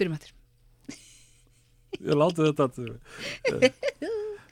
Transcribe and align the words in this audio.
byrjum 0.00 0.16
eftir. 0.16 0.34
Ég 2.00 2.16
láti 2.16 2.48
þetta 2.48 2.68
að 2.68 3.70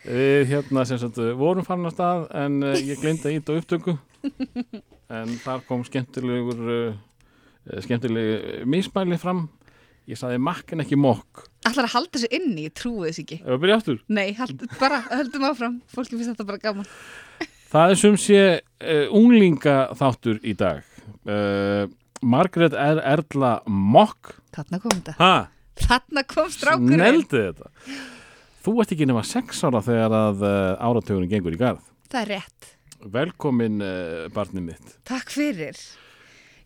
Við 0.09 0.47
hérna 0.53 0.85
sem 0.89 1.01
sagt 1.01 1.19
vorum 1.37 1.67
farin 1.67 1.89
á 1.89 1.93
stað 1.93 2.29
en 2.39 2.63
ég 2.79 3.01
glemdi 3.03 3.29
að 3.29 3.35
íta 3.40 3.56
upptöku. 3.58 3.96
En 5.12 5.34
þar 5.42 5.62
kom 5.69 5.82
skemmtilegur 5.84 6.58
uh, 6.72 6.96
skemmtileg 7.84 8.64
mismæli 8.69 9.19
fram. 9.21 9.46
Ég 10.08 10.16
saði 10.16 10.38
makkin 10.40 10.81
ekki 10.81 10.97
mokk. 10.97 11.42
Ætlar 11.69 11.85
að 11.85 11.94
halda 11.99 12.21
sér 12.22 12.35
inni, 12.38 12.65
ég 12.65 12.74
trúi 12.76 13.10
þess 13.10 13.22
ekki. 13.24 13.40
Við 13.44 13.58
byrja 13.65 13.76
aftur? 13.76 13.99
Nei, 14.08 14.30
hald, 14.38 14.65
bara 14.80 15.03
höldum 15.10 15.44
áfram. 15.51 15.74
Fólki 15.92 16.16
finnst 16.16 16.33
þetta 16.33 16.46
bara 16.48 16.62
gaman. 16.62 16.88
Það 17.69 17.92
er 17.92 18.01
sem 18.01 18.16
sé 18.20 18.41
uh, 18.56 19.16
unglinga 19.19 19.77
þáttur 19.98 20.41
í 20.41 20.55
dag. 20.56 20.80
Uh, 21.28 21.84
Margrét 22.23 22.74
er 22.74 23.00
Erla 23.02 23.59
Mokk. 23.66 24.34
Þarna 24.56 24.80
kom 24.82 24.96
þetta. 24.96 25.14
Ha? 25.20 25.34
Þarna 25.78 26.24
kom 26.28 26.50
strákurinn. 26.52 27.02
Neldi 27.02 27.45
þetta. 27.45 27.70
Þú 28.64 28.74
ert 28.82 28.96
ekki 28.96 29.06
nema 29.09 29.22
sex 29.26 29.62
ára 29.64 29.84
þegar 29.84 30.16
að 30.16 30.42
uh, 30.45 30.88
áratögunum 30.88 31.30
gengur 31.30 31.54
í 31.54 31.60
garð. 31.60 31.86
Það 32.10 32.20
er 32.24 32.32
rétt. 32.34 32.74
Velkomin 33.14 33.78
uh, 33.84 34.26
barnið 34.34 34.66
mitt. 34.73 34.98
Takk 35.09 35.30
fyrir. 35.32 35.78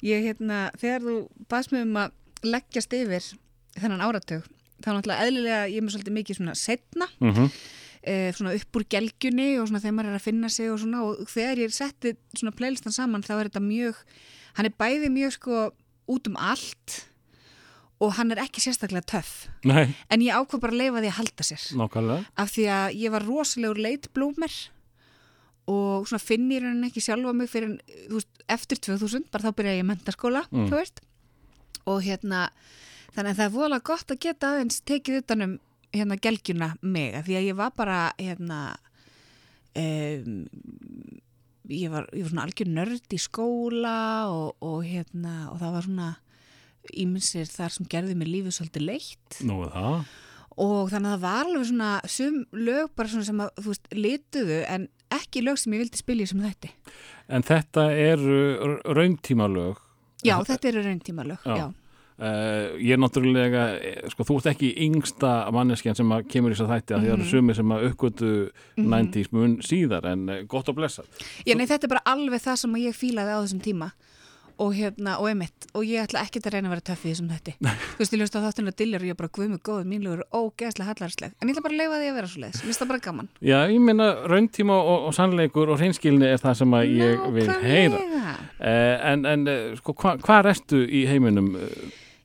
Ég 0.03 0.25
hérna, 0.27 0.65
þegar 0.81 1.05
þú 1.05 1.17
baðst 1.53 1.75
mig 1.75 1.85
um 1.85 2.01
að 2.01 2.19
leggjast 2.43 2.97
yfir 2.97 3.29
þennan 3.79 4.03
áratug 4.03 4.43
þá 4.83 4.91
náttúrulega 4.97 5.27
eðlilega 5.27 5.63
ég 5.71 5.79
er 5.79 5.87
með 5.87 5.95
svolítið 5.95 6.17
mikið 6.19 6.39
svona 6.39 6.55
setna 6.59 7.09
mm 7.21 7.33
-hmm. 7.33 7.49
e, 8.03 8.15
svona 8.37 8.55
upp 8.59 8.77
úr 8.77 8.85
gelgjunni 8.95 9.49
og 9.61 9.69
svona 9.69 9.81
þegar 9.81 9.97
maður 9.97 10.11
er 10.11 10.19
að 10.19 10.27
finna 10.29 10.49
sig 10.49 10.71
og 10.71 10.79
svona 10.81 11.03
og 11.03 11.29
þegar 11.29 11.59
ég 11.59 11.73
setti 11.73 12.17
svona 12.35 12.57
playlistan 12.57 12.93
saman 12.93 13.23
þá 13.23 13.33
er 13.39 13.49
þetta 13.49 13.61
mjög 13.61 13.95
hann 14.59 14.69
er 14.69 14.75
bæði 14.79 15.09
mjög 15.15 15.33
sko 15.39 15.63
út 16.13 16.29
um 16.29 16.37
allt 16.37 16.99
og 18.03 18.17
hann 18.19 18.33
er 18.35 18.41
ekki 18.43 18.59
sérstaklega 18.65 19.07
töff. 19.07 19.47
Nei, 19.65 19.95
en 20.11 20.21
ég 20.25 20.35
ákvað 20.35 20.61
bara 20.65 20.75
að 20.75 20.81
leifa 20.81 21.03
því 21.05 21.11
að 21.13 21.19
halda 21.21 21.45
sér. 21.47 21.67
Nákvæmlega. 21.79 22.25
Af 22.43 22.51
því 22.57 22.65
að 22.75 22.97
ég 22.99 23.13
var 23.15 23.27
rosalegur 23.29 23.79
late 23.79 24.11
bloomer 24.17 24.57
og 25.71 26.09
svona 26.11 26.19
finn 26.19 26.49
ég 26.51 26.65
rauninni 26.65 26.89
ekki 26.91 27.05
sjálfa 27.05 27.33
mig 27.39 27.51
fyrir 27.53 27.77
veist, 28.11 28.29
eftir 28.51 28.81
2000, 28.83 29.29
bara 29.31 29.47
þá 29.47 29.55
byrja 29.61 29.77
ég 29.79 29.87
mentaskóla, 29.87 30.43
Mm. 30.51 30.73
og 31.87 32.03
hérna, 32.03 32.49
þannig 33.15 33.31
að 33.31 33.39
það 33.39 33.45
er 33.47 33.55
voðalega 33.55 33.85
gott 33.85 34.11
að 34.11 34.19
geta 34.27 34.51
aðeins 34.51 34.81
tekið 34.83 35.21
utanum 35.23 35.59
hérna 35.95 36.17
gelgjuna 36.19 36.77
mig, 36.83 37.15
því 37.23 37.37
að 37.39 37.47
ég 37.47 37.57
var 37.57 37.71
bara 37.77 38.13
hérna 38.19 38.77
um, 39.77 40.49
ég 41.75 41.93
var, 41.93 42.09
ég 42.13 42.25
var 42.27 42.33
svona 42.35 42.45
algjör 42.49 42.71
nörd 42.77 43.15
í 43.17 43.21
skóla 43.23 43.97
og, 44.33 44.53
og 44.65 44.83
hérna, 44.87 45.35
og 45.53 45.61
það 45.63 45.75
var 45.77 45.87
svona 45.89 46.11
ímynsir 46.99 47.47
þar 47.51 47.75
sem 47.77 47.87
gerði 47.91 48.17
mér 48.19 48.31
lífið 48.33 48.57
svolítið 48.57 48.87
leitt 48.89 49.41
Nú 49.47 49.61
er 49.67 49.73
það 49.77 50.05
og 50.63 50.91
þannig 50.93 51.09
að 51.09 51.13
það 51.15 51.23
var 51.23 51.47
alveg 51.47 51.63
svona 51.71 51.91
sum 52.13 52.35
lög 52.53 52.91
bara 52.99 53.09
svona 53.09 53.25
sem 53.25 53.39
að 53.41 53.53
þú 53.63 53.71
veist 53.71 53.87
lituðu 53.97 54.59
en 54.69 54.83
ekki 55.17 55.41
lög 55.47 55.61
sem 55.63 55.73
ég 55.77 55.81
vildi 55.85 56.01
spilja 56.03 56.29
sem 56.29 56.43
þetta 56.45 56.73
En 57.33 57.47
þetta 57.47 57.87
eru 57.97 58.41
rauntímalög 58.85 59.81
já 60.27 60.35
þetta 60.47 60.69
eru 60.73 60.83
rauntíma 60.85 61.25
lög 61.31 61.47
Já. 61.49 61.57
já. 61.57 61.67
Uh, 62.23 62.77
ég 62.79 62.95
er 62.95 63.01
náttúrulega, 63.03 63.63
eh, 63.83 64.03
sko, 64.13 64.23
þú 64.23 64.37
ert 64.39 64.53
ekki 64.53 64.69
yngsta 64.85 65.31
manneskjan 65.51 65.97
sem 65.99 66.13
kemur 66.31 66.53
í 66.53 66.55
þess 66.55 66.63
að 66.69 66.73
þætti 66.77 66.95
að 66.95 67.01
því 67.01 67.09
það 67.09 67.15
eru 67.17 67.25
sumir 67.27 67.57
sem 67.59 67.73
að 67.75 67.87
uppgötu 67.89 68.29
90s 68.79 69.33
mun 69.35 69.57
síðar 69.67 70.07
en 70.13 70.23
uh, 70.31 70.37
gott 70.47 70.71
og 70.71 70.77
blessað. 70.79 71.09
Já, 71.43 71.57
nei, 71.59 71.67
þetta 71.67 71.89
er 71.89 71.93
bara 71.97 72.05
alveg 72.13 72.45
það 72.45 72.61
sem 72.61 72.77
ég 72.79 72.95
fílaði 72.95 73.35
á 73.35 73.43
þessum 73.43 73.63
tíma. 73.65 73.91
Og 74.63 74.77
hérna, 74.77 75.17
og 75.19 75.31
emitt 75.33 75.67
og 75.73 75.83
ég 75.89 76.05
ætla 76.05 76.23
ekkert 76.23 76.45
að 76.47 76.55
reyna 76.55 76.69
að 76.69 76.75
vera 76.77 76.85
töff 76.93 77.03
í 77.03 77.09
þessum 77.09 77.31
þetta 77.33 77.55
þú 77.97 78.03
veist, 78.03 78.13
ég 78.13 78.21
löst 78.21 78.37
á 78.37 78.45
þáttuna 78.45 78.75
dillir 78.79 79.03
og 79.03 79.09
ég 79.09 79.19
bara 79.19 79.31
guð 79.33 79.49
mig 79.49 79.63
góð, 79.65 79.81
mínlegur 79.89 80.21
er 80.23 80.37
ógeðslega 80.37 80.93
hallarsleg 80.93 81.33
en 81.33 81.49
ég 81.49 81.57
ætla 81.57 81.65
bara 81.65 81.75
að 81.75 81.81
leifa 81.81 82.01
því 82.03 82.11
að 82.11 82.19
vera 82.21 82.31
svo 82.31 82.43
leiðis, 82.45 82.61
mér 82.61 82.69
finnst 82.69 82.85
það 82.85 82.93
bara 82.93 83.05
gaman. 83.09 83.31
Já, 83.41 83.57
ég 83.73 83.83
meina 83.89 84.11
rauntíma 84.29 84.77
og, 84.77 85.09
og 85.09 85.17
sannleikur 85.17 85.73
og 85.73 85.81
hreinskilni 85.81 86.29
er 86.29 86.45
það 86.45 86.61
sem 86.61 86.77
að 86.79 86.95
ég 87.01 87.27
vil 87.39 87.49
heyra. 87.65 88.05
Uh, 88.61 88.95
en, 89.15 89.27
en 89.33 89.51
sko, 89.81 89.97
hva, 90.05 90.15
hvað 90.23 90.53
ertu 90.53 90.85
í 90.85 91.07
heiminum? 91.09 91.57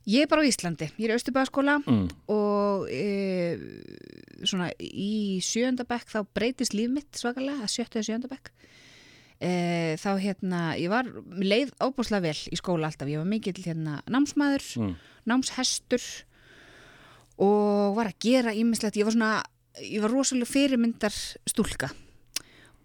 Ég 0.08 0.24
er 0.24 0.28
bara 0.30 0.40
á 0.40 0.48
Íslandi, 0.48 0.86
ég 0.96 1.10
er 1.10 1.18
Östubæðaskóla 1.18 1.74
mm, 1.82 2.04
og 2.32 2.86
e, 2.88 3.58
svona 4.40 4.70
í 4.80 5.36
sjöndabekk 5.44 6.08
þá 6.08 6.22
breytist 6.32 6.72
líf 6.72 6.88
mitt 6.94 7.18
svakalega, 7.18 7.66
að 7.66 7.74
sjöttu 7.74 7.98
eða 7.98 8.06
sjöndabekk 8.06 8.48
e, 9.44 9.50
þá 10.00 10.08
hérna 10.22 10.62
ég 10.80 10.88
var, 10.92 11.10
leið 11.36 11.74
óbúslega 11.84 12.24
vel 12.24 12.40
í 12.48 12.56
skóla 12.56 12.88
alltaf, 12.88 13.10
ég 13.12 13.20
var 13.20 13.28
mikill 13.28 13.60
hérna 13.60 13.98
námsmaður 14.08 14.64
mm. 14.80 14.94
námshestur 15.28 16.06
og 17.44 17.98
var 17.98 18.08
að 18.08 18.20
gera 18.24 18.56
ímislegt, 18.56 18.96
ég 18.96 19.08
var 19.10 19.16
svona 19.18 19.34
ég 19.84 20.00
var 20.06 20.14
rosalega 20.14 20.48
fyrirmyndar 20.48 21.18
stúlka 21.52 21.92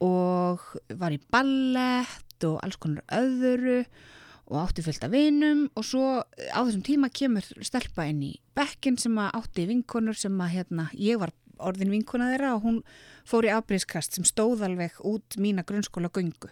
og 0.03 0.66
var 1.00 1.16
í 1.16 1.23
ballett 1.31 2.50
og 2.50 2.59
alls 2.66 2.75
konar 2.84 3.07
öðru 3.16 3.85
og 3.85 4.11
átti 4.52 4.84
fullt 4.84 5.06
af 5.08 5.14
vinum 5.14 5.68
og 5.80 5.86
svo 5.88 6.08
á 6.24 6.59
þessum 6.59 6.84
tíma 6.86 7.09
kemur 7.14 7.46
stelpa 7.64 8.08
inn 8.09 8.24
í 8.28 8.34
bekkin 8.58 8.98
sem 9.00 9.16
átti 9.24 9.68
vinkonur 9.70 10.18
sem 10.18 10.36
að 10.44 10.58
hérna, 10.58 10.90
ég 11.00 11.22
var 11.22 11.31
orðin 11.64 11.94
vinkona 11.94 12.31
þeirra 12.34 12.56
og 12.58 12.66
hún 12.66 12.82
fór 13.30 13.48
í 13.48 13.53
afbreyðskast 13.53 14.18
sem 14.18 14.28
stóð 14.28 14.66
alveg 14.68 15.00
út 15.08 15.38
mína 15.40 15.64
grunnskóla 15.68 16.12
göngu. 16.14 16.52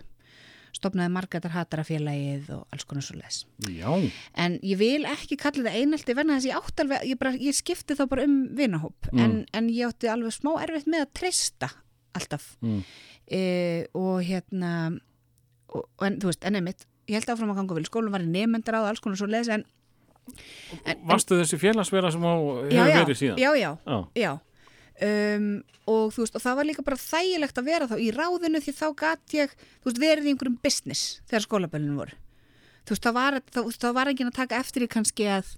Stopnaði 0.71 1.11
Margaretar 1.11 1.51
Hatarafélagið 1.51 2.51
og 2.55 2.61
alls 2.71 2.85
konar 2.87 3.03
svo 3.03 3.17
les 3.19 3.41
Já, 3.67 3.91
en 4.39 4.53
ég 4.63 4.79
vil 4.79 5.03
ekki 5.03 5.35
kalla 5.41 5.65
þetta 5.65 5.81
einelti 5.81 6.15
venna 6.15 6.37
þess 6.37 6.47
að 6.47 6.51
ég 6.53 6.61
átti 6.61 6.85
alveg, 6.85 7.07
ég, 7.09 7.19
bara, 7.19 7.33
ég 7.35 7.57
skipti 7.57 7.97
þá 7.99 8.05
bara 8.13 8.23
um 8.23 8.37
vinahóp. 8.55 9.09
Mm. 9.11 9.19
en, 9.19 9.33
en 9.51 9.67
ég 9.67 9.91
átti 9.91 10.07
alveg 10.07 10.31
smá 10.37 10.53
erfitt 10.63 10.87
með 10.87 11.03
að 11.03 11.11
treysta 11.19 11.71
alltaf. 12.15 12.53
Mm. 12.63 12.79
e, 13.27 13.41
og 13.99 14.23
hérna 14.23 14.71
og, 15.75 15.83
og 15.83 16.07
en 16.07 16.17
þú 16.23 16.31
veist, 16.31 16.47
en 16.47 16.59
einmitt 16.61 16.87
ég 17.11 17.19
held 17.19 17.33
áfram 17.35 17.51
að 17.53 17.59
ganga 17.61 17.77
vel, 17.77 17.85
skólum 17.89 18.15
var 18.15 18.23
í 18.25 18.29
nefndar 18.31 18.79
á 18.79 18.87
alls 18.89 19.03
konar 19.03 19.19
svo 19.19 19.27
les 19.31 19.49
en, 19.51 19.65
en 20.87 21.03
Varstu 21.09 21.37
þessi 21.41 21.59
félagsvera 21.61 22.11
sem 22.13 22.23
á 22.23 22.33
hefur 22.71 22.95
verið 23.03 23.19
síðan? 23.19 23.41
já, 23.41 23.51
já, 23.59 23.71
Já. 23.85 23.99
já. 24.23 24.31
Um, 25.01 25.45
og 25.89 26.11
þú 26.13 26.21
veist, 26.23 26.35
og 26.37 26.43
það 26.43 26.57
var 26.59 26.67
líka 26.69 26.83
bara 26.85 26.99
þægilegt 27.01 27.57
að 27.57 27.65
vera 27.71 27.87
þá 27.89 27.95
í 28.05 28.11
ráðinu 28.13 28.59
því 28.61 28.73
þá 28.77 28.85
gat 28.99 29.33
ég, 29.33 29.55
þú 29.81 29.89
veist, 29.89 30.01
verið 30.03 30.27
í 30.27 30.33
einhverjum 30.35 30.59
business 30.61 31.01
þegar 31.31 31.45
skólaböllinu 31.47 31.95
voru 31.97 32.13
þú 32.85 32.93
veist, 32.93 33.07
var, 33.17 33.39
þá, 33.49 33.59
þá 33.81 33.87
var 33.97 34.11
enginn 34.11 34.29
að 34.29 34.37
taka 34.37 34.59
eftir 34.61 34.85
í 34.85 34.89
kannski 34.93 35.25
að 35.39 35.49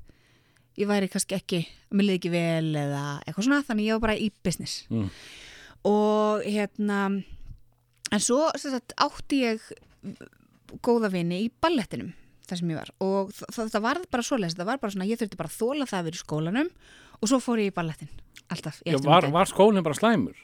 ég 0.80 0.88
væri 0.90 1.10
kannski 1.12 1.36
ekki, 1.38 1.60
mér 1.92 2.08
liði 2.08 2.22
ekki 2.22 2.32
vel 2.34 2.72
eða 2.86 3.04
eitthvað 3.28 3.46
svona, 3.50 3.60
þannig 3.68 3.90
ég 3.90 3.98
var 4.00 4.06
bara 4.08 4.16
í 4.18 4.32
business 4.48 4.78
Mm. 4.90 5.10
og 5.92 6.48
hérna 6.48 7.02
en 8.14 8.24
svo 8.24 8.48
sagt, 8.56 8.96
átti 8.96 9.44
ég 9.44 9.68
góða 10.82 11.10
vini 11.14 11.44
í 11.46 11.52
ballettinum 11.62 12.14
þar 12.48 12.60
sem 12.60 12.72
ég 12.74 12.80
var 12.82 12.90
og 13.04 13.32
það 13.56 13.80
var 13.84 14.00
bara 14.12 14.24
svoleiðis, 14.28 14.58
það 14.60 14.70
var 14.72 14.80
bara 14.82 14.92
svona, 14.96 15.08
ég 15.08 15.20
þurfti 15.22 15.38
bara 15.40 15.52
að 15.52 15.60
þóla 15.62 15.86
það 15.90 16.00
að 16.00 16.08
vera 16.10 16.18
í 16.20 16.24
skólanum 16.24 16.72
og 17.22 17.30
svo 17.32 17.40
fór 17.40 17.62
ég 17.64 17.72
í 17.72 17.76
ballettin 17.76 18.10
alltaf 18.52 18.82
Já, 18.86 18.98
var, 19.06 19.30
var 19.32 19.48
skólinn 19.50 19.86
bara 19.86 19.96
slæmur? 19.98 20.36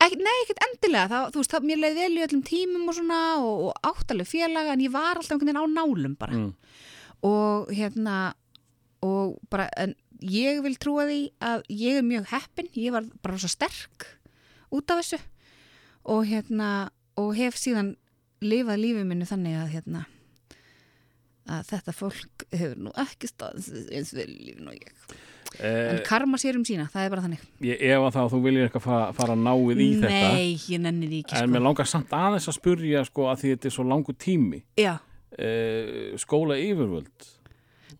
Ek, 0.00 0.14
nei, 0.16 0.36
ekkert 0.44 0.62
endilega, 0.64 1.08
það, 1.10 1.24
þú 1.34 1.40
veist, 1.42 1.50
það, 1.52 1.64
mér 1.68 1.80
leiði 1.82 1.98
vel 2.00 2.14
í 2.16 2.22
öllum 2.24 2.44
tímum 2.46 2.86
og 2.88 2.94
svona 2.96 3.18
og, 3.42 3.64
og 3.68 3.88
áttaleg 3.90 4.28
félaga 4.30 4.72
en 4.76 4.84
ég 4.86 4.92
var 4.94 5.18
alltaf 5.18 5.34
einhvern 5.34 5.50
veginn 5.50 5.60
á 5.60 5.66
nálum 5.74 6.14
bara 6.20 6.38
Mm. 6.38 6.52
og 7.26 7.68
hérna 7.76 8.14
og 9.04 9.34
bara, 9.50 9.66
en 9.76 9.92
ég 10.22 10.62
vil 10.64 10.76
trúa 10.80 11.04
því 11.08 11.18
að 11.44 11.62
ég 11.68 11.98
er 12.00 12.06
mjög 12.06 12.30
heppin, 12.32 12.70
ég 12.76 12.92
var 12.94 13.04
bara 13.24 13.36
svo 13.40 13.48
sterk 13.52 14.06
út 14.72 14.88
af 14.94 15.02
þessu 15.02 15.18
og 16.04 16.24
hérna, 16.28 16.90
og 17.20 17.34
hef 17.36 17.56
síðan 17.60 17.96
lifað 18.42 18.80
lífið 18.84 19.06
minni 19.10 19.26
þannig 19.28 19.58
að 19.60 19.72
hérna 19.74 20.04
að 21.50 21.66
þetta 21.72 21.92
fólk 21.96 22.44
hefur 22.54 22.78
nú 22.78 22.92
ekki 23.02 23.26
staðið 23.30 23.88
eins 23.96 24.12
vel 24.14 24.28
í 24.30 24.44
lífinu 24.50 24.70
og 24.72 24.78
ég. 24.78 24.94
En 25.58 25.96
Eh, 25.96 26.02
karma 26.06 26.38
sér 26.38 26.54
um 26.54 26.62
sína, 26.64 26.84
það 26.92 27.04
er 27.04 27.10
bara 27.10 27.22
þannig. 27.24 27.40
ég, 27.66 27.80
ef 27.82 28.04
að 28.06 28.12
þá 28.14 28.20
þú 28.30 28.38
viljir 28.44 28.66
eitthvað 28.68 28.84
fara, 28.84 29.06
fara 29.18 29.34
náið 29.34 29.80
í 29.82 29.88
þetta. 29.98 30.10
Nei, 30.30 30.52
ég 30.70 30.80
nenni 30.84 31.08
því 31.10 31.18
ekki 31.24 31.34
En 31.34 31.42
sko. 31.42 31.50
mér 31.56 31.64
langar 31.64 31.88
samt 31.90 32.10
aðeins 32.14 32.46
að 32.48 32.54
spurja 32.54 33.02
sko 33.08 33.26
að 33.32 33.40
því 33.40 33.50
þetta 33.56 33.66
er 33.66 33.74
svo 33.74 33.84
langu 33.90 34.14
tími. 34.14 34.60
Uh, 34.78 36.14
skóla 36.22 36.54
yfirvöld? 36.58 37.26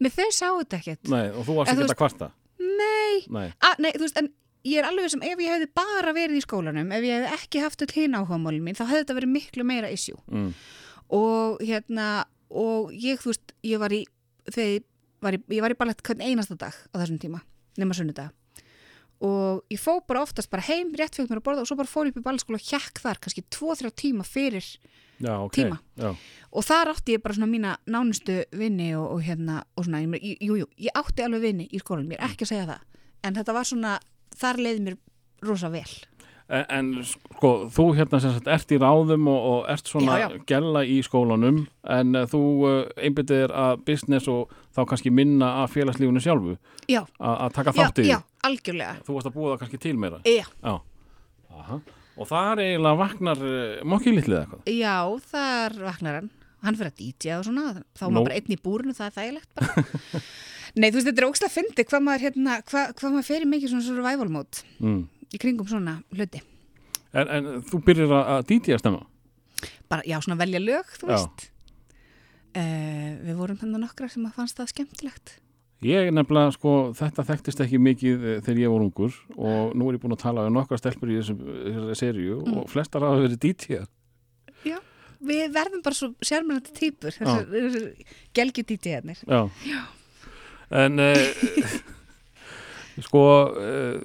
Með 0.00 0.14
þau 0.14 0.28
sáu 0.32 0.60
þetta 0.62 0.78
ekkert. 0.78 1.10
Nei, 1.10 1.26
og 1.34 1.42
þú 1.48 1.56
varst 1.58 1.72
En 1.74 1.82
ekki 1.82 1.90
að 1.94 2.00
kvarta? 2.04 2.30
Nei, 2.60 3.16
Nei, 3.34 3.48
A, 3.66 3.74
nei, 3.82 3.90
þú 3.98 4.06
veist, 4.06 4.16
en 4.22 4.30
ég 4.64 4.78
er 4.82 4.88
alveg 4.88 5.10
sem 5.12 5.22
ef 5.22 5.38
ég 5.40 5.54
hefði 5.54 5.68
bara 5.74 6.12
verið 6.16 6.40
í 6.40 6.44
skólanum, 6.44 6.92
ef 6.92 7.04
ég 7.06 7.16
hefði 7.22 7.38
ekki 7.38 7.62
haft 7.64 7.82
öll 7.86 7.94
hinn 7.96 8.14
áhugamálin 8.18 8.62
mín, 8.66 8.76
þá 8.78 8.84
hefði 8.90 9.04
þetta 9.04 9.18
verið 9.20 9.32
miklu 9.36 9.64
meira 9.64 9.90
issue. 9.92 10.18
mm. 10.30 10.52
Og 11.10 11.58
hérna, 11.66 12.24
og 12.50 12.92
ég, 12.94 13.18
þú 13.18 13.32
veist, 13.32 13.54
ég 13.66 13.80
var 13.82 13.90
í, 13.90 14.04
þegar 14.50 14.84
var 15.20 15.34
í, 15.36 15.40
ég 15.56 15.64
var 15.64 15.72
í 15.74 15.78
ballett 15.80 16.02
hvern 16.06 16.22
einasta 16.22 16.54
dag 16.56 16.72
á 16.72 16.94
þessum 17.00 17.18
tíma, 17.20 17.40
nema 17.80 17.94
sunnudag. 17.94 18.30
og 19.20 19.64
ég 19.68 19.76
fó 19.80 19.98
bara 20.08 20.22
oftast 20.24 20.48
bara 20.50 20.62
heim, 20.64 20.94
rétt 20.96 21.14
fyrir 21.18 21.28
mér 21.28 21.42
að 21.42 21.44
borða 21.44 21.60
og 21.60 21.68
svo 21.68 21.76
bara 21.76 21.90
fór 21.90 22.06
ég 22.08 22.14
upp 22.14 22.20
í 22.22 22.24
ballskóla 22.24 22.56
og 22.56 22.64
hjekk 22.64 23.02
þar 23.02 23.18
kannski 23.20 23.42
2-3 23.52 23.90
tíma 23.92 24.24
fyrir 24.24 24.64
já, 25.20 25.34
ok 25.44 25.52
Tíma. 25.58 25.76
já. 26.00 26.14
og 26.48 26.64
þar 26.64 26.94
átti 26.94 27.18
ég 27.18 27.20
bara 27.22 27.36
svona 27.36 27.50
mína 27.52 27.74
nánustu 27.84 28.38
vinni 28.56 28.94
og, 28.96 29.10
og 29.18 29.20
hérna 29.26 29.58
og 29.76 29.84
svona, 29.84 30.00
jú, 30.16 30.56
jú, 30.62 30.66
ég 30.80 30.96
átti 30.96 31.20
alveg 31.26 31.42
vinni 31.44 31.68
í 31.68 31.82
skólanum, 31.82 32.14
ég 32.14 32.22
er 32.22 32.30
ekki 32.32 32.46
að 32.48 32.52
segja 32.54 32.64
það 32.70 32.80
en 33.28 33.36
þetta 33.36 33.52
var 33.58 33.68
svona, 33.68 33.98
þar 34.38 34.60
leiði 34.66 34.84
mér 34.86 34.96
rosa 35.46 35.70
vel 35.72 35.88
En, 36.50 36.64
en 36.74 36.86
sko, 37.06 37.68
þú 37.70 37.84
hérna 37.94 38.18
sem 38.18 38.32
sagt 38.34 38.48
ert 38.50 38.72
í 38.74 38.78
ráðum 38.82 39.28
og, 39.30 39.44
og 39.52 39.68
ert 39.70 39.86
svona 39.86 40.16
Já, 40.18 40.24
já. 40.32 40.40
gælla 40.50 40.80
í 40.82 40.96
skólanum 41.06 41.60
en 41.86 42.16
uh, 42.18 42.24
þú 42.26 42.40
uh, 42.66 42.78
einbyttið 42.98 43.44
er 43.44 43.54
að 43.54 43.84
business 43.86 44.26
og 44.32 44.50
þá 44.74 44.80
kannski 44.90 45.12
minna 45.14 45.52
að 45.60 45.76
félagslífunu 45.76 46.18
sjálfu 46.24 46.56
að 46.90 47.54
taka 47.54 47.70
þátt 47.76 48.02
í 48.02 48.08
því. 48.08 48.10
já, 48.10 48.18
algjörlega 48.48 48.96
Þú 49.06 49.14
varst 49.14 49.30
að 49.30 49.36
búa 49.38 49.52
það 49.52 49.60
kannski 49.62 49.80
til 49.86 49.94
meira. 50.02 50.18
já, 50.26 50.42
Já. 50.66 50.74
Aha. 51.60 51.78
Og 52.20 52.28
það 52.32 52.50
er 52.56 52.64
eiginlega 52.66 52.98
vaknar 53.04 53.46
uh, 53.46 53.78
mokki 53.94 54.16
litlið 54.18 54.40
eitthvað. 54.42 54.74
já, 54.74 54.96
þar 55.30 55.78
vaknar 55.86 56.18
hann 56.18 56.30
hann 56.66 56.76
fyrir 56.82 56.90
að 56.90 56.98
DJ 56.98 57.36
og 57.38 57.46
svona 57.46 57.68
þá 57.78 58.02
er 58.02 58.10
Nú. 58.10 58.16
maður 58.18 58.26
bara 58.26 58.40
einn 58.42 58.56
í 58.58 58.58
búrinu, 58.66 58.98
það 58.98 59.06
er 59.06 59.14
þægilegt 59.20 59.54
bara 59.54 60.24
nei, 60.76 60.90
þú 60.90 60.96
veist, 61.00 61.08
þetta 61.10 61.22
er 61.22 61.28
ógst 61.30 61.44
að 61.46 61.54
fyndi 61.56 61.84
hvað 61.88 62.02
maður, 62.06 62.24
hérna, 62.28 62.58
hvað, 62.70 62.94
hvað 63.00 63.14
maður 63.16 63.28
fer 63.30 63.42
í 63.46 63.50
mikið 63.54 63.72
svona 63.74 63.86
survival 63.88 64.28
mode 64.28 64.62
Mm. 64.80 65.02
í 65.34 65.38
kringum 65.42 65.66
svona 65.68 66.02
hluti 66.14 66.42
En, 67.12 67.26
en 67.28 67.46
þú 67.66 67.80
byrjar 67.84 68.12
að, 68.14 68.28
að 68.38 68.44
stemma? 68.78 69.06
bara, 69.90 70.02
já, 70.06 70.20
svona 70.22 70.38
velja 70.38 70.60
lög, 70.62 70.86
þú 71.00 71.08
Já. 71.10 71.14
veist 71.16 71.50
uh, 72.56 73.12
við 73.26 73.36
vorum 73.38 73.58
þannig 73.60 73.82
nokkra 73.84 74.08
sem 74.10 74.26
að 74.28 74.36
fannst 74.38 74.58
það 74.60 74.70
skemmtilegt 74.74 75.36
Ég 75.80 76.10
nefnilega, 76.12 76.52
sko, 76.52 76.70
þetta 76.92 77.22
þekktist 77.24 77.60
ekki 77.64 77.78
mikið 77.80 78.24
eh, 78.28 78.40
þegar 78.44 78.58
ég 78.60 78.68
var 78.74 78.82
ungur 78.84 79.14
og 79.40 79.70
nú 79.80 79.86
er 79.88 79.96
ég 79.96 80.02
búin 80.02 80.12
að 80.12 80.20
tala 80.26 80.42
um 80.44 80.52
nokkra 80.58 80.76
stelpur 80.76 81.08
í 81.08 81.16
þessari 81.22 81.96
seríu 81.96 82.42
Mm. 82.44 82.58
og 82.60 82.66
flestar 82.68 83.00
hafa 83.00 83.22
verið 83.22 83.38
DJ-ar. 83.46 83.86
já, 84.68 84.76
við 85.24 85.54
verðum 85.56 85.80
bara 85.82 85.96
svo 85.96 86.10
sérmennandi 86.20 86.74
týpur 86.76 87.16
þessar, 87.16 87.46
þessar 87.48 87.86
gelgi 88.36 88.62
DJ-arnir 88.68 89.22
Já. 89.24 89.40
En 90.70 90.98
uh, 91.02 91.14
sko 93.06 93.22
uh, 93.50 94.00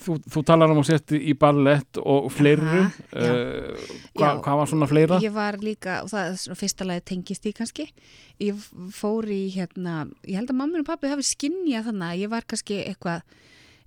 þú, 0.00 0.16
þú 0.30 0.42
talar 0.46 0.70
um 0.72 0.80
að 0.82 0.88
setja 0.90 1.18
í 1.18 1.34
ballett 1.38 1.98
og 2.02 2.28
fleiru 2.34 2.66
uh, 2.84 2.92
Já. 3.16 3.32
hva, 4.16 4.30
hvað 4.44 4.60
var 4.60 4.70
svona 4.70 4.88
fleira? 4.90 5.18
Ég 5.24 5.34
var 5.34 5.58
líka, 5.62 5.98
og 6.04 6.12
það 6.12 6.30
er 6.52 6.60
fyrsta 6.60 6.86
lagi 6.88 7.04
tengist 7.12 7.48
í 7.48 7.54
kannski, 7.56 7.88
ég 8.42 8.60
fór 8.94 9.28
í 9.32 9.42
hérna, 9.56 10.04
ég 10.28 10.38
held 10.40 10.52
að 10.54 10.60
mamma 10.60 10.82
og 10.84 10.88
pappi 10.88 11.10
hafi 11.12 11.26
skinnjað 11.26 11.90
þannig 11.90 12.08
að 12.12 12.22
ég 12.24 12.32
var 12.36 12.46
kannski 12.48 12.78
eitthvað, 12.84 13.24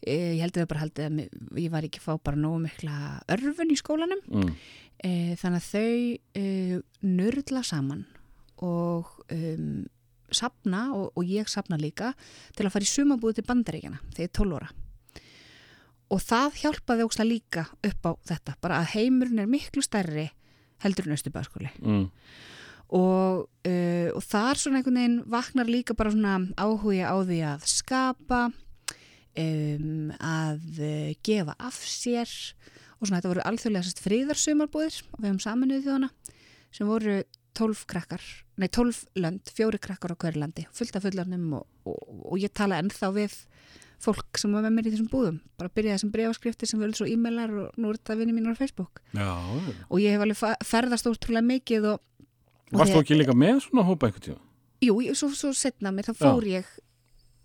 ég 0.07 0.41
held 0.43 0.53
að 0.57 0.61
þau 0.65 0.71
bara 0.73 0.83
haldið 0.85 1.07
að 1.07 1.63
ég 1.65 1.73
var 1.73 1.87
ekki 1.89 2.03
fá 2.03 2.11
bara 2.17 2.39
nógu 2.39 2.61
mikla 2.65 2.97
örfun 3.35 3.73
í 3.73 3.79
skólanum, 3.79 4.21
Mm. 4.29 4.53
e, 5.03 5.11
þannig 5.39 5.63
að 5.63 5.69
þau 5.73 6.41
e, 6.41 6.81
nörðla 7.07 7.63
saman 7.67 8.05
og 8.65 9.07
um, 9.31 9.85
sapna 10.35 10.89
og, 10.95 11.09
og 11.17 11.25
ég 11.27 11.49
sapna 11.51 11.79
líka 11.79 12.13
til 12.57 12.67
að 12.67 12.73
fara 12.75 12.87
í 12.87 12.91
sumabúið 12.91 13.39
til 13.39 13.47
bandaríkjana 13.49 14.01
þegar 14.11 14.25
ég 14.25 14.29
er 14.29 14.37
12 14.39 14.59
ára. 14.59 14.69
Og 16.09 16.21
það 16.25 16.61
hjálpaði 16.63 17.05
ókslega 17.05 17.29
líka 17.29 17.65
upp 17.85 18.07
á 18.09 18.11
þetta, 18.31 18.55
bara 18.61 18.79
að 18.81 18.93
heimurinn 18.95 19.43
er 19.43 19.49
miklu 19.49 19.83
stærri 19.85 20.29
heldur 20.83 21.09
en 21.09 21.17
Östubæðskóli. 21.17 21.69
Mm. 21.83 22.07
Og, 22.97 23.43
uh, 23.69 24.09
og 24.17 24.23
þar 24.25 24.57
svona 24.57 24.79
einhvern 24.79 24.97
veginn 24.97 25.19
vaknar 25.29 25.69
líka 25.69 25.93
bara 25.97 26.13
svona 26.15 26.39
áhuga 26.57 27.11
á 27.13 27.15
því 27.21 27.39
að 27.51 27.67
skapa, 27.69 28.41
um, 29.37 30.09
að 30.17 30.81
uh, 30.81 31.11
gefa 31.25 31.53
af 31.59 31.77
sér 31.85 32.31
og 32.99 33.07
svona 33.07 33.19
þetta 33.19 33.33
voru 33.33 33.45
alþjóðlega 33.45 34.03
friðarsumarbúðir 34.03 35.01
og 35.13 35.19
við 35.19 35.29
höfum 35.29 35.43
saminuð 35.43 35.85
þjóðana 35.85 36.09
sem 36.75 36.89
voru 36.89 37.19
12 37.59 37.85
krakkar, 37.89 38.23
nei 38.59 38.67
12 38.67 39.05
lönd, 39.23 39.51
fjóri 39.55 39.79
krakkar 39.81 40.13
á 40.13 40.17
hverju 40.19 40.41
landi, 40.41 40.65
fullt 40.75 40.97
af 40.99 41.05
fullarnum 41.07 41.53
og, 41.61 41.67
og, 41.87 41.99
og 42.33 42.41
ég 42.41 42.51
tala 42.55 42.79
ennþá 42.83 43.09
við 43.15 43.37
fólk 43.99 44.39
sem 44.39 44.51
var 44.55 44.63
með 44.63 44.75
mér 44.77 44.87
í 44.87 44.91
þessum 44.93 45.09
búðum 45.11 45.37
bara 45.59 45.71
byrjaði 45.75 46.01
sem 46.03 46.11
breyfaskriftir 46.13 46.69
sem 46.71 46.79
völd 46.79 46.95
svo 46.95 47.07
e-mailar 47.09 47.51
og 47.65 47.79
nú 47.79 47.89
er 47.91 47.97
þetta 47.99 48.15
vinni 48.19 48.35
mínur 48.37 48.55
á 48.55 48.59
Facebook 48.59 49.01
Já. 49.11 49.27
og 49.89 49.97
ég 49.99 50.15
hef 50.15 50.23
alveg 50.23 50.67
ferðast 50.69 51.09
ótrúlega 51.11 51.43
mikið 51.49 51.87
og, 51.93 51.99
og 52.71 52.77
Varst 52.79 52.95
þú 52.95 53.01
ekki 53.03 53.17
líka 53.19 53.35
með 53.35 53.59
svona 53.65 53.83
hópa 53.87 54.07
einhvern 54.07 54.23
tíma? 54.29 54.39
Jú, 54.87 54.95
svo, 55.19 55.27
svo 55.35 55.51
setna 55.51 55.91
mér, 55.91 56.07
þá 56.07 56.15
fór 56.21 56.47
ég 56.47 56.69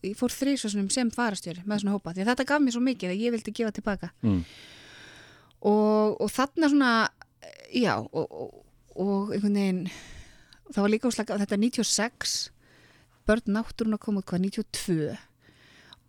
ég 0.04 0.14
fór 0.20 0.30
þrísvarsunum 0.30 0.90
sem 0.94 1.10
farastjóri 1.10 1.64
með 1.66 1.82
svona 1.82 1.96
hópa, 1.96 2.12
því 2.14 2.22
að 2.22 2.30
þetta 2.30 2.46
gaf 2.52 2.62
mér 2.62 2.76
svo 2.76 2.82
mikið 2.86 3.10
að 3.14 3.22
ég 3.24 3.34
vildi 3.34 3.54
gefa 3.58 3.74
tilbaka 3.74 4.10
Mm. 4.22 4.42
og, 5.64 6.20
og 6.20 6.30
þarna 6.30 6.70
svona 6.70 6.90
já, 7.74 7.94
og, 7.98 8.26
og, 8.30 8.58
og 9.00 9.32
einhvern 9.34 9.56
veginn 9.58 9.82
það 10.72 10.82
var 10.82 10.92
líka 10.92 11.10
úslega, 11.10 11.38
þetta 11.42 11.56
er 11.56 11.64
96 11.66 12.34
börn 13.28 13.56
náttúrun 13.56 13.96
að 13.96 14.04
koma 14.04 14.20
út 14.20 14.28
hvað 14.28 14.44
92 14.48 15.14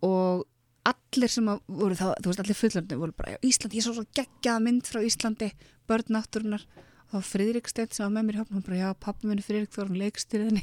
og 0.06 0.44
allir 0.86 1.32
sem 1.32 1.46
að 1.50 1.62
voru 1.66 1.96
þá, 1.98 2.08
þú 2.22 2.30
veist, 2.30 2.42
allir 2.42 2.58
fullandi 2.60 2.98
voru 3.00 3.14
bara, 3.16 3.36
já, 3.36 3.38
Ísland, 3.48 3.76
ég 3.76 3.86
svo 3.86 3.94
svo 3.96 4.04
geggjað 4.14 4.66
mynd 4.66 4.90
frá 4.90 5.00
Íslandi, 5.02 5.48
börn 5.88 6.12
náttúrunar 6.14 6.66
og 7.14 7.22
Friðrik 7.22 7.68
Steinn 7.70 7.92
sem 7.94 8.02
var 8.02 8.12
með 8.16 8.26
mér 8.26 8.36
í 8.36 8.40
hópnum, 8.40 8.58
hann 8.58 8.66
bara, 8.66 8.78
já, 8.80 8.88
pappi 9.02 9.28
minni 9.30 9.44
Friðrik, 9.46 9.70
þú 9.72 9.80
var 9.80 9.90
hann 9.90 10.00
leikstýriðinni 10.02 10.62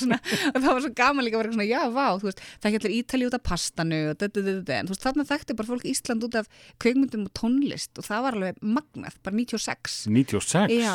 svona, 0.00 0.18
og 0.52 0.58
það 0.62 0.68
var 0.68 0.82
svo 0.84 0.92
gaman 1.00 1.26
líka 1.26 1.38
að 1.38 1.42
vera 1.42 1.54
svona, 1.56 1.68
já, 1.68 1.80
vá, 1.94 2.04
þú 2.14 2.28
veist, 2.28 2.42
það 2.48 2.70
ekki 2.70 2.80
allir 2.80 2.96
Ítali 2.96 3.28
út 3.28 3.38
af 3.38 3.44
pastanu 3.48 4.00
og 4.06 4.12
þetta, 4.14 4.28
þetta, 4.38 4.56
þetta, 4.60 4.76
en 4.78 4.90
þú 4.90 4.94
veist, 4.94 5.06
þarna 5.06 5.28
þekkti 5.32 5.58
bara 5.58 5.70
fólk 5.72 5.88
Ísland 5.92 6.28
út 6.28 6.38
af 6.38 6.50
kveikmyndum 6.84 7.26
og 7.26 7.34
tónlist 7.38 7.98
og 7.98 8.06
það 8.06 8.26
var 8.28 8.38
alveg 8.38 8.62
magnað, 8.78 9.18
bara 9.26 9.40
96 9.42 9.98
96? 10.06 10.78
Já, 10.78 10.94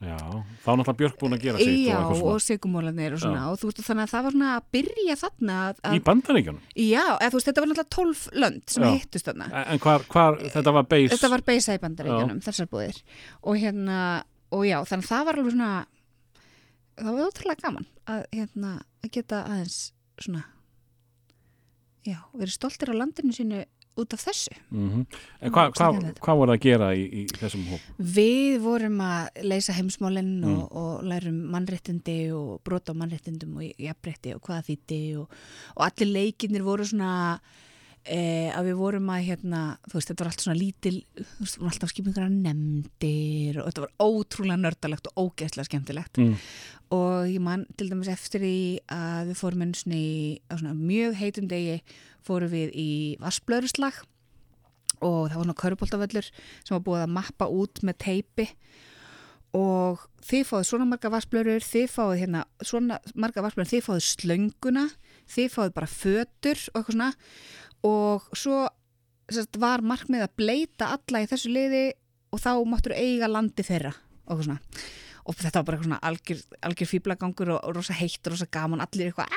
Já, 0.00 0.16
þá 0.16 0.68
er 0.72 0.78
náttúrulega 0.80 0.96
Björk 0.96 1.16
búin 1.20 1.34
að 1.36 1.42
gera 1.44 1.58
sitt 1.60 1.68
já, 1.84 1.92
og 1.98 1.98
eitthvað 2.00 2.12
og 2.16 2.20
svona. 2.30 2.44
sigumólanir 2.46 3.12
og 3.12 3.20
svona, 3.20 3.40
og 3.52 3.58
þú 3.60 3.68
veist, 3.68 3.80
þannig 3.84 4.06
að 4.06 4.12
það 4.14 4.22
var 4.26 4.32
svona 4.36 4.52
að 4.56 4.68
byrja 4.76 5.16
þarna 5.20 5.56
að, 5.68 5.80
Í 5.92 6.00
bandaríkjunum? 6.06 6.60
já, 6.80 7.02
eða 7.20 7.28
þú 7.34 7.36
veist, 7.36 7.48
þetta 7.50 7.60
var 7.64 7.68
náttúrulega 7.70 7.96
12 7.96 8.22
lönd 8.44 8.62
sem 8.72 8.86
Já. 8.86 8.90
hittust 8.96 9.28
þarna 9.28 9.48
En 9.74 9.82
hvar, 9.84 10.06
hvar 10.08 10.38
þetta 10.56 10.72
var 10.78 10.86
beis? 10.94 11.10
þetta 11.12 11.30
var 11.34 11.44
beisa 11.50 11.76
í 11.76 11.82
bandaríkjunum, 11.84 12.40
þessar 12.48 12.70
búðir 12.72 13.02
og 13.44 13.60
hérna, 13.60 13.98
og 14.56 14.64
já, 14.70 14.78
þannig 14.88 15.04
að 15.04 15.12
það 15.12 15.26
var 15.28 15.40
alveg 15.42 15.52
svona 15.58 15.72
það 17.00 17.12
var 17.18 17.28
ótrúlega 17.28 17.66
gaman 17.68 17.86
að, 18.08 18.24
hérna, 18.32 18.72
að 19.04 19.12
geta 19.18 19.42
aðeins 19.52 19.78
svona 20.20 20.46
já, 22.08 22.16
verið 22.32 22.56
stoltir 22.56 22.88
á 22.92 22.94
landinu 22.96 23.36
sínu 23.36 23.60
út 23.98 24.14
af 24.14 24.20
þessu. 24.22 24.52
Mm 24.70 25.06
En 25.40 25.52
hvað 25.52 25.72
hva, 25.76 26.12
hva 26.20 26.34
voru 26.36 26.52
að 26.54 26.60
gera 26.60 26.90
í, 26.94 27.04
í 27.22 27.24
þessum 27.38 27.64
hóp? 27.70 27.80
Við 27.98 28.60
vorum 28.62 29.00
að 29.00 29.42
leysa 29.42 29.72
heimsmálinn 29.72 30.40
Mm. 30.40 30.54
og, 30.54 30.76
og 30.76 31.02
lærum 31.04 31.40
mannréttindi 31.52 32.30
og 32.32 32.60
brota 32.64 32.92
á 32.92 32.98
mannréttindum 33.00 33.56
og 33.56 33.62
jafnrétti 33.78 34.34
og 34.34 34.40
hvað 34.46 34.68
þýtti 34.70 35.00
og, 35.20 35.28
og 35.76 35.84
allir 35.88 36.12
leikinnir 36.14 36.62
voru 36.62 36.84
svona 36.86 37.40
e, 38.04 38.50
að 38.54 38.70
við 38.70 38.76
vorum 38.80 39.08
að 39.12 39.24
hérna, 39.28 39.60
þú 39.88 39.96
veist, 39.98 40.10
þetta 40.10 40.24
var 40.24 40.30
allt 40.32 40.44
svona 40.44 40.58
lítil 40.60 40.96
þú 41.16 41.44
veist, 41.44 41.58
voru 41.60 41.70
alltaf 41.70 41.92
skipingar 41.92 42.28
nefndir 42.32 43.60
og 43.60 43.68
þetta 43.70 43.84
var 43.86 43.94
ótrúlega 44.06 44.60
nördalegt 44.60 45.10
og 45.12 45.24
ógeðslega 45.30 45.68
skemmtilegt. 45.70 46.20
Mm. 46.20 46.36
og 46.90 47.28
ég 47.30 47.38
man 47.40 47.66
til 47.78 47.86
dæmis 47.90 48.08
eftir 48.10 48.40
því 48.42 48.54
að 48.90 49.28
við 49.30 49.36
fórum 49.38 49.62
í- 49.94 50.40
á 50.50 50.54
svona 50.58 50.74
mjög 50.74 51.14
heitum 51.20 51.46
degi 51.48 51.82
fórum 52.26 52.50
við 52.50 52.72
í 52.74 53.16
vassblöðruslag 53.20 54.00
og 55.00 55.30
það 55.30 55.36
var 55.36 55.44
svona 55.44 55.60
köruboltavöllur 55.62 56.30
sem 56.64 56.74
var 56.74 56.82
búið 56.84 57.04
að 57.06 57.14
mappa 57.14 57.46
út 57.48 57.80
með 57.86 57.96
teipi. 58.04 58.48
Og 59.56 60.02
þið 60.22 60.44
fáið 60.46 60.66
svona 60.68 60.86
marga 60.86 61.10
vassblöður, 61.10 61.64
þið 61.64 61.86
fáið 61.90 62.20
hérna 62.20 62.42
svona 62.62 62.98
marga 63.18 63.42
vassblöður, 63.42 63.70
þið 63.72 63.86
fáið 63.86 64.04
slönguna, 64.06 64.84
þið 65.30 65.48
fáið 65.56 65.72
bara 65.74 65.88
fötur 65.90 66.60
og 66.70 66.76
eitthvað 66.82 66.94
svona 66.94 67.08
og 67.86 68.26
svo 68.36 68.66
sérst, 69.30 69.58
var 69.62 69.84
markmið 69.86 70.26
að 70.26 70.36
bleita 70.40 70.92
alla 70.96 71.22
í 71.22 71.28
þessu 71.30 71.52
liði 71.54 71.84
og 72.30 72.42
þá 72.42 72.52
máttur 72.68 72.94
eiga 72.96 73.28
landi 73.30 73.64
þeirra 73.66 73.94
og 74.30 74.44
og 75.30 75.36
þetta 75.36 75.60
var 75.60 75.66
bara 75.66 75.76
eitthvað 75.76 75.88
svona 75.88 76.04
algjör, 76.08 76.40
algjör 76.66 76.88
fýblagangur 76.90 77.50
og, 77.54 77.60
og 77.68 77.76
rosa 77.76 77.94
heitt 77.94 78.24
og 78.26 78.34
rosa 78.34 78.46
gaman, 78.50 78.80
allir 78.82 79.10
eitthvað 79.10 79.28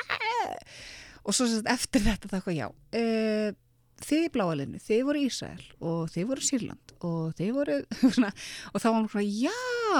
og 1.23 1.35
svo 1.35 1.47
sérst, 1.47 1.67
eftir 1.69 2.03
þetta 2.05 2.29
það 2.31 2.39
eitthvað 2.39 2.57
já 2.57 2.67
uh, 2.69 3.59
þið 4.03 4.25
í 4.25 4.31
bláalinu, 4.33 4.79
þið 4.83 5.03
voru 5.07 5.23
Ísrael 5.27 5.65
og 5.79 6.00
þið 6.12 6.27
voru 6.31 6.45
Sýrland 6.47 6.93
og 7.07 7.35
þið 7.38 7.51
voru 7.55 7.77
svona, 8.15 8.31
og 8.71 8.83
þá 8.83 8.88
var 8.89 8.97
hann 8.97 9.12
svona 9.13 9.27
já! 9.27 9.53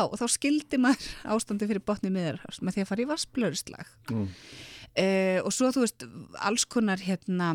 Og 0.04 0.16
þá 0.20 0.26
skildi 0.34 0.80
maður 0.82 1.10
ástandi 1.36 1.70
fyrir 1.70 1.86
botni 1.86 2.10
miður 2.12 2.40
með 2.66 2.78
því 2.80 2.84
að 2.86 2.90
fara 2.90 3.06
í 3.06 3.10
vassblöðurslag 3.12 3.92
Mm. 4.14 4.26
uh, 5.00 5.40
og 5.46 5.54
svo 5.56 5.70
þú 5.76 5.86
veist 5.86 6.04
alls 6.44 6.66
konar 6.70 7.02
hérna 7.04 7.54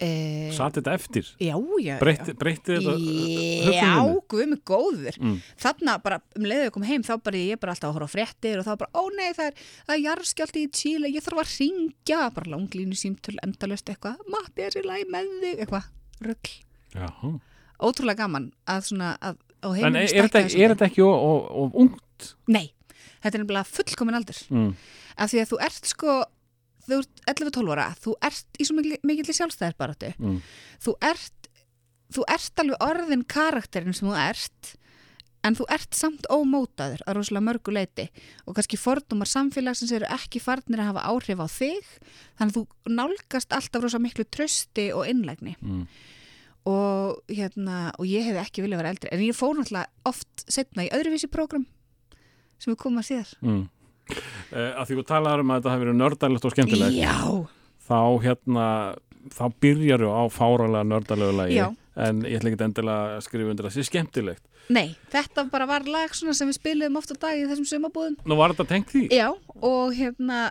e, 0.00 0.50
Satt 0.56 0.74
þetta 0.78 0.94
eftir? 0.98 1.28
Já, 1.38 1.54
já, 1.84 1.98
Breytti, 2.00 2.32
breytti 2.34 2.76
þetta 2.78 2.94
Já, 2.96 3.92
hugsuninni? 3.94 4.22
guð 4.28 4.48
mig 4.50 4.62
góður 4.66 5.18
Mm. 5.20 5.36
Þarna 5.62 5.94
bara, 6.02 6.20
um 6.36 6.44
leiðið 6.50 6.70
kom 6.74 6.82
heim 6.88 7.02
þá 7.06 7.12
bara 7.22 7.36
ég 7.38 7.60
bara 7.60 7.72
alltaf 7.74 7.90
að 7.90 7.98
horfa 8.00 8.10
fréttir 8.16 8.58
og 8.58 8.64
þá 8.66 8.76
bara, 8.78 8.90
ó 8.94 9.02
nei, 9.16 9.30
það 9.36 9.46
er, 9.46 9.54
það 9.86 9.94
er 9.96 10.02
jarðskjálti 10.08 10.64
í 10.64 10.70
Chile 10.74 11.08
ég 11.14 11.22
þarf 11.24 11.42
að 11.44 11.54
ringja, 11.60 12.20
bara 12.34 12.50
langlínu 12.56 12.98
símtöl 12.98 13.36
endalust 13.46 13.86
eitthvað, 13.94 14.18
Matti 14.28 14.62
er 14.66 14.78
í 14.80 14.84
lagi 14.86 15.06
með 15.14 15.30
þig 15.44 15.64
eitthvað, 15.64 15.90
Já. 16.94 17.08
Ótrúlega 17.84 18.22
gaman 18.22 18.52
að 18.70 18.84
svona 18.88 19.14
að 19.20 19.38
á 19.64 19.68
En 19.68 19.74
heiminu 19.78 19.98
er, 19.98 20.10
er, 20.14 20.28
þetta, 20.28 20.42
þessu. 20.46 20.60
er 20.62 20.74
þetta 20.74 20.86
ekki 20.90 21.02
of 21.06 21.74
ungt? 21.74 22.28
Nei, 22.48 22.66
þetta 23.24 23.34
er 23.38 23.42
nefnilega 23.42 23.70
fullkomin 23.70 24.18
aldur 24.20 24.38
Mm. 24.50 24.74
af 25.16 25.30
því 25.32 25.40
að 25.42 25.50
þú 25.50 25.58
ert 25.66 25.86
sko 25.90 26.14
þú 26.88 27.00
ert 27.00 27.24
11-12 27.30 27.72
ára, 27.74 27.88
þú 28.00 28.14
ert 28.22 28.60
í 28.60 28.64
svo 28.68 28.76
mikil, 28.76 28.98
mikill 29.02 29.32
sjálfstæðir 29.34 29.76
baratu 29.78 30.12
Mm. 30.18 30.40
þú 30.84 30.94
ert 31.00 31.50
þú 32.14 32.24
ert 32.28 32.60
alveg 32.62 32.82
orðin 32.84 33.24
karakterin 33.26 33.94
sem 33.96 34.08
þú 34.08 34.16
ert 34.30 34.74
en 35.44 35.54
þú 35.58 35.64
ert 35.68 35.92
samt 35.94 36.24
ómótaður 36.32 37.02
að 37.06 37.16
rosalega 37.18 37.44
mörgu 37.44 37.72
leiti 37.74 38.06
og 38.46 38.54
kannski 38.56 38.78
fordumar 38.80 39.28
samfélagsins 39.28 39.92
eru 39.92 40.06
ekki 40.08 40.40
farnir 40.40 40.80
að 40.80 40.92
hafa 40.94 41.02
áhrif 41.10 41.40
á 41.42 41.48
þig 41.52 41.84
þannig 42.38 42.54
að 42.54 42.56
þú 42.56 42.94
nálgast 42.96 43.52
alltaf 43.52 43.82
rosalega 43.82 44.06
miklu 44.06 44.24
trösti 44.32 44.86
og 44.96 45.04
innlegni 45.10 45.56
Mm. 45.60 45.86
og 46.66 47.20
hérna 47.28 47.90
og 47.98 48.06
ég 48.08 48.24
hef 48.24 48.38
ekki 48.46 48.62
viljað 48.64 48.80
vera 48.80 48.92
eldri 48.94 49.08
en 49.12 49.20
ég 49.20 49.36
fór 49.36 49.56
náttúrulega 49.58 49.86
oft 50.08 50.44
setna 50.48 50.86
í 50.86 50.92
öðruvísi 50.96 51.28
prógram 51.28 51.66
sem 52.58 52.72
við 52.72 52.78
komum 52.80 53.02
að 53.02 53.08
síðar 53.10 53.34
Mm. 53.42 53.68
Uh, 54.04 54.72
að 54.76 54.88
því 54.88 54.96
þú 54.98 55.04
talaður 55.08 55.42
um 55.44 55.52
að 55.52 55.60
þetta 55.60 55.72
hafi 55.72 55.84
verið 55.84 56.00
nördalegt 56.00 56.44
og 56.44 56.52
skemmtilegt 56.54 56.98
Já, 56.98 57.14
þá 57.88 58.00
hérna 58.24 58.66
þá 59.32 59.44
byrjar 59.64 60.04
á 60.04 60.24
fáralega 60.32 60.88
nördalegu 60.88 61.36
lagi 61.38 61.56
Já. 61.56 61.68
en 61.96 62.24
ég 62.28 62.36
ætla 62.38 62.52
ekki 62.52 62.66
endilega 62.66 63.16
að 63.16 63.24
skrifa 63.24 63.54
undir 63.54 63.64
að 63.64 63.70
það 63.70 63.78
sé 63.78 63.88
skemmtilegt 63.88 64.44
nei, 64.74 64.94
þetta 65.12 65.46
bara 65.52 65.68
var 65.68 65.88
lag 65.88 66.12
sem 66.16 66.28
við 66.28 66.58
spiliðum 66.58 67.00
oft 67.00 67.12
á 67.12 67.16
dag 67.16 67.40
í 67.40 67.46
þessum 67.48 67.68
sumabúðum 67.68 68.18
Nú 68.28 68.38
var 68.40 68.52
þetta 68.52 68.68
tengt 68.74 68.92
því? 68.92 69.06
Já, 69.12 69.30
og 69.60 69.96
hérna 69.96 70.46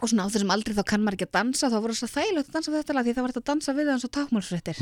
og 0.00 0.08
svona 0.10 0.24
á 0.24 0.32
þessum 0.32 0.52
aldrei 0.54 0.74
þá 0.76 0.82
kann 0.90 1.02
maður 1.04 1.16
ekki 1.18 1.26
að 1.28 1.34
dansa 1.36 1.68
þá 1.70 1.76
voru 1.84 1.94
þess 1.96 2.06
að 2.08 2.14
þægilegt 2.16 2.48
að 2.50 2.54
dansa 2.56 2.70
við 2.72 2.78
þetta 2.80 2.96
lag 2.96 3.04
því 3.08 3.14
það 3.16 3.24
var 3.26 3.32
þetta 3.34 3.42
að 3.44 3.50
dansa 3.50 3.74
við 3.76 3.84
það 3.90 3.94
eins 3.94 4.06
og 4.08 4.12
tákmálsfréttir 4.16 4.78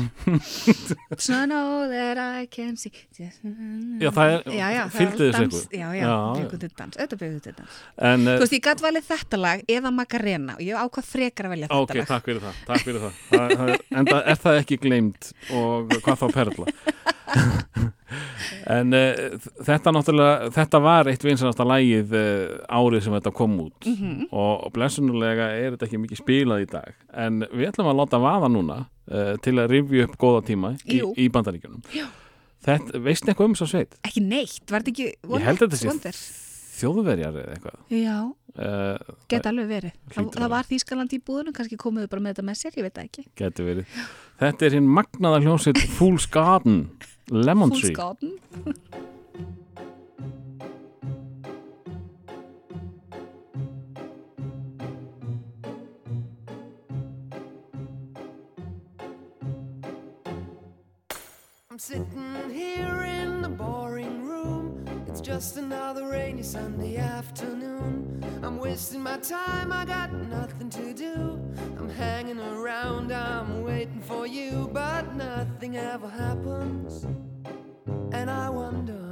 So 1.19 1.39
know 1.49 1.89
that 1.91 2.17
I 2.17 2.45
can 2.47 2.77
see. 2.77 2.91
Já, 3.19 4.09
það 4.15 4.33
er- 4.33 4.43
það 4.47 5.03
var 5.03 5.17
þessu 5.19 5.41
einhver? 5.41 5.65
Já, 5.75 5.87
já, 5.99 6.11
til 6.59 6.71
dans, 6.77 6.97
auðvitað 6.99 7.41
til 7.43 7.55
dans. 7.59 7.79
En, 7.97 8.25
Þú 8.25 8.33
uh, 8.35 8.39
veist, 8.43 8.55
ég 8.55 8.63
gætt 8.69 8.83
valið 8.85 9.07
þetta 9.09 9.39
lag 9.41 9.63
eða 9.75 9.91
Macarena 9.95 10.55
og 10.57 10.63
ég 10.65 10.79
ákvað 10.79 11.09
frekar 11.09 11.49
að 11.49 11.55
velja 11.55 11.69
þetta 11.69 11.83
ok, 11.83 11.95
lag. 11.99 12.09
takk 12.13 12.29
fyrir 12.29 12.43
það, 12.45 12.63
takk 12.69 12.85
fyrir 12.87 13.05
það. 13.05 13.21
það, 13.29 13.55
það 13.59 13.73
er, 13.75 13.85
En 13.99 14.11
það, 14.13 14.21
er 14.33 14.41
það 14.45 14.59
ekki 14.63 14.79
gleimt 14.85 15.31
og 15.59 15.95
hvað 15.99 16.23
þá 16.23 16.27
perla 16.39 16.65
En 18.69 18.95
uh, 18.95 19.37
þetta 19.65 19.93
náttúrulega 19.95 20.49
þetta 20.55 20.81
var 20.83 21.09
eitt 21.11 21.25
vinsanasta 21.25 21.67
lagið 21.67 22.15
uh, 22.17 22.55
árið 22.79 23.05
sem 23.05 23.17
þetta 23.17 23.35
kom 23.35 23.57
út. 23.67 23.89
Mhm. 23.89 24.29
og, 24.31 24.53
og 24.67 24.73
blessunulega 24.75 25.51
er 25.57 25.75
þetta 25.75 25.89
ekki 25.89 26.01
mikið 26.05 26.23
spilað 26.23 26.65
í 26.65 26.69
dag. 26.73 26.97
En 27.13 27.43
við 27.51 27.69
ætlum 27.71 27.91
að 27.91 28.01
láta 28.01 28.21
vaða 28.23 28.51
núna 28.51 28.81
uh, 28.85 29.33
til 29.43 29.57
að 29.57 29.75
rifja 29.75 30.09
upp 30.09 30.19
góða 30.21 30.43
tíma 30.51 30.75
í, 30.85 30.99
í 30.99 31.29
bandaríkjunum. 31.33 31.81
Veist 32.99 33.25
eitthvað 33.25 33.47
um 33.47 33.57
svo 33.57 33.69
sveit? 33.71 33.95
Ekki 34.05 34.21
neitt, 34.25 34.65
var 34.69 34.83
þetta 34.83 34.91
ekki 34.91 35.09
Ég 35.39 35.47
held 35.47 35.63
að 35.63 35.77
þetta 35.77 36.11
sé 36.13 36.47
þjóðverjar 36.79 37.37
eða 37.41 37.55
eitthvað. 37.55 37.77
Já, 37.91 38.15
uh, 38.63 39.13
geta 39.31 39.51
alveg 39.51 39.69
verið. 39.69 39.95
það, 40.13 40.29
það 40.35 40.51
var 40.53 40.67
Þýskaland 40.69 41.15
í 41.15 41.21
búðunum, 41.27 41.55
kannski 41.55 41.79
komuðu 41.79 42.09
bara 42.11 42.23
með 42.25 42.35
þetta 42.35 42.47
með 42.49 42.59
sér, 42.61 42.77
ég 42.79 42.87
veit 42.87 42.95
það 42.95 43.09
ekki. 43.09 43.25
Geti 43.41 43.67
verið. 43.67 43.95
Þetta 44.39 44.67
er 44.67 44.77
hinn 44.77 44.91
magnaða 44.99 45.41
hljómsveit 45.43 45.81
Fool's 45.97 46.27
Garden 46.31 46.81
Lemon 47.31 47.71
Tree. 47.71 47.91
Garden 47.93 48.39
I'm 61.71 61.77
sitting 61.77 62.49
here 62.51 63.03
in 63.03 63.41
the 63.41 63.49
boring 63.49 64.23
room. 64.23 64.28
It's 65.19 65.27
just 65.27 65.57
another 65.57 66.07
rainy 66.07 66.43
Sunday 66.43 66.95
afternoon. 66.95 68.23
I'm 68.41 68.57
wasting 68.57 69.03
my 69.03 69.17
time, 69.17 69.69
I 69.69 69.83
got 69.83 70.13
nothing 70.13 70.69
to 70.69 70.93
do. 70.93 71.37
I'm 71.77 71.89
hanging 71.89 72.39
around, 72.39 73.11
I'm 73.11 73.61
waiting 73.61 73.99
for 73.99 74.25
you, 74.25 74.69
but 74.71 75.13
nothing 75.15 75.75
ever 75.75 76.07
happens. 76.07 77.03
And 78.13 78.29
I 78.29 78.49
wonder. 78.49 79.08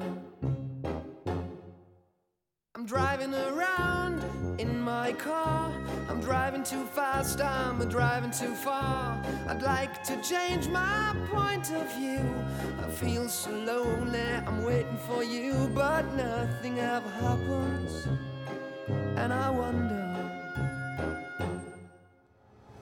Driving 2.88 3.34
around 3.34 4.24
in 4.60 4.80
my 4.80 5.12
car. 5.12 5.74
I'm 6.08 6.22
driving 6.22 6.64
too 6.64 6.86
fast, 6.86 7.42
I'm 7.42 7.80
driving 7.90 8.32
too 8.32 8.56
far. 8.56 9.22
I'd 9.50 9.62
like 9.62 10.04
to 10.04 10.16
change 10.22 10.70
my 10.70 11.14
point 11.30 11.70
of 11.72 11.94
view. 11.98 12.24
I 12.82 12.90
feel 12.90 13.28
so 13.28 13.52
lonely, 13.52 14.22
I'm 14.22 14.64
waiting 14.64 14.98
for 15.06 15.22
you, 15.22 15.70
but 15.76 16.04
nothing 16.16 16.80
ever 16.80 17.10
happens. 17.10 18.08
And 19.18 19.34
I 19.34 19.50
wonder. 19.50 20.06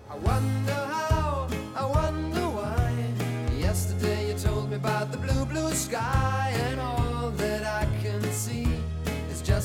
I 0.07 0.17
wonder 0.17 0.81
how, 0.93 1.47
I 1.75 1.83
wonder 1.83 2.47
why. 2.57 2.93
Yesterday 3.57 4.27
you 4.27 4.37
told 4.37 4.69
me 4.69 4.75
about 4.75 5.11
the 5.11 5.17
blue, 5.17 5.45
blue 5.45 5.73
sky, 5.73 6.53
and 6.67 6.79
all 6.79 7.04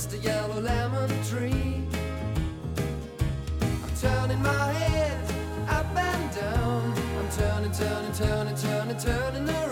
just 0.01 0.15
a 0.15 0.19
yellow 0.19 0.59
lemon 0.63 1.11
tree. 1.25 1.85
I'm 3.61 3.95
turning 4.01 4.43
my 4.43 4.73
head 4.73 5.21
up 5.69 5.95
and 5.95 6.35
down. 6.35 6.95
I'm 7.19 7.29
turning, 7.31 7.73
turning, 7.73 8.13
turning, 8.15 8.57
turning, 8.57 8.97
turning 8.97 9.47
around, 9.51 9.70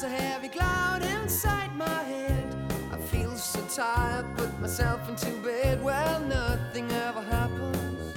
there's 0.00 0.12
a 0.12 0.16
heavy 0.16 0.48
cloud 0.48 1.02
inside 1.02 1.74
my 1.74 2.02
head. 2.04 2.54
I 2.92 2.96
feel 2.98 3.34
so 3.36 3.60
tired, 3.66 4.26
put 4.36 4.60
myself 4.60 5.08
into 5.08 5.30
bed. 5.42 5.82
Well, 5.82 6.20
nothing 6.20 6.88
ever 6.92 7.20
happens, 7.22 8.16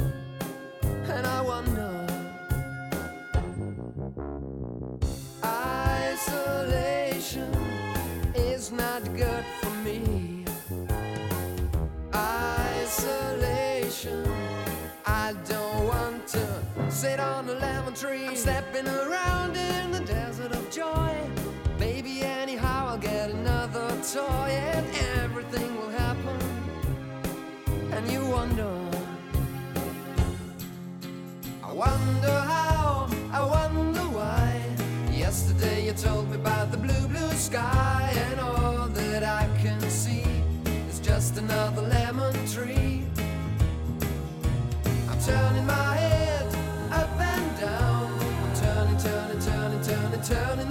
and 1.09 1.25
I 1.25 1.41
wonder. 1.41 2.07
Isolation 6.13 7.51
is 8.35 8.71
not 8.71 9.03
good 9.15 9.45
for 9.61 9.71
me. 9.83 10.45
Isolation. 12.13 13.11
I 15.05 15.33
don't 15.47 15.87
want 15.87 16.27
to 16.27 16.47
sit 16.89 17.19
on 17.19 17.49
a 17.49 17.53
lemon 17.53 17.95
tree. 17.95 18.27
I'm 18.27 18.35
stepping 18.35 18.87
around 18.87 19.55
in 19.55 19.91
the 19.91 20.01
desert 20.01 20.51
of 20.51 20.69
joy. 20.69 21.20
Toy 24.13 24.49
and 24.75 24.85
everything 25.21 25.73
will 25.77 25.89
happen. 25.89 26.37
And 27.91 28.11
you 28.11 28.25
wonder. 28.25 28.69
I 31.63 31.71
wonder 31.71 32.37
how, 32.53 33.07
I 33.31 33.41
wonder 33.41 34.01
why. 34.17 34.61
Yesterday 35.13 35.85
you 35.85 35.93
told 35.93 36.29
me 36.29 36.35
about 36.35 36.71
the 36.71 36.77
blue, 36.77 37.07
blue 37.07 37.31
sky, 37.31 38.11
and 38.13 38.39
all 38.41 38.87
that 38.87 39.23
I 39.23 39.47
can 39.61 39.79
see 39.89 40.25
is 40.89 40.99
just 40.99 41.37
another 41.37 41.81
lemon 41.81 42.35
tree. 42.47 43.05
I'm 45.09 45.19
turning 45.21 45.65
my 45.65 45.95
head 45.95 46.47
up 46.91 47.17
and 47.17 47.59
down. 47.61 48.11
I'm 48.43 48.55
turning, 48.55 48.97
turning, 48.97 49.39
turning, 49.39 49.81
turning, 49.81 50.21
turning 50.21 50.70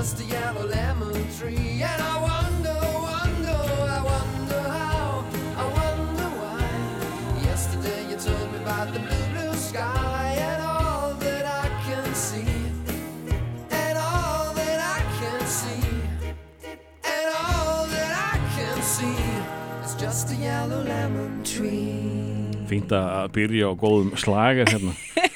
just 0.00 0.20
a 0.20 0.24
yellow 0.24 0.66
lemon 0.66 1.26
tree. 1.36 1.82
And 1.84 2.00
I 2.00 2.16
wonder, 2.28 2.76
wonder, 3.08 3.58
I 3.96 4.00
wonder 4.12 4.60
how, 4.76 5.24
I 5.60 5.64
wonder 5.80 6.28
why. 6.40 7.44
Yesterday 7.44 8.08
you 8.08 8.16
told 8.16 8.50
me 8.50 8.58
about 8.62 8.94
the 8.94 9.00
blue, 9.00 9.26
blue 9.34 9.54
sky 9.56 10.36
and 10.40 10.62
all 10.62 11.12
that 11.24 11.44
I 11.44 11.68
can 11.84 12.14
see. 12.14 12.48
And 13.82 13.98
all 13.98 14.54
that 14.54 14.80
I 14.96 15.00
can 15.20 15.40
see. 15.44 15.84
And 17.04 17.28
all 17.44 17.84
that 17.84 18.12
I 18.32 18.36
can 18.56 18.80
see 18.80 19.20
is 19.84 19.94
just 20.00 20.32
a 20.32 20.36
yellow 20.36 20.82
lemon 20.82 21.44
tree. 21.44 22.56
Fínt 22.70 22.88
að 22.88 23.34
byrja 23.36 23.68
á 23.68 23.76
góðum 23.76 24.16
slager 24.16 24.64
hérna. 24.64 24.96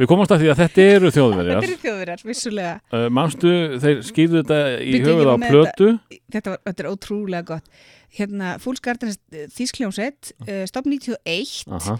Við 0.00 0.08
komumst 0.10 0.34
að 0.34 0.42
því 0.42 0.50
að 0.52 0.60
þetta 0.62 0.84
eru 0.96 1.12
þjóðverjar. 1.14 1.60
Þetta 1.60 1.70
eru 1.70 1.78
þjóðverjar, 1.84 2.24
vissulega. 2.30 2.74
Uh, 2.90 3.06
manstu, 3.16 3.54
þeir 3.82 4.02
skýrðu 4.08 4.42
þetta 4.42 4.60
í 4.80 4.92
ég 4.96 5.06
höfuð 5.08 5.30
á 5.30 5.36
plötu. 5.44 5.88
Þetta, 6.34 6.52
var, 6.52 6.60
þetta 6.68 6.84
er 6.84 6.90
ótrúlega 6.90 7.48
gott. 7.54 7.88
Hérna, 8.10 8.56
Fúlsgarðin 8.62 9.14
Þískljónsett, 9.54 10.32
uh, 10.48 10.64
stopn 10.66 10.90
91 10.90 11.70
Aha. 11.78 11.96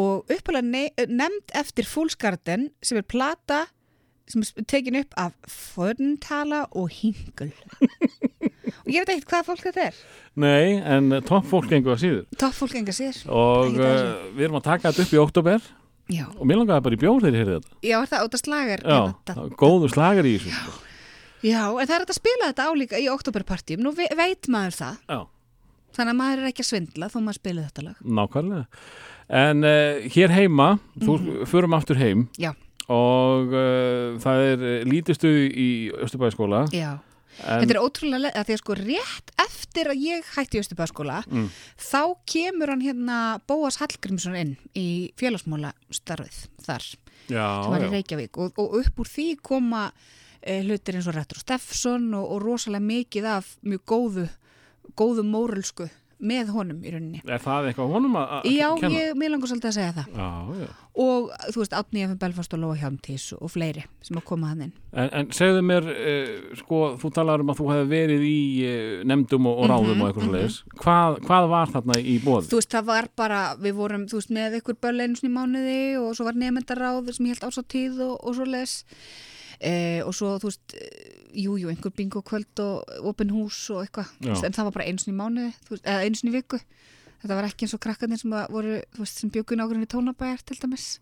og 0.00 0.32
uppalega 0.32 0.64
ne 0.64 0.86
nefnd 1.04 1.56
eftir 1.60 1.88
Fúlsgarðin 1.88 2.70
sem 2.84 3.00
er 3.00 3.08
plata 3.08 3.66
sem 4.30 4.40
er 4.40 4.64
tekin 4.68 4.96
upp 4.96 5.12
af 5.20 5.34
Fördentala 5.50 6.64
og 6.72 6.88
Hingul. 6.88 7.52
og 8.84 8.88
ég 8.88 9.04
veit 9.04 9.12
ekkert 9.18 9.30
hvað 9.30 9.48
fólk 9.50 9.64
þetta 9.68 9.88
er. 9.90 10.02
Nei, 10.40 10.80
en 10.80 11.18
topp 11.28 11.48
fólk 11.50 11.68
gengur 11.70 11.94
að 11.94 12.04
síður. 12.06 12.22
Topp 12.40 12.56
fólk 12.56 12.78
enga 12.80 12.94
sér. 12.96 13.20
Og 13.28 13.76
uh, 13.76 14.30
við 14.34 14.46
erum 14.48 14.60
að 14.60 14.68
taka 14.70 14.92
þetta 14.92 15.04
upp 15.04 15.16
í 15.16 15.20
oktober 15.22 15.72
Já, 16.12 16.26
og 16.36 16.42
mér 16.44 16.58
langaði 16.60 16.84
bara 16.84 16.96
í 16.96 17.00
bjór 17.00 17.22
þegar 17.22 17.34
ég 17.34 17.40
heyrði 17.44 17.54
þetta. 17.60 17.76
já 17.88 17.94
er 18.02 18.08
það 18.10 18.24
út 18.26 18.34
að 18.36 18.42
slagar. 18.44 18.82
Já, 18.84 18.98
góður 19.56 19.92
slager 19.94 20.26
í 20.28 20.34
þessu. 20.36 20.50
sko. 20.58 20.80
Já, 21.44 21.62
en 21.80 21.88
það 21.88 21.94
er 21.96 22.04
að 22.04 22.16
spila 22.18 22.50
þetta 22.50 22.66
álíka 22.72 23.00
í 23.00 23.08
oktoberpartím. 23.12 23.80
Nú 23.84 23.92
ve 23.96 24.08
veit 24.16 24.48
maður 24.52 24.76
það. 24.80 24.98
Já. 25.08 25.20
Þannig 25.94 26.12
að 26.14 26.18
maður 26.20 26.42
er 26.42 26.50
ekki 26.50 26.64
að 26.64 26.68
svindla 26.70 27.08
þó 27.12 27.18
maður 27.22 27.38
spila 27.40 27.64
þetta 27.68 27.82
lag. 27.86 27.98
Nákvæmlega. 28.20 28.64
En 29.40 29.64
uh, 29.64 30.04
hér 30.12 30.32
heima, 30.34 30.68
þú 31.00 31.16
förum 31.48 31.76
aftur 31.78 31.96
heim 31.96 32.26
Já. 32.36 32.50
og 32.92 33.52
uh, 33.56 34.16
það 34.20 34.42
er 34.50 34.64
uh, 34.64 34.72
lítistuð 34.90 35.38
í 35.48 35.68
Östubæðskóla. 36.04 36.66
Já. 36.76 36.98
En, 37.42 37.60
Þetta 37.64 37.74
er 37.74 37.80
ótrúlega 37.82 38.30
að 38.30 38.46
því 38.46 38.54
að 38.54 38.60
sko 38.62 38.74
rétt 38.78 39.32
eftir 39.42 39.88
að 39.90 40.02
ég 40.06 40.28
hætti 40.36 40.58
í 40.58 40.62
Östubæðaskóla 40.62 41.16
Mm. 41.26 41.48
þá 41.80 42.02
kemur 42.30 42.70
hann 42.70 42.84
hérna 42.84 43.16
Bóas 43.50 43.80
Hallgrímsson 43.82 44.36
inn 44.38 44.52
í 44.78 45.10
félagsmála 45.18 45.72
starfið 45.90 46.38
þar 46.62 46.84
já, 47.28 47.46
sem 47.64 47.72
var 47.74 47.86
í. 47.88 47.90
Reykjavík 47.96 48.38
og, 48.38 48.54
og 48.62 48.78
upp 48.80 49.02
úr 49.02 49.10
því 49.10 49.26
koma 49.42 49.82
e, 50.42 50.60
hlutir 50.62 50.94
eins 51.00 51.08
og 51.10 51.16
Retro 51.18 51.40
Steffsson 51.42 52.06
og, 52.14 52.24
og 52.36 52.42
rosalega 52.44 52.84
mikið 52.86 53.28
af 53.34 53.56
mjög 53.66 53.84
góðu 53.90 54.28
góðu 54.94 55.24
mórulsku 55.26 55.88
með 56.24 56.50
honum 56.54 56.80
í 56.84 56.90
rauninni. 56.94 57.20
Er 57.24 57.42
það 57.44 57.68
eitthvað 57.70 57.92
honum 57.94 58.16
að 58.20 58.32
að 58.38 58.48
Já, 58.54 58.68
kenna? 58.80 58.98
ég, 58.98 59.14
mér 59.20 59.30
langar 59.34 59.50
svolítið 59.52 59.70
að 59.70 59.76
segja 59.78 59.92
það 59.98 60.06
Já, 60.18 60.28
já. 60.64 60.68
og 61.04 61.30
þú 61.52 61.60
veist, 61.62 61.76
Átni 61.80 62.04
F. 62.06 62.14
Belfast 62.24 62.54
og 62.56 62.60
Lóa 62.62 62.76
Hjálmtís 62.80 63.26
og 63.38 63.50
fleiri 63.52 63.84
sem 64.04 64.16
að 64.20 64.24
koma 64.24 64.50
hann 64.52 64.62
inn. 64.68 64.72
En, 64.94 65.10
en 65.20 65.30
segðu 65.34 65.62
mér, 65.66 65.88
uh, 65.90 66.54
sko, 66.60 66.80
þú 67.02 67.10
talar 67.14 67.40
um 67.44 67.50
að 67.52 67.60
þú 67.60 67.68
hefði 67.72 67.88
verið 67.92 68.24
í 68.28 68.38
uh, 68.64 69.04
nefndum 69.10 69.46
og, 69.50 69.58
og 69.64 69.70
ráðum 69.72 69.94
Mhm, 69.94 70.00
og 70.02 70.08
eitthvað 70.08 70.28
mm 70.28 70.34
-hmm. 70.34 70.78
hvað, 70.82 71.18
hvað 71.26 71.48
var 71.48 71.68
þarna 71.74 71.94
í 72.00 72.16
bóð? 72.24 72.48
Þú 72.50 72.56
veist, 72.58 72.70
það 72.74 72.84
var 72.84 73.08
bara, 73.16 73.56
við 73.56 73.72
vorum, 73.74 74.06
þú 74.06 74.14
veist, 74.18 74.30
með 74.30 74.56
ykkur 74.58 74.76
böll 74.80 75.00
einu 75.00 75.16
sinni 75.16 75.32
í 75.32 75.36
mánuði 75.36 75.98
og 76.00 76.16
svo 76.16 76.24
var 76.24 76.34
nefndaráð 76.34 77.12
sem 77.12 77.26
ég 77.26 77.34
held 77.38 77.44
ásáttíð 77.50 78.00
og, 78.00 78.16
og 78.26 78.34
svo 78.34 78.44
les 79.60 79.70
e, 79.70 80.02
og 80.04 80.14
svo, 80.16 80.34
þú 80.42 80.50
veist, 80.50 80.74
eh, 80.78 81.14
jú, 81.44 81.56
einhver 81.70 81.94
bingo 81.96 82.22
kvöld 82.22 82.62
og 82.62 83.08
opin 83.10 83.32
hús 83.34 83.58
og 83.74 83.84
eitthvað, 83.84 84.10
en 84.24 84.52
það 84.52 84.68
var 84.68 84.76
bara 84.78 84.88
einu 84.88 85.02
sinni 85.02 85.16
í 85.16 85.20
mánuði, 85.20 85.54
þú 85.66 85.76
veist, 85.76 85.86
eða 85.86 86.04
einu 86.04 86.20
sinni 86.20 86.34
í 86.34 86.36
viku. 86.38 86.60
Þetta 87.24 87.38
var 87.38 87.48
ekki 87.48 87.64
eins 87.64 87.72
og 87.72 87.80
krakkarnir 87.80 88.20
sem 88.20 88.34
voru, 88.52 88.78
veist, 88.98 89.20
sem 89.20 89.30
bjögun 89.32 89.64
ágrunni 89.64 89.88
tónabæjar 89.88 90.44
til 90.44 90.58
dæmis. 90.60 90.98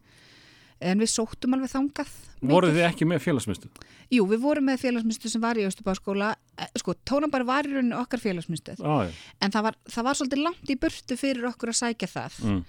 En 0.82 0.98
við 0.98 1.10
sóttum 1.12 1.54
alveg 1.54 1.70
þangað. 1.70 2.12
Mikið. 2.42 2.72
þið 2.74 2.86
ekki 2.88 3.06
með 3.06 3.20
félagsmyndstu? 3.22 3.68
Jú, 4.10 4.24
við 4.30 4.40
vorum 4.42 4.66
með 4.66 4.80
félagsmyndstöð 4.82 5.34
sem 5.34 5.42
var 5.42 5.58
í 5.58 5.66
Östubáskóla. 5.68 6.32
Sko, 6.78 6.96
tónabæjar 7.06 7.46
var 7.46 7.68
í 7.68 7.74
rauninni 7.74 7.98
okkar 7.98 8.22
félagsmyndstöð. 8.22 8.82
Já, 8.82 9.06
já. 9.06 9.20
En 9.42 9.54
það 9.54 9.68
var, 9.68 9.78
það 9.94 10.08
var 10.08 10.18
svolítið 10.18 10.42
langt 10.42 10.74
í 10.74 10.78
burtu 10.82 11.18
fyrir 11.20 11.48
okkur 11.52 11.70
að 11.70 11.78
sækja 11.84 12.10
það. 12.10 12.40
Mm. 12.46 12.60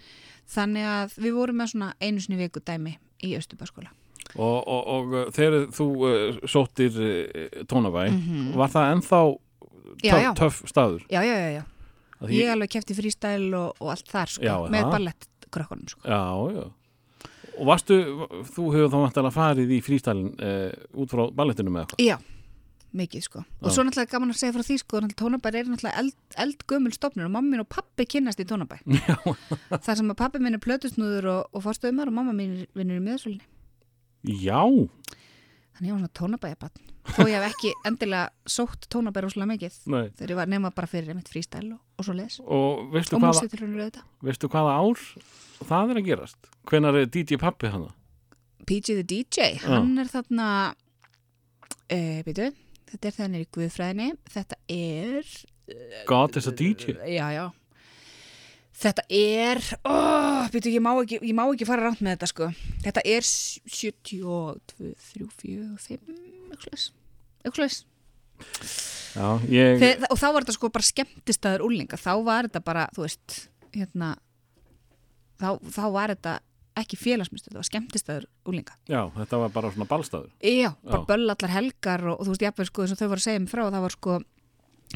Þannig 0.54 0.90
að 0.94 1.18
við 1.26 1.38
vorum 1.40 1.62
með 1.62 1.74
svona 1.74 1.90
einu 2.02 2.22
sinni 2.22 2.38
í 2.38 2.44
viku 2.44 2.62
dæmi 2.62 2.98
í 3.26 3.34
Östubáskóla. 3.40 3.94
Og, 4.34 4.58
og, 4.68 4.82
og 4.96 5.14
uh, 5.14 5.26
þegar 5.36 5.68
þú 5.76 5.88
uh, 6.08 6.42
sóttir 6.50 6.96
uh, 6.98 7.62
tónabæ, 7.70 8.08
var 8.58 8.74
það 8.74 8.92
ennþá. 8.96 9.22
Já, 10.04 10.16
töff, 10.38 10.64
staður? 10.68 11.04
Já, 11.12 11.22
já, 11.22 11.36
já, 11.38 11.50
já. 11.60 11.64
Því, 12.24 12.40
Ég 12.40 12.54
alveg 12.54 12.72
kefti 12.72 12.96
frístæl 12.96 13.50
og, 13.52 13.82
og 13.84 13.92
allt 13.94 14.08
þar, 14.10 14.32
sko, 14.32 14.46
Já, 14.48 14.54
með 14.72 14.90
ballettkrökkunum, 14.94 15.90
sko. 15.92 16.06
Já, 16.08 16.22
já. 16.56 16.64
Og 17.54 17.68
varstu, 17.70 17.98
þú 18.50 18.68
hefur 18.74 18.90
þá 18.90 18.96
vantilega 19.04 19.34
farið 19.36 19.74
í 19.76 19.82
frístælin 19.86 20.32
uh, 20.40 20.70
út 21.04 21.12
frá 21.14 21.28
ballettinu 21.36 21.74
með 21.74 21.84
eitthvað? 21.84 22.06
Já, 22.08 22.16
mikið, 22.98 23.26
sko. 23.28 23.44
Og 23.60 23.68
Já. 23.70 23.76
svo 23.76 23.86
náttúrulega 23.86 24.14
gaman 24.16 24.34
að 24.34 24.40
segja 24.40 24.56
frá 24.56 24.66
því, 24.70 24.78
sko, 24.82 25.02
tónabær 25.20 25.60
er 25.60 25.70
náttúrulega 25.70 26.02
eld, 26.02 26.18
eldgömmul 26.46 26.96
stofnur 26.96 27.28
og 27.28 27.36
mamma 27.36 27.52
mín 27.52 27.64
og 27.66 27.70
pappi 27.76 28.08
kynnast 28.10 28.42
í 28.42 28.48
tónabæ. 28.50 28.80
Já. 28.98 29.18
Það 29.76 30.00
sem 30.00 30.14
að 30.16 30.20
pappi 30.24 30.42
minn 30.42 30.58
er 30.58 30.64
plötusnúður 30.64 31.30
og, 31.36 31.52
og 31.52 31.66
fórstöðumar 31.68 32.10
og 32.10 32.18
mamma 32.22 32.34
mín 32.38 32.64
vinnur 32.74 33.02
í 33.02 33.04
miðasvölinni. 33.04 33.46
Já, 34.24 34.62
Þannig 35.74 35.90
ég 35.90 35.96
var 35.96 36.02
svona 36.04 36.14
tónabæjabann. 36.20 36.82
Þó 37.04 37.24
ég 37.28 37.34
hef 37.34 37.46
ekki 37.50 37.72
endilega 37.90 38.28
sótt 38.48 38.86
tónabæra 38.94 39.28
óslega 39.28 39.50
mikið. 39.50 39.80
nei. 39.90 40.12
Þegar 40.16 40.30
ég 40.32 40.38
var 40.38 40.52
nema 40.52 40.70
bara 40.72 40.88
fyrir 40.88 41.10
einmitt 41.12 41.32
frístæl 41.34 41.66
og, 41.74 41.80
og 41.98 42.06
svo 42.06 42.14
les. 42.16 42.38
Og 42.46 42.94
veistu 42.94 43.18
Og 43.18 43.24
hvaða, 43.26 44.04
veistu 44.24 44.48
hvaða 44.54 44.76
ár 44.78 45.02
það 45.66 45.92
er 45.96 46.00
að 46.00 46.08
gerast? 46.08 46.52
Hvenær 46.70 47.00
er 47.02 47.10
DJ 47.10 47.40
pappi 47.42 47.72
hana? 47.74 47.90
PG 48.70 48.96
the 49.02 49.04
DJ, 49.04 49.58
hann 49.66 49.98
er 50.00 50.08
þarna 50.08 50.48
uh, 50.72 52.22
býtu, 52.24 52.48
þetta 52.94 53.10
er 53.10 53.18
þannig 53.18 53.44
í 53.44 53.50
Guðfræðinni 53.58 54.08
þetta 54.32 54.60
er 54.72 55.34
God 56.08 56.38
is 56.40 56.48
a 56.48 56.54
DJ. 56.56 56.96
já, 57.12 57.28
já 57.34 57.46
þetta 58.84 59.06
er 59.10 59.62
oh, 59.88 60.44
býtu, 60.54 60.74
ég, 60.74 60.84
má 60.84 60.92
ekki, 60.98 61.22
ég 61.24 61.36
má 61.38 61.46
ekki 61.48 61.68
fara 61.68 61.88
rátt 61.88 62.04
með 62.04 62.18
þetta 62.18 62.30
sko. 62.32 62.50
Þetta 62.84 63.04
er 63.14 63.28
72, 63.28 64.38
3, 64.76 64.94
4, 65.40 65.72
5 65.88 66.14
eitthvað 66.54 66.88
eitthvað 67.44 67.82
Já, 69.14 69.28
ég, 69.46 69.78
Þegar, 69.78 70.08
og 70.10 70.18
þá 70.20 70.26
var 70.34 70.44
þetta 70.44 70.56
sko 70.56 70.70
bara 70.74 70.88
skemmtistæður 70.88 71.64
úlinga 71.68 72.00
þá 72.02 72.14
var 72.26 72.48
þetta 72.48 72.62
bara, 72.66 72.88
þú 72.96 73.06
veist 73.06 73.36
hérna 73.76 74.16
þá, 75.38 75.50
þá 75.62 75.84
var 75.94 76.14
þetta 76.16 76.34
ekki 76.82 76.98
félagsmyndstöð, 76.98 77.54
það 77.54 77.60
var 77.60 77.68
skemmtistæður 77.70 78.26
úlinga 78.50 78.78
já, 78.90 79.02
þetta 79.20 79.40
var 79.44 79.54
bara 79.54 79.72
svona 79.76 79.90
ballstaður. 79.92 80.32
Já, 80.42 80.72
bara 80.82 81.04
Já. 81.04 81.06
böll 81.12 81.36
allar 81.36 81.54
helgar 81.54 82.06
og, 82.10 82.16
og 82.18 82.26
þú 82.26 82.34
veist, 82.34 82.46
jafnveg 82.48 82.72
sko 82.72 82.86
eins 82.86 82.96
og 82.96 83.02
þau 83.02 83.06
voru 83.12 83.22
að 83.22 83.28
segja 83.28 83.44
mig 83.44 83.54
frá 83.54 83.64
það 83.68 83.86
var 83.86 83.96
sko, 83.96 84.18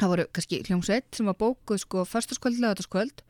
það 0.00 0.12
voru 0.14 0.26
kannski 0.34 0.60
hljómsveit 0.66 1.20
sem 1.20 1.30
var 1.30 1.38
bókuð 1.38 1.82
sko 1.84 2.04
förstaskvöld, 2.10 2.58
lögataskvöld 2.64 3.22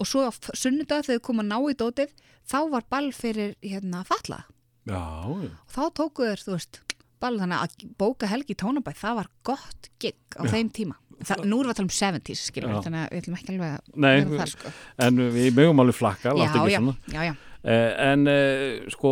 og 0.00 0.08
svo 0.08 0.24
á 0.26 0.30
sunnudag 0.56 1.04
þegar 1.06 1.20
þau 1.20 1.26
kom 1.28 1.42
að 1.42 1.50
ná 1.50 1.58
í 1.70 1.76
dótið 1.82 2.14
þá 2.50 2.58
var 2.72 2.86
ball 2.90 3.10
fyrir 3.16 3.54
hérna 3.62 4.00
falla 4.08 4.42
Já, 4.88 5.02
já. 5.44 5.50
og 5.52 5.74
þá 5.74 5.82
tókuð 6.00 6.30
þeir, 6.30 6.42
þú 6.46 6.54
veist, 6.56 6.80
ball 7.20 7.36
þannig 7.42 7.60
að 7.66 7.86
bóka 8.00 8.30
helgi 8.30 8.56
í 8.56 8.58
tónabæ, 8.58 8.94
það 8.96 9.18
var 9.20 9.28
gott 9.46 9.90
gig 10.00 10.16
á 10.40 10.42
þeim 10.48 10.70
tíma. 10.72 10.96
Það, 11.20 11.42
nú 11.44 11.58
erum 11.60 11.68
við 11.68 11.74
að 11.74 11.76
tala 11.76 11.84
um 11.84 11.92
70s, 11.92 12.42
skilur 12.48 12.70
Já. 12.70 12.72
við, 12.72 12.84
þannig 12.86 13.02
að 13.02 13.10
við 13.12 13.20
ætlum 13.20 13.36
ekki 13.36 13.52
alveg 13.52 13.72
að 13.76 14.00
Nei, 14.00 14.14
vera 14.24 14.38
þar 14.40 14.52
sko. 14.54 14.70
en 15.04 15.20
við 15.36 15.48
mögum 15.58 15.82
alveg 15.84 15.98
flakka, 15.98 16.32
Já, 16.32 16.48
já, 16.72 16.80
já, 17.12 17.22
já. 17.28 17.34
Eh, 17.60 17.90
en 18.06 18.22
eh, 18.32 18.88
sko, 18.94 19.10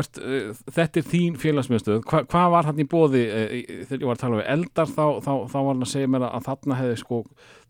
ert, 0.00 0.18
eh, 0.18 0.52
þetta 0.74 1.00
er 1.00 1.06
þín 1.08 1.38
félagsmiðstöð. 1.40 2.00
Hva, 2.08 2.22
hvað 2.28 2.52
var 2.54 2.68
hann 2.68 2.82
í 2.82 2.86
bóði 2.88 3.24
eh, 3.26 3.52
þegar 3.88 4.02
ég 4.02 4.08
var 4.10 4.18
að 4.18 4.22
tala 4.22 4.40
við 4.40 4.48
eldar 4.54 4.92
þá, 4.92 5.04
þá, 5.24 5.32
þá 5.52 5.58
var 5.58 5.68
hann 5.70 5.86
að 5.86 5.92
segja 5.92 6.12
mér 6.14 6.26
að 6.28 6.46
þarna 6.48 6.78
hefði 6.78 6.96
sko, 7.02 7.20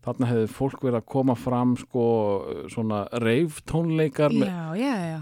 þarna 0.07 0.29
hefði 0.31 0.47
fólk 0.59 0.85
verið 0.85 0.99
að 1.01 1.09
koma 1.15 1.35
fram 1.39 1.75
sko 1.79 2.05
svona 2.71 3.03
reif 3.23 3.61
tónleikar 3.69 4.35
með 4.35 4.49
Já, 4.49 4.63
já, 4.79 4.95
já. 5.13 5.19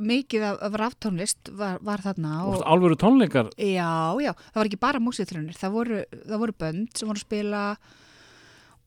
Mikið 0.00 0.44
af, 0.48 0.60
af 0.64 0.76
ráftónlist 0.80 1.50
var, 1.58 1.80
var 1.84 2.00
þarna 2.00 2.36
og, 2.48 2.60
alvöru 2.64 2.96
tónleikar. 2.96 3.50
Já, 3.58 4.16
já, 4.22 4.30
það 4.32 4.62
var 4.62 4.70
ekki 4.70 4.84
bara 4.86 5.02
músiðtrunir, 5.02 5.58
það 5.58 5.74
voru, 5.76 6.04
það 6.22 6.44
voru 6.44 6.56
bönd 6.64 6.94
sem 6.96 7.10
voru 7.10 7.20
að 7.20 7.26
spila 7.26 7.64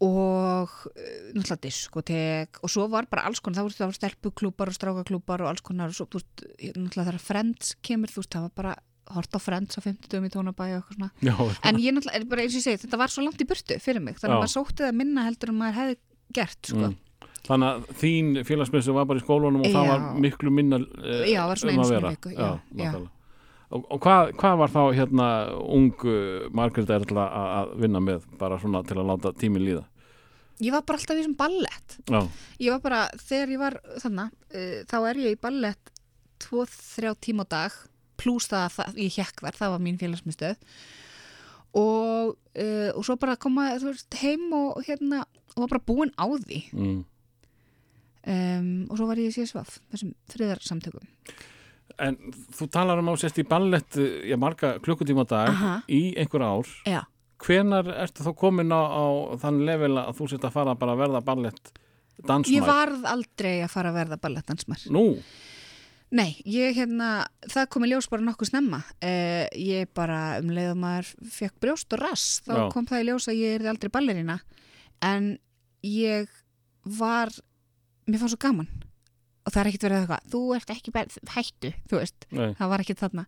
og 0.03 0.71
eh, 0.93 1.29
náttúrulega 1.33 1.61
diskotek 1.63 2.59
og 2.63 2.71
svo 2.71 2.87
var 2.91 3.07
bara 3.11 3.25
alls 3.29 3.39
konar, 3.43 3.61
það 3.61 3.67
voru, 3.69 3.77
það 3.79 3.93
stelpuklúpar 3.99 4.71
og 4.71 4.77
strákaklúpar 4.77 5.43
og 5.45 5.51
alls 5.53 5.63
konar 5.65 5.93
og 5.93 5.97
svo, 5.97 6.07
veist, 6.17 6.43
náttúrulega 6.59 7.07
þegar 7.11 7.21
Friends 7.23 7.75
kemur, 7.85 8.11
þú 8.11 8.23
veist, 8.23 8.33
það 8.35 8.47
var 8.49 8.55
bara 8.61 8.73
hort 9.13 9.35
á 9.35 9.39
Friends 9.43 9.77
á 9.77 9.81
50 9.83 10.11
dögum 10.11 10.27
í 10.29 10.33
tónabæi 10.33 10.67
og 10.73 10.81
eitthvað 10.81 10.97
svona 10.97 11.09
Já, 11.23 11.35
en 11.69 11.79
ég 11.83 11.95
náttúrulega, 11.97 12.29
bara 12.33 12.45
eins 12.45 12.55
og 12.55 12.61
ég 12.61 12.67
segi, 12.67 12.81
þetta 12.85 12.99
var 13.03 13.13
svo 13.13 13.25
langt 13.25 13.41
í 13.43 13.47
burtu 13.49 13.79
fyrir 13.83 14.03
mig, 14.03 14.19
þannig 14.19 14.37
að 14.37 14.43
maður 14.45 14.53
sótti 14.57 14.85
það 14.87 14.99
minna 15.03 15.25
heldur 15.27 15.51
en 15.53 15.59
maður 15.61 15.79
hefði 15.81 15.97
gert, 16.39 16.61
sko 16.73 16.91
Mm. 16.93 16.99
Þannig 17.43 17.67
að 17.67 17.97
þín 17.99 18.27
félagsmiðstöð 18.47 18.95
var 18.95 19.07
bara 19.09 19.19
í 19.19 19.23
skólanum 19.25 19.63
og 19.65 19.73
það 19.73 19.83
Já. 19.83 19.89
var 19.91 20.03
miklu 20.23 20.51
minna 20.55 20.77
uh, 20.79 21.23
Já, 21.27 21.41
var 21.49 21.59
svona 21.59 21.73
um 21.75 21.81
í 21.83 21.89
vera. 21.91 22.11
viku, 22.13 22.29
Já, 22.31 22.51
já. 22.79 22.91
Og, 23.73 23.81
og 23.91 23.99
hvað, 24.05 24.31
hvað 24.39 24.55
var 24.61 24.71
þá 24.71 24.79
hérna 24.95 25.27
ung 25.75 25.89
uh, 26.07 26.45
Margrét 26.55 26.93
Erla 26.95 27.25
að, 27.41 27.73
vinna 27.83 27.99
með 28.05 28.23
bara 28.39 28.59
svona 28.61 28.79
til 28.87 28.95
að 29.01 29.09
láta 29.11 29.33
tíminn 29.35 29.65
líða? 29.67 29.83
Ég 30.61 30.73
var 30.73 30.83
bara 30.85 30.99
alltaf 30.99 31.15
í 31.15 31.21
þessum 31.21 31.37
ballett 31.39 31.95
Já, 32.09 32.19
Ég 32.61 32.73
var 32.75 32.83
bara, 32.83 33.01
þegar 33.21 33.53
ég 33.53 33.61
var 33.61 33.77
þannig, 34.03 34.35
uh, 34.53 34.75
þá 34.89 34.97
er 35.01 35.21
ég 35.23 35.37
í 35.37 35.41
ballett 35.41 35.93
2-3 36.43 37.13
tíma 37.23 37.47
á 37.47 37.53
dag, 37.53 37.77
pluss 38.19 38.51
það 38.51 38.81
að 38.83 38.99
ég 39.05 39.17
hekk 39.17 39.45
þar, 39.45 39.57
það 39.61 39.73
var 39.73 39.85
mín 39.85 40.01
félagsmyndstöð 40.01 40.75
og, 41.73 42.35
uh, 42.35 42.91
og 42.93 43.01
svo 43.05 43.17
bara 43.21 43.39
koma 43.41 43.71
veist, 43.81 44.19
heim 44.21 44.51
og 44.53 44.83
hérna 44.85 45.23
og 45.55 45.65
var 45.65 45.73
bara 45.75 45.87
búin 45.87 46.13
á 46.17 46.25
því 46.29 46.59
mm. 46.73 46.99
um, 48.33 48.69
og 48.89 48.99
svo 48.99 49.09
var 49.09 49.21
ég 49.21 49.31
í 49.31 49.35
CSVF 49.35 49.79
þessum 49.93 50.13
þriðarsamtökum 50.33 51.09
En 52.01 52.17
þú 52.55 52.67
talar 52.73 53.01
um 53.01 53.11
á 53.11 53.15
sérst 53.19 53.37
í 53.41 53.45
ballett 53.45 53.97
já, 54.25 54.35
marga 54.39 54.77
klukkutíma 54.83 55.25
á 55.25 55.27
dag 55.29 55.51
Aha. 55.51 55.73
í 55.85 56.15
einhver 56.17 56.41
ár. 56.41 56.69
Já, 56.89 57.03
Hvenar 57.43 57.89
ertu 58.05 58.25
þá 58.25 58.33
komin 58.39 58.71
á, 58.71 58.81
á 58.81 59.03
þann 59.41 59.63
level 59.67 59.95
að 59.99 60.13
þú 60.19 60.29
sért 60.31 60.45
að 60.47 60.55
fara 60.55 60.75
bara 60.79 60.95
að 60.95 61.01
verða 61.03 61.23
ballett 61.27 61.73
dansmær? 62.23 62.53
ég 62.55 62.67
varð 62.67 63.07
aldrei 63.09 63.55
að 63.63 63.73
fara 63.73 63.91
að 63.91 63.97
verða 63.99 64.19
ballettansmar 64.23 64.85
Nú, 64.93 65.07
Nei, 66.13 66.35
ég 66.45 66.75
hérna, 66.77 67.23
það 67.49 67.69
kom 67.73 67.85
í 67.87 67.89
ljós 67.89 68.05
bara 68.11 68.21
nokkuð 68.21 68.51
snemma. 68.51 68.83
Uh, 69.01 69.47
ég 69.57 69.89
bara 69.97 70.37
um 70.43 70.51
leið 70.53 70.75
og 70.75 70.77
maður 70.83 71.07
fekk 71.33 71.55
brjóst 71.63 71.95
og 71.95 72.03
rass, 72.03 72.35
þá 72.45 72.53
Já. 72.53 72.65
kom 72.75 72.85
það 72.89 73.01
í 73.01 73.07
ljós 73.07 73.25
að 73.31 73.39
ég 73.39 73.55
er 73.57 73.71
aldrei 73.71 73.89
ballerina. 73.95 74.35
En 75.01 75.31
ég 75.81 76.29
var, 76.99 77.33
mér 78.05 78.21
fannst 78.21 78.35
svo 78.35 78.43
gaman. 78.45 78.69
Og 79.43 79.51
það 79.51 79.59
er 79.59 79.67
ekkert 79.69 79.83
verið 79.83 80.01
eitthvað, 80.03 80.27
þú 80.31 80.41
ert 80.55 80.69
ekki 80.71 80.91
hættu, 81.33 81.71
þú 81.91 81.97
veist, 81.99 82.27
nei. 82.31 82.53
það 82.55 82.69
var 82.71 82.83
ekkert 82.85 83.01
þarna. 83.03 83.23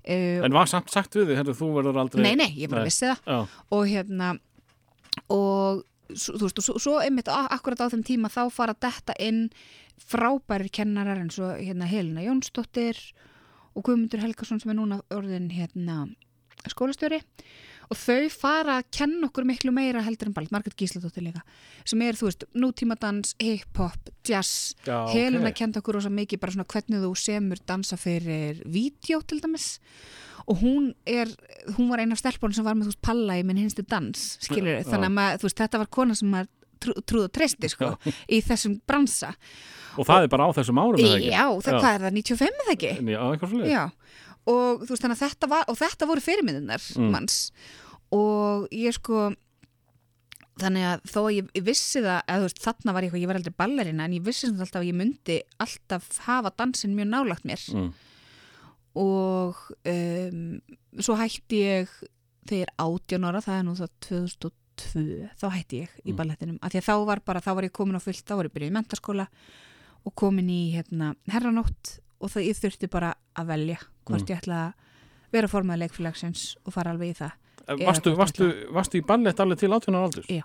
Uh, 0.00 0.44
En 0.48 0.54
var 0.56 0.70
samt 0.70 0.92
sagt 0.94 1.18
við 1.18 1.26
þig, 1.28 1.40
herru, 1.42 1.54
þú 1.58 1.68
verður 1.74 1.98
aldrei... 2.00 2.22
nei, 2.24 2.34
nei, 2.40 2.48
ég 2.56 2.70
bara 2.72 2.86
Nei. 2.86 2.88
vissi 2.88 3.04
það. 3.10 3.20
Já, 3.28 3.60
Og 3.76 3.84
hérna, 3.90 4.30
og 5.28 5.82
þú 6.08 6.40
veist, 6.46 6.62
og 6.62 6.64
svo, 6.64 6.78
svo 6.80 6.94
einmitt 7.04 7.28
akkurat 7.28 7.84
á 7.84 7.92
þeim 7.92 8.04
tíma 8.08 8.30
þá 8.32 8.40
fara 8.54 8.72
detta 8.80 9.12
inn 9.20 9.48
frábærir 10.00 10.70
kennarar 10.72 11.20
eins 11.20 11.36
og 11.42 11.58
hérna 11.60 11.88
Helena 11.90 12.24
Jónsdóttir 12.24 12.96
og 13.76 13.84
Guðmundur 13.84 14.22
Helgason 14.24 14.60
sem 14.62 14.72
er 14.72 14.78
núna 14.78 15.02
orðin 15.12 15.50
hérna 15.52 16.06
skólastjóri 16.68 17.20
og 17.20 17.77
þau 17.96 18.28
fara 18.32 18.78
að 18.80 18.88
kenna 18.98 19.28
okkur 19.28 19.46
miklu 19.48 19.72
meira 19.72 20.02
heldur 20.04 20.28
en 20.28 20.36
ball, 20.36 20.48
Margrét 20.52 20.76
Gísladóttir 20.76 21.24
líka 21.24 21.42
sem 21.88 22.02
er, 22.04 22.18
þú 22.18 22.28
veist, 22.28 22.44
nútímadans, 22.52 23.34
hip-hop, 23.40 24.10
jazz 24.26 24.74
já, 24.84 25.06
Helena 25.12 25.52
ok. 25.52 25.58
kendi 25.62 25.80
okkur 25.80 25.98
rosa 25.98 26.12
mikið 26.12 26.42
bara 26.42 26.56
svona 26.56 26.68
hvernig 26.68 27.04
þú 27.06 27.12
semur 27.16 27.62
dansa 27.68 27.96
fyrir 28.00 28.60
vídeo 28.68 29.22
til 29.24 29.40
dæmis 29.44 29.78
og 30.48 30.60
hún 30.62 30.92
er, 31.08 31.32
hún 31.76 31.90
var 31.92 32.02
eina 32.02 32.16
af 32.16 32.22
stelpunum 32.22 32.56
sem 32.56 32.66
var 32.66 32.76
með 32.76 32.88
þú 32.88 32.94
veist 32.94 33.04
palla 33.08 33.40
í 33.40 33.46
minn 33.48 33.60
hinstu 33.60 33.84
dans 33.88 34.28
skilur 34.44 34.78
Já. 34.78 34.84
þannig 34.88 35.10
að 35.10 35.18
maður, 35.18 35.42
þú 35.42 35.50
veist, 35.50 35.64
þetta 35.64 35.82
var 35.82 35.92
kona 35.98 36.18
sem 36.18 36.30
maður 36.32 36.54
trú, 36.78 36.94
trúð 37.02 37.26
og 37.26 37.34
treysti 37.36 37.72
sko 37.72 37.92
í 38.28 38.40
þessum 38.44 38.78
bransa 38.88 39.34
Og 39.98 40.06
það 40.06 40.24
er 40.24 40.30
bara 40.30 40.46
á 40.46 40.50
þessum 40.54 40.78
árum, 40.78 41.00
eða 41.02 41.16
ekki? 41.16 41.30
Já, 41.32 41.44
það, 41.64 41.76
hvað 41.82 41.96
er 41.96 42.02
það, 42.04 42.12
95 42.18 42.60
eða 42.62 42.74
ekki? 42.76 42.90
Já, 43.10 43.18
eitthvað 43.18 43.52
svolítið. 43.52 43.72
Og 44.48 44.80
þú 44.86 44.88
veist 44.94 45.02
þannig 45.04 45.18
að 45.18 45.24
þetta 45.28 45.48
var 45.52 45.64
og 45.68 45.76
þetta 45.76 46.06
voru 46.08 46.24
fyrirmyndunar 46.24 46.84
Mm. 46.96 47.10
manns 47.12 47.38
og 48.16 48.68
ég 48.72 48.94
sko 48.96 49.28
þannig 50.58 50.84
að 50.88 51.02
þó 51.12 51.18
að 51.22 51.34
ég, 51.36 51.50
vissi 51.62 52.00
það 52.02 52.22
að 52.26 52.44
veist 52.46 52.62
þarna 52.64 52.94
var 52.96 53.04
ég 53.06 53.12
ég 53.20 53.28
var 53.30 53.36
aldrei 53.38 53.54
ballerina 53.54 54.04
en 54.08 54.14
ég 54.16 54.24
vissi 54.26 54.48
samt 54.48 54.58
alltaf 54.64 54.80
að 54.82 54.88
ég 54.88 54.96
myndi 54.98 55.36
alltaf 55.62 56.08
hafa 56.26 56.50
dansin 56.56 56.96
mjög 56.96 57.10
nálagt 57.12 57.44
mér 57.46 57.62
Mm. 57.74 57.92
og 58.98 59.54
um, 59.86 60.60
svo 60.98 61.14
hætti 61.20 61.60
ég 61.62 61.92
þegar 62.48 62.72
átján 62.80 63.26
ára, 63.28 63.42
það 63.44 63.58
er 63.60 63.64
nú 63.68 63.74
það 63.76 63.92
2002, 64.08 65.30
þá 65.38 65.46
hætti 65.52 65.82
ég 65.84 65.90
í 66.06 66.10
Mm. 66.12 66.16
ballettinum, 66.16 66.58
af 66.62 66.72
því 66.72 66.80
að 66.80 66.88
þá 66.88 67.06
var 67.06 67.20
bara, 67.26 67.40
þá 67.44 67.50
var 67.54 67.64
ég 67.68 67.72
komin 67.76 67.98
á 68.00 68.02
fullt, 68.02 68.24
þá 68.24 68.34
var 68.40 68.48
ég 68.48 68.54
byrjuð 68.56 68.70
í 68.72 68.76
mentaskóla 68.78 69.26
og 70.06 70.14
komin 70.16 70.48
í 70.48 70.72
hérna 70.74 71.14
herranótt 71.28 71.98
og 72.20 72.30
það 72.32 72.46
ég 72.48 72.58
þurfti 72.62 72.90
bara 72.90 73.14
að 73.38 73.46
velja 73.52 73.78
hvort 74.08 74.22
Mm. 74.24 74.28
ég 74.32 74.38
ætla 74.42 74.58
að 74.66 74.72
vera 75.32 75.48
formaði 75.48 75.82
leikfélagsins 75.84 76.56
og 76.64 76.72
fara 76.72 76.90
alveg 76.94 77.10
í 77.12 77.18
það. 77.18 77.32
Hvort 77.68 78.06
varstu, 78.16 78.46
varstu 78.72 78.98
í 78.98 79.04
ballett 79.06 79.40
alveg 79.40 79.58
til 79.60 79.68
18 79.72 79.94
ára 79.94 80.04
aldurs? 80.08 80.26
Já. 80.32 80.42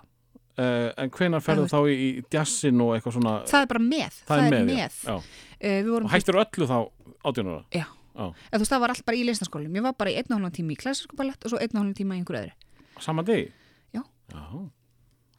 Uh, 0.54 0.92
en 1.02 1.10
hvenar 1.10 1.40
ferðu 1.42 1.64
Það 1.66 1.72
þá 1.72 1.90
í, 1.90 1.94
í 2.20 2.24
jazzin 2.30 2.80
og 2.84 2.92
eitthvað 2.94 3.14
svona... 3.16 3.32
Það 3.50 3.62
er 3.64 3.70
bara 3.72 3.80
með, 3.82 4.18
það, 4.28 4.42
er 4.44 4.52
með. 4.52 4.68
Já. 4.76 4.88
Já. 5.08 5.14
Uh, 5.16 5.78
við 5.82 5.88
vorum 5.90 6.06
Og 6.06 6.12
hættir 6.12 6.38
öllu 6.44 6.68
þá 6.70 6.76
18 7.24 7.48
ára? 7.50 7.64
Já. 7.74 7.86
Já. 8.14 8.26
Þú 8.52 8.60
veist, 8.62 8.70
það 8.70 8.82
var 8.84 8.92
allt 8.94 9.04
bara 9.08 9.18
í 9.18 9.24
listaskólum. 9.26 9.74
Ég 9.74 9.82
var 9.88 9.96
bara 9.98 10.12
í 10.12 10.14
einn 10.20 10.30
og 10.30 10.36
hálfum 10.38 10.52
tíma 10.54 10.70
í 10.70 10.78
klassísku 10.78 11.16
ballett 11.18 11.42
og 11.48 11.50
svo 11.50 11.58
einn 11.58 11.72
og 11.74 11.80
hálfum 11.80 11.96
tíma 11.98 12.14
í 12.14 12.20
einhverju 12.22 12.44
öðru. 12.44 12.54
Sama 13.02 13.24
degi? 13.26 13.48
Já. 13.96 14.02
Já. 14.30 14.44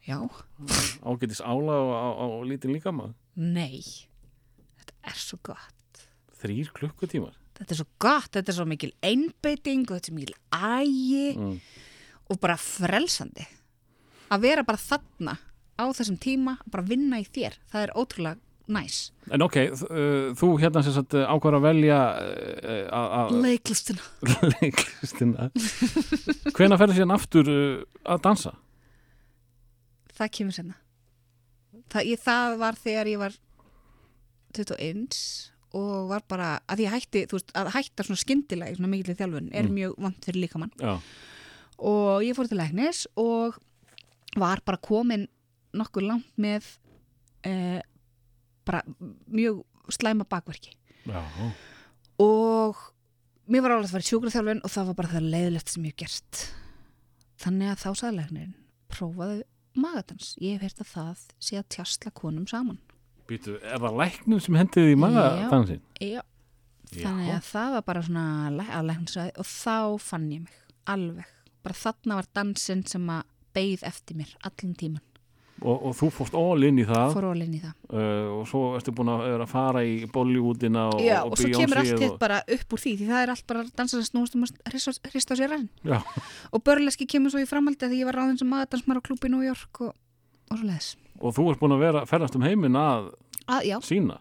Já, 0.05 0.19
Ágætis 1.01 1.39
ála 1.41 1.77
og 1.81 1.93
á, 1.95 2.07
á, 2.13 2.25
á 2.35 2.39
lítinn 2.45 2.75
líka 2.75 2.91
maður. 2.93 3.15
nei, 3.35 3.79
þetta 4.77 4.93
er 5.09 5.15
svo 5.17 5.39
gott. 5.41 5.74
Þrýr 6.45 6.71
klukkutímar. 6.77 7.33
Þetta 7.55 7.71
er 7.71 7.79
svo 7.81 7.87
gott, 8.03 8.31
þetta 8.35 8.51
er 8.51 8.57
svo 8.59 8.65
mikil 8.67 8.91
einbeiting 9.05 9.85
og 9.89 9.97
þetta 9.97 10.09
er 10.09 10.11
svo 10.11 10.17
mikil 10.21 10.35
ægi 10.51 11.27
Mm. 11.39 11.59
og 12.29 12.39
bara 12.41 12.55
frelsandi. 12.59 13.45
Að 14.31 14.41
vera 14.41 14.63
bara 14.63 14.77
þarna 14.81 15.37
á 15.79 15.83
þessum 15.93 16.17
tíma, 16.19 16.57
bara 16.71 16.83
vinna 16.83 17.19
í 17.21 17.25
þér. 17.27 17.55
Það 17.71 17.83
er 17.85 17.93
ótrúlega 17.95 18.37
næs. 18.67 19.11
En 19.31 19.41
ok, 19.45 19.55
uh, 19.71 20.33
þú 20.33 20.47
hérna 20.59 20.81
sem 20.83 20.93
sagt 20.95 21.13
ákvar 21.13 21.57
að 21.59 21.65
velja 21.67 21.99
uh, 22.17 23.21
að 23.21 23.35
Leiklistina. 23.43 24.01
leiklistina. 24.61 25.49
Hvenær 26.57 26.81
ferðu 26.81 26.97
síðan 26.97 27.13
aftur 27.13 27.51
uh, 27.51 27.83
að 28.09 28.23
dansa? 28.25 28.55
Það 30.17 30.31
kemur 30.39 30.55
senna. 30.57 30.77
Það, 31.93 32.07
ég, 32.09 32.19
það 32.25 32.57
var 32.63 32.79
þegar 32.81 33.11
ég 33.13 33.21
var 33.21 33.33
21 34.57 35.19
og 35.75 36.07
var 36.09 36.23
bara, 36.31 36.49
að 36.71 36.85
ég 36.85 36.93
hætti, 36.93 37.25
þú 37.27 37.35
veist, 37.39 37.51
að 37.59 37.69
hætta 37.75 38.05
svona 38.07 38.21
skyndilega 38.21 38.71
í 38.71 38.77
svona 38.77 38.91
mikilvæg 38.93 39.17
þjálfun 39.19 39.49
er 39.51 39.67
Mm. 39.67 39.75
mjög 39.75 39.95
vant 40.05 40.25
fyrir 40.25 40.41
líkamann. 40.45 40.71
Já. 40.79 40.93
Og 41.79 42.23
ég 42.23 42.35
fór 42.37 42.47
til 42.47 42.57
læknis 42.57 43.05
og 43.19 43.57
var 44.37 44.61
bara 44.65 44.77
komin 44.77 45.27
nokkur 45.75 46.05
langt 46.07 46.31
með 46.39 46.63
eh, 47.43 47.81
bara 48.65 48.81
mjög 49.29 49.63
slæma 49.91 50.23
bakverki. 50.25 50.71
Já. 51.05 51.21
Og 52.23 52.75
mér 53.51 53.61
var 53.65 53.75
alveg 53.75 53.89
að 53.89 53.91
fara 53.97 54.05
í 54.05 54.09
sjúkraþjálfun 54.09 54.63
og 54.63 54.71
það 54.71 54.87
var 54.89 54.97
bara 55.01 55.11
það 55.11 55.27
leiðilegt 55.33 55.69
sem 55.73 55.83
ég 55.89 55.95
gert. 55.99 56.45
Þannig 57.43 57.73
að 57.73 57.81
þá 57.83 57.89
sagði 57.99 58.17
læknirinn, 58.21 58.55
prófaðu 58.89 59.41
magadans. 59.75 60.31
Ég 60.39 60.55
hef 60.55 60.61
heyrt 60.69 60.81
að 60.85 60.91
það 60.95 61.25
sé 61.43 61.57
að 61.59 61.67
tjastla 61.75 62.11
konum 62.15 62.47
saman. 62.47 62.79
Býtu, 63.29 63.55
er 63.57 63.81
það 63.81 63.97
læknum 64.03 64.41
sem 64.43 64.57
hendið 64.59 64.91
í 64.91 64.97
maga 65.01 65.25
dansin? 65.49 65.81
Já. 66.03 66.21
Þannig 66.95 67.31
að 67.33 67.47
það 67.49 67.71
var 67.75 67.87
bara 67.87 68.03
svona 68.05 68.25
að 68.77 68.85
læknisræði 68.91 69.33
og 69.41 69.47
þá 69.49 69.77
fann 70.05 70.29
ég 70.31 70.45
mig 70.45 70.61
alveg. 70.93 71.33
Bara 71.65 71.79
þarna 71.81 72.19
var 72.21 72.29
dansinn 72.37 72.85
sem 72.87 73.09
að 73.09 73.25
beigð 73.55 73.83
eftir 73.89 74.19
mér 74.19 74.35
allan 74.45 74.77
tíman. 74.77 75.03
Og, 75.63 75.85
og 75.87 75.93
þú 75.95 76.09
fórst 76.11 76.33
all 76.35 76.65
inn 76.67 76.81
í 76.81 76.83
það 76.85 77.13
Fór 77.15 77.25
ólinn 77.29 77.53
í 77.55 77.61
það. 77.63 77.75
uh, 77.87 78.25
og 78.35 78.41
svo 78.51 78.61
ertu 78.75 78.91
búin 78.91 79.07
að, 79.13 79.21
er 79.31 79.43
að 79.45 79.53
fara 79.53 79.83
í 79.87 79.93
Bollywoodina 80.11 80.81
og, 80.91 80.99
Já, 80.99 81.21
og 81.23 81.31
og 81.31 81.39
svo 81.39 81.51
kemur 81.55 81.79
allt 81.79 82.03
og, 82.09 82.17
bara 82.19 82.41
upp 82.57 82.75
úr 82.75 82.81
því 82.83 82.91
því 82.99 83.07
það 83.07 83.21
er 83.21 83.31
allt 83.31 83.45
bara 83.47 83.63
dansar 83.79 84.01
að 84.03 84.09
snúast 84.09 84.35
um 84.35 84.43
að 84.43 84.75
hrista 84.75 85.31
á 85.31 85.39
sér 85.39 85.53
ræðin. 85.55 85.69
Já. 85.87 86.01
Og 86.51 86.63
börleski 86.67 87.07
kemur 87.07 87.31
svo 87.31 87.39
í 87.39 87.47
framhaldi 87.47 87.87
því 87.87 88.01
ég 88.03 88.09
var 88.11 88.19
ráðin 88.19 88.41
sem 88.43 88.51
magadansmar 88.51 88.99
á 88.99 89.05
klúbi 89.07 89.31
í 89.31 89.33
New 89.33 89.47
York 89.47 89.79
og, 89.87 89.95
og 90.51 90.57
svo 90.59 90.65
leiðis. 90.69 90.89
og 91.21 91.35
þú 91.37 91.45
ert 91.51 91.61
búin 91.63 91.75
að 91.77 91.83
vera 91.85 92.05
ferðast 92.09 92.35
um 92.39 92.45
heiminn 92.47 92.75
að 92.79 93.11
Að, 93.45 93.61
já, 93.69 93.77
sína 93.85 94.19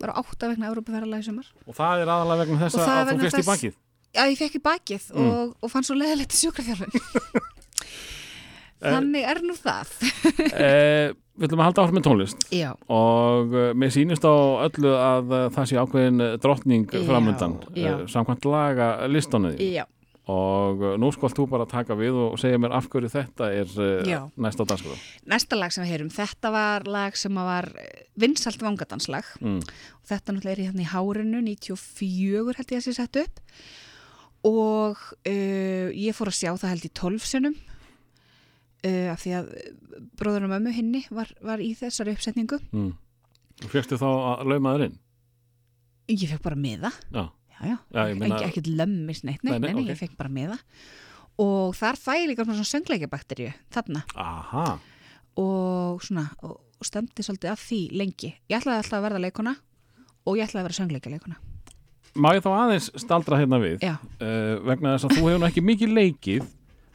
bara 0.00 0.12
átta 0.18 0.48
vegna 0.50 0.66
Európaferðalega 0.72 1.22
í 1.22 1.26
sumar. 1.28 1.46
og 1.66 1.74
það 1.78 2.02
er 2.02 2.10
aðalega 2.12 2.44
vegna 2.44 2.62
þess 2.64 2.78
að 2.82 2.94
að 2.94 3.10
þú 3.12 3.18
fyrst 3.24 3.42
í 3.42 3.48
bakið 3.50 3.74
Já, 4.14 4.22
ég 4.30 4.38
fekk 4.38 4.54
í 4.54 4.62
bakið 4.62 5.04
Mm. 5.14 5.28
og, 5.30 5.54
og 5.62 5.70
fann 5.72 5.82
svo 5.86 5.94
leiðilegt 5.98 6.34
í 6.34 6.38
sjúkrafjálfun. 6.38 6.92
Þannig 8.84 9.24
er 9.26 9.40
nú 9.42 9.54
það. 9.58 9.90
eh, 10.54 11.12
Við 11.34 11.48
ætlum 11.48 11.62
að 11.64 11.66
halda 11.66 11.82
áhrif 11.82 11.94
með 11.96 12.04
tónlist 12.06 12.44
Já, 12.54 12.68
og 12.94 13.54
uh, 13.58 13.70
mér 13.74 13.90
sýnist 13.90 14.22
á 14.22 14.30
öllu 14.68 14.92
að 14.94 15.32
uh, 15.34 15.46
það 15.56 15.66
sé 15.70 15.78
ákveðin 15.82 16.22
uh, 16.22 16.34
drottning 16.38 16.84
Já, 16.94 17.00
framöndan 17.08 17.56
já. 17.74 17.94
samkvæmt 18.12 18.46
laga 18.46 18.90
listanuði 19.10 19.70
já, 19.74 19.82
og 20.30 20.80
uh, 20.80 20.94
nú 20.96 21.10
skalt 21.12 21.36
þú 21.36 21.44
bara 21.52 21.66
taka 21.68 21.96
við 21.98 22.16
og 22.16 22.38
segja 22.40 22.60
mér 22.60 22.72
af 22.78 22.86
hverju 22.88 23.10
þetta 23.12 23.48
er 23.52 23.72
Já. 24.08 24.20
uh, 24.24 24.30
næst 24.40 24.62
á 24.62 24.64
dagskrá. 24.64 24.96
Næsta 25.28 25.58
lag 25.58 25.74
sem 25.74 25.84
við 25.84 25.92
heyrum, 25.92 26.12
þetta 26.14 26.52
var 26.54 26.88
lag 26.88 27.18
sem 27.20 27.36
var 27.36 27.68
eh, 27.80 28.06
vinsælt 28.20 28.64
vangadanslag 28.64 29.28
mm. 29.42 29.60
og 29.60 30.08
þetta 30.08 30.32
náttúrulega 30.32 30.56
er 30.56 30.62
í 30.62 30.68
hérna 30.70 30.86
í 30.86 30.88
hárinu 30.94 31.42
94 31.44 32.56
held 32.56 32.72
ég 32.72 32.80
að 32.80 32.86
sé 32.86 32.96
sett 32.96 33.20
upp. 33.20 33.44
Og 34.48 34.96
uh, 35.28 35.88
ég 35.92 36.16
fór 36.16 36.32
að 36.32 36.40
sjá 36.40 36.50
það 36.52 36.72
held 36.72 36.88
í 36.88 36.92
12 37.04 37.28
sinum 37.28 37.54
uh, 38.88 39.12
af 39.12 39.20
því 39.20 39.38
að 39.42 39.54
bróður 40.16 40.48
og 40.48 40.54
mömmu 40.56 40.72
hinni 40.72 41.04
var, 41.12 41.36
var 41.44 41.60
í 41.60 41.74
þessari 41.76 42.16
uppsetningu. 42.16 42.62
Mm. 42.72 42.92
og 43.60 43.72
fyrstu 43.72 44.00
þá 44.00 44.08
að 44.08 44.48
lauma 44.54 44.76
þér 44.76 44.88
inn? 44.88 45.00
Ég 46.12 46.28
fekk 46.32 46.44
bara 46.44 46.56
miða. 46.60 46.90
Já, 47.12 47.28
já, 47.28 47.43
já, 47.60 47.76
Já, 47.94 48.14
meina- 48.18 48.40
ekkert 48.46 48.66
lömmis 48.66 49.22
neitt, 49.24 49.42
nei, 49.44 49.52
Nei, 49.52 49.58
nei, 49.58 49.72
nei, 49.72 49.74
nei, 49.74 49.84
ok. 49.84 49.90
ég 49.94 50.00
fekk 50.02 50.16
bara 50.16 50.28
miða. 50.30 50.58
Og 51.38 51.74
þar 51.74 51.96
fæ 51.98 52.12
ég 52.22 52.28
líka 52.30 52.44
svona 52.46 52.64
söngleikabakteríu 52.66 53.52
þarna. 53.74 54.04
Aha. 54.14 54.78
Og 55.36 56.02
svona 56.02 56.28
og 56.42 56.60
stemdi 56.84 57.22
svolítið 57.26 57.50
að 57.54 57.62
því 57.64 57.80
lengi. 57.98 58.34
Ég 58.50 58.60
ætlaði 58.60 58.82
alltaf 58.82 58.98
að 59.00 59.06
verða 59.08 59.24
leikona 59.24 59.56
og 60.26 60.36
ég 60.38 60.46
ætlaði 60.46 60.62
að 60.62 60.68
vera 60.68 60.78
söngleikaleikona 60.82 61.36
má 62.14 62.30
ég 62.36 62.44
þá 62.44 62.50
aðeins 62.54 62.90
staldra 63.02 63.38
hérna 63.40 63.58
við? 63.62 63.82
Uh, 64.22 64.60
vegna 64.68 64.94
þess 64.94 65.08
að 65.08 65.16
þú 65.18 65.24
hefur 65.28 65.46
ekki 65.48 65.64
mikið 65.66 65.94
leikið. 65.98 66.44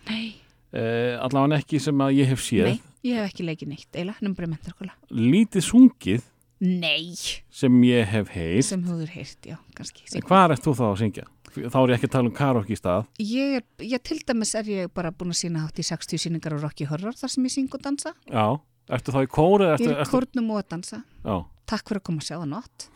Nei, 0.09 0.25
uh, 0.73 1.15
allavega 1.25 1.59
ekki 1.59 1.81
sem 1.83 2.03
að 2.05 2.13
ég 2.21 2.31
hef 2.31 2.43
séð. 2.45 2.69
Nei, 2.69 2.81
ég 3.09 3.19
hef 3.19 3.33
ekki 3.33 3.47
leikið 3.49 3.71
neitt, 3.73 3.87
eiginlega, 3.91 4.15
nefnum 4.21 4.37
bara 4.37 4.47
í 4.47 4.53
mentarskóla. 4.53 4.95
lítið 5.11 5.65
sungið 5.67 6.23
Nei, 6.59 7.13
sem 7.49 7.75
ég 7.87 8.07
hef 8.11 8.31
heilt 8.35 8.65
sem 8.67 8.81
þú 8.83 8.97
er 9.05 9.11
heyrt, 9.13 9.37
já, 9.47 9.55
kannski. 9.77 10.03
en 10.15 10.25
hvað 10.27 10.55
ert 10.57 10.65
þú 10.65 10.73
þá 10.75 10.85
að 10.89 10.97
syngja? 11.03 11.27
þá 11.49 11.77
er 11.79 11.89
ég 11.89 11.95
ekki 11.97 12.07
að 12.09 12.13
tala 12.13 12.29
um 12.29 12.35
karaoke 12.35 12.73
í 12.75 12.77
stað 12.77 13.05
Ég 13.23 13.55
er, 13.59 13.63
ég 13.81 14.03
til 14.05 14.19
dæmis 14.27 14.51
er 14.59 14.67
ég 14.69 14.91
bara 14.93 15.09
búin 15.15 15.31
að 15.33 15.39
sína 15.39 15.63
hátt 15.63 15.79
í 15.81 15.85
60 15.87 16.19
síningar 16.21 16.53
á 16.53 16.59
Rocky 16.61 16.85
Horror 16.89 17.15
þar 17.17 17.31
sem 17.33 17.47
ég 17.47 17.53
syng 17.55 17.71
og 17.73 17.81
dansa. 17.81 18.11
já, 18.29 18.45
ertu 18.91 19.15
þá 19.15 19.21
í 19.23 19.29
kóri? 19.31 19.69
Ég 19.79 19.87
er 19.95 20.03
í 20.03 20.09
kórnum 20.11 20.51
og 20.53 20.59
að 20.61 20.67
dansa. 20.75 21.01
já, 21.23 21.37
Takk 21.69 21.87
fyrir 21.89 22.01
að 22.01 22.05
koma 22.09 22.21
að 22.21 22.27
sjá 22.29 22.35
það 22.37 22.49
nótt. 22.53 22.89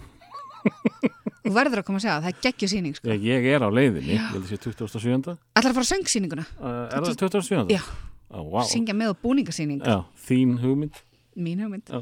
Þú 1.43 1.51
verður 1.51 1.81
að 1.81 1.85
koma 1.87 1.99
að 1.99 2.03
sjá 2.05 2.11
það, 2.13 2.21
það 2.23 2.29
er 2.31 2.37
geggjur 2.45 2.69
síning, 2.71 2.93
sko. 2.95 3.09
ég, 3.11 3.23
ég 3.27 3.47
er 3.51 3.63
á 3.63 3.69
leiðinni 3.73 4.13
ég 4.15 4.27
held 4.31 4.45
að 4.45 4.51
sé 4.53 4.59
27. 4.63 5.33
Ætlar 5.57 5.73
að 5.73 5.77
fara 5.77 5.83
að 5.83 5.89
söngsýninguna, 5.91 6.45
Uh, 6.55 6.69
er 6.87 7.03
það 7.03 7.17
27. 7.19 7.73
Já. 7.73 7.81
Ó, 8.33 8.37
wow. 8.47 8.63
syngja 8.65 8.95
með 8.97 9.11
og 9.13 9.19
búningasýning, 9.25 9.81
já, 9.83 9.97
þín 10.25 10.55
hugmynd 10.63 11.01
mín 11.39 11.61
hugmynd. 11.63 11.89
Já. 11.89 12.01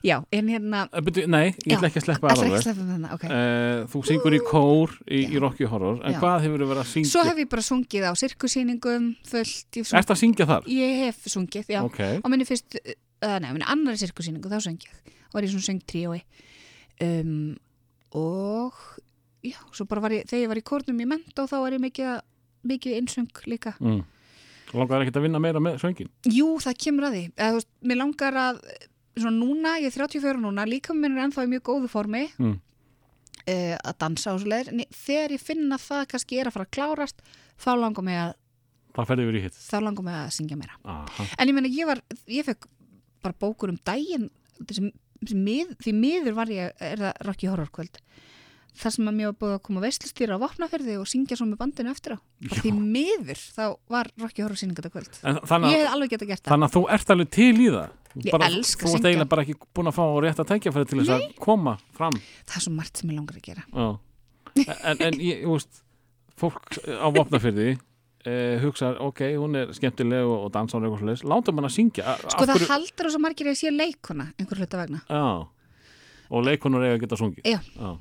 Já, 0.00 0.16
en 0.32 0.48
hérna, 0.48 0.82
uh, 0.88 1.02
byrju, 1.04 1.26
nei, 1.30 1.52
ég 1.66 1.76
ætla 1.76 1.90
ekki 1.90 2.00
að 2.00 2.06
sleppa 2.06 2.30
að 2.30 2.42
alveg 2.44 2.62
sleppa 2.64 2.84
með 2.84 2.92
þarna, 2.94 3.10
ok. 3.16 3.24
uh, 3.28 3.82
þú 3.92 4.02
syngur 4.08 4.36
í 4.36 4.40
kór 4.46 4.94
í, 5.04 5.20
í 5.26 5.42
Rocky 5.42 5.68
Horror 5.68 6.00
en 6.00 6.16
Já. 6.16 6.20
hvað 6.22 6.46
hefur 6.46 6.64
verið 6.64 6.82
að 6.82 6.88
syngja? 6.92 7.10
Svo 7.12 7.24
hef 7.28 7.40
ég 7.42 7.50
bara 7.52 7.64
sungið 7.66 8.06
á 8.08 8.12
sirkusýningum, 8.22 9.08
fullt, 9.28 9.80
sung... 9.80 9.98
Ertu 10.00 10.14
að 10.16 10.20
syngja 10.22 10.48
þar? 10.50 10.70
ég 10.72 11.02
hef 11.04 11.28
sungið, 11.34 11.72
já. 11.76 11.80
ok, 11.84 12.00
á 12.24 12.26
minni 12.32 12.48
fyrst, 12.48 12.78
uh, 12.80 13.36
nei, 13.42 13.50
á 13.50 13.54
minni 13.54 13.68
annari 13.68 14.00
sirkusýningu, 14.00 14.52
þá 14.52 14.70
söng 14.70 14.86
ég, 14.86 15.18
var 15.34 15.44
ég 15.44 15.52
svona 15.52 15.68
söng 15.68 15.84
tríói 15.90 16.22
um, 17.04 17.52
og 18.16 18.80
já, 19.44 19.58
svo 19.76 19.86
bara 19.90 20.04
var 20.06 20.16
ég, 20.16 20.24
þegar 20.30 20.46
ég 20.46 20.54
var 20.54 20.62
í 20.62 20.64
kórnum 20.72 21.04
í 21.04 21.08
ment 21.08 21.42
og 21.42 21.50
þá 21.52 21.58
var 21.60 21.76
ég 21.76 21.84
mikið, 21.84 22.24
mikið 22.72 22.96
einsöng 23.02 23.44
líka. 23.50 23.76
mm. 23.80 24.00
Langar 24.76 25.02
ekkert 25.04 25.18
að 25.20 25.24
vinna 25.26 25.40
meira 25.42 25.60
með 25.62 25.78
söngin 25.82 26.10
Jú, 26.30 26.48
það 26.62 26.76
kemur 26.84 27.06
að 27.08 27.16
því, 27.16 27.22
eða, 27.36 27.52
veist, 27.58 27.70
mér 27.90 27.98
langar 28.00 28.38
að, 28.44 28.60
svona 29.18 29.36
núna, 29.36 29.76
ég 29.82 29.90
er 29.90 29.96
34 29.98 30.42
núna, 30.44 30.66
líka 30.68 30.94
minn 30.96 31.16
er 31.18 31.24
ennþá 31.26 31.46
í 31.46 31.50
mjög 31.54 31.64
góðu 31.70 31.90
formi 31.92 32.24
Mm. 32.38 32.56
uh, 33.50 33.76
að 33.90 33.98
dansa 34.04 34.34
og 34.36 34.42
svo 34.42 34.52
leir, 34.52 34.70
en 34.72 34.84
þegar 34.94 35.34
ég 35.36 35.42
finna 35.42 35.78
að 35.78 35.86
það 35.88 36.04
kannski 36.14 36.40
er 36.40 36.50
að 36.50 36.56
fara 36.58 36.68
að 36.68 36.74
klárast, 36.78 37.22
þá 37.60 37.70
langar 37.80 38.06
mig 38.06 38.18
að, 38.20 38.34
það 38.96 39.10
ferði 39.12 39.28
í 39.40 39.44
hitt 39.46 39.58
þá 39.60 39.76
langar 39.84 40.06
mig 40.06 40.18
að 40.20 40.32
syngja 40.38 40.58
meira. 40.60 40.76
Aha. 40.84 41.26
En 41.38 41.48
ég 41.50 41.56
meina, 41.56 41.70
ég 41.70 41.86
var, 41.90 42.00
ég 42.30 42.46
fekk 42.48 42.66
bara 43.22 43.36
bókur 43.40 43.70
um 43.72 43.78
daginn 43.84 44.30
sem, 44.70 44.90
sem 45.26 45.40
mið, 45.44 45.74
því 45.84 45.92
miður 45.96 46.36
var 46.38 46.52
ég, 46.52 46.72
er 46.80 46.98
það 47.02 47.26
Rocky 47.28 47.50
Horror 47.50 47.70
kvöld 47.74 47.98
þar 48.76 48.92
sem 48.94 49.08
að 49.10 49.14
mér 49.18 49.26
var 49.30 49.36
búið 49.40 49.54
að 49.56 49.62
koma 49.66 49.80
veislustýra 49.84 50.36
á 50.38 50.42
vopnaferði 50.42 50.96
og 51.00 51.06
syngja 51.10 51.36
svo 51.36 51.46
með 51.50 51.58
bandinu 51.62 51.90
eftir 51.90 52.14
á. 52.14 52.18
Og 52.20 52.56
því 52.62 52.72
miður 52.78 53.40
þá 53.56 53.64
var 53.90 54.10
Rocky 54.20 54.42
Horror 54.44 54.56
sýningata 54.60 54.90
kvöld. 54.92 55.10
En 55.24 55.40
þannig, 55.42 55.72
ég 55.74 55.80
að- 55.80 55.86
hef 55.86 55.94
alveg 55.96 56.10
geta 56.14 56.26
gert 56.30 56.42
það. 56.44 56.52
Þannig 56.54 56.68
að 56.70 56.76
þú 56.76 56.82
ert 56.94 57.10
alveg 57.16 57.30
til 57.30 57.56
í 57.56 57.68
það? 57.70 57.90
Ég 58.20 58.32
bara, 58.34 58.46
þú 58.50 58.86
að 58.86 58.94
ert 58.94 59.04
eiginlega 59.10 59.28
bara 59.30 59.42
ekki 59.44 59.54
búin 59.74 59.86
að 59.90 59.94
fá 59.98 60.04
rétt 60.24 60.40
að 60.42 60.48
tækja 60.50 60.72
fyrir 60.74 60.88
til 60.90 60.98
þess 61.00 61.14
að 61.14 61.36
koma 61.38 61.76
fram? 61.94 62.16
Það 62.46 62.56
er 62.56 62.64
svo 62.66 62.72
margt 62.74 62.96
sem 62.98 63.10
ég 63.10 63.16
langar 63.20 63.36
að 63.36 63.42
gera. 63.42 63.64
Já. 63.70 63.98
en, 64.90 64.96
en 65.06 65.14
ég, 65.22 65.44
þú 65.44 65.52
veist 65.54 65.82
fólk 66.40 66.80
á 66.90 67.06
vopnafyrði 67.14 67.68
eh, 68.26 68.58
hugsa, 68.64 68.96
ok, 69.00 69.20
hún 69.38 69.54
er 69.60 69.70
skemmtileg 69.76 70.26
og, 70.26 70.50
dansar 70.52 70.80
og 70.82 70.88
eitthvað 70.88 71.04
svoleiðis, 71.04 71.22
látum 71.30 71.60
hann 71.60 71.68
að 71.70 71.74
syngja 71.76 72.16
sko 72.26 72.44
það 72.44 72.56
hverju- 72.56 72.70
haldur 72.72 73.06
og 73.06 73.12
svo 73.14 73.20
margir 73.22 73.46
að 73.52 73.58
sé 73.60 73.70
leikona 73.72 74.26
einhver 74.40 74.58
hluta 74.58 74.80
vegna. 74.82 75.00
Já, 75.06 75.46
og 76.30 76.44
leikonar 76.44 76.82
eiga 76.84 76.98
að 76.98 77.02
geta 77.06 77.16
sungið. 77.20 77.44
Já. 77.46 77.60
Já. 77.78 77.92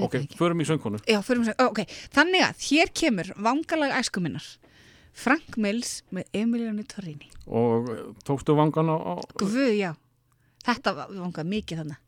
Ok, 0.00 0.16
förum 0.38 0.62
í 0.62 0.66
söngkonu. 0.68 1.00
Já, 1.10 1.18
förum 1.26 1.44
við, 1.48 1.54
ok, 1.60 1.82
þannig 2.14 2.46
að 2.46 2.66
hér 2.70 2.92
kemur 3.02 3.32
vangalag 3.36 3.92
æskuminnar 4.00 4.46
Frank 5.12 5.58
Mills 5.60 6.00
með 6.14 6.24
Emiliani 6.32 6.84
Torrini 6.88 7.28
og 7.46 7.90
eh, 7.92 8.04
tókstu 8.24 8.54
vangan 8.56 8.88
á, 8.88 8.96
Guð, 9.36 9.58
já, 9.76 9.92
þetta 10.64 10.94
vangað 11.10 11.50
mikið 11.52 11.82
þannig 11.82 11.98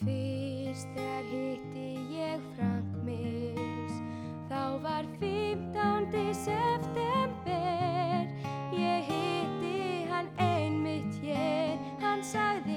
Fyrst 0.00 0.88
þegar 0.96 1.24
hitti 1.30 1.73
15. 5.84 6.32
september 6.32 8.26
Ég 8.72 9.04
hitti 9.08 10.06
hann 10.10 10.28
einmitt 10.40 11.12
hér 11.22 11.76
Hann 12.00 12.22
sagði 12.24 12.73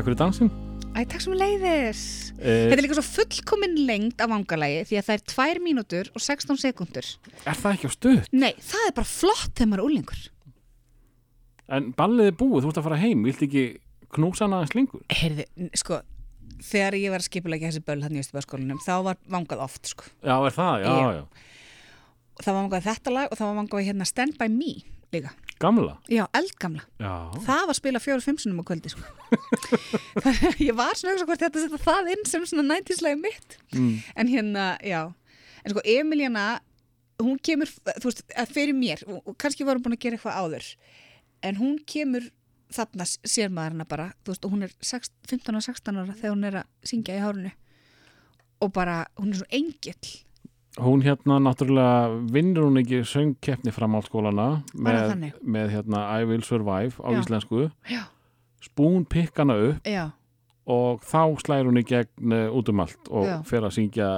Takk 0.00 0.08
fyrir 0.08 0.16
dansinn 0.16 0.48
Æ, 0.96 1.02
takk 1.04 1.20
sem 1.20 1.34
leiðis 1.36 1.98
eh, 2.40 2.70
Þetta 2.70 2.76
er 2.78 2.80
líka 2.86 2.96
svo 2.96 3.02
fullkomin 3.04 3.74
lengd 3.84 4.22
af 4.24 4.30
vangalagi 4.32 4.78
því 4.88 4.96
að 4.96 5.04
það 5.10 5.18
er 5.18 5.24
2 5.58 5.60
mínútur 5.60 6.08
og 6.16 6.22
16 6.24 6.56
sekundur 6.62 7.08
Er 7.44 7.58
það 7.60 7.74
ekki 7.76 7.90
á 7.90 7.92
stuð? 7.92 8.22
Nei, 8.32 8.54
það 8.64 8.86
er 8.88 8.94
bara 8.96 9.10
flott 9.10 9.52
þegar 9.52 9.68
maður 9.74 9.82
er 9.82 9.90
úlingur 9.90 10.22
En 11.76 11.90
ballið 12.00 12.30
er 12.32 12.38
búið, 12.40 12.64
þú 12.64 12.72
ert 12.72 12.80
að 12.80 12.88
fara 12.88 13.00
heim 13.02 13.26
Vilt 13.28 13.44
ekki 13.44 13.64
knúsa 14.16 14.46
hana 14.48 14.62
aðeins 14.62 14.74
lengur? 14.78 15.04
Heyrði, 15.20 15.46
n- 15.60 15.70
sko 15.84 16.00
þegar 16.70 16.96
ég 17.02 17.12
var 17.12 17.20
að 17.22 17.28
skipulegja 17.28 17.70
þessi 17.74 17.84
böl 17.92 18.00
hann 18.06 18.16
í 18.16 18.24
Östubæðskólanum 18.24 18.80
þá 18.88 18.92
var 19.10 19.20
vangað 19.36 19.66
oft, 19.68 19.84
sko 19.92 20.08
Já, 20.24 20.34
er 20.48 20.56
það? 20.56 20.72
Já, 20.80 20.90
Já. 20.96 21.12
já, 21.20 21.22
það 22.40 22.50
var 22.56 22.58
vangað 22.64 22.88
þetta 22.88 23.14
lag 23.18 23.28
og 23.28 23.36
það 23.44 23.52
var 23.52 23.60
vangað 23.60 23.86
hérna 23.92 24.08
Stand 24.08 24.40
By 24.40 24.48
Me 24.56 24.72
líka 25.12 25.36
Gamla? 25.60 25.98
Já, 26.08 26.24
eldgamla 26.36 26.86
Já, 26.96 27.12
það 27.44 27.62
var 27.66 27.74
að 27.74 27.78
spila 27.78 28.00
fjóru 28.00 28.24
fimm 28.24 28.38
sunnum 28.40 28.62
á 28.62 28.68
kvöldi 28.70 28.92
sko. 28.92 29.04
Ég 30.68 30.72
var 30.76 30.96
svona 30.96 31.12
að 31.12 31.18
hugsa 31.18 31.28
hvort 31.28 31.44
þetta 31.44 31.64
setja 31.64 31.80
það 31.84 32.10
inn 32.14 32.26
sem 32.28 32.46
svona 32.48 32.78
90s 32.78 33.02
lagi 33.04 33.20
mitt 33.20 33.56
mm. 33.74 33.90
en 34.16 34.32
hérna, 34.32 34.66
já 34.80 35.02
en 35.60 35.74
sko 35.74 35.84
Emiliana 35.84 36.46
hún 37.20 37.36
kemur, 37.44 37.68
þú 37.68 38.08
veist, 38.08 38.24
að 38.32 38.54
fyrir 38.56 38.76
mér 38.76 39.04
og 39.08 39.34
kannski 39.40 39.66
var 39.68 39.76
hún 39.76 39.84
búin 39.84 39.98
að 39.98 40.04
gera 40.06 40.16
eitthvað 40.16 40.40
áður 40.40 40.70
en 41.44 41.60
hún 41.60 41.76
kemur 41.88 42.30
þarna 42.72 43.06
sér 43.10 43.52
maður 43.52 43.76
hana 43.76 43.88
bara, 43.90 44.08
þú 44.24 44.32
veist, 44.32 44.46
og 44.46 44.54
hún 44.54 44.64
er 44.66 44.74
6, 44.80 45.12
15 45.28 45.58
og 45.58 45.66
16 45.66 46.00
ára 46.00 46.16
þegar 46.16 46.34
hún 46.36 46.48
er 46.48 46.58
að 46.62 46.90
syngja 46.92 47.18
í 47.18 47.22
hárunu 47.24 47.52
og 48.60 48.72
bara, 48.76 49.02
hún 49.20 49.34
er 49.34 49.40
svo 49.40 49.48
engill 49.60 50.14
Hún 50.78 51.02
hérna 51.02 51.40
náttúrulega 51.42 52.12
vinnur 52.30 52.68
hún 52.68 52.78
ekki 52.78 53.00
söngkeppni 53.08 53.72
framhaldsskólana 53.74 54.62
með, 54.78 55.32
með 55.42 55.72
hérna 55.74 56.04
I 56.20 56.28
Will 56.28 56.44
Survive 56.46 56.94
á 57.02 57.10
Já. 57.10 57.18
íslensku. 57.18 57.64
Já, 57.90 58.04
spún 58.62 59.02
pikkana 59.10 59.56
upp 59.58 59.88
já, 59.88 60.12
og 60.70 61.02
þá 61.02 61.34
slæður 61.42 61.72
hún 61.72 61.80
í 61.82 61.86
gegn 61.88 62.36
uh, 62.36 62.54
út 62.54 62.70
um 62.70 62.84
allt 62.84 63.10
og 63.10 63.32
fer 63.50 63.66
að 63.66 63.74
syngja 63.80 64.10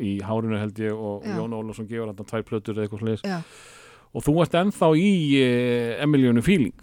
í 0.00 0.16
hárinu 0.24 0.56
held 0.62 0.80
ég 0.80 0.96
og. 0.96 1.26
Jón 1.28 1.52
Ólafsson 1.58 1.90
gefur 1.90 2.08
hann 2.08 2.30
tvær 2.32 2.46
plötur 2.48 2.78
eða 2.78 2.88
eitthvað 2.88 3.04
sliðis 3.04 3.26
og 4.10 4.24
þú 4.26 4.40
ert 4.42 4.56
ennþá 4.58 4.88
í 4.98 5.10
Emilíunu 6.02 6.42
Feeling 6.42 6.74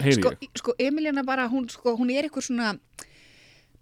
heyri 0.00 0.18
sko, 0.20 0.32
sko 0.58 0.74
Emiliana 0.78 1.24
bara, 1.26 1.48
hún, 1.50 1.68
sko, 1.70 1.96
hún 1.98 2.10
er 2.12 2.26
eitthvað 2.28 2.46
svona 2.50 2.74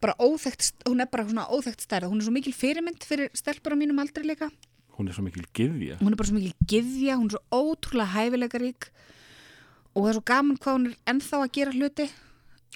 bara 0.01 0.15
óþekkt, 0.23 0.85
hún 0.89 1.03
er 1.03 1.11
bara 1.11 1.27
svona 1.29 1.49
óþekkt 1.51 1.85
stærð. 1.87 2.11
Hún 2.13 2.21
er 2.23 2.29
svo 2.29 2.35
mikil 2.35 2.55
fyrirmynd 2.57 3.05
fyrir 3.07 3.31
stelpur 3.37 3.75
á 3.75 3.77
mínum 3.81 3.99
aldri 4.03 4.25
líka. 4.27 4.51
Hún 4.99 5.09
er 5.11 5.17
svo 5.17 5.25
mikil 5.27 5.45
gyðja. 5.55 5.99
Hún 6.03 6.15
er 6.15 6.19
bara 6.21 6.31
svo 6.31 6.39
mikil 6.39 6.55
gyðja, 6.71 7.19
hún 7.19 7.29
er 7.31 7.37
svo 7.37 7.43
ótrúlega 7.55 8.15
hæfilega 8.15 8.63
rík 8.63 8.89
og 9.95 10.05
það 10.05 10.09
er 10.11 10.17
svo 10.19 10.25
gaman 10.31 10.59
hvað 10.63 10.77
hún 10.77 10.89
er 10.91 10.97
ennþá 11.11 11.43
að 11.43 11.53
gera 11.59 11.75
hluti. 11.75 12.09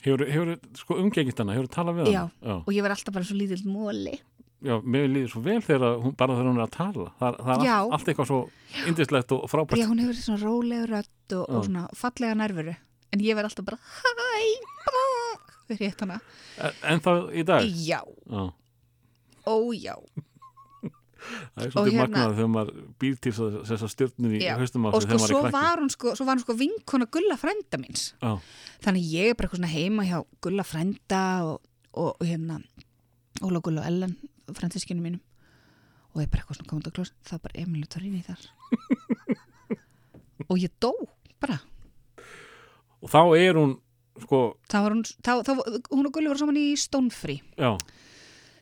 Hefur, 0.02 0.22
hefur 0.26 0.52
sko 0.78 0.98
umgengist 0.98 1.38
hana, 1.38 1.54
hefur 1.54 1.70
talað 1.70 2.00
við 2.00 2.12
Já. 2.14 2.22
hana 2.26 2.54
og 2.64 2.70
ég 2.74 2.82
verð 2.82 2.96
alltaf 2.96 3.14
bara 3.14 3.26
svo 3.28 3.36
lítill 3.38 3.62
móli 3.70 4.16
Já, 4.62 4.76
mér 4.82 5.08
líður 5.10 5.30
svo 5.32 5.42
vel 5.42 5.58
þegar 5.62 5.96
hún, 6.02 6.14
bara 6.18 6.36
þegar 6.38 6.48
hún 6.52 6.58
er 6.60 6.64
að 6.64 6.74
tala. 6.76 7.06
Það, 7.18 7.38
það 7.42 7.52
er 7.54 7.64
Já. 7.66 7.76
allt, 7.82 8.10
eitthvað 8.12 8.28
svo 8.30 8.38
indislegt 8.86 9.32
og 9.34 9.40
frábært. 9.50 9.80
Já, 9.80 9.86
hún 9.90 10.02
hefur 10.02 10.18
svona 10.20 10.38
rólega 10.42 10.84
rödd 10.86 11.34
og, 11.34 11.42
og 11.42 11.56
Já. 11.56 11.66
svona 11.66 11.82
fallega 11.98 12.36
nærveru. 12.38 12.74
En 13.12 13.24
ég 13.26 13.36
verð 13.36 13.50
alltaf 13.50 13.66
bara 13.66 13.80
hæ, 13.82 14.12
þegar 14.86 15.02
hitt 15.68 16.00
hana 16.04 16.18
en, 16.82 17.00
þá 17.00 17.10
í 17.32 17.44
dag? 17.48 17.62
Já, 17.64 18.00
Já. 18.30 18.44
ó 19.46 19.54
já. 19.76 19.96
Það 21.22 21.62
er 21.62 21.68
Og 21.68 21.72
svolítið 21.72 21.92
hérna- 21.94 22.02
magnað 22.02 22.32
þegar 22.34 22.48
maður 22.50 22.78
býr 22.98 23.18
til 23.22 23.32
þess 23.32 23.82
að 23.86 23.90
stjórnir 23.92 24.32
í 24.34 24.40
Já. 24.42 24.56
haustum 24.58 24.86
á 24.86 24.90
og 24.90 25.02
sig 25.02 25.06
sko 25.06 25.18
þegar 25.22 25.22
maður 25.22 25.36
er 25.38 25.52
krakki. 25.54 25.82
hún 25.84 25.92
sko, 25.94 26.14
svo 26.18 26.24
var 26.26 26.34
hún 26.36 26.42
sko 26.42 26.56
vinkona 26.58 27.06
Gulla 27.14 27.36
frænda 27.38 27.78
míns. 27.78 28.02
Já. 28.18 28.32
þannig 28.82 29.04
ég 29.12 29.28
er 29.30 29.34
bara 29.38 29.46
eitthvað 29.48 29.60
svona 29.62 29.70
heima 29.70 30.02
hjá 30.08 30.18
Gulla 30.42 30.64
frænda 30.66 31.20
og, 31.46 31.60
og, 31.94 32.16
og 32.18 32.26
hérna 32.26 32.58
Óla 33.42 33.60
Gulla 33.62 33.80
og 33.84 33.86
Ellen 33.86 34.16
frændiskinu 34.52 35.00
mínum. 35.02 35.20
Og 36.12 36.20
ég 36.20 36.26
er 36.26 36.32
bara 36.34 36.42
eitthvað 36.42 36.58
svona 36.58 36.68
komandi 36.72 36.90
að 36.90 36.96
klós 36.98 37.12
það 37.24 37.38
var 37.38 37.44
bara 37.46 37.62
Emilu 37.62 37.86
Torini 37.86 38.24
þar. 38.26 38.42
Og 40.50 40.58
ég 40.58 40.72
dó 40.82 40.90
bara. 41.40 41.60
Og 43.02 43.08
þá 43.10 43.20
er 43.38 43.54
hún 43.56 43.76
sko, 44.22 44.56
þá 44.68 44.76
var 44.82 44.92
hún, 44.96 45.02
þá, 45.04 45.32
þá, 45.46 45.52
hún 45.90 46.06
og 46.06 46.12
Gulli 46.12 46.28
voru 46.32 46.38
saman 46.42 46.56
í 46.60 46.72
Stónfrí 46.78 47.40
já 47.58 47.76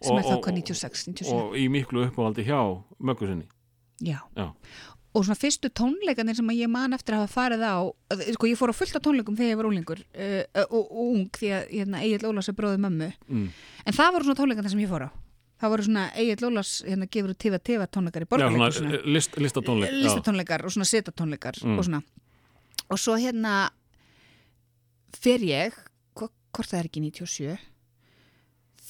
sem 0.00 0.16
er 0.16 0.24
þá 0.24 0.34
Og- 0.36 0.44
hvað 0.44 0.54
og- 0.54 0.62
96, 0.64 1.06
97 1.12 1.34
og 1.36 1.56
í 1.60 1.66
miklu 1.68 2.06
uppáhaldi 2.08 2.44
hjá 2.48 2.60
möggu 3.00 3.26
sinni 3.28 3.46
Já. 4.00 4.16
Já. 4.34 4.46
Og 5.12 5.24
svona 5.26 5.34
fyrstu 5.36 5.68
tónleikarnir 5.68 6.36
sem 6.38 6.46
ég 6.54 6.68
man 6.70 6.92
eftir 6.94 7.12
að 7.16 7.26
hafa 7.26 7.34
farið 7.34 7.64
á, 7.66 7.76
sko 8.32 8.46
ég 8.46 8.56
fór 8.56 8.70
á 8.70 8.78
fullt 8.78 8.94
af 8.96 9.02
tónleikum 9.02 9.36
þegar 9.36 9.50
ég 9.52 9.56
var 9.58 9.66
úlingur 9.68 9.98
uh, 10.00 10.44
og, 10.70 10.86
og 10.86 11.00
ung 11.10 11.26
því 11.34 11.50
að 11.52 11.66
hérna, 11.74 12.00
Egil 12.06 12.28
Ólafs 12.30 12.48
er 12.48 12.54
bróðið 12.56 12.80
mömmu. 12.86 13.08
mm. 13.28 13.48
En 13.84 13.92
það 13.92 14.12
voru 14.14 14.24
svona 14.24 14.38
tónleikarnir 14.40 14.70
sem 14.72 14.80
ég 14.80 14.88
fór 14.88 15.04
á. 15.04 15.10
Það 15.60 15.70
voru 15.74 15.82
svona 15.84 16.04
Egil 16.16 16.46
Ólafs 16.48 16.72
hérna 16.86 17.08
gefur 17.10 17.34
út 17.34 17.38
TV-TV 17.42 17.86
tónleikar 17.92 18.22
í 18.24 18.28
borgarleikusinu. 18.30 18.94
eh, 18.94 19.04
list. 19.04 19.36
Listatónleikar 19.36 20.64
og 20.64 20.72
svona 20.72 20.88
setatónleikar 20.88 21.60
Mm. 21.64 21.76
og 21.78 21.84
svona. 21.84 22.02
Og 22.88 22.96
svo 22.98 23.18
hérna 23.20 23.68
fer 25.16 25.42
ég, 25.44 25.76
hvort 26.16 26.70
það 26.70 26.78
er 26.80 26.88
ekki 26.90 27.02
97, 27.06 27.56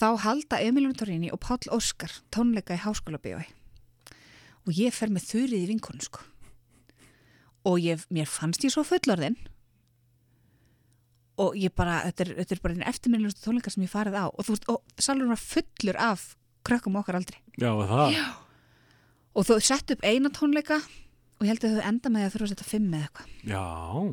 þá 0.00 0.08
halda 0.24 0.60
Emilíun 0.64 0.96
Torini 0.96 1.30
og 1.34 1.40
Páll 1.44 1.70
Óskar 1.72 2.12
tónleika 2.32 2.76
í 2.76 2.82
háskóla 2.82 3.20
bíói 3.20 3.46
og 4.66 4.76
ég 4.76 4.94
fer 4.94 5.12
með 5.12 5.28
þurrið 5.30 5.64
í 5.64 5.70
vinkonu 5.72 6.04
sko. 6.04 6.24
Og 7.68 7.80
ég, 7.82 8.02
mér 8.12 8.28
fannst 8.28 8.64
ég 8.64 8.72
svo 8.72 8.84
fullorðin. 8.86 9.36
Og 11.40 11.56
ég 11.56 11.72
bara, 11.76 11.98
þetta 12.06 12.24
er, 12.24 12.30
þetta 12.40 12.54
er 12.56 12.62
bara 12.64 12.76
einn 12.76 12.86
eftirminnilegustu 12.88 13.44
tónleika 13.44 13.72
sem 13.72 13.84
ég 13.84 13.92
farið 13.92 14.16
á. 14.20 14.26
Og 14.28 14.44
þú 14.44 14.54
veist, 14.54 14.68
og 14.72 15.00
salurinn 15.00 15.32
var 15.32 15.42
fullur 15.42 16.00
af 16.00 16.24
krökkum 16.66 16.98
okkar 17.00 17.16
aldrei 17.16 17.38
já, 17.56 17.70
það. 17.72 18.10
Já. 18.12 18.26
og 19.32 19.46
þú 19.48 19.56
sett 19.64 19.94
upp 19.94 20.02
eina 20.04 20.28
tónleika 20.36 20.76
og 20.76 21.46
ég 21.46 21.54
held 21.54 21.64
að 21.64 21.78
þau 21.78 21.86
enda 21.88 22.12
með 22.12 22.26
að 22.26 22.34
þurfa 22.34 22.46
að 22.46 22.52
setja 22.52 22.68
fimm 22.68 22.90
eða 22.92 23.06
eitthvað. 23.08 23.30
Já, 23.48 23.62
og 23.96 24.10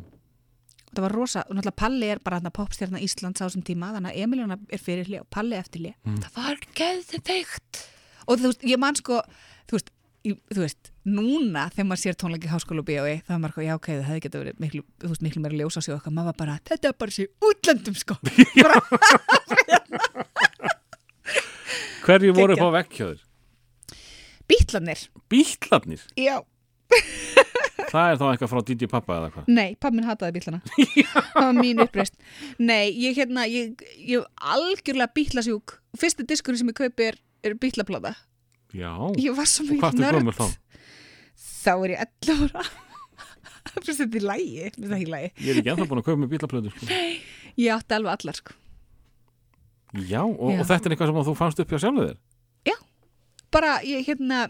það 0.97 1.05
var 1.07 1.15
rosa, 1.17 1.43
og 1.47 1.53
náttúrulega 1.57 1.81
Palli 1.83 2.07
er 2.13 2.21
bara 2.23 2.39
þarna 2.39 2.53
popstjarnar 2.57 3.03
Íslands 3.05 3.41
á 3.41 3.45
þessum 3.47 3.65
tíma 3.67 3.91
þannig 3.95 4.12
að 4.15 4.21
Emiliana 4.25 4.55
er 4.73 4.81
fyrir 4.81 5.05
hlið 5.10 5.21
og 5.23 5.29
Palli 5.38 5.55
eftir 5.60 5.79
hlið 5.86 5.95
Mm. 6.07 6.17
það 6.23 6.31
var 6.41 6.55
geðveikt. 6.81 7.73
Og 8.27 8.33
þú 8.41 8.49
veist, 8.51 8.63
ég 8.67 8.77
man 8.81 8.95
sko 8.99 9.21
þú 9.69 9.73
veist, 9.77 9.89
ég, 10.27 10.36
þú 10.51 10.60
veist, 10.65 10.83
núna 11.07 11.63
þegar 11.71 11.88
maður 11.88 12.01
sér 12.03 12.17
tónleiki 12.19 12.49
í 12.49 12.51
háskóla 12.51 12.81
og 12.83 12.88
bíói 12.89 13.15
þá 13.23 13.31
er 13.36 13.39
maður 13.43 13.53
sko, 13.55 13.63
já 13.67 13.73
ok, 13.77 13.88
það 13.93 14.07
hefði 14.10 14.23
getað 14.25 14.41
verið 14.43 14.55
miklu, 14.65 14.81
þú 14.99 15.12
veist, 15.13 15.23
miklu 15.27 15.43
meira 15.45 15.60
ljósa 15.62 15.79
sig 15.86 15.93
okkar, 15.95 16.12
maður 16.17 16.29
var 16.33 16.38
bara, 16.41 16.55
þetta 16.67 16.86
er 16.91 16.97
bara 16.99 17.15
sér 17.15 17.27
útlöndum 17.47 17.95
sko. 17.95 18.13
Hverju 22.07 22.31
voru 22.38 22.55
upp 22.55 22.63
á 22.63 22.69
vekkjöður? 22.81 23.19
Bítlanir, 24.47 24.99
Bítlarnir, 25.27 26.01
já, 26.15 26.38
það 27.91 28.12
er 28.12 28.19
þá 28.19 28.26
eitthvað 28.30 28.52
frá 28.52 28.62
DJ 28.67 28.89
Pappa 28.91 29.17
eða 29.19 29.32
hvað? 29.34 29.50
Nei, 29.52 29.76
pappin 29.80 30.08
hataði 30.08 30.38
bítlana 30.38 30.60
það 30.71 31.36
var 31.36 31.58
mín 31.58 31.84
uppreist 31.84 32.17
nei, 32.60 32.89
ég 32.95 33.17
hérna, 33.19 33.45
ég, 33.52 33.84
ég 34.00 34.23
hef 34.23 34.54
algjörlega 34.56 35.13
bítlasjúk 35.17 35.78
og 35.78 36.02
fyrsti 36.02 36.28
diskurinn 36.28 36.62
sem 36.62 36.71
ég 36.71 36.78
kaupi 36.80 37.10
er, 37.12 37.19
er 37.45 37.58
bítlaplata 37.60 38.15
já, 38.76 38.91
ég 39.19 39.38
var 39.38 39.50
svo 39.50 39.67
er 39.69 40.19
gömur 40.19 40.38
þá? 40.38 40.47
er 41.78 41.95
ég 41.95 42.06
11 42.28 42.45
ára. 42.47 42.67
Fyrst 43.84 44.00
þetta 44.00 44.15
er 44.21 44.23
lægi 44.30 44.69
finnst 44.78 44.88
það 44.88 45.00
ekki 45.00 45.12
lægi 45.12 45.28
ég 45.43 45.50
er 45.52 45.60
ekki 45.62 45.73
ennþá 45.73 45.89
búin 45.89 46.02
að 46.02 46.08
kaupa 46.08 46.21
með 46.21 46.32
bílaplöðu 46.36 46.71
sko. 46.71 46.88
ég 47.60 47.73
átti 47.76 47.97
alveg 47.97 48.15
allar 48.15 48.39
sko. 48.39 48.56
Já, 49.97 50.21
og, 50.23 50.50
Já. 50.52 50.60
og 50.62 50.65
þetta 50.67 50.88
er 50.88 50.93
eitthvað 50.93 51.12
sem 51.12 51.19
þú 51.28 51.36
fannst 51.39 51.62
upp 51.63 51.71
hjá 51.71 51.80
sjálfu 51.84 52.08
þér? 52.08 52.17
Bara 53.54 53.78
ég 53.88 54.08
hérna 54.08 54.47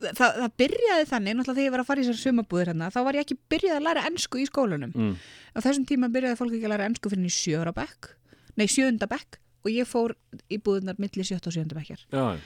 það, 0.00 0.36
það 0.40 0.54
byrjaði 0.62 1.06
þannig, 1.10 1.36
náttúrulega 1.38 1.58
þegar 1.58 1.66
ég 1.68 1.74
var 1.74 1.82
að 1.82 1.88
fara 1.90 2.00
í 2.02 2.06
þessar 2.08 2.20
sumabúðir 2.24 2.70
hérna, 2.72 2.90
þá 2.94 3.00
var 3.06 3.18
ég 3.18 3.26
ekki 3.26 3.38
byrjað 3.52 3.76
að 3.78 3.86
læra 3.86 4.04
ennsku 4.10 4.40
í 4.40 4.46
skólanum. 4.48 4.92
mm. 4.96 5.14
Á 5.54 5.58
þessum 5.64 5.86
tíma 5.88 6.10
byrjaði 6.14 6.38
fólk 6.40 6.54
ekki 6.56 6.68
að 6.68 6.74
læra 6.74 6.86
ennsku 6.90 7.12
fyrir 7.12 7.34
sjöra 7.34 7.72
bekk, 7.76 8.12
nei 8.56 8.66
sjöunda 8.70 9.08
bekk 9.10 9.40
og 9.60 9.72
ég 9.74 9.88
fór 9.88 10.14
í 10.48 10.60
búðunar 10.62 10.96
milli 11.02 11.26
sjötta 11.26 11.50
og 11.50 11.56
sjöunda 11.56 11.76
bekkjar. 11.76 12.06
já, 12.10 12.38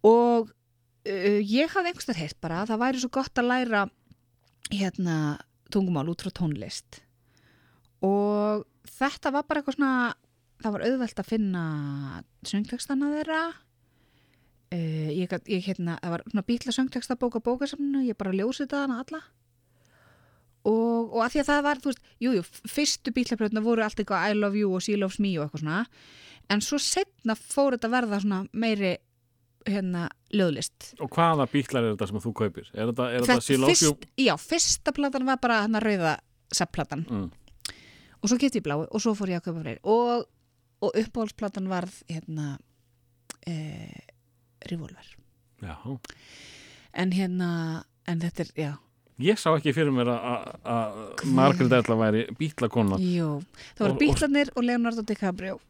Og 0.00 0.48
uh, 0.50 1.40
ég 1.44 1.68
hafði 1.70 1.92
einhverstað 1.92 2.20
heilt 2.22 2.40
bara 2.40 2.62
að 2.62 2.72
það 2.72 2.82
væri 2.84 3.02
svo 3.02 3.10
gott 3.12 3.38
að 3.38 3.50
læra 3.50 3.84
hérna 4.70 5.16
tungumál 5.70 6.08
út 6.10 6.22
frá 6.24 6.32
tónlist 6.34 7.00
og 8.06 8.64
þetta 8.88 9.32
var 9.34 9.44
bara 9.48 9.60
eitthvað 9.60 9.76
svona 9.76 10.14
það 10.60 10.74
var 10.74 10.84
auðvelt 10.88 11.20
að 11.22 11.28
finna 11.30 11.64
söngtekstana 12.48 13.10
þeirra 13.14 13.40
uh, 14.74 15.10
ég, 15.14 15.34
ég 15.50 15.66
hérna 15.66 15.98
það 16.02 16.10
var 16.16 16.24
svona 16.30 16.46
bítla 16.46 16.72
söngteksta 16.76 17.16
bóka 17.20 17.40
bókasamnu 17.44 18.04
ég 18.06 18.16
bara 18.20 18.32
ljósið 18.36 18.70
það 18.72 18.84
hana 18.86 19.00
alla 19.04 19.22
og, 20.68 21.12
og 21.16 21.20
að 21.24 21.30
því 21.34 21.40
að 21.42 21.48
það 21.50 21.62
var 21.66 21.78
þú 21.80 21.90
veist, 21.92 22.02
jú, 22.20 22.32
jú, 22.36 22.42
fyrstu 22.68 23.12
bítlapröðuna 23.16 23.62
voru 23.64 23.84
allt 23.86 24.00
eitthvað 24.02 24.26
I 24.28 24.34
love 24.36 24.58
you 24.60 24.72
og 24.76 24.82
she 24.84 24.96
loves 25.00 25.20
me 25.22 25.32
og 25.38 25.46
eitthvað 25.46 25.62
svona 25.64 25.84
en 26.50 26.64
svo 26.64 26.80
setna 26.82 27.36
fór 27.38 27.76
þetta 27.78 27.88
að 27.88 27.94
verða 27.96 28.18
svona 28.24 28.40
meiri 28.52 28.94
hérna 29.68 30.06
löðlist 30.34 30.94
og 31.04 31.10
hvaða 31.16 31.46
bítlar 31.52 31.84
er 31.84 31.94
þetta 31.94 32.08
sem 32.10 32.20
þú 32.24 32.32
kaupir? 32.40 32.68
er 32.74 32.90
þetta, 32.90 33.06
er 33.12 33.24
þetta 33.24 33.34
Þetta 33.36 33.46
Silofjú? 33.48 33.90
fyrst, 33.94 34.06
já, 34.24 34.32
fyrsta 34.40 34.94
platan 34.96 35.26
var 35.28 35.40
bara 35.42 35.62
hann 35.66 35.76
að 35.80 35.86
rauða 35.88 36.14
seppplatan 36.52 37.04
Mm. 37.10 37.28
og 38.20 38.28
svo 38.28 38.36
getið 38.40 38.60
ég 38.60 38.64
blái 38.66 38.76
og 38.90 39.00
svo 39.04 39.12
fór 39.16 39.30
ég 39.32 39.40
að 39.40 39.44
kaupa 39.48 39.62
fleiri 39.64 39.80
og, 39.84 40.24
og 40.84 40.96
uppáhaldsplatan 41.04 41.68
varð 41.70 42.00
hérna 42.08 42.56
e, 43.46 43.54
Revolver. 44.68 45.06
Já, 45.62 45.76
en 46.94 47.10
hérna, 47.12 47.84
en 48.08 48.20
þetta 48.20 48.40
er, 48.46 48.50
já. 48.56 48.70
Ég 49.20 49.36
sá 49.36 49.50
ekki 49.52 49.74
fyrir 49.76 49.92
mér 49.92 50.08
að- 50.08 51.24
Margaret 51.28 51.72
Ella 51.72 51.96
væri 52.00 52.22
bítlakonna 52.38 52.96
Jú, 52.98 53.42
það 53.76 53.82
voru 53.84 53.92
Og- 53.92 54.52
og- 54.56 54.64
Leonardo 54.64 55.02
DiCaprio. 55.02 55.60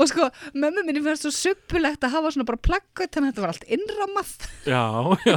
Og 0.00 0.06
sko 0.08 0.26
mömmu 0.56 0.82
minni 0.86 1.02
fannst 1.04 1.22
svo 1.26 1.30
suppulegt 1.34 2.02
að 2.06 2.14
hafa 2.16 2.32
svona 2.34 2.46
bara 2.48 2.58
plaggut 2.58 3.12
þannig 3.12 3.30
að 3.30 3.34
þetta 3.34 3.44
var 3.44 3.52
allt 3.52 3.66
innramað. 3.76 4.30
Já, 4.66 4.82
já, 5.28 5.36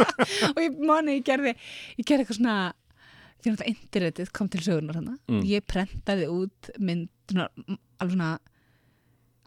og 0.54 0.60
ég 0.60 0.78
mani, 0.84 1.18
ég 1.20 1.24
gerði 1.24 1.54
ég 1.54 2.04
gerði 2.04 2.24
eitthvað 2.26 2.40
svona 2.40 2.56
því 3.40 3.52
að 3.54 3.62
internetið 3.72 4.32
kom 4.36 4.48
til 4.52 4.60
sögunar 4.66 4.98
hana 5.00 5.14
Mm. 5.30 5.42
ég 5.48 5.64
prentaði 5.64 6.26
út 6.28 6.70
mynd 6.78 7.08
svona, 7.30 7.48
alveg 8.00 8.16
svona 8.18 8.30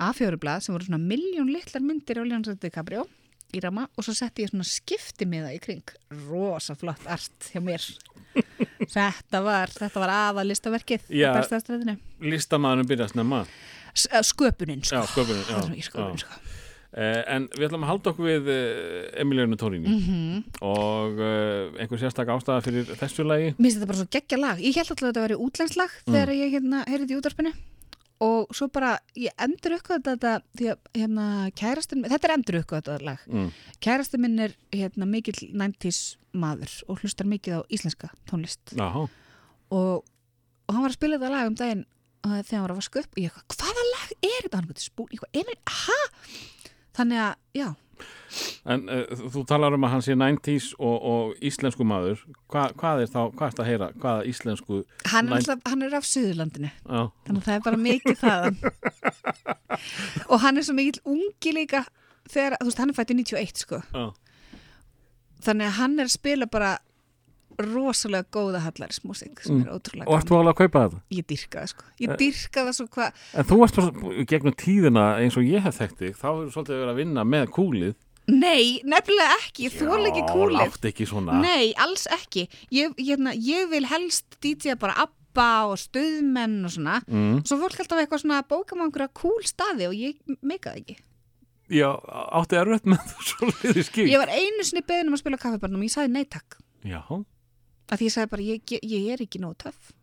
A4-blað 0.02 0.64
sem 0.66 0.74
voru 0.76 0.88
svona 0.88 1.02
miljón 1.02 1.52
litlar 1.54 1.84
myndir 1.86 2.18
á 2.20 2.24
Leonardo 2.26 2.56
DiCaprio 2.58 3.06
í 3.54 3.60
rama 3.62 3.86
og 3.94 4.02
svo 4.08 4.16
setti 4.18 4.42
ég 4.46 4.50
svona 4.50 4.66
skipti 4.66 5.28
með 5.30 5.46
það 5.46 5.58
í 5.58 5.62
kring 5.62 5.92
rosa 6.30 6.74
flott 6.76 7.04
art 7.06 7.52
hjá 7.54 7.62
mér 7.62 7.84
þetta 8.96 9.44
var, 9.46 9.70
þetta 9.70 10.02
var 10.02 10.14
aða 10.16 10.46
listaverkið 10.48 11.06
Já. 11.14 11.30
á 11.30 11.36
Bergstaðastrætinu. 11.38 11.98
Listamæðurinn 12.26 12.90
byrja 12.90 13.06
að 13.08 13.14
snemma 13.14 13.44
S- 13.94 14.08
eh, 14.10 14.24
sköpunin 14.26 14.82
sko. 14.82 14.96
Já, 14.98 15.06
sköpunin, 15.14 15.44
já, 15.46 15.86
sköpunin, 15.86 16.18
sko. 16.24 16.40
Eh, 16.94 17.22
en 17.36 17.46
við 17.54 17.68
ætlum 17.68 17.86
að 17.86 17.90
halda 17.90 18.10
okkur 18.12 18.26
við 18.30 18.50
uh, 18.54 19.22
Emilianu 19.22 19.58
Tórini 19.58 19.90
Mhm. 19.90 20.44
og 20.62 21.18
uh, 21.22 21.78
einhver 21.82 22.02
sérstak 22.02 22.30
ástæða 22.30 22.62
fyrir 22.66 22.90
þessu 23.00 23.26
lagi 23.26 23.54
Mér 23.58 23.70
finnst 23.70 23.78
þetta 23.80 23.90
bara 23.90 24.02
svo 24.02 24.10
geggja 24.14 24.38
lag. 24.42 24.58
Ég 24.62 24.76
held 24.78 24.90
alltaf 24.90 25.06
að 25.06 25.12
þetta 25.14 25.24
væri 25.28 25.38
útlenslag 25.46 25.96
þegar 26.10 26.34
ég 26.38 26.52
hérna 26.58 26.84
heyrði 26.90 27.14
í 27.14 27.18
útvarpinu 27.22 27.54
og 28.24 28.54
svo 28.56 28.70
bara, 28.72 28.94
ég 29.20 29.34
endur 29.44 29.76
uppkvæða 29.78 30.14
þetta 30.14 30.34
því 30.58 30.70
að 30.72 30.90
hérna 31.02 31.26
kærastin, 31.60 32.06
þetta 32.08 32.30
er 32.30 32.36
endur 32.38 32.60
uppkvæða 32.62 32.82
þetta 32.86 33.08
lag. 33.10 33.24
mm. 33.28 33.50
Kærastin 33.84 34.24
minn 34.24 34.40
er 34.46 34.56
hérna 34.72 35.08
mikill 35.10 35.40
90s 35.52 36.02
maður 36.34 36.78
og 36.90 37.04
hlustar 37.04 37.28
mikið 37.30 37.60
á 37.60 37.62
íslenska 37.70 38.10
tónlist 38.30 38.74
og, 39.74 40.02
og 40.04 40.72
hann 40.74 40.86
var 40.86 40.94
að 40.94 40.98
spila 40.98 41.20
þetta 41.20 41.34
lag 41.36 41.52
um 41.52 41.58
daginn 41.60 41.86
þegar 42.24 42.56
hann 42.56 42.64
var 42.66 42.74
að 42.74 42.80
vaska 42.80 43.02
upp 43.04 43.18
og 43.18 43.20
ég 43.20 43.30
eitthvað, 43.34 43.58
hvaða 43.60 43.84
lag 43.92 44.12
er 44.24 44.46
þetta? 44.46 44.58
Hann 44.62 44.70
gæti 44.72 44.86
spún, 44.88 45.10
eitthvað, 45.12 45.42
Emil, 45.42 45.58
ha? 45.84 45.98
Þannig 46.96 47.20
að, 47.26 47.34
já, 47.60 47.68
en 48.66 48.86
uh, 48.90 49.04
þú 49.34 49.44
talar 49.50 49.76
um 49.76 49.86
að 49.86 49.94
hann 49.94 50.04
sé 50.06 50.16
90s 50.18 50.70
og, 50.80 50.96
og 51.14 51.44
íslensku 51.46 51.86
maður. 51.88 52.24
Hva, 52.52 52.68
hvað 52.80 53.04
er 53.04 53.12
þá, 53.12 53.20
hvað 53.34 53.46
er 53.48 53.58
það 53.58 53.64
að 53.64 53.70
heyra? 53.72 53.90
Hvaða 54.04 54.24
íslensku 54.32 54.80
hann 55.14 55.30
er, 55.30 55.36
alltaf, 55.38 55.66
hann 55.70 55.86
er 55.88 55.98
af 56.00 56.08
Suðurlandinu. 56.10 56.72
Já, 56.72 57.04
þannig 57.28 57.42
að 57.42 57.50
það 57.50 57.58
er 57.58 57.66
bara 57.68 57.82
mikið 57.84 58.24
þaðan. 58.24 58.58
Og 60.32 60.44
hann 60.46 60.58
er 60.58 60.68
svo 60.68 60.78
mikill 60.78 61.04
ungi 61.16 61.56
líka 61.60 61.84
þegar, 62.32 62.58
þú 62.62 62.70
veist, 62.70 62.82
hann 62.82 62.94
er 62.94 63.00
fættið 63.00 63.22
91 63.22 63.64
sko. 63.66 63.84
Já, 63.94 64.06
þannig 65.44 65.70
að 65.70 65.80
hann 65.82 66.00
er 66.00 66.10
að 66.10 66.16
spila 66.16 66.50
bara 66.50 66.74
rosalega 67.60 68.26
góða 68.32 68.60
hallarismúsík 68.66 69.42
sem 69.44 69.56
Mm. 69.58 69.66
er 69.68 69.74
ótrúlega 69.76 70.08
og 70.08 70.18
ert 70.20 70.28
þú 70.30 70.38
alveg 70.40 70.54
að 70.54 70.62
kaupa 70.64 70.80
þetta? 70.88 71.02
ég 71.12 71.26
dyrka 71.28 71.60
það 71.62 71.68
sko, 71.74 71.84
ég 72.00 72.18
dyrka 72.18 72.64
það 72.66 72.74
svo 72.80 72.88
hvað 72.88 73.12
En 73.34 73.44
þú 73.44 74.14
í 74.22 74.26
gegnum 74.26 74.56
tíðina 74.56 75.04
eins 75.20 75.38
og 75.38 75.44
ég 75.44 75.62
hef 75.62 75.78
þekkt 75.80 75.98
þig, 76.00 76.16
þá 76.18 76.28
hefur 76.32 76.52
svolítið 76.56 76.80
verið 76.82 76.94
að 76.94 77.00
vinna 77.04 77.24
með 77.24 77.48
kúlið. 77.54 77.96
Nei, 78.28 78.80
nefnilega 78.88 79.36
ekki, 79.42 79.66
ég 79.68 79.74
þól 79.76 80.06
ekki 80.08 80.24
kúlið. 80.32 80.60
látt 80.64 80.86
ekki 80.88 81.06
svona. 81.06 81.42
Nei, 81.42 81.74
alls 81.76 82.08
ekki. 82.08 82.48
Ég, 82.72 82.94
hérna, 82.96 83.34
ég 83.36 83.68
vil 83.70 83.84
helst 83.86 84.38
DJ 84.40 84.76
bara 84.80 84.94
abba 84.96 85.68
og 85.68 85.76
stöðmenn 85.78 86.64
og 86.64 86.72
svona. 86.72 87.02
Mm. 87.08 87.42
svo 87.44 87.58
fólk 87.60 87.80
alltaf 87.84 88.00
eitthvað 88.00 88.22
svona 88.24 88.38
að 88.42 88.48
bóka 88.48 88.76
maður 88.80 88.94
einhverja 88.94 89.14
kúl 89.14 89.44
staði 89.44 89.88
og 89.90 89.94
ég 89.94 90.16
meika 90.42 90.72
það 90.72 90.80
ekki. 90.86 90.96
Já, 91.74 91.90
átti 92.40 92.56
erfitt 92.60 92.86
með 92.86 93.04
þú 93.12 93.28
svolítið 93.34 93.84
skil 93.88 94.08
ég 94.08 94.20
var 94.20 94.30
einu 94.30 94.64
sinni 94.64 94.84
beðin 94.88 95.08
um 95.08 95.14
að 95.16 95.22
spila 95.24 95.38
kaffibarnum 95.42 95.80
og 95.84 95.88
ég 95.88 95.92
sagði 95.96 96.12
nei 96.12 96.24
takk. 96.26 96.58
Já, 96.86 97.02
að 97.90 98.00
því 98.00 98.10
ég 98.10 98.16
sagði 98.16 98.32
bara, 98.34 98.48
ég, 98.48 98.74
ég, 98.76 98.88
ég 98.94 99.12
er 99.14 99.24
ekki 99.26 99.42
nóg 99.44 99.56
töff. 99.64 99.94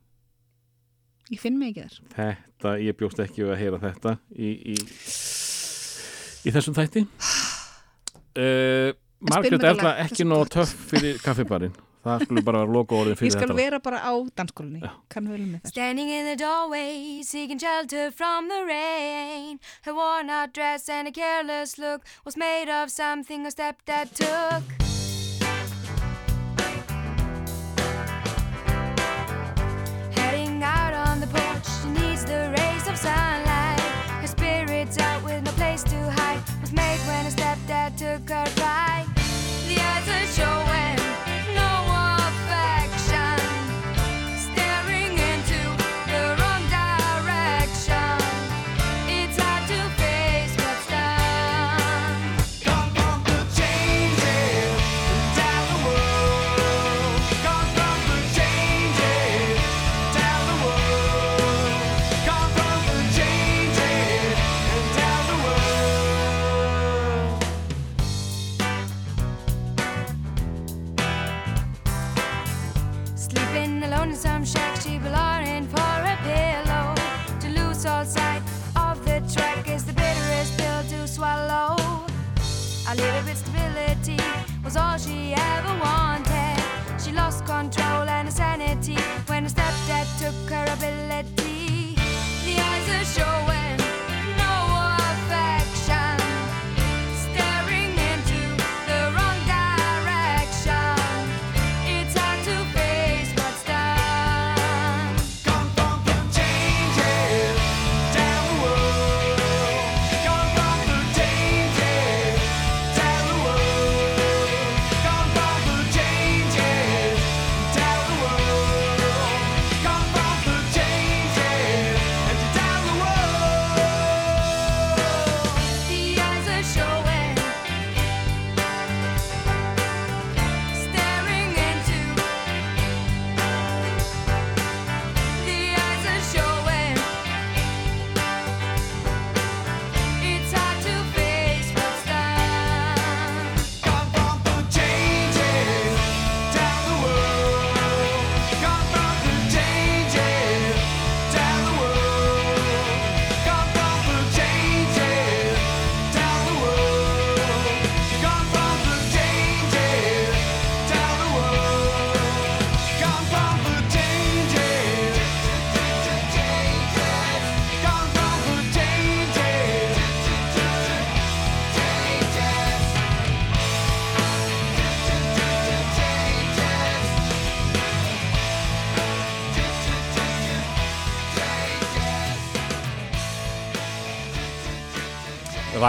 Ég 1.31 1.39
finn 1.39 1.59
mig 1.61 1.77
ekki 1.77 1.87
þar. 1.87 2.01
Þetta, 2.17 2.73
ég 2.83 2.97
bjóst 2.99 3.21
ekki 3.23 3.45
við 3.45 3.53
að 3.55 3.61
heyra 3.63 3.83
þetta 3.85 4.17
í, 4.35 4.49
í, 4.75 4.79
í 6.43 6.55
þessum 6.57 6.75
þætti. 6.79 7.05
Uh, 8.31 8.91
Margrét 9.29 9.55
þetta 9.57 9.71
Erla 9.75 9.95
ekki 10.03 10.23
þetta 10.23 10.29
nóg 10.33 10.51
töff 10.51 10.75
fyrir 10.91 11.23
kaffibarinn. 11.23 11.79
Það 12.01 12.23
skulle 12.25 12.43
bara 12.45 12.63
vera 12.63 12.73
logo 12.73 12.97
orðin 12.97 13.13
ég 13.13 13.21
fyrir 13.21 13.35
skal 13.35 13.45
þetta 13.45 13.57
vera 13.59 13.81
bara 13.85 14.01
á 14.01 14.13
með 15.53 15.67
þess 15.67 15.75
Standing 15.75 16.13
in 16.17 16.29
the 16.31 16.37
doorway, 16.41 17.21
seeking 17.23 17.61
shelter 17.61 18.11
from 18.11 18.49
the 18.49 18.65
rain. 18.65 19.61
Her 19.85 19.95
worn 19.95 20.31
out 20.31 20.55
dress 20.57 20.89
and 20.89 21.09
a 21.09 21.13
careless 21.13 21.77
look 21.79 22.09
was 22.25 22.37
made 22.37 22.73
of 22.73 22.91
something 22.91 23.45
her 23.45 23.53
stepdad 23.53 24.17
took. 24.17 24.90
Of 32.91 32.97
sunlight. 32.99 33.81
Her 34.21 34.27
spirit's 34.27 34.99
out 34.99 35.23
with 35.23 35.45
no 35.45 35.53
place 35.53 35.83
to 35.85 36.11
hide. 36.11 36.43
Was 36.61 36.73
made 36.73 36.99
when 37.07 37.25
her 37.25 37.31
stepdad 37.31 37.97
took 37.97 38.29
her 38.29 38.47
ride. 38.61 39.07
The 39.69 39.77
eyes 39.79 40.09
are 40.09 40.27
showing 40.37 40.70
her 88.81 88.97
when 89.27 89.45
her 89.45 89.51
stepdad 89.51 90.07
took 90.19 90.51
her 90.51 90.65
ability. 90.73 91.95
The 92.45 92.59
eyes 92.59 92.89
are 92.89 93.05
showing 93.05 93.60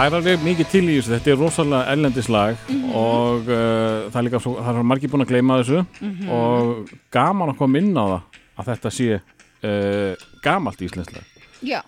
Er 0.02 0.14
alveg 0.18 0.40
mikið 0.42 0.66
til 0.72 0.82
í 0.90 0.94
þessu, 0.98 1.12
þetta 1.14 1.30
er 1.30 1.36
rosalega 1.38 1.92
ellendislag 1.92 2.62
og 2.98 3.46
uh, 3.46 4.08
það 4.10 4.16
er 4.18 4.24
líka 4.26 4.40
svo, 4.42 4.54
það 4.58 4.80
er 4.80 4.86
margir 4.90 5.12
búin 5.12 5.22
að 5.22 5.30
gleyma 5.30 5.58
þessu 5.60 5.82
og 6.34 6.90
gaman 7.14 7.52
að 7.52 7.58
koma 7.60 7.78
inn 7.82 7.92
á 7.94 8.04
það 8.04 8.40
að 8.62 8.70
þetta 8.72 8.92
sé 8.96 9.08
uh, 9.14 10.24
gamalt 10.42 10.82
íslenslega. 10.82 11.22
já, 11.62 11.78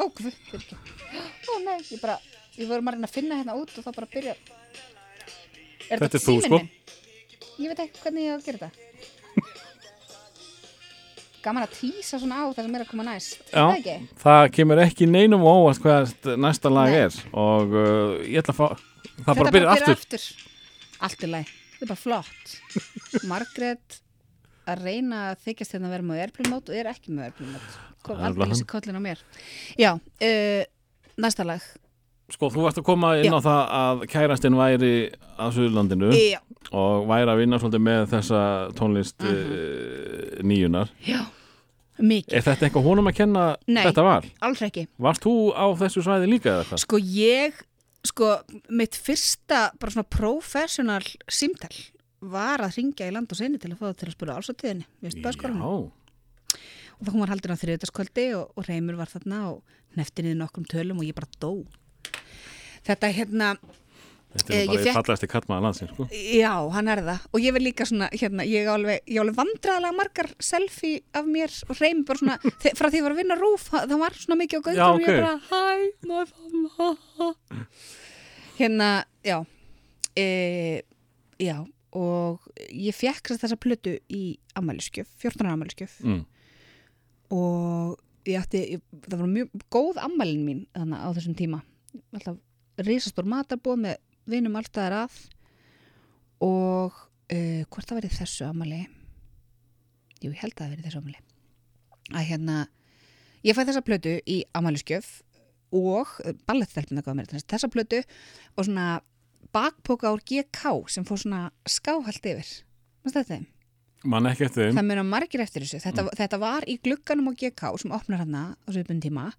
ó, 0.00 0.02
guð, 0.08 0.32
fyrir 0.48 0.64
ekki 0.64 0.78
ó 0.80 1.52
nei, 1.66 1.76
ég 1.90 2.00
bara, 2.00 2.16
ég 2.56 2.70
vorum 2.70 2.88
að 2.88 2.96
reyna 2.96 3.10
að 3.10 3.16
finna 3.18 3.40
hérna 3.42 3.58
út 3.60 3.76
og 3.76 3.84
þá 3.86 3.92
bara 3.98 4.10
byrja 4.16 4.36
Er 5.90 5.98
Þetta 5.98 6.16
er 6.16 6.22
þú, 6.22 6.32
síminn 6.38 6.46
sko. 6.46 6.58
minn? 6.62 6.68
Ég 7.60 7.72
veit 7.74 7.80
ekki 7.82 8.02
hvernig 8.04 8.24
ég 8.24 8.30
á 8.30 8.36
að 8.38 8.44
gera 8.46 8.58
þetta. 8.62 8.89
Gaman 11.40 11.64
að 11.64 11.76
tísa 11.78 12.18
svona 12.20 12.42
á 12.44 12.46
það 12.52 12.66
sem 12.66 12.74
er 12.76 12.84
að 12.84 12.90
koma 12.90 13.06
næst. 13.06 13.38
Já, 13.48 13.96
það 14.20 14.42
kemur 14.56 14.82
ekki 14.84 15.08
neinum 15.08 15.46
óvart 15.48 15.80
hvað 15.80 16.12
næsta 16.40 16.72
lag 16.72 16.92
Nei. 16.92 17.06
er 17.06 17.16
og 17.32 17.72
uh, 17.72 18.18
ég 18.26 18.42
ætla 18.42 18.52
að 18.52 18.60
fá 18.60 18.66
það 19.24 19.40
bara 19.40 19.54
byrja 19.56 19.74
aftur 19.76 19.96
aftur. 19.96 20.26
Allt 21.00 21.24
er 21.24 21.32
læg. 21.32 21.52
Þetta 21.78 21.86
er 21.86 21.92
bara 21.94 22.02
flott. 22.02 22.54
Margrét 23.30 24.00
að 24.68 24.84
reyna 24.84 25.22
að 25.30 25.46
þykjast 25.46 25.76
hérna 25.76 25.88
að 25.88 25.94
vera 25.96 26.08
með 26.10 26.50
mode 26.50 26.72
og 26.74 26.80
er 26.80 26.90
ekki 26.90 27.14
með 27.14 27.30
airplane 27.30 27.54
mode. 27.54 27.78
Kom 28.04 28.18
Það 28.18 28.26
er 28.26 28.30
aldrei 28.30 28.58
sig 28.60 28.68
kollin 28.70 29.00
á 29.00 29.02
mér. 29.04 29.22
Já, 29.80 29.90
uh, 29.96 30.62
næsta 31.20 31.46
lag. 31.48 31.64
Sko, 32.30 32.46
þú 32.54 32.62
varst 32.62 32.78
að 32.78 32.84
koma 32.86 33.08
inn 33.18 33.32
Já. 33.32 33.34
á 33.34 33.40
það 33.42 33.60
að 33.80 34.02
kærastinn 34.12 34.54
væri 34.58 34.90
að 35.40 35.54
Suðurlandinu 35.56 36.10
Já. 36.14 36.38
og 36.70 37.08
væri 37.10 37.32
að 37.32 37.40
vinna 37.42 37.58
svolítið 37.58 37.82
með 37.88 38.04
þessa 38.12 38.40
tónlist 38.78 39.18
Mhm. 39.26 39.34
uh, 39.34 40.42
nýjunar 40.46 40.88
Já, 41.06 41.20
mikið. 41.98 42.32
Er 42.38 42.42
þetta 42.46 42.68
eitthvað 42.68 42.86
honum 42.86 43.10
að 43.10 43.16
kenna 43.18 43.56
Nei. 43.66 43.82
þetta 43.84 44.02
var? 44.06 44.24
Alls 44.40 44.62
ekki. 44.62 44.86
Varst 44.98 45.22
þú 45.26 45.34
á 45.58 45.66
þessu 45.82 46.04
svæði 46.06 46.30
líka 46.30 46.54
eða 46.54 46.64
hvað? 46.70 46.78
Sko 46.84 46.96
ég, 47.02 47.52
sko 48.06 48.30
mitt 48.70 48.94
fyrsta 48.96 49.70
bara 49.80 49.90
svona 49.92 50.08
professional 50.08 51.02
símtal 51.28 51.74
var 52.20 52.60
að 52.60 52.76
ringja 52.78 53.08
í 53.08 53.12
land 53.12 53.32
og 53.32 53.36
sinni 53.36 53.58
til 53.58 53.72
að 53.72 53.78
fá 53.80 53.86
það 53.90 53.96
til 53.96 54.08
að 54.08 54.16
spura 54.16 54.36
álsatíðinni 54.38 54.86
við 55.02 55.18
spæðskólanum 55.18 55.60
Já, 55.64 55.90
og 57.00 57.04
það 57.06 57.12
hún 57.14 57.20
var 57.24 57.30
haldin 57.32 57.54
á 57.56 57.62
þriðutaskvöldi 57.62 58.24
og, 58.36 58.50
og 58.56 58.66
Reymur 58.68 58.96
var 59.00 59.08
þarna 59.08 59.38
og 59.54 59.62
nefti 59.96 60.22
niður 60.22 60.36
nokkrum 60.44 60.66
tölum 60.68 60.98
og 61.00 61.06
ég 61.08 61.16
bara 61.16 61.26
dó 61.40 61.64
þetta 62.86 63.12
hérna, 63.16 63.54
þetta 63.58 63.80
Eh, 64.30 64.60
er 64.60 64.60
ég 64.60 64.68
bara 64.70 64.84
eitt 64.84 64.94
fallegasti 64.94 65.28
kattmaður 65.30 65.64
landsins, 65.66 65.92
sko 65.94 66.06
já 66.38 66.52
hann 66.74 66.90
er 66.92 67.00
það 67.02 67.24
og 67.34 67.42
ég 67.42 67.54
vil 67.56 67.64
líka 67.64 67.86
svona, 67.88 68.06
hérna, 68.14 68.44
ég 68.46 68.68
á 68.70 68.72
alveg, 68.76 69.00
ég 69.10 69.22
alveg 69.22 69.38
vandraðlega 69.40 69.96
margar 69.96 70.28
selfie 70.38 71.00
af 71.18 71.26
mér 71.26 71.54
og 71.66 71.80
Reymur 71.80 72.06
bara 72.06 72.20
svona, 72.20 72.36
frá 72.78 72.86
því 72.86 73.00
ég 73.00 73.06
var 73.06 73.14
að 73.16 73.22
vinna 73.24 73.38
rúf 73.40 73.66
það 73.72 73.96
var 74.04 74.18
svona 74.18 74.38
mikið 74.38 74.62
á 74.62 74.64
gautur 74.68 74.84
og 74.86 75.02
ég 75.02 75.10
ok. 75.10 75.24
bara, 76.06 76.26
fann 76.30 76.68
ha, 76.76 76.90
ha. 77.18 77.30
hérna, 78.60 78.90
já 79.26 79.38
e, 80.14 80.28
já 81.42 81.56
og 81.90 82.46
ég 82.70 82.94
fekk 82.94 83.32
þessa 83.34 83.58
plötu 83.58 83.96
í 84.06 84.36
ammæliskjöf, 84.54 85.10
14 85.24 85.42
ára 85.42 85.56
ammæliskjöf 85.56 85.96
mm. 86.06 86.22
og 87.34 87.98
ég 88.30 88.38
átti, 88.38 88.62
ég, 88.76 88.86
það 89.08 89.24
var 89.24 89.34
mjög 89.34 89.66
góð 89.74 89.98
ammælin 90.06 90.46
mín 90.46 90.62
þannig 90.76 91.02
á 91.02 91.08
þessum 91.18 91.34
tíma 91.34 91.60
alltaf 92.14 92.38
risastór 92.86 93.28
matarbóð 93.28 93.82
með 93.84 94.00
vinum 94.30 94.58
alltaf 94.60 94.96
að 94.96 95.18
og 96.40 96.96
uh, 96.96 97.62
hvort 97.68 97.88
það 97.88 98.00
verið 98.00 98.18
þessu 98.18 98.46
ammæli 98.48 98.80
jú, 100.20 100.30
ég 100.30 100.40
held 100.40 100.54
að 100.54 100.62
það 100.62 100.74
verið 100.74 100.86
þessu 100.88 101.02
ammæli 101.02 101.20
að 102.10 102.28
hérna 102.30 102.60
ég 103.46 103.56
fæ 103.56 103.64
þessa 103.66 103.84
plötu 103.84 104.16
í 104.24 104.40
ammæliskjöf 104.56 105.10
og 105.76 106.16
ballettelpina 106.48 107.04
gaf 107.06 107.16
mér 107.16 107.30
þessa 107.30 107.70
plötu 107.70 108.00
og 108.56 108.66
svona 108.66 109.00
bakpoka 109.54 110.10
úr 110.14 110.22
GK 110.26 110.74
sem 110.90 111.06
fór 111.06 111.20
svona 111.20 111.48
skáhald 111.68 112.22
yfir. 112.22 112.50
Manstu 113.04 113.22
eftir 113.22 113.36
þeim? 113.36 113.46
Man 114.10 114.28
ekki 114.30 114.46
eftir 114.46 114.68
þeim. 114.68 114.76
Það 114.78 114.88
muna 114.90 115.06
margir 115.06 115.42
eftir 115.44 115.64
þessu. 115.64 115.80
Þetta, 115.84 116.06
þetta 116.16 116.38
var 116.40 116.66
í 116.70 116.76
glugganum 116.82 117.30
á 117.30 117.32
GK 117.36 117.72
sem 117.82 117.94
opnar 117.96 118.22
hana 118.24 118.44
á 118.56 118.68
svipun 118.72 119.02
tíma 119.02 119.30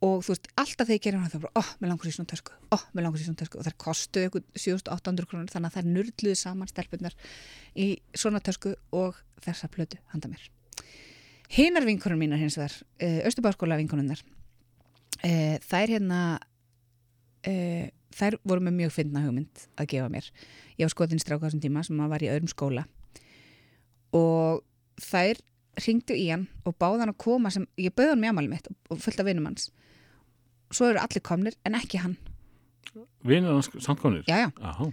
og 0.00 0.22
þú 0.24 0.32
veist, 0.32 0.48
alltaf 0.56 0.88
þegar 0.88 0.96
ég 0.96 1.04
gerir 1.04 1.20
hana 1.20 1.30
þá 1.30 1.42
bara, 1.42 1.52
ó, 1.52 1.60
oh, 1.60 1.70
mér 1.80 1.90
langar 1.90 2.08
sér 2.08 2.16
svona 2.16 2.30
tösku, 2.32 2.54
ó, 2.56 2.76
oh, 2.76 2.84
mér 2.96 3.04
langar 3.04 3.20
sér 3.20 3.28
svona 3.28 3.40
tösku 3.42 3.58
og 3.60 3.66
þær 3.66 3.76
kostu 3.84 4.22
ykkur 4.24 4.44
7800 4.56 5.28
krónur 5.28 5.52
þannig 5.52 5.68
að 5.68 5.76
þær 5.76 5.90
nurluðu 5.96 6.36
saman 6.40 6.70
stelpunar 6.70 7.16
í 7.76 7.88
svona 8.16 8.40
tösku 8.44 8.72
og 8.96 9.18
þessa 9.44 9.68
plötu 9.72 10.00
handa 10.14 10.30
mér. 10.32 10.46
Hinar 11.52 11.84
vinkonum 11.84 12.22
mínar 12.22 12.40
hins 12.40 12.56
vegar, 12.56 12.78
Östubáskóla 13.28 13.76
vinkonunnar, 13.80 14.22
uh, 15.20 15.56
þær 15.68 15.92
hérna, 15.96 16.20
uh, 17.50 17.84
þær 18.16 18.38
voru 18.40 18.64
með 18.64 18.78
mjög 18.78 18.94
fyndna 18.96 19.26
hugmynd 19.26 19.66
að 19.76 19.90
gefa 19.92 20.08
mér. 20.12 20.30
Ég 20.78 20.86
var 20.86 20.94
skotin 20.94 21.20
stráka 21.20 21.44
á 21.44 21.46
þessum 21.50 21.64
tíma 21.66 21.84
sem 21.84 22.00
var 22.00 22.24
í 22.24 22.30
öðrum 22.32 22.48
skóla 22.48 22.86
og 24.16 24.64
þær 25.00 25.42
ringdu 25.84 26.16
í 26.16 26.30
hann 26.30 26.48
og 26.66 26.74
báði 26.80 27.04
hann 27.04 27.12
að 27.12 27.20
koma 27.22 27.52
sem, 27.52 27.66
ég 27.78 27.92
bauði 27.94 28.14
hann 28.14 28.22
með 28.24 28.32
ammæli 28.32 28.50
mitt 28.54 28.66
og 28.90 28.98
fullt 29.02 29.20
af 29.22 29.28
vinum 29.28 29.46
hans 29.50 29.68
svo 30.70 30.90
eru 30.90 31.02
allir 31.02 31.22
komnir 31.26 31.56
en 31.66 31.76
ekki 31.78 32.00
hann. 32.02 32.16
Vinir 33.26 33.52
hans 33.52 33.70
samtkonir? 33.78 34.24
já, 34.26 34.36
já, 34.46 34.50
Aha. 34.60 34.90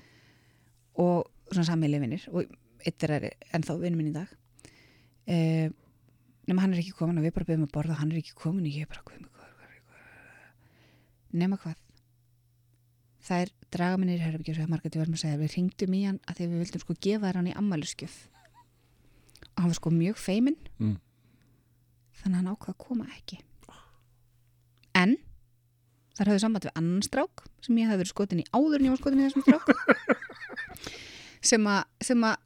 og 0.97 1.31
svona 1.51 1.65
sammeili 1.65 1.99
vinnir 1.99 2.27
og 2.31 2.45
eitt 2.85 3.03
er 3.03 3.31
ennþá 3.53 3.77
vinur 3.79 3.97
minn 3.97 4.11
í 4.11 4.15
dag. 4.15 4.29
Uh, 5.27 5.67
nema 6.47 6.63
hann 6.63 6.73
er 6.73 6.83
ekki 6.83 6.95
komin 6.95 7.19
og 7.19 7.25
við 7.25 7.35
bara 7.35 7.49
bauðum 7.49 7.67
að 7.67 7.73
borða 7.75 7.95
og 7.95 8.01
hann 8.01 8.11
er 8.11 8.21
ekki 8.21 8.37
komin 8.37 8.67
og 8.67 8.71
ég 8.71 8.85
er 8.85 8.91
bara 8.91 9.03
hvað, 9.03 9.25
hvað, 9.27 9.51
hvað, 9.65 11.33
nema 11.41 11.59
hvað 11.59 11.75
það 13.27 13.43
er? 13.43 13.53
Draga 13.67 13.97
minnir 13.99 14.21
í 14.21 15.17
segja 15.19 15.35
við 15.41 15.55
ringdum 15.57 15.95
í 15.97 16.05
hann 16.05 16.19
að 16.23 16.37
því 16.37 16.45
við 16.47 16.61
vildum 16.63 16.83
sko 16.85 16.95
gefa 17.03 17.33
hann 17.35 17.49
í 17.51 17.55
ammæliskjöf 17.59 18.15
og 19.57 19.59
hann 19.59 19.71
var 19.73 19.75
sko 19.75 19.91
mjög 19.91 20.21
feiminn. 20.21 20.57
Mm. 20.79 20.95
þannig 22.17 22.37
að 22.37 22.39
hann 22.39 22.53
ákvað 22.53 22.73
að 22.73 22.79
koma 22.85 23.07
ekki. 23.17 23.39
En 24.97 25.17
þar 26.17 26.31
höfðu 26.31 26.43
samband 26.43 26.67
við 26.67 26.75
annan 26.81 27.05
strák 27.05 27.45
sem 27.65 27.77
ég 27.81 27.87
hafði 27.91 28.01
verið 28.03 28.13
skotin 28.13 28.41
í 28.43 28.45
áður 28.53 28.79
en 28.81 28.87
ég 28.87 28.93
var 28.95 29.01
skotin 29.01 29.21
í 29.21 29.27
þessum 29.27 29.45
strák 29.45 29.65
sem 31.51 31.67
að 31.71 31.83
sem 32.09 32.23
að 32.27 32.43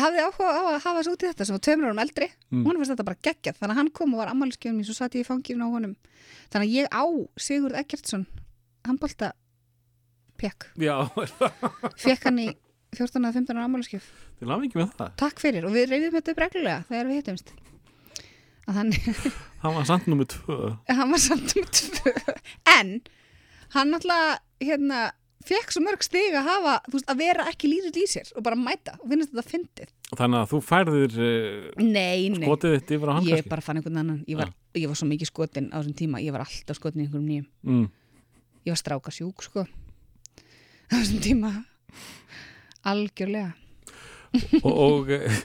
hafði 0.00 0.22
áhuga 0.24 0.50
á 0.56 0.62
að 0.70 0.76
hafa 0.84 0.94
þessu 1.00 1.12
út 1.14 1.24
í 1.24 1.28
þetta 1.28 1.46
sem 1.48 1.56
var 1.56 1.62
tveimur 1.66 1.90
árum 1.90 2.02
eldri 2.04 2.28
Mm. 2.50 2.64
hann 2.66 2.78
fannst 2.80 2.90
þetta 2.94 3.04
bara 3.06 3.20
geggjað 3.26 3.58
þannig 3.60 3.74
að 3.74 3.78
hann 3.78 3.90
kom 3.94 4.14
og 4.16 4.18
var 4.24 4.30
ammæliskefum 4.32 4.78
mín 4.80 4.86
svo 4.88 4.94
satt 4.96 5.14
ég 5.14 5.22
í 5.22 5.26
fanginu 5.28 5.66
á 5.66 5.70
honum 5.70 5.92
þannig 6.50 6.64
að 6.66 6.72
ég 6.74 6.88
á 6.90 7.02
Sigurd 7.38 7.76
Eggertsson 7.78 8.24
handbólta 8.88 9.28
pekk 10.40 10.66
Já, 10.80 10.96
fekk 12.00 12.26
hann 12.26 12.40
í 12.42 12.48
14. 12.96 13.22
eða 13.22 13.36
15. 13.38 13.60
ammæliskef 13.62 14.08
til 14.40 14.48
að 14.50 14.64
mikið 14.64 14.80
með 14.82 14.94
það 14.98 15.12
takk 15.22 15.42
fyrir 15.44 15.68
og 15.68 15.76
við 15.76 15.86
reyðum 15.92 16.16
þetta 16.16 16.32
upp 16.34 16.42
reglulega 16.42 16.80
þegar 16.88 17.10
við 17.12 17.20
hittumst 17.20 17.52
að 18.70 18.78
hann 18.78 18.92
Hann 19.60 19.76
var 19.76 19.86
samt 19.88 20.06
nummið 20.08 20.30
tvö. 20.38 20.58
Hann 20.98 21.10
var 21.12 21.20
samt 21.20 21.56
um 21.58 21.66
tvö. 21.68 22.12
En 22.78 23.00
hann 23.74 23.92
náttúrulega 23.92 24.38
hérna, 24.64 25.00
fekk 25.46 25.74
svo 25.74 25.82
mörg 25.84 26.02
stig 26.04 26.34
að 26.34 26.48
hafa 26.48 26.72
þú 26.86 26.94
veist, 26.96 27.10
að 27.12 27.20
vera 27.20 27.44
ekki 27.50 27.68
lítill 27.70 28.02
í 28.02 28.06
sér 28.08 28.30
og 28.34 28.44
bara 28.46 28.58
mæta 28.58 28.96
og 28.98 29.12
finnast 29.12 29.34
þetta 29.34 29.52
fyndið. 29.52 29.92
Þannig 30.16 30.40
að 30.40 30.48
þú 30.50 30.60
færðir 30.66 31.18
uh, 31.20 31.68
nei, 31.78 32.30
nei, 32.32 32.48
skotið 32.48 32.74
þitt 32.78 32.94
yfir 32.96 33.12
á 33.12 33.14
hann 33.14 33.28
ég 33.28 33.36
kannski? 33.36 33.52
bara 33.52 33.66
fann 33.66 33.80
einhvern 33.80 34.00
annan. 34.02 34.18
Ég 34.30 34.40
var, 34.40 34.50
ég 34.80 34.90
var 34.90 34.98
svo 34.98 35.10
mikið 35.12 35.30
skotin 35.30 35.68
á 35.70 35.76
þessum 35.78 35.96
tíma. 36.00 36.24
Ég 36.24 36.34
var 36.34 36.46
alltaf 36.46 36.80
skotin 36.80 37.04
í 37.04 37.06
einhverjum 37.06 37.28
nýjum. 37.28 37.46
Mm. 37.68 37.86
ég 38.64 38.74
var 38.74 38.80
stráka 38.80 39.14
sjúk 39.14 39.44
sko 39.44 39.66
á 39.68 40.94
þessum 40.96 41.20
tíma. 41.24 41.52
Algjörlega. 42.90 43.52
Og, 44.64 44.72
og 44.72 45.14
uh, 45.14 45.40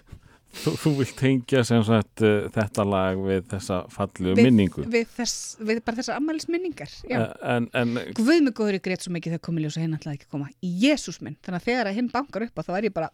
þú, 0.64 0.74
þú 0.82 0.92
vilt 1.00 1.14
tengja 1.20 1.64
sem 1.68 1.84
sagt 1.88 2.24
uh, 2.26 2.48
þetta 2.56 2.86
lag 2.88 3.20
við 3.26 3.44
þessa 3.54 3.82
fallu 3.94 4.36
minningu? 4.40 4.86
við, 4.92 5.08
þess, 5.18 5.58
við 5.60 5.82
bara 5.86 6.00
þessar 6.02 6.20
ammælisminningar 6.22 6.92
uh, 7.12 7.26
En, 7.56 7.70
en 7.78 7.96
Guð 8.18 8.42
mig 8.48 8.56
góður 8.58 8.80
ég 8.80 8.86
grét 8.86 9.06
svo 9.06 9.14
mikið 9.16 9.36
þegar 9.36 9.46
komið 9.50 9.68
ljós 9.68 9.78
og 9.80 9.86
hinn 9.86 9.98
ætlaði 10.00 10.20
ekki 10.20 10.32
koma. 10.36 10.50
Jésús 10.86 11.22
minn, 11.26 11.38
þannig 11.46 11.62
að 11.62 11.70
þegar 11.70 11.92
að 11.92 12.00
hinn 12.00 12.12
bankar 12.14 12.48
upp 12.48 12.64
þá 12.66 12.74
er 12.80 12.90
ég 12.90 12.96
bara, 12.96 13.12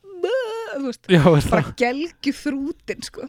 veist, 0.85 1.05
Já, 1.11 1.21
er 1.25 1.41
það? 1.45 1.51
bara 1.55 1.75
gelgju 1.81 2.35
þrútin 2.43 3.07
sko. 3.09 3.27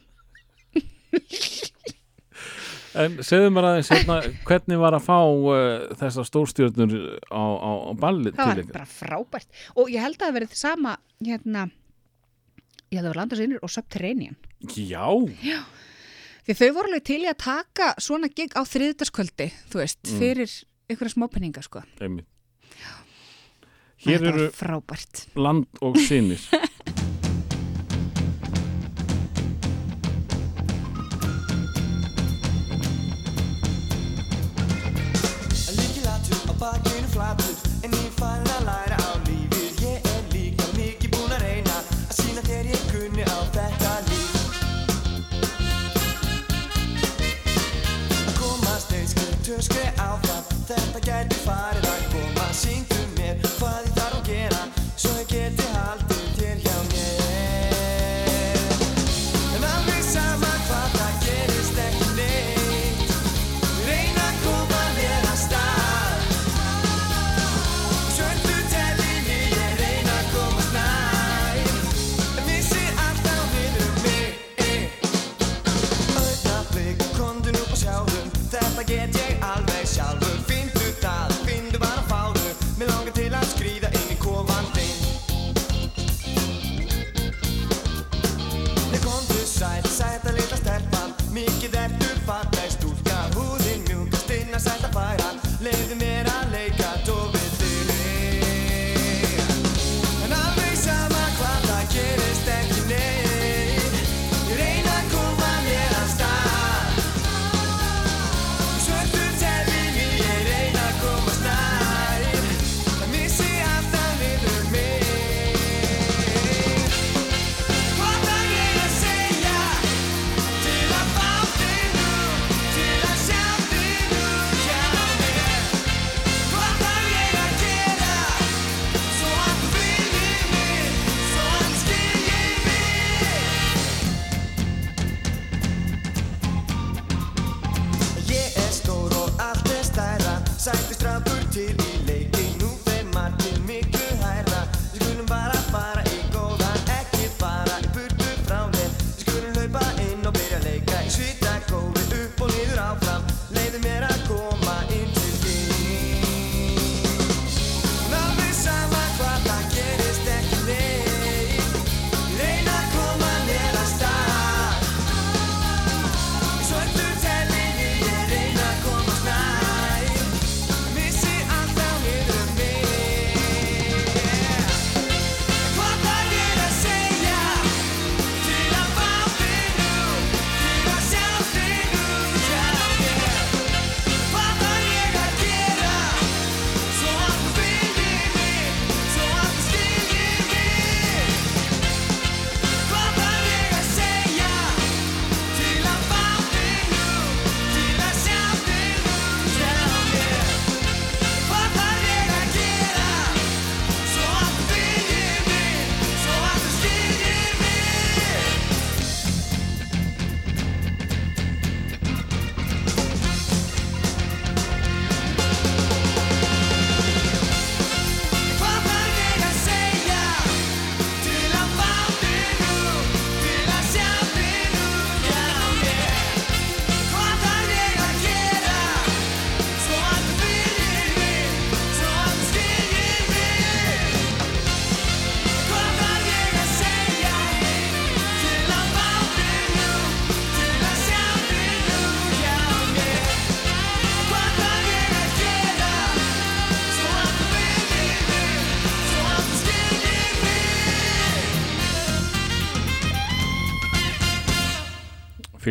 En 2.92 3.14
segðu 3.24 3.48
mér 3.54 3.64
aðeins 3.70 3.88
hérna, 3.88 4.18
hvernig 4.44 4.80
var 4.82 4.92
að 4.98 5.04
fá 5.06 5.16
uh, 5.24 5.84
þessar 5.96 6.26
stórstjörnur 6.28 6.90
á, 7.32 7.40
á, 7.40 7.70
á 7.88 7.92
ballið 7.96 8.34
það 8.36 8.42
til 8.42 8.48
var 8.50 8.60
ykkur? 8.62 8.74
bara 8.76 8.88
frábært. 8.90 9.48
Og 9.80 9.88
ég 9.94 10.04
held 10.04 10.18
að 10.18 10.26
það 10.26 10.34
verið 10.36 10.56
sama 10.60 10.92
hérna, 11.24 11.62
ég 12.92 12.98
held 13.00 13.06
að 13.06 13.08
það 13.08 13.14
var 13.14 13.20
landarsinnir 13.22 13.62
og 13.64 13.70
Subterranean. 13.72 14.36
Já, 14.76 15.06
því 16.46 16.56
þau 16.58 16.68
voru 16.76 16.90
alveg 16.92 17.04
til 17.08 17.20
í 17.24 17.30
að 17.30 17.38
taka 17.42 17.94
svona 18.02 18.28
gig 18.28 18.52
á 18.52 18.62
þriðdaskvöldi, 18.68 19.48
þú 19.72 19.80
veist, 19.80 20.02
Mm. 20.04 20.18
fyrir 20.20 20.52
ykkur 20.92 21.08
smápenninga 21.14 21.62
sko. 21.64 21.82
einmitt. 22.00 22.26
Hér 24.02 24.18
er 24.18 24.28
eru 24.32 24.46
frábært. 24.50 25.26
land 25.38 25.66
og 25.80 25.96
sinir 25.96 26.40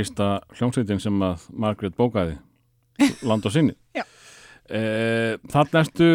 fyrsta 0.02 0.28
hljómsveitin 0.58 1.02
sem 1.02 1.24
að 1.26 1.48
Margaret 1.54 1.96
bókaði 1.98 2.36
land 3.26 3.46
og 3.48 3.54
sinni. 3.54 3.78
Eh, 4.72 5.36
Þannig 5.52 5.80
ertu 5.82 6.08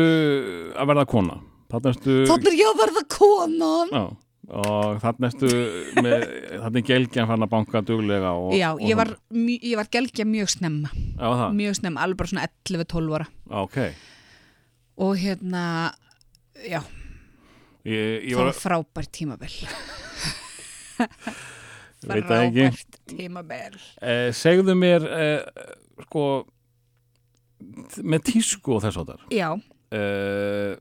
að 0.79 0.89
verða 0.93 1.07
kona. 1.11 1.41
Þannig 1.73 1.91
ertu 1.93 2.15
Þannig 2.31 2.49
er 2.53 2.57
ég 2.57 2.71
að 2.71 2.79
verða 2.81 3.03
konan 3.13 3.91
Já, 3.93 4.05
og 4.57 5.01
þannig 5.03 5.33
með, 5.99 6.25
þannig 6.63 6.79
er 6.81 6.87
gelgjan 6.87 7.29
fann 7.29 7.45
að 7.45 7.51
banka 7.53 7.83
duglega 7.85 8.31
og, 8.39 8.55
Já, 8.57 8.69
og 8.77 8.85
ég 8.87 8.97
var, 8.97 9.11
var 9.81 9.91
gelgja 9.93 10.29
mjög 10.29 10.53
snemma. 10.55 10.93
Já, 10.95 11.51
mjög 11.59 11.81
snemma, 11.81 12.05
alveg 12.07 12.21
bara 12.23 12.33
svona 12.33 12.47
11-12 12.71 13.19
ára. 13.19 13.29
Já, 13.51 13.59
ok. 13.65 13.79
Og 15.07 15.19
hérna 15.21 15.65
já, 16.65 16.81
Ég, 17.87 18.31
ég 18.31 18.33
það 18.35 18.41
var, 18.41 18.49
var 18.51 18.63
frábært 18.63 19.21
frábært 22.07 23.01
tímabil. 23.11 23.79
Eh, 24.03 24.29
Segðu 24.37 24.77
mér 24.79 25.07
eh, 25.07 25.67
sko 26.07 26.27
með 28.05 28.27
tísku 28.31 28.77
og 28.77 28.85
þess 28.85 29.01
að 29.01 29.13
þar 29.13 29.27
Já, 29.33 29.49
eh, 29.97 30.77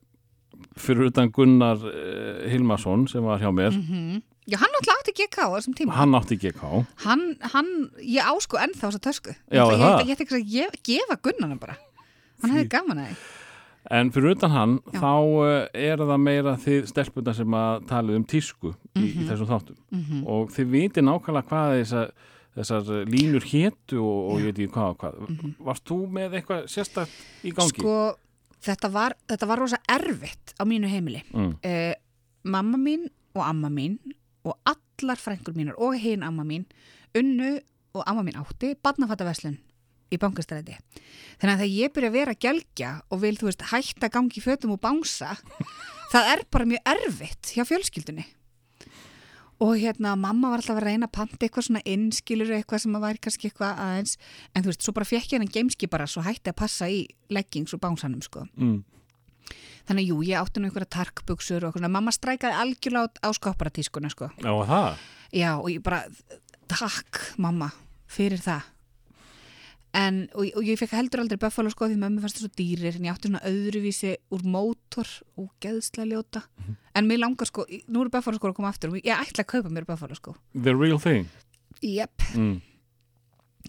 fyrir 0.79 1.09
utan 1.09 1.31
Gunnar 1.33 1.83
eh, 1.91 2.47
Hilmarsson 2.51 3.07
sem 3.11 3.23
var 3.25 3.39
hjá 3.41 3.51
mér. 3.55 3.75
Mhm. 3.75 4.23
Já, 4.45 4.59
hann 4.61 4.69
náttúrulega 4.75 5.01
átti 5.01 5.13
GK 5.17 5.37
á 5.41 5.49
þessum 5.57 5.73
tíma. 5.73 5.93
Hann 5.97 6.13
átti 6.13 6.35
GK 6.37 6.61
hann, 7.01 7.23
hann, 7.49 7.69
ég 7.97 8.21
á 8.21 8.29
sko 8.37 8.59
ennþá 8.61 8.91
þessa 8.91 9.01
tösku. 9.01 9.33
Já, 9.49 9.63
ég, 9.65 9.79
það? 9.81 10.03
ég, 10.05 10.19
ég, 10.21 10.43
ég 10.53 10.77
gefa 10.85 11.17
Gunnarna 11.17 11.57
bara. 11.57 11.79
Hann 12.43 12.53
hefði 12.53 12.69
gaman 12.69 13.01
að 13.01 13.09
því 13.09 13.44
En 13.91 14.09
fyrir 14.11 14.31
utan 14.35 14.51
hann, 14.51 14.79
Já. 14.93 14.99
þá 14.99 15.11
uh, 15.21 15.67
er 15.73 15.97
það 16.01 16.21
meira 16.23 16.55
þið 16.57 16.87
stelpuna 16.89 17.33
sem 17.37 17.51
að 17.53 17.83
talið 17.89 18.15
um 18.15 18.23
tísku 18.25 18.71
í, 18.95 19.01
Mhm. 19.01 19.21
í 19.21 19.27
þessum 19.29 19.49
þáttum 19.51 20.23
og 20.27 20.49
þið 20.55 20.69
viti 20.71 21.01
nákvæmlega 21.05 21.47
hvað 21.49 21.73
þessar, 21.83 22.11
þessar 22.55 22.89
uh, 22.89 23.03
línur 23.05 23.43
hétu 23.45 23.99
og, 24.01 24.31
og 24.31 24.39
ég 24.39 24.45
veit 24.49 24.57
ekki 24.59 24.73
hvað 24.73 24.89
og 24.89 24.97
hvað. 24.97 25.55
Varst 25.59 25.85
þú 25.85 25.97
með 26.17 26.37
eitthvað 26.39 26.63
sérstakt 26.71 27.11
í 27.43 27.51
gangi? 27.53 27.69
Mhm. 27.69 27.83
sko, 27.83 28.15
þetta 28.65 28.91
var, 28.91 29.13
þetta 29.29 29.47
var 29.47 29.59
rosa 29.59 29.77
erfitt 29.87 30.55
á 30.57 30.63
mínu 30.65 30.87
heimili 30.89 31.21
Mm. 31.33 31.55
eh, 31.61 31.93
mamma 32.43 32.77
mín 32.77 33.05
og 33.35 33.43
amma 33.45 33.69
mín 33.69 33.99
og 34.45 34.57
allar 34.65 35.17
frængur 35.17 35.53
mínar 35.53 35.75
og 35.77 35.93
hinn 35.99 36.23
amma 36.23 36.43
mín 36.43 36.65
unnu 37.15 37.59
og 37.93 38.03
amma 38.07 38.23
mín 38.23 38.35
átti 38.41 38.73
barnafattaverslun 38.81 39.57
í 40.17 40.21
bankastræði 40.23 40.77
þannig 41.39 41.51
að 41.53 41.59
þegar 41.61 41.73
ég 41.75 41.93
byrja 41.95 42.11
að 42.11 42.17
vera 42.19 42.35
að 42.35 42.41
gelgja 42.45 42.93
og 43.11 43.21
vil 43.25 43.35
þú 43.39 43.49
veist 43.49 43.67
hætta 43.73 44.09
gangi 44.13 44.43
fötum 44.43 44.73
og 44.75 44.81
bánsa 44.83 45.35
það 46.13 46.31
er 46.33 46.43
bara 46.51 46.69
mjög 46.71 46.89
erfitt 46.95 47.53
hjá 47.55 47.63
fjölskyldunni 47.67 48.25
og 49.63 49.77
hérna 49.79 50.17
mamma 50.19 50.49
var 50.51 50.59
alltaf 50.59 50.81
að 50.81 50.83
reyna 50.89 51.07
að 51.07 51.13
panta 51.15 51.45
eitthvað 51.45 51.69
svona 51.69 51.83
innskilur 51.87 52.49
eitthvað 52.57 52.81
sem 52.83 52.97
að 52.97 53.05
væri 53.05 53.21
kannski 53.23 53.47
eitthvað 53.49 53.77
aðeins 53.85 54.17
en 54.51 54.65
þú 54.65 54.71
veist, 54.71 54.83
svo 54.83 54.93
bara 54.97 55.07
fekk 55.07 55.29
ég 55.29 55.37
hennan 55.37 55.53
geimski 55.53 55.87
bara 55.91 56.07
svo 56.11 56.25
hætti 56.25 56.51
að 56.51 56.57
passa 56.59 56.89
í 56.91 57.05
leggings 57.31 57.75
og 57.77 57.83
bánsanum 57.85 58.23
sko 58.25 58.43
Mm. 58.55 58.83
Þannig 59.85 60.07
að 60.07 60.09
jú, 60.09 60.15
ég 60.25 60.39
átti 60.41 60.61
nú 60.61 60.65
einhverja 60.65 60.89
tarkbuxur 60.95 61.65
og 61.67 61.75
svona, 61.75 61.91
mamma 61.93 62.09
strækaði 62.09 62.57
algjörlega 62.57 63.21
á, 63.21 63.29
skopparatískuna, 63.37 64.09
sko. 64.09 64.31
Já, 64.41 64.49
það? 64.65 65.03
Já, 65.29 65.49
og 65.59 65.67
ég 65.69 65.83
bara, 65.85 65.99
takk, 66.71 67.19
mamma, 67.37 67.67
fyrir 68.09 68.41
það. 68.41 68.65
En, 69.95 70.17
og, 70.35 70.49
og 70.59 70.65
ég 70.67 70.75
fekk 70.81 70.91
heldur 70.97 71.21
aldrei 71.23 71.37
Buffalo, 71.39 71.69
sko, 71.71 71.87
því 71.87 71.95
mömmu 72.01 72.19
fannst 72.23 72.41
það 72.41 72.47
svo 72.49 72.53
dýrir, 72.59 72.97
en 72.97 73.05
ég 73.07 73.13
átti 73.15 73.29
svona 73.29 73.43
öðruvísi 73.47 74.13
úr 74.35 74.41
mótor 74.43 75.07
og 75.39 75.49
geðslega 75.63 76.09
ljóta. 76.11 76.41
En 76.99 77.07
mér 77.07 77.21
langar, 77.23 77.47
sko, 77.47 77.63
nú 77.87 78.01
eru 78.03 78.11
Buffalo, 78.11 78.35
sko, 78.41 78.51
að 78.51 78.57
koma 78.59 78.73
aftur 78.73 78.91
og 78.91 78.99
ég 78.99 79.13
ætla 79.15 79.45
að 79.45 79.51
kaupa 79.53 79.71
mér 79.71 79.87
Buffalo, 79.87 80.17
sko. 80.19 80.35
The 80.53 80.75
real 80.75 80.99
thing. 80.99 81.29
Jep, 81.81 82.27
Mm. 82.35 82.57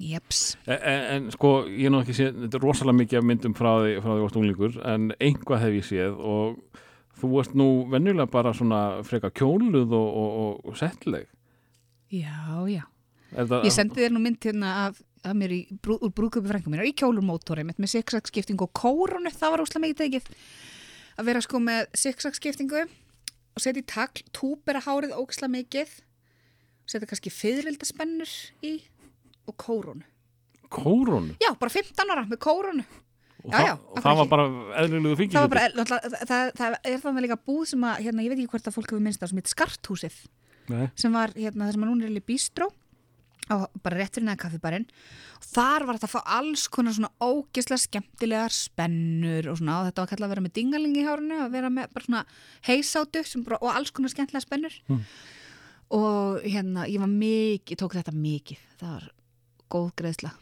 jeps. 0.01 0.57
En, 0.66 0.81
en 1.14 1.31
sko, 1.33 1.53
ég 1.72 1.89
nú 1.93 2.03
ekki 2.03 2.16
séð, 2.16 2.35
þetta 2.45 2.59
er 2.59 2.64
rosalega 2.66 2.99
mikið 3.01 3.20
af 3.20 3.29
myndum 3.31 3.55
frá 3.57 3.70
því, 3.81 3.95
frá 4.05 4.11
því 4.12 4.24
varst 4.27 4.37
unglingur, 4.41 4.77
en 4.93 5.07
einhvað 5.20 5.62
hef 5.62 5.77
ég 5.79 5.87
séð 5.89 6.18
og 6.20 6.83
þú 7.16 7.31
varst 7.33 7.55
nú 7.57 7.68
venjulega 7.93 8.29
bara 8.35 8.53
svona 8.57 8.81
freka 9.09 9.31
kjóluð 9.33 9.95
og, 9.97 10.11
og, 10.20 10.61
og, 10.68 10.77
settleg. 10.77 11.31
Já, 12.12 12.66
já. 12.68 12.85
Það, 13.37 13.64
Ég 13.66 13.72
sendi 13.74 14.05
þér 14.05 14.12
nú 14.14 14.20
mynd 14.22 14.45
hérna 14.47 14.74
af, 14.87 15.01
að 15.27 15.39
mér 15.41 15.55
í, 15.57 15.61
brú, 15.83 15.99
úr 16.01 16.12
brúðköpi 16.16 16.51
frængu 16.51 16.72
mínar 16.72 16.89
í 16.89 16.95
kjólurmótori 16.97 17.64
mitt 17.66 17.81
með 17.83 17.97
zigzag 17.97 18.29
skiptingu 18.31 18.66
og 18.68 18.72
kórunu, 18.77 19.33
það 19.35 19.55
var 19.55 19.64
úslega 19.64 19.85
mikið 19.85 20.01
tekið 20.03 20.29
að 21.16 21.31
vera 21.31 21.43
sko 21.45 21.61
með 21.62 21.87
zigzag 21.97 22.37
skiptingu 22.39 22.83
og 22.87 23.62
setja 23.64 23.81
í 23.83 23.87
takl, 23.89 24.24
túbera 24.37 24.83
hárið 24.85 25.16
óksla 25.16 25.49
mikið 25.53 25.95
setja 26.87 27.09
kannski 27.11 27.33
fyrirvildaspennur 27.35 28.31
í 28.66 28.77
og 29.47 29.57
kórunu. 29.62 30.07
Kórun 30.70 31.33
Já, 31.43 31.53
bara 31.59 31.70
15 31.70 32.11
ára 32.11 32.24
með 32.27 32.41
kórunu. 32.43 32.85
og, 33.47 33.53
Já, 33.53 33.61
já, 33.62 33.74
það, 33.74 33.77
af 33.77 33.85
og 33.97 34.03
það 34.03 34.16
var 34.18 34.31
bara 34.33 34.47
eðlilegu 34.83 35.18
fengið 35.20 35.37
Það 35.37 35.45
var 35.45 35.53
bara, 35.53 35.66
náttúrulega, 35.77 36.11
það, 36.11 36.27
það, 36.31 36.49
það 36.59 36.77
er 36.91 37.03
þannig 37.05 37.27
líka 37.27 37.37
búð 37.47 37.62
sem 37.70 37.85
að, 37.87 38.01
hérna, 38.07 38.24
ég 38.24 38.33
veit 38.33 38.41
ekki 38.41 38.51
hvort 38.55 38.66
að 38.70 38.77
fólk 38.77 38.91
hefur 38.91 39.05
minnst 39.07 39.22
á 39.22 39.27
sem 39.31 39.39
heit 39.39 39.53
Skarthúsið 39.53 40.16
Nei. 40.72 40.89
sem 40.99 41.14
var, 41.14 41.35
hérna, 41.37 41.68
það 41.68 41.77
sem 41.77 41.87
að 41.87 41.93
núna 41.93 42.09
er 42.09 42.18
í 42.18 42.24
bístró 42.27 42.68
á 43.47 43.70
bara 43.82 44.01
rétt 44.01 44.16
fyrir 44.16 44.26
neða 44.26 44.41
kaffibarinn. 44.43 44.87
Og 45.39 45.47
þar 45.47 45.87
var 45.87 45.99
þetta 45.99 46.09
að 46.09 46.14
fá 46.14 46.32
alls 46.39 46.66
konar 46.72 46.97
svona 46.97 47.12
ógislega 47.22 47.82
skemmtilegar 47.84 48.55
spennur 48.55 49.51
og 49.53 49.61
svona, 49.61 49.80
og 49.80 49.91
þetta 49.91 50.03
var 50.03 50.12
kallað 50.12 50.26
að 50.26 50.34
vera 50.34 50.45
með 50.47 50.57
dingaling 50.59 50.97
í 50.99 51.05
hárinu 51.07 51.41
að 51.45 51.53
vera 51.55 51.70
með 51.72 51.93
bara 51.95 52.09
svona 52.09 52.24
heisátu 52.66 53.22
bara, 53.47 53.61
og 53.62 53.70
alls 53.72 53.93
konar 53.95 54.14
skemmtilega 54.14 54.47
spennur. 54.47 54.80
Mm. 54.91 55.05
og 55.97 56.41
hérna, 56.43 56.89
ég 56.91 56.99
var 56.99 57.12
mikið, 57.12 57.76
ég 57.76 57.78
tók 57.78 57.95
þetta 57.95 58.14
mikið. 58.14 58.62
Það 58.80 58.97
var 58.97 59.05
góð 59.70 59.93
greiðsla. 60.01 60.32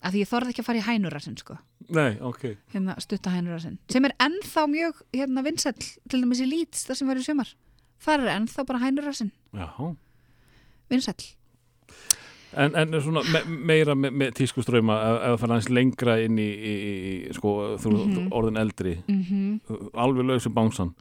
Af 0.00 0.14
því 0.14 0.22
ég 0.22 0.30
þorði 0.30 0.54
ekki 0.54 0.62
að 0.62 0.68
fara 0.70 0.80
í 0.80 0.86
hænurasinn 0.86 1.36
sko. 1.36 1.58
Nei, 1.92 2.14
ok. 2.24 2.46
Hérna 2.72 2.94
stutta 3.04 3.32
hænurasinn 3.34 3.76
sem 3.92 4.06
er 4.08 4.14
ennþá 4.22 4.64
mjög 4.70 5.02
hérna 5.12 5.44
vinsæll 5.44 5.76
til 5.76 6.22
dæmis 6.22 6.40
í 6.40 6.46
Leeds 6.48 6.86
það 6.88 7.00
sem 7.00 7.10
var 7.10 7.20
í 7.20 7.26
sumar. 7.26 7.50
Þar 8.00 8.24
er 8.24 8.32
ennþá 8.38 8.64
bara 8.70 8.80
hænurasinn. 8.86 9.32
Já, 9.52 9.68
vinsæll 10.88 11.34
en, 12.56 12.74
en 12.74 13.00
svona 13.02 13.22
me, 13.32 13.40
meira 13.70 13.94
með, 13.94 14.10
með 14.12 14.32
tískuströyma 14.40 14.96
ef 14.96 15.16
ef 15.20 15.30
það 15.34 15.38
fara 15.42 15.54
aðeins 15.56 15.70
lengra 15.70 16.16
inn 16.24 16.38
í, 16.38 16.48
í, 16.50 16.74
í 17.30 17.34
sko, 17.36 17.76
þú 17.78 17.90
mm 17.94 18.10
Mhm. 18.10 18.28
orðin 18.32 18.58
eldri 18.60 18.96
mm 19.08 19.60
alveg 19.94 20.26
lausu 20.26 20.50
bánsan 20.50 20.94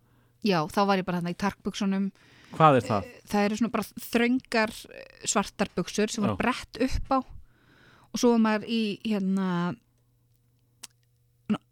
já 0.46 0.62
þá 0.70 0.80
var 0.88 0.98
ég 1.02 1.06
bara 1.06 1.20
hérna 1.22 1.32
í 1.34 1.40
tarkbuksunum 1.40 2.12
Hvað 2.54 2.76
er 2.80 2.82
það? 2.88 3.04
það 3.30 3.44
eru 3.46 3.56
svona 3.60 3.72
bara 3.72 3.84
þröngar 4.10 4.72
eh, 4.90 5.28
svartar 5.30 5.70
buksur 5.76 6.10
sem 6.10 6.24
var 6.24 6.32
Já. 6.34 6.38
brett 6.38 6.78
upp 6.82 7.10
á 7.14 7.20
og 7.20 8.18
svo 8.18 8.32
var 8.32 8.40
maður 8.42 8.66
í 8.70 9.00
hérna 9.06 9.76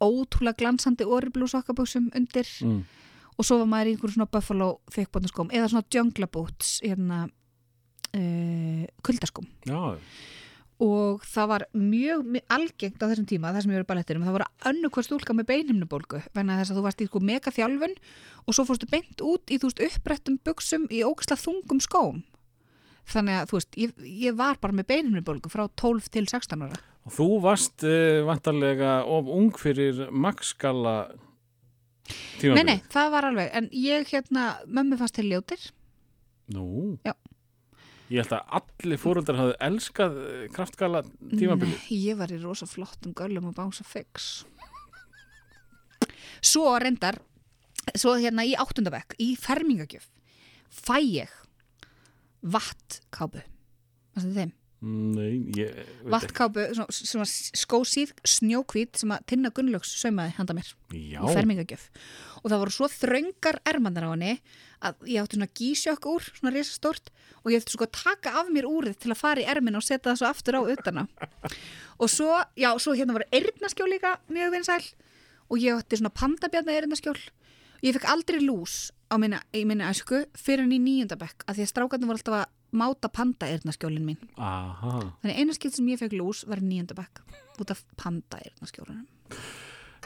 ótrúlega 0.02 0.58
glansandi 0.58 1.06
oriblú 1.06 1.48
sokkabuksum 1.50 2.10
undir 2.18 2.48
Mm. 2.66 2.84
og 3.38 3.46
svo 3.46 3.60
var 3.60 3.68
maður 3.70 3.88
í 3.88 3.92
einhverjum 3.96 4.14
svona 4.18 4.32
buffalo 4.32 4.70
þykbótnaskóm 4.94 5.52
eða 5.54 5.70
svona 5.70 5.86
jungle 5.94 6.28
boots 6.28 6.80
hérna 6.84 7.30
uh, 8.18 8.88
kuldaskóm. 9.06 9.48
Já, 9.70 9.98
og 10.78 11.24
það 11.26 11.48
var 11.50 11.64
mjög 11.74 12.26
mi- 12.36 12.44
algengt 12.54 13.02
á 13.02 13.10
þessum 13.10 13.26
tíma, 13.26 13.50
það 13.50 13.64
sem 13.66 13.72
ég 13.74 13.80
verið 13.80 13.88
ballettinum, 13.90 14.26
það 14.28 14.36
voru 14.36 14.48
önnu 14.70 14.90
hvað 14.94 15.06
stúlka 15.08 15.34
með 15.34 15.48
beinhimnubólgu 15.50 16.20
vegna 16.38 16.58
þess 16.60 16.74
að 16.74 16.78
þú 16.78 16.84
varst 16.86 17.02
í 17.02 17.08
sko 17.10 17.22
mega 17.26 17.54
þjálfun 17.56 17.96
og 18.46 18.54
svo 18.54 18.66
fórstu 18.70 18.90
beint 18.92 19.24
út 19.26 19.50
í 19.50 19.58
þú 19.58 19.72
veist 19.72 19.82
upprættum 19.88 20.36
buksum 20.46 20.86
í 20.94 21.02
ógisla 21.08 21.38
þungum 21.42 21.82
skóm. 21.82 22.20
Þannig 23.08 23.40
að 23.40 23.50
þú 23.50 23.58
veist, 23.58 23.78
ég, 23.80 23.96
ég 24.28 24.36
var 24.38 24.60
bara 24.62 24.76
með 24.78 24.90
beinhimnubólgu 24.92 25.50
frá 25.50 25.64
12 25.80 26.12
til 26.14 26.26
16 26.30 26.66
ára. 26.68 26.78
Og 27.08 27.14
þú 27.16 27.28
varst 27.42 27.86
uh, 27.88 28.22
vantarlega 28.28 29.00
of 29.08 29.30
ung 29.34 29.50
fyrir 29.58 30.10
Max-galla 30.12 30.98
Nei, 31.08 32.14
tímabilið 32.40 32.68
nei, 32.70 32.78
það 32.94 33.10
var 33.16 33.26
alveg, 33.32 33.50
en 33.58 33.66
ég 33.74 34.12
hérna 34.14 34.46
mömmu 34.68 35.00
fast 35.00 35.16
til 35.18 35.26
ljótir. 35.32 35.66
Nú? 36.54 37.00
Já. 37.04 37.16
Ég 38.08 38.24
held 38.24 38.36
að 38.38 38.60
allir 38.62 39.02
fóröldar 39.02 39.40
hafði 39.40 39.56
elskað 39.68 40.20
eh, 40.24 40.44
kraftgala 40.56 41.02
tímabilið. 41.34 41.80
Nei, 41.82 41.98
ég 42.08 42.20
var 42.20 42.32
í 42.32 42.38
rosa 42.40 42.68
flottum 42.70 43.16
göllum 43.18 43.50
og 43.50 43.58
bánsa 43.58 43.84
fix. 43.88 44.46
Svo 46.40 46.70
reyndar 46.80 47.20
svo 47.96 48.16
hérna 48.20 48.46
í 48.48 48.56
áttundabekk 48.60 49.16
í 49.24 49.34
fermingagjöf 49.40 50.08
fæ 50.74 50.98
ég 51.00 51.34
vattkápu 52.44 53.44
er 54.18 54.26
þeim 54.36 54.54
Nei, 54.82 55.40
ég 55.58 55.74
veit 55.74 56.12
Vattkápu, 56.14 56.62
svona- 56.78 56.94
svona 56.94 57.26
skósíð 57.26 58.12
snjókvít 58.22 59.00
sem 59.02 59.10
að 59.10 59.24
Tinna 59.26 59.50
Gunnlaugs 59.50 59.90
saumaði 59.98 60.36
handa 60.38 60.54
mér 60.54 60.68
Já, 60.94 61.18
í 61.26 61.34
fermingagjöf. 61.34 61.88
Og 62.44 62.52
það 62.52 62.60
voru 62.62 62.76
svo 62.76 62.88
þröngar 62.94 63.58
ermandar 63.66 64.06
á 64.06 64.14
henni 64.14 64.36
að 64.86 64.94
ég 65.10 65.24
átti 65.24 65.40
svona 65.40 65.50
gísjökk 65.58 66.06
úr 66.06 66.22
svona 66.30 66.54
risastórt 66.54 67.10
og 67.44 67.50
ég 67.52 67.64
ætti 67.64 67.74
sko 67.74 67.88
að 67.88 67.96
taka 68.04 68.36
af 68.38 68.52
mér 68.54 68.70
úrið 68.70 69.00
til 69.02 69.12
að 69.12 69.18
fara 69.18 69.42
í 69.42 69.50
ermin 69.50 69.76
og 69.76 69.82
setja 69.82 70.12
það 70.14 70.20
svo 70.22 70.28
aftur 70.30 70.60
á 70.60 70.62
utana 70.70 71.08
og 72.02 72.08
svo, 72.14 72.30
já, 72.56 72.70
svo 72.78 72.94
hérna 72.94 73.18
voru 73.18 73.26
eyrnaskjól 73.34 73.90
líka 73.90 74.20
mjög 74.30 74.54
vinsæl 74.54 74.86
og 75.50 75.58
ég 75.58 75.74
átti 75.74 75.98
svona 75.98 76.14
pandabjarna 76.14 76.76
eyrnaskjól. 76.78 77.18
Ég 77.82 77.94
fekk 77.98 78.06
aldrei 78.10 78.42
lús 78.46 78.92
á 79.10 79.18
minna, 79.18 79.42
í 79.54 79.66
minni 79.66 79.86
æsku 79.86 80.26
fyrir 80.38 80.66
en 80.66 80.74
í 80.76 80.78
níundabekk 80.82 81.46
að 81.48 81.56
því 81.58 81.66
að 81.66 81.72
strákarnir 81.74 82.10
voru 82.10 82.20
alltaf 82.22 82.38
að 82.44 82.54
máta 82.76 83.10
panda 83.12 83.48
eyrnaskjólin 83.48 84.06
mín. 84.06 84.20
Aha. 84.36 85.00
Þannig 85.22 85.40
eina 85.40 85.56
skipt 85.56 85.78
sem 85.78 85.88
ég 85.92 86.02
fekk 86.02 86.18
lús 86.18 86.44
var 86.48 86.62
níundabekk 86.64 87.24
út 87.62 87.74
af 87.74 87.84
panda 87.98 88.40
eyrnaskjólunum 88.44 89.08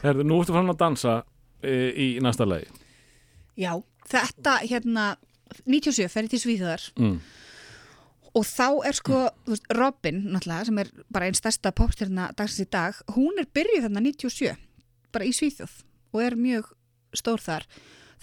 Herðu, 0.02 0.26
nú 0.26 0.40
ertu 0.42 0.56
fann 0.56 0.72
að 0.72 0.80
dansa 0.80 1.18
e, 1.62 1.74
í 1.94 2.08
næsta 2.24 2.48
lagi. 2.48 2.70
Já, 3.60 3.76
þetta 4.10 4.56
hérna 4.64 5.12
97 5.68 6.08
fer 6.10 6.26
ég 6.26 6.34
til 6.34 6.42
Svíþjóðar. 6.42 6.88
Mm. 6.98 7.22
og 8.32 8.46
þá 8.48 8.68
er 8.88 8.96
sko 8.96 9.18
veist, 9.46 9.66
Robin, 9.76 10.22
náttúrulega, 10.32 10.66
sem 10.70 10.82
er 10.82 10.92
bara 11.12 11.28
einn 11.28 11.38
stærsta 11.38 11.74
popstjörna 11.76 12.30
dagsins 12.40 12.66
í 12.66 12.70
dag, 12.72 12.98
hún 13.18 13.42
er 13.42 13.50
byrjuð 13.54 13.90
þarna 13.90 14.06
97, 14.08 14.56
bara 15.12 15.28
í 15.28 15.34
Svíþjóð 15.36 15.82
og 16.16 16.24
er 16.24 16.38
mjög 16.40 16.72
stór 17.14 17.44
þar. 17.44 17.68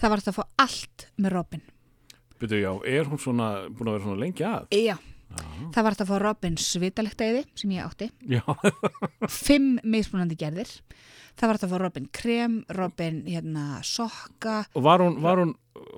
Það 0.01 0.11
var 0.11 0.23
þetta 0.23 0.33
að 0.33 0.39
fá 0.39 0.65
allt 0.65 1.07
með 1.21 1.37
Robin 1.37 1.67
Byrju, 2.39 2.59
já, 2.63 2.73
er 2.87 3.09
hún 3.11 3.19
svona 3.23 3.49
búin 3.69 3.91
að 3.91 3.97
vera 3.99 4.05
svona 4.07 4.23
lengi 4.23 4.45
að? 4.47 4.67
Já, 4.79 4.97
það 5.75 5.83
var 5.87 5.95
þetta 5.97 6.05
að 6.07 6.11
fá 6.13 6.19
Robin 6.25 6.59
svitalektaði 6.63 7.45
sem 7.59 7.73
ég 7.75 7.87
átti. 7.87 8.11
Já, 8.31 8.43
fimm 9.47 9.79
mismunandi 9.83 10.39
gerðir. 10.39 10.71
Það 11.39 11.51
var 11.51 11.59
þetta 11.59 11.69
að 11.69 11.73
fá 11.75 11.83
Robin 11.85 12.07
krem, 12.19 12.55
Robin 12.75 13.19
hérna 13.29 13.67
sokka. 13.87 14.61
Og 14.75 14.83
var 14.87 15.03
hún, 15.05 15.19
var 15.23 15.39
hún, 15.43 15.53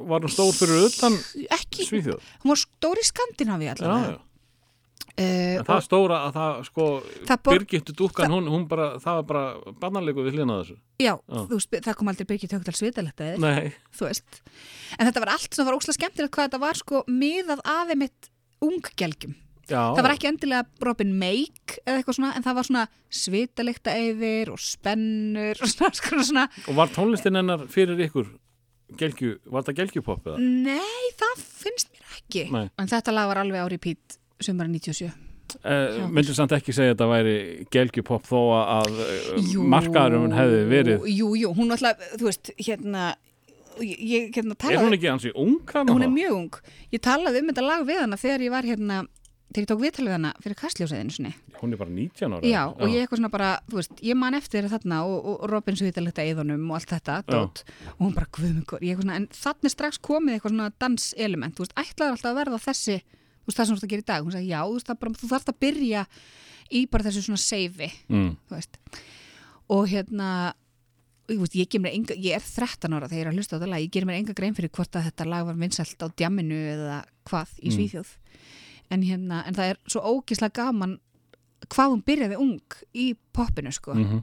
var 0.09 0.25
hún 0.25 0.33
stór 0.33 0.53
fyrir 0.57 0.89
utan 0.89 1.17
ekki, 1.57 1.87
Svíþjóð? 1.89 2.27
hún 2.43 2.53
var 2.53 2.61
stór 2.61 3.01
í 3.01 3.07
Skandinavi 3.09 3.71
Já, 3.71 3.73
allavega 3.77 4.11
já. 4.17 4.19
En 5.19 5.65
það 5.67 5.83
stóra 5.85 6.19
að 6.29 6.37
það, 6.39 6.61
sko, 6.69 6.87
Birgittu 7.49 7.95
dúkkan, 7.99 8.33
hún, 8.33 8.49
hún 8.53 8.67
bara, 8.71 8.93
það 9.03 9.21
var 9.21 9.27
bara 9.31 9.75
barnalegu 9.83 10.25
við 10.27 10.39
hlýna 10.39 10.61
þessu. 10.61 10.77
Já, 11.03 11.13
þú 11.29 11.57
veist, 11.57 11.77
það 11.87 11.99
kom 11.99 12.11
aldrei 12.13 12.29
Birgit 12.31 12.55
Högdal 12.57 12.77
svitalegt 12.79 13.23
eða 13.25 13.39
Nei. 13.43 13.73
En 14.99 15.07
þetta 15.09 15.23
var 15.25 15.33
allt 15.35 15.55
sem 15.57 15.69
var 15.69 15.79
óslega 15.79 15.99
skemmtilegt 15.99 16.35
hvað 16.37 16.51
þetta 16.51 16.63
var 16.63 16.81
sko 16.81 17.05
miðað 17.11 17.65
aðeins 17.65 18.03
mitt 18.05 18.31
unggelgjum. 18.65 19.35
já. 19.71 19.81
Það 19.97 20.03
var 20.05 20.15
ekki 20.15 20.31
endilega 20.31 20.85
Robin 20.85 21.17
Make 21.19 21.81
eða 21.85 22.01
eitthvað 22.01 22.19
svona, 22.19 22.35
en 22.37 22.47
það 22.47 22.59
var 22.61 22.69
svona 22.69 22.85
svitalekta 23.21 23.97
yfir 24.03 24.53
og 24.53 24.63
spennur 24.63 25.59
og 25.61 25.73
svona, 25.73 25.93
svona, 25.97 26.27
svona. 26.31 26.47
Og 26.69 26.79
var 26.79 26.95
tónlistin 26.95 27.39
hennar 27.39 27.67
fyrir 27.73 28.01
ykkur 28.07 28.31
gelgju, 28.99 29.37
var 29.51 29.67
það 29.67 29.83
gelgjupopp 29.85 30.33
eða? 30.33 30.41
Nei, 30.43 31.11
það 31.19 31.45
finnst 31.63 31.93
mér 31.95 32.17
ekki. 32.19 32.47
Nei. 32.55 32.65
En 32.81 32.91
þetta 32.91 33.15
lag 33.15 33.31
var 33.31 33.43
alveg 33.45 33.63
á 33.63 33.67
repeat 33.71 34.17
sumara 34.41 34.69
97. 34.69 35.11
Eh, 35.67 36.07
myndir 36.07 36.37
samt 36.37 36.53
ekki 36.55 36.73
segja 36.75 36.93
að 36.93 36.97
þetta 36.97 37.09
væri 37.11 37.67
gelgjupopp 37.75 38.29
þó 38.29 38.41
að 38.61 39.01
Jú, 39.51 39.65
markaðurum 39.67 40.31
hefði 40.37 40.61
verið. 40.71 41.09
Jú, 41.11 41.33
jú, 41.39 41.51
hún 41.57 41.75
alltaf, 41.75 41.97
þú 42.15 42.29
veist, 42.29 42.53
hérna, 42.61 43.17
ég, 43.83 44.31
hérna 44.35 44.55
Er 44.55 44.61
talaði. 44.63 44.85
hún 44.85 44.95
ekki 44.99 45.11
hansi 45.11 45.33
ung 45.35 45.59
hún 45.91 46.05
er 46.05 46.13
mjög 46.13 46.37
ung 46.37 46.61
ég 46.93 47.01
talaði 47.03 47.43
um 47.43 47.49
þetta 47.51 47.67
lag 47.67 47.87
við 47.89 47.99
hana 48.05 48.17
þegar 48.21 48.41
ég 48.47 48.51
var 48.51 48.65
hérna 48.69 49.07
þegar 49.51 49.65
ég 49.65 49.71
tók 49.71 49.81
viðtalið 49.83 50.07
við 50.11 50.15
hana 50.15 50.31
fyrir 50.39 50.59
kastljósiðinu 50.61 51.11
sinni. 51.11 51.33
Hún 51.61 51.73
er 51.75 51.79
bara 51.81 51.91
19 51.91 52.35
ára. 52.37 52.47
Já, 52.47 52.61
og 52.71 52.87
ég 52.87 53.03
eitthvað 53.03 53.19
svona 53.19 53.31
bara, 53.35 53.49
þú 53.67 53.75
veist, 53.81 53.95
ég 54.07 54.15
man 54.15 54.35
eftir 54.39 54.69
þarna 54.71 55.01
og, 55.09 55.17
og, 55.19 55.41
og 55.43 55.51
Robin 55.51 55.77
svitalegt 55.77 56.21
að 56.23 56.31
eðunum 56.31 56.71
og 56.71 56.77
allt 56.79 56.93
þetta, 56.95 57.17
dót, 57.27 57.65
og 57.97 58.05
hún 58.07 58.15
bara 58.15 58.31
guðmungur, 58.31 58.79
ég 58.87 58.95
eitthvað 58.95 59.09
svona, 59.09 59.19
en 59.19 59.27
þannig 59.35 59.75
strax 59.75 59.99
komið 59.99 60.37
eitthvað 60.39 60.55
svona 60.55 60.71
þú 63.41 63.51
veist, 63.51 63.59
það 63.59 63.67
sem 63.67 63.75
þú 63.75 63.79
ert 63.81 63.87
að 63.89 63.93
gera 63.95 64.05
í 64.05 64.09
dag, 64.13 64.25
hún 64.25 64.33
sagði, 64.37 64.51
já, 64.53 64.61
þú 64.65 64.99
bara, 65.01 65.13
þú 65.21 65.31
þarft 65.33 65.53
að 65.53 65.61
byrja 65.65 66.07
í 66.71 66.81
bara 66.91 67.05
þessu 67.09 67.23
svona 67.27 67.43
seifi, 67.43 67.91
Mm. 68.09 68.37
og 69.71 69.87
hérna, 69.89 70.55
ég, 71.31 71.39
veist, 71.39 71.55
ég, 71.55 71.75
enga, 71.95 72.15
ég 72.15 72.35
er 72.35 72.41
13 72.43 72.93
ára 72.93 73.09
þegar 73.09 73.21
ég 73.21 73.27
er 73.27 73.31
að 73.33 73.37
hlusta 73.39 73.57
á 73.57 73.59
þetta 73.61 73.71
lag, 73.71 73.81
ég 73.85 73.91
ger 73.91 74.05
mér 74.05 74.19
enga 74.21 74.35
grein 74.35 74.55
fyrir 74.55 74.71
hvort 74.71 74.91
að 74.99 75.07
þetta 75.11 75.27
lag 75.31 75.47
var 75.47 75.55
vinsælt 75.55 76.03
á 76.03 76.07
djamminu 76.11 76.59
eða 76.75 77.05
hvað 77.27 77.49
í 77.63 77.71
Mm. 77.71 77.77
Svíþjóð. 77.77 78.11
En, 78.91 79.03
hérna, 79.03 79.45
en 79.47 79.55
það 79.55 79.71
er 79.71 79.77
svo 79.87 80.01
ógislega 80.03 80.53
gaman 80.65 80.99
hvað 81.69 81.91
hún 81.93 82.03
byrjaði 82.05 82.37
ung 82.41 82.61
í 82.95 83.15
poppinu 83.33 83.71
sko. 83.73 83.95
Mm 83.95 84.23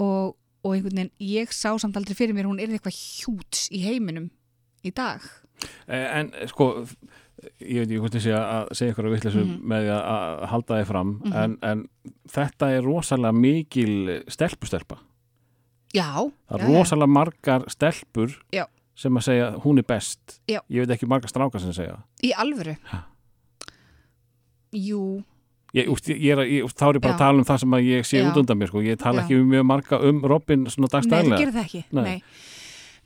og, 0.00 0.36
og 0.64 0.72
einhvern 0.74 0.96
veginn 0.96 1.10
ég 1.20 1.50
sá 1.52 1.74
samt 1.76 1.96
aldrei 1.98 2.14
fyrir 2.16 2.32
mér 2.32 2.46
hún 2.48 2.60
er 2.62 2.70
eitthvað 2.72 2.96
hjúts 2.96 3.66
í 3.68 3.82
heiminum 3.84 4.30
í 4.82 4.92
dag. 4.96 5.20
Eh, 5.86 6.06
En 6.20 6.30
sko, 6.48 6.86
ég 7.60 7.78
veit 7.80 7.88
ekki 7.90 8.00
hvort 8.02 8.14
ég 8.18 8.22
sé 8.24 8.32
að 8.36 8.68
segja 8.76 8.92
ykkur 8.94 9.06
að 9.08 9.14
vittlesu 9.16 9.44
Mhm. 9.44 9.60
með 9.72 9.84
því 9.86 9.92
að- 9.96 10.48
halda 10.50 10.74
þið 10.80 10.86
fram 10.86 11.12
en, 11.34 11.58
en 11.62 11.88
þetta 12.28 12.70
er 12.76 12.82
rosalega 12.82 13.32
mikil 13.32 14.22
stelpustelpa. 14.28 14.98
já, 15.94 16.10
Það 16.48 16.58
já, 16.58 16.64
er 16.64 16.68
rosalega 16.68 17.06
margar 17.08 17.64
stelpur 17.68 18.36
Já. 18.52 18.66
sem 18.94 19.12
að 19.14 19.22
segja 19.22 19.52
hún 19.64 19.78
er 19.78 19.82
best. 19.82 20.40
Já. 20.48 20.60
Ég 20.70 20.86
veit 20.86 20.90
ekki 20.98 21.06
margar 21.08 21.28
strákar 21.30 21.60
sem 21.60 21.72
segja 21.72 22.02
í 22.22 22.32
alvöru 22.36 22.76
Ha. 22.84 23.06
jú, 24.72 25.22
Ég, 25.72 25.86
úst, 25.86 26.08
ég, 26.10 26.32
er, 26.34 26.40
ég, 26.50 26.64
úst, 26.66 26.74
þá 26.74 26.88
er 26.88 26.96
ég 26.98 27.00
bara 27.04 27.12
Já. 27.12 27.14
að 27.14 27.18
tala 27.22 27.38
um 27.38 27.44
það 27.46 27.58
sem 27.62 27.70
ég 27.70 28.02
sé 28.08 28.18
Já. 28.18 28.24
út 28.26 28.36
undan 28.40 28.58
mér 28.58 28.66
sko. 28.72 28.80
Ég 28.82 28.98
tala 28.98 29.22
Já. 29.22 29.26
ekki 29.28 29.36
mjög 29.46 29.66
marga 29.68 30.00
um 30.02 30.20
Robin 30.26 30.64
svona 30.66 30.88
nei, 30.90 31.22
það 31.22 31.38
gerir 31.38 31.52
það 31.54 31.64
ekki 31.64 31.84
Nei. 31.92 32.02
nei. 32.02 32.22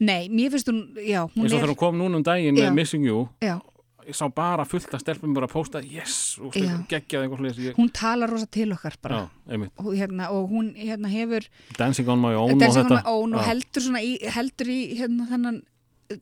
nei, 0.00 0.28
mér 0.30 0.50
finnst 0.50 0.68
hún 0.72 0.78
já, 0.96 1.28
hún 1.28 1.44
eins 1.44 1.52
og 1.52 1.58
er 1.60 1.66
þegar 1.66 1.74
hún 1.74 1.76
kom 1.76 1.98
núna 1.98 2.16
um 2.16 2.22
daginn 2.22 2.56
Já. 2.56 2.70
með 2.70 2.74
Missing 2.74 3.04
You 3.04 3.28
já, 3.42 3.60
ég 4.08 4.16
sá 4.16 4.26
bara 4.34 4.64
fullt 4.68 4.92
að 4.94 5.02
stelpum 5.02 5.34
bara 5.36 5.48
að 5.48 5.54
posta 5.54 5.80
yes, 5.84 6.36
og 6.42 6.54
geggjað 6.54 7.24
einhver 7.24 7.40
hlis 7.42 7.60
ég, 7.62 7.76
hún 7.78 7.90
talar 7.94 8.30
rosa 8.32 8.48
til 8.52 8.72
okkar 8.74 8.96
bara. 9.02 9.20
Já, 9.48 9.60
og, 9.80 9.90
hérna, 9.96 10.30
og 10.34 10.50
hún 10.52 10.72
hérna 10.76 11.10
hefur 11.12 11.46
Dancing 11.78 12.08
on 12.12 12.20
my 12.22 12.34
own 12.38 12.56
on 12.62 12.90
my 12.90 13.02
own 13.10 13.36
og 13.38 13.46
heldur 13.46 13.84
svona 13.84 14.02
í, 14.04 14.16
heldur 14.34 14.70
í 14.72 14.80
hérna 14.98 15.28
þennan 15.30 15.62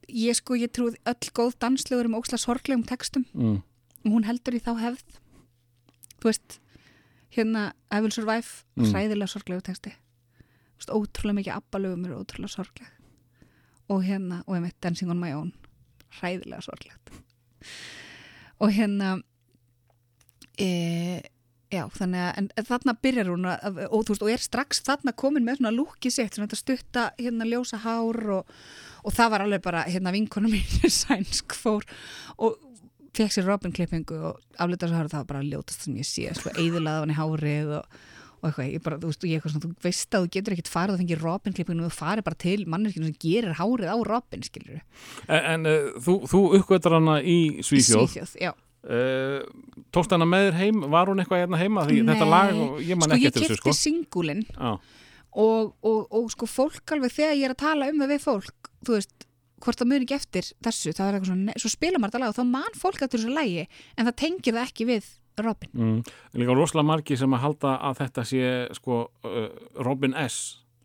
ég 0.08 0.38
sko, 0.38 0.56
ég 0.58 0.70
trúið 0.74 0.98
öll 1.10 1.32
góð 1.34 1.56
danslegur 1.62 2.08
um 2.10 2.18
óksla 2.20 2.38
sorglegum 2.38 2.84
textum. 2.86 3.26
Mm, 3.34 3.58
og 4.06 4.12
hún 4.14 4.28
heldur 4.28 4.54
í 4.56 4.62
þá 4.62 4.76
hefð. 4.78 5.18
Þú 6.22 6.30
veist 6.30 6.58
hérna 7.34 7.72
I 7.90 8.00
will 8.00 8.14
survive, 8.14 8.62
Mm. 8.76 8.92
hræðilega 8.92 9.28
sorglegu 9.28 9.62
texti. 9.66 9.92
Veist, 10.78 10.90
ótrúlega 10.94 11.38
mikið 11.40 11.56
abbalögum 11.58 12.06
er 12.06 12.14
ótrúlega 12.16 12.54
sorgleg. 12.54 12.88
Og 13.90 14.04
hérna, 14.06 14.42
og 14.46 14.56
ég 14.56 14.62
meitt 14.62 14.80
Dancing 14.80 15.10
on 15.10 15.20
my 15.20 15.32
own 15.32 15.52
hræðilega 16.20 16.62
sorglegt 16.64 17.10
og 18.62 18.72
hérna 18.74 19.16
e, 20.60 20.68
já, 21.72 21.84
þannig 21.96 22.22
að 22.22 22.40
en, 22.40 22.48
þarna 22.68 22.96
byrjar 23.04 23.30
hún 23.32 23.48
að, 23.50 23.80
og, 23.88 24.04
veist, 24.10 24.24
og 24.24 24.32
er 24.32 24.44
strax 24.44 24.82
þarna 24.86 25.14
komin 25.18 25.46
með 25.46 25.60
svona 25.60 25.74
lúki 25.74 26.12
sitt, 26.12 26.34
svona 26.34 26.48
þetta 26.50 26.60
stutta 26.60 27.06
hérna 27.20 27.48
ljósa 27.48 27.80
hár 27.84 28.20
og, 28.38 28.52
og 29.02 29.16
það 29.16 29.34
var 29.34 29.46
alveg 29.46 29.64
bara 29.64 29.86
hérna 29.88 30.14
vinkona 30.14 30.52
mín 30.52 30.92
sænsk 31.02 31.56
fór 31.58 31.86
og 32.38 32.60
fekk 33.16 33.34
sér 33.34 33.48
Robin 33.48 33.74
klippingu 33.74 34.16
og 34.30 34.40
aflita 34.62 34.88
svo 34.88 35.00
hár 35.00 35.12
það 35.12 35.24
var 35.24 35.30
bara 35.34 35.46
ljótast 35.46 35.86
sem 35.86 35.98
ég 36.00 36.08
sé, 36.08 36.28
sko, 36.36 36.52
eðilað 36.56 37.00
á 37.00 37.02
hann 37.02 37.14
í 37.14 37.18
hárið 37.18 37.76
og, 37.80 38.00
og 38.42 38.48
eitthvað, 38.48 38.70
ég 38.74 38.82
bara, 38.82 38.96
þú 38.98 39.10
veist, 39.12 39.24
ég 39.28 39.38
eitthvað 39.38 39.52
svona, 39.54 39.68
þú 39.70 39.86
veist 39.86 40.16
að 40.16 40.24
þú 40.24 40.30
getur 40.34 40.54
ekkit 40.56 40.70
farið 40.72 40.96
að 40.96 41.02
fengi 41.02 41.18
Robin 41.20 41.54
klippingu 41.54 41.84
og 41.86 41.92
þú 41.92 41.98
farið 42.00 42.26
bara 42.26 42.38
til 42.42 42.58
manneskinu 42.74 43.06
sem 43.06 43.18
gerir 43.22 43.54
hárið 43.60 43.92
á 43.94 43.96
Robin, 44.08 44.42
skilur 44.48 44.80
en, 45.28 45.44
en 45.52 45.70
uh, 45.70 45.92
þú, 46.02 46.16
þú 46.32 46.40
uppgötar 46.58 46.96
hana 46.98 47.20
í 47.22 47.38
Svíþjóð 47.62 48.08
Svíþjóð, 48.10 48.34
já. 48.42 48.50
uh, 48.90 49.38
tókst 49.94 50.16
hana 50.16 50.26
með 50.26 50.48
þér 50.48 50.58
heim 50.58 50.82
var 50.96 51.12
hún 51.12 51.22
eitthvað 51.22 51.44
hérna 51.44 51.62
heima 51.62 51.86
því 51.86 52.00
Nei. 52.02 52.10
þetta 52.16 52.30
lag, 52.34 52.52
og 52.66 52.82
ég 52.82 52.98
man 52.98 53.06
Sko, 53.06 53.14
ekki 53.20 53.28
ég 53.28 53.30
eftir 53.30 53.46
þessu 53.46 53.58
kipti 53.60 53.62
sko 53.62 53.78
singulinn 53.78 54.44
Já. 54.50 54.72
og, 55.46 55.72
og, 55.86 56.00
og 56.10 56.30
sko 56.34 56.50
fólk 56.50 56.96
alveg 56.98 57.14
þegar 57.14 57.38
ég 57.38 57.46
er 57.46 57.54
að 57.54 57.62
tala 57.62 57.92
um 57.94 58.02
það 58.02 58.14
við 58.16 58.24
fólk 58.26 58.72
þú 58.82 58.98
veist, 58.98 59.28
hvort 59.62 59.78
það 59.78 59.92
muni 59.94 60.08
ekki 60.08 60.18
eftir 60.18 60.50
þessu 60.66 60.90
það 60.98 61.06
er 61.06 61.20
eitthvað 61.20 61.30
svona, 61.30 61.58
svo 61.62 61.70
spila 61.70 62.02
maður 62.02 62.16
þetta 62.16 62.24
lag 62.26 62.34
og 62.34 62.40
þá 62.42 62.54
man 62.58 62.78
fólk 62.82 63.04
eftir 63.06 63.22
þessu 63.22 63.36
lagi 63.38 63.68
en 63.94 64.08
það 64.08 64.16
tengir 64.26 64.58
það 64.58 64.64
ekki 64.66 64.88
við 64.90 65.12
Robin. 65.40 65.70
Mm, 65.72 65.98
líka 66.38 66.56
rosalega 66.56 66.86
margi 66.86 67.16
sem 67.16 67.36
að 67.36 67.44
halda 67.46 67.76
að 67.88 68.00
þetta 68.02 68.24
sé 68.28 68.48
sko 68.76 69.04
uh, 69.24 69.46
Robin 69.80 70.16
S. 70.24 70.40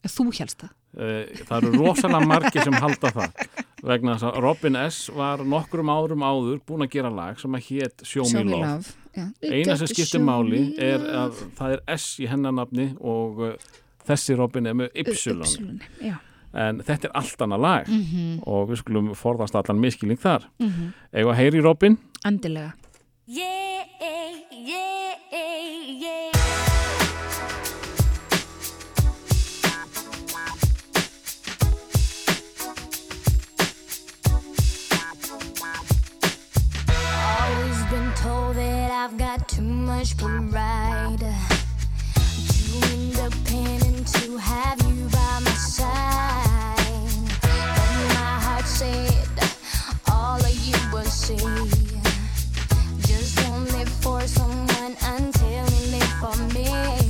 Þú 0.07 0.29
helst 0.37 0.61
það. 0.63 0.75
Uh, 0.97 1.41
það 1.47 1.57
eru 1.57 1.71
rosalega 1.81 2.29
margi 2.29 2.63
sem 2.63 2.77
halda 2.77 3.11
það 3.13 3.41
vegna 3.87 4.15
þess 4.15 4.29
að 4.29 4.39
Robin 4.45 4.79
S. 4.81 5.01
var 5.13 5.43
nokkrum 5.45 5.91
árum 5.93 6.23
áður 6.25 6.61
búin 6.65 6.85
að 6.87 6.95
gera 6.95 7.11
lag 7.13 7.41
sem 7.41 7.57
að 7.57 7.67
hét 7.67 8.07
Show 8.07 8.29
Me 8.33 8.45
Love. 8.47 8.95
Já. 9.17 9.25
eina 9.41 9.75
sem 9.77 9.89
skiptir 9.89 10.21
máli 10.21 10.61
er 10.77 11.01
að 11.01 11.43
það 11.57 11.75
er 11.75 11.83
S 11.97 12.07
í 12.21 12.29
hennanafni 12.29 12.91
og 13.01 13.43
uh, 13.43 13.75
þessi 14.07 14.37
Robin 14.37 14.69
er 14.69 14.77
með 14.77 15.03
Ypsilon 15.03 15.77
en 16.57 16.81
þetta 16.85 17.09
er 17.09 17.15
allt 17.19 17.41
annað 17.43 17.63
lag 17.65 17.89
Mm 17.91 18.39
og 18.47 18.69
við 18.69 18.79
skulum 18.79 19.09
forðast 19.17 19.55
allan 19.59 19.79
miskilning 19.81 20.19
þar. 20.19 20.47
-hmm. 20.59 20.91
Eða 21.11 21.31
að 21.31 21.37
heyri 21.41 21.61
Robin? 21.61 21.97
Andilega 22.23 22.71
Yeah, 23.29 23.83
yeah, 24.51 25.15
yeah. 25.29 26.31
Always 37.19 37.83
been 37.91 38.13
told 38.15 38.55
that 38.55 38.91
I've 38.91 39.17
got 39.17 39.49
too 39.49 39.61
much 39.61 40.15
pride. 40.15 41.17
Too 42.47 42.79
independent 42.93 44.07
to 44.07 44.37
have 44.37 44.81
you 44.83 45.09
by 45.09 45.39
my 45.43 45.51
side. 45.51 46.77
But 47.41 47.91
my 48.15 48.39
heart 48.39 48.65
said 48.65 49.27
all 50.09 50.39
of 50.39 50.55
you 50.65 50.77
will 50.93 51.03
see. 51.03 51.96
Just 54.07 54.15
won't 54.15 54.21
live 54.21 54.21
for 54.21 54.27
someone 54.27 54.95
until 55.03 55.49
you 55.49 55.91
live 55.91 56.13
for 56.19 56.35
me. 56.53 57.06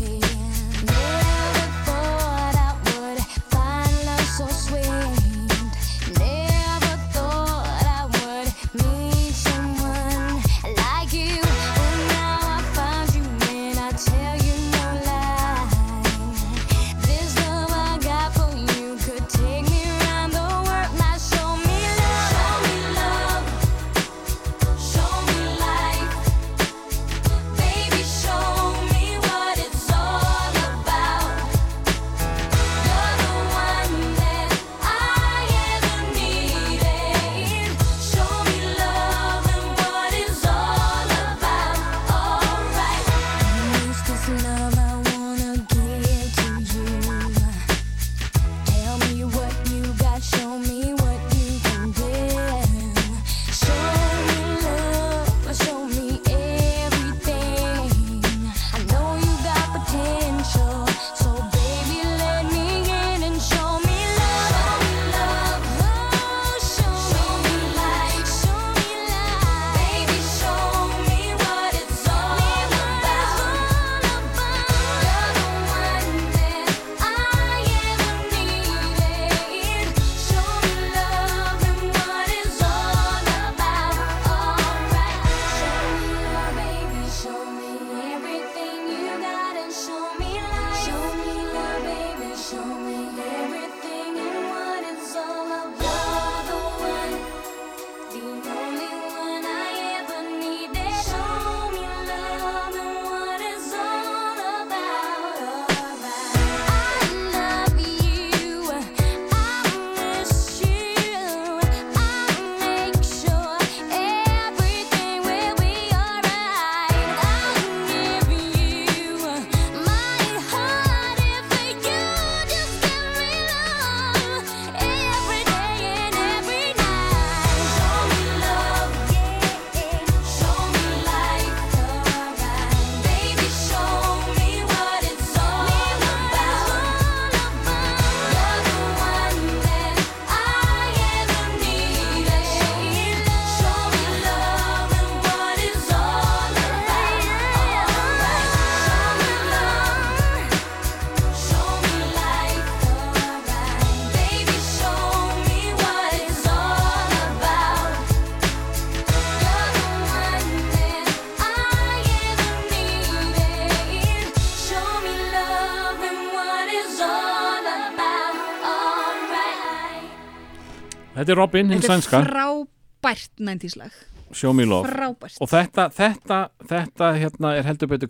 Þetta 171.28 171.36
er 171.36 171.42
Robin, 171.42 171.72
hinn 171.74 171.82
Þetta 171.84 171.92
er 171.92 172.00
sænska, 172.00 172.20
frábært 172.24 173.42
næntíslag 173.44 173.96
Show 174.32 174.54
Me 174.56 174.64
Love. 174.68 174.88
Frábært. 174.88 175.36
Og 175.44 175.50
þetta, 175.52 175.86
þetta, 175.96 176.38
þetta 176.70 177.10
hérna 177.20 177.52
er 177.58 177.68
heldur 177.68 177.90
betur 177.92 178.10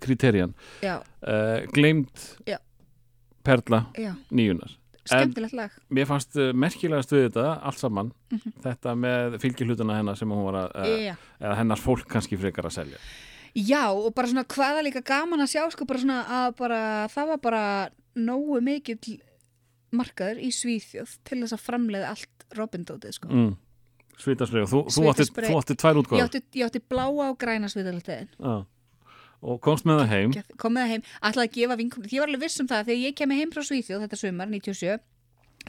kriterian 0.00 0.54
Já, 0.80 0.94
uh, 1.28 1.66
gleimt 1.76 2.24
Já. 2.48 2.56
perla 3.44 3.82
já, 4.00 4.14
nýjunar 4.32 4.72
skemmtilegt 5.04 5.52
lag. 5.52 5.72
mér 5.92 6.06
fannst 6.08 6.36
uh, 6.40 6.54
merkilega 6.56 7.04
stuðið 7.04 7.26
þetta 7.34 7.46
allt 7.68 7.78
saman, 7.82 8.12
Mhm. 8.32 8.54
þetta 8.64 8.94
með 8.96 9.36
fylgjuhlutuna 9.42 9.98
hennar 9.98 10.16
sem 10.16 10.28
hún 10.32 10.44
var 10.48 10.56
að, 10.72 10.88
Já. 11.04 11.16
eða 11.40 11.56
hennar 11.60 11.76
fólk 11.84 12.08
kannski 12.08 12.38
frekar 12.40 12.64
að 12.64 12.72
selja. 12.78 12.98
Já, 13.54 13.84
og 13.92 14.14
bara 14.16 14.26
svona 14.32 14.44
hvaða 14.48 14.80
líka 14.88 15.04
gaman 15.04 15.44
að 15.44 15.52
sjá 15.52 15.68
sko 15.70 15.84
bara 15.84 16.00
svona 16.00 16.24
að 16.24 16.56
bara, 16.56 16.80
það 17.12 17.26
var 17.28 17.38
bara 17.44 17.64
nógu 18.16 18.62
mikill 18.64 19.20
markaður 19.94 20.40
í 20.42 20.48
Svíþjóð 20.50 21.12
til 21.24 21.38
þess 21.44 21.54
að 21.54 21.62
framleiða 21.68 22.08
allt 22.10 22.33
Robin-dótið 22.58 23.16
sko. 23.18 23.28
mm. 23.30 23.52
Svítaspray 24.14 24.62
og 24.62 24.70
þú, 24.70 24.80
þú, 24.94 25.06
átti, 25.10 25.26
átti 25.58 25.74
tvær 25.80 25.96
Ég 25.96 26.04
útgáður 26.04 26.28
átti, 26.28 26.40
ég 26.60 26.68
átti 26.68 26.80
bláa 26.92 27.08
og 27.30 27.38
græna 27.40 27.66
sviðalatiðin 27.72 28.28
Já. 28.38 28.54
og 29.42 29.58
komst 29.64 29.88
með 29.88 30.04
það 30.04 30.12
heim 30.14 30.36
kom 30.62 30.76
með 30.76 30.84
það 30.86 30.92
heim, 30.94 31.02
ætlaði 31.30 31.48
að 31.48 31.56
gefa 31.58 31.78
vinkum 31.80 32.06
ég 32.12 32.22
var 32.22 32.30
alveg 32.30 32.44
viss 32.46 32.62
um 32.62 32.68
það 32.70 32.78
að 32.84 32.90
þegar 32.92 33.02
ég 33.08 33.16
kemi 33.18 33.40
heim 33.40 33.50
frá 33.54 33.62
Svíþjóð 33.66 34.04
þetta 34.06 34.20
sumar, 34.20 34.48
97 34.54 35.02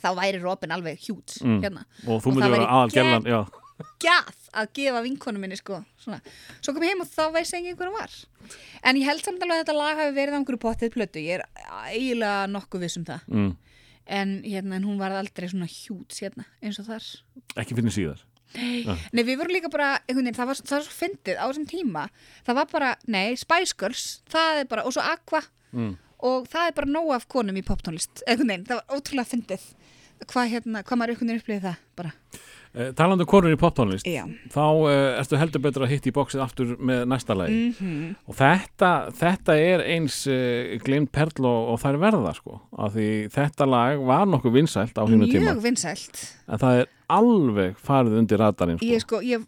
þá 0.03 0.09
væri 0.19 0.41
Robin 0.43 0.75
alveg 0.75 1.01
hjút 1.07 1.37
Mm. 1.41 1.59
hérna 1.63 1.85
og 2.05 2.21
þú 2.21 2.35
það 2.37 2.53
vera 2.53 2.69
aðal 2.69 2.93
gellan 2.93 3.25
já. 3.33 3.41
gæð 3.99 4.39
að 4.55 4.69
gefa 4.77 5.01
vinkonu 5.03 5.39
minni 5.41 5.57
sko 5.59 5.81
svona. 5.99 6.21
svo 6.61 6.73
kom 6.75 6.83
ég 6.85 6.93
heim 6.93 7.01
og 7.01 7.09
þá 7.09 7.25
veist 7.33 7.53
engin 7.57 7.75
hver 7.75 7.89
hann 7.89 7.97
var 7.97 8.13
en 8.83 8.95
ég 9.01 9.09
held 9.09 9.23
samt 9.25 9.41
alveg 9.41 9.57
að 9.57 9.63
þetta 9.65 9.77
lag 9.79 9.97
hafi 9.99 10.15
verið 10.15 10.35
á 10.35 10.39
einhverju 10.39 10.61
pottið 10.61 10.93
plötu, 10.93 11.19
ég 11.23 11.39
er 11.39 11.45
eiginlega 11.89 12.45
nokkuð 12.53 12.85
viss 12.85 12.97
um 13.01 13.07
það 13.07 13.25
mm. 13.27 13.51
En, 14.05 14.37
hérna, 14.45 14.77
en 14.77 14.87
hún 14.87 14.99
var 15.01 15.15
aldrei 15.15 15.49
svona 15.51 15.67
hjút 15.69 16.15
hérna, 16.21 16.45
eins 16.61 16.79
og 16.81 16.89
þar. 16.89 17.09
Ekki 17.61 17.77
fyrir 17.77 17.95
síðar? 17.95 18.23
Nei, 18.55 19.23
við 19.25 19.39
vorum 19.39 19.51
líka 19.55 19.69
bara, 19.71 19.95
veginn, 20.07 20.31
það 20.35 20.51
var, 20.51 20.59
það 20.61 20.77
var 20.77 20.85
svo 20.85 20.95
fyndið 20.95 21.39
á 21.41 21.45
þessum 21.49 21.67
tíma, 21.67 22.05
það 22.47 22.59
var 22.61 22.67
bara, 22.71 22.91
nei, 23.11 23.35
Spice 23.39 23.75
Girls, 23.79 24.05
það 24.31 24.61
er 24.61 24.69
bara, 24.71 24.85
og 24.87 24.95
svo 24.95 25.03
Aqua. 25.03 25.41
Mm. 25.75 25.95
og 26.23 26.45
það 26.47 26.69
er 26.69 26.75
bara 26.77 26.87
nóg 26.87 27.09
af 27.11 27.25
konum 27.27 27.57
í 27.59 27.63
poptónlist, 27.65 28.21
það 28.23 28.69
var 28.69 28.85
ótrúlega 28.95 29.27
fyndið. 29.27 29.65
Hvað 30.31 30.51
hérna, 30.53 30.83
hvað 30.87 30.99
maður 31.01 31.17
upplýði 31.19 31.57
það 31.65 31.81
bara, 31.99 32.13
eh, 32.75 32.91
talandi 32.97 33.25
um 33.25 33.29
konur 33.29 33.53
í 33.53 33.59
poptónlist 33.59 34.07
já, 34.07 34.23
þá 34.53 34.63
uh, 34.65 34.89
ertu 35.19 35.39
heldur 35.39 35.63
betur 35.63 35.85
að 35.85 35.93
hitta 35.95 36.11
í 36.11 36.15
bóksið 36.15 36.43
aftur 36.45 36.73
með 36.77 37.05
næsta 37.11 37.37
lagi. 37.37 37.61
Mm 37.79 38.13
og 38.25 38.37
þetta, 38.37 38.89
þetta 39.15 39.55
er 39.61 39.83
eins 39.95 40.21
uh, 40.29 40.75
glemt 40.83 41.11
perl 41.15 41.45
og, 41.47 41.71
og 41.73 41.79
þær 41.81 41.99
verða 42.01 42.33
sko, 42.37 42.59
af 42.81 42.95
því 42.95 43.09
þetta 43.33 43.67
lag 43.69 44.01
var 44.07 44.25
nokkuð 44.29 44.55
vinsælt 44.59 44.97
á 44.97 45.03
hínu 45.05 45.29
tíma. 45.29 45.51
Mjög 45.51 45.61
vinsælt. 45.65 46.21
En 46.49 46.61
það 46.61 46.81
er 46.81 46.89
alveg 47.15 47.77
farið 47.85 48.17
undir 48.21 48.41
radarinn 48.41 48.79
sko. 48.79 48.89
ég 48.89 49.03
sko, 49.03 49.21
ég, 49.25 49.45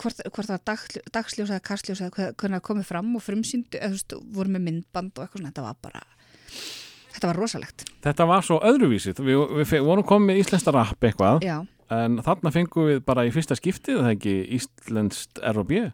hvort, 0.00 0.20
hvort 0.28 0.48
það 0.50 0.54
var 0.54 0.64
dag, 0.68 0.84
dagsljósa 1.14 1.56
eða 1.56 1.64
kastljósa 1.70 2.10
eða 2.10 2.28
hvernig 2.34 2.58
það 2.58 2.66
komið 2.68 2.90
fram 2.90 3.14
og 3.16 3.24
frumsýndu, 3.24 3.80
eða 3.80 3.94
þú 3.94 3.96
veist, 3.96 4.18
voru 4.36 4.54
með 4.54 4.66
myndband 4.68 5.14
og 5.16 5.24
eitthvað 5.24 5.40
svona, 5.40 5.54
þetta 5.54 5.66
var 5.68 5.80
bara 5.88 6.04
þetta 7.14 7.30
var 7.32 7.40
rosalegt, 7.42 7.88
þetta 8.04 8.28
var 8.28 8.46
svo 8.46 8.60
öðruvísi. 8.68 9.16
Við, 9.16 9.42
við, 9.56 9.66
við 9.72 9.88
vorum 9.88 10.06
komið 10.06 10.32
með 10.32 10.44
íslenskt 10.44 10.72
rap 10.74 11.08
eitthvað. 11.08 11.42
Já 11.46 11.58
en 11.90 12.18
þarna 12.24 12.52
fengum 12.52 12.88
við 12.90 13.00
bara 13.08 13.24
í 13.28 13.32
fyrsta 13.34 13.56
skiptið 13.58 14.02
það 14.02 14.12
ekki 14.16 14.34
íslenskt 14.58 15.40
R&B 15.52 15.86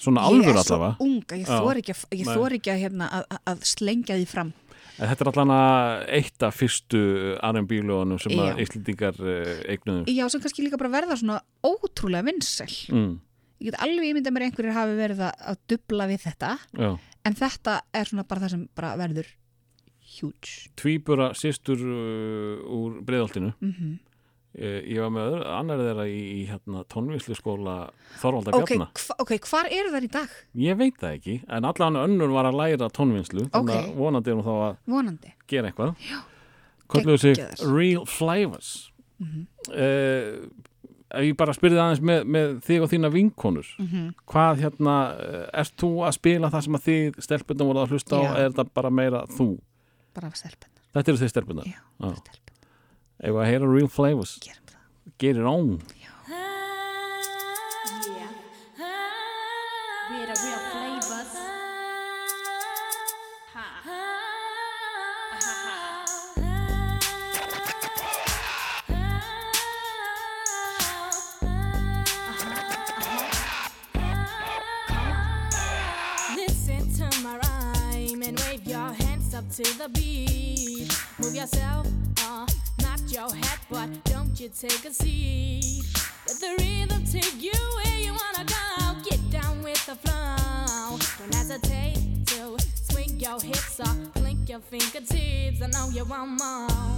svona 0.00 0.22
ég 0.24 0.30
alvur 0.30 0.50
er 0.54 0.62
svo 0.64 0.76
allavega. 0.76 0.96
unga, 1.04 1.36
ég 1.36 1.46
þor 1.50 1.80
ekki, 1.82 1.94
að- 1.96 2.18
ég 2.20 2.28
þor 2.30 2.54
ekki 2.56 2.70
að, 2.72 2.78
hérna, 2.84 3.08
að, 3.18 3.38
að- 3.52 3.64
slengja 3.68 4.16
því 4.16 4.26
fram. 4.30 4.52
En 5.00 5.08
þetta 5.08 5.24
er 5.24 5.30
allan 5.32 5.52
að 5.54 6.04
eitt 6.18 6.42
af 6.44 6.56
fyrstu 6.60 7.00
R&B 7.40 7.80
lögunum 7.88 8.18
sem. 8.20 8.32
Íslendingar 8.60 9.16
uh, 9.20 9.50
eignuðu. 9.72 10.04
Já, 10.12 10.26
sem 10.28 10.40
kannski 10.44 10.64
líka 10.64 10.76
bara 10.80 10.92
verða 10.92 11.16
svona 11.16 11.38
ótrúlega 11.64 12.24
vinsæl. 12.28 12.68
Mm, 12.92 13.14
ég 13.60 13.70
get 13.70 13.80
alveg 13.80 14.10
ímyndað 14.10 14.34
mér 14.36 14.46
einhverjir 14.48 14.76
hafi 14.76 14.96
verið 14.98 15.22
að, 15.28 15.56
dubla 15.72 16.06
við 16.10 16.20
þetta 16.26 16.52
já. 16.76 16.90
en 17.24 17.34
þetta 17.40 17.78
er 17.92 18.04
svona 18.12 18.24
bara 18.28 18.40
það 18.44 18.50
sem 18.56 18.68
bara 18.76 18.92
verður 19.00 19.32
huge. 20.20 20.68
Tvíbura 20.80 21.30
sýstur 21.36 21.80
uh, 21.80 22.62
úr 22.68 23.00
breiðoltinu 23.04 23.52
mm 23.60 23.74
Eh, 24.00 24.09
ég 24.58 24.98
var 24.98 25.10
með 25.14 25.26
öðru, 25.30 25.42
annar 25.54 25.78
þeirra 25.78 26.04
í, 26.10 26.20
í 26.40 26.40
hérna, 26.48 26.80
tónvíslu 26.90 27.36
skóla 27.38 27.74
Þorvalda 28.18 28.50
ok, 28.58 28.66
Bjarna. 28.72 28.88
hva, 28.98 29.14
ok, 29.22 29.32
hvar 29.46 29.68
eru 29.70 29.92
þær 29.94 30.06
í 30.08 30.10
dag? 30.10 30.32
Ég 30.58 30.76
veit 30.80 30.96
það 30.98 31.14
ekki, 31.20 31.36
en 31.48 31.68
allan 31.68 31.96
önnur 32.00 32.32
var 32.34 32.48
að 32.50 32.58
læra 32.58 32.88
tónvíslu, 32.90 33.46
þannig 33.54 33.76
Ok. 33.76 33.84
að 33.92 33.94
vonandi 34.00 34.32
er 34.32 34.34
hún 34.40 34.48
þá 34.48 34.54
að 34.56 34.76
vonandi 34.96 35.32
gera 35.46 35.70
eitthvað. 35.70 35.94
Kolluðu 36.90 37.18
sig. 37.22 37.44
Real 37.62 38.06
Flavors. 38.06 38.90
Mhm. 39.20 39.46
uh, 39.70 40.48
ef 41.10 41.24
ég 41.26 41.34
bara 41.36 41.52
spyrði 41.52 41.78
aðeins 41.82 42.00
með, 42.06 42.20
með 42.30 42.52
þig 42.62 42.82
og 42.84 42.90
þína 42.92 43.08
vinkonur, 43.10 43.66
mm 43.82 44.12
hvað 44.30 44.60
hérna, 44.62 44.94
eh, 45.18 45.46
ert 45.58 45.74
þú 45.76 45.88
að 46.06 46.12
spila 46.14 46.50
það 46.54 46.62
sem 46.66 46.76
að 46.78 46.84
þið 46.86 47.18
stelpunum 47.26 47.66
voru 47.72 47.80
að 47.82 47.90
hlusta 47.96 48.14
á, 48.14 48.22
Já. 48.22 48.30
eða 48.30 48.44
er 48.44 48.50
þetta 48.54 48.74
bara 48.78 48.90
meira 48.90 49.22
þú? 49.26 49.48
bara 50.14 50.26
af 50.30 50.36
stelpunar, 50.38 50.78
Þetta 50.94 51.08
eru 51.12 51.18
þið 51.18 51.32
stelpunar. 51.34 51.64
já, 51.66 51.78
Já. 52.00 52.14
Stelpunar 53.20 53.28
Ef 53.28 53.36
að 53.36 53.50
heyra 53.50 53.68
Real 53.68 53.88
Flavors, 53.88 54.38
gerum 54.40 54.66
það. 54.70 54.78
Get 55.18 55.36
it 55.36 55.44
on. 55.44 55.82
We're 55.84 56.19
you 84.40 84.48
take 84.48 84.86
a 84.86 84.94
seat. 84.94 85.84
Let 86.26 86.40
the 86.40 86.56
rhythm 86.58 87.04
take 87.04 87.42
you 87.42 87.52
where 87.76 87.98
you 87.98 88.12
wanna 88.12 88.46
go. 88.46 88.96
Get 89.04 89.20
down 89.30 89.62
with 89.62 89.84
the 89.84 89.96
flow. 89.96 90.96
Don't 91.18 91.34
hesitate 91.34 92.26
to 92.28 92.56
swing 92.90 93.20
your 93.20 93.38
hips 93.38 93.80
or 93.80 93.94
blink 94.14 94.48
your 94.48 94.60
fingertips. 94.60 95.60
I 95.60 95.66
know 95.66 95.90
you 95.90 96.06
want 96.06 96.40
more. 96.40 96.90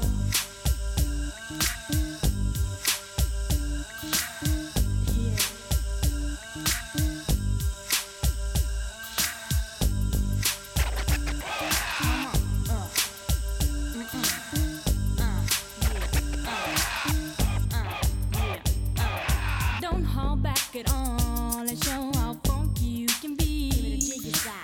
Back 20.73 20.87
at 20.87 20.93
all 20.93 21.61
and 21.61 21.85
show 21.85 22.11
how 22.15 22.35
funky 22.45 22.85
you 22.85 23.09
can 23.21 23.35
be. 23.35 23.71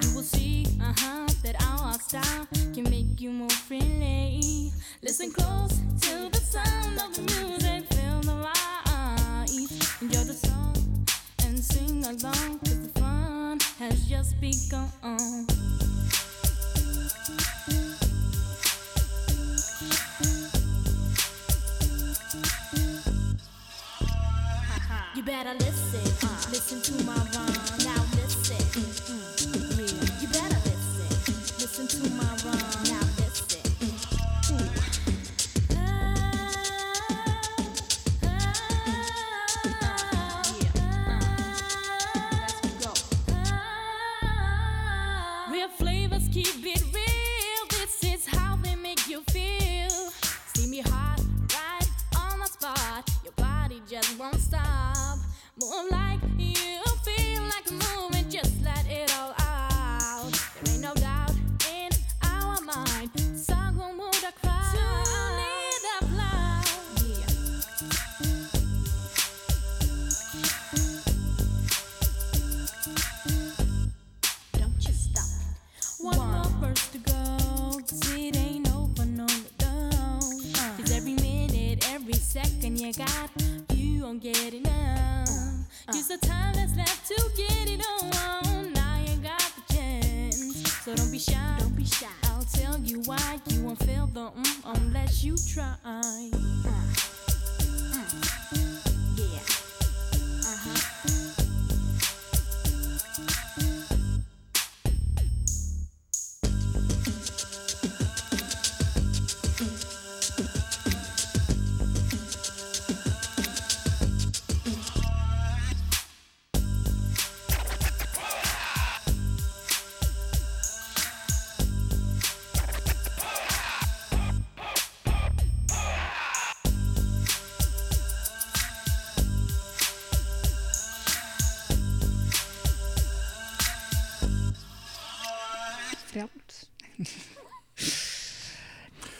You 0.02 0.14
will 0.14 0.22
see, 0.22 0.66
uh 0.80 0.92
huh, 0.96 1.26
that 1.42 1.56
our 1.64 1.94
style 1.94 2.46
can 2.74 2.84
make 2.84 3.20
you 3.20 3.30
more 3.30 3.48
friendly. 3.50 4.72
Listen 5.02 5.30
close 5.32 5.80
to 6.00 6.28
the 6.30 6.38
sound 6.38 6.98
of 6.98 7.14
the 7.14 7.22
music, 7.22 7.92
feel 7.94 8.20
the 8.20 8.48
vibe. 8.48 10.02
Enjoy 10.02 10.24
the 10.24 10.34
song 10.34 11.06
and 11.44 11.58
sing 11.58 12.04
along, 12.04 12.58
cause 12.60 12.82
the 12.82 13.00
fun 13.00 13.58
has 13.78 14.06
just 14.06 14.40
begun. 14.40 15.57
Listen, 26.70 26.98
to 26.98 27.07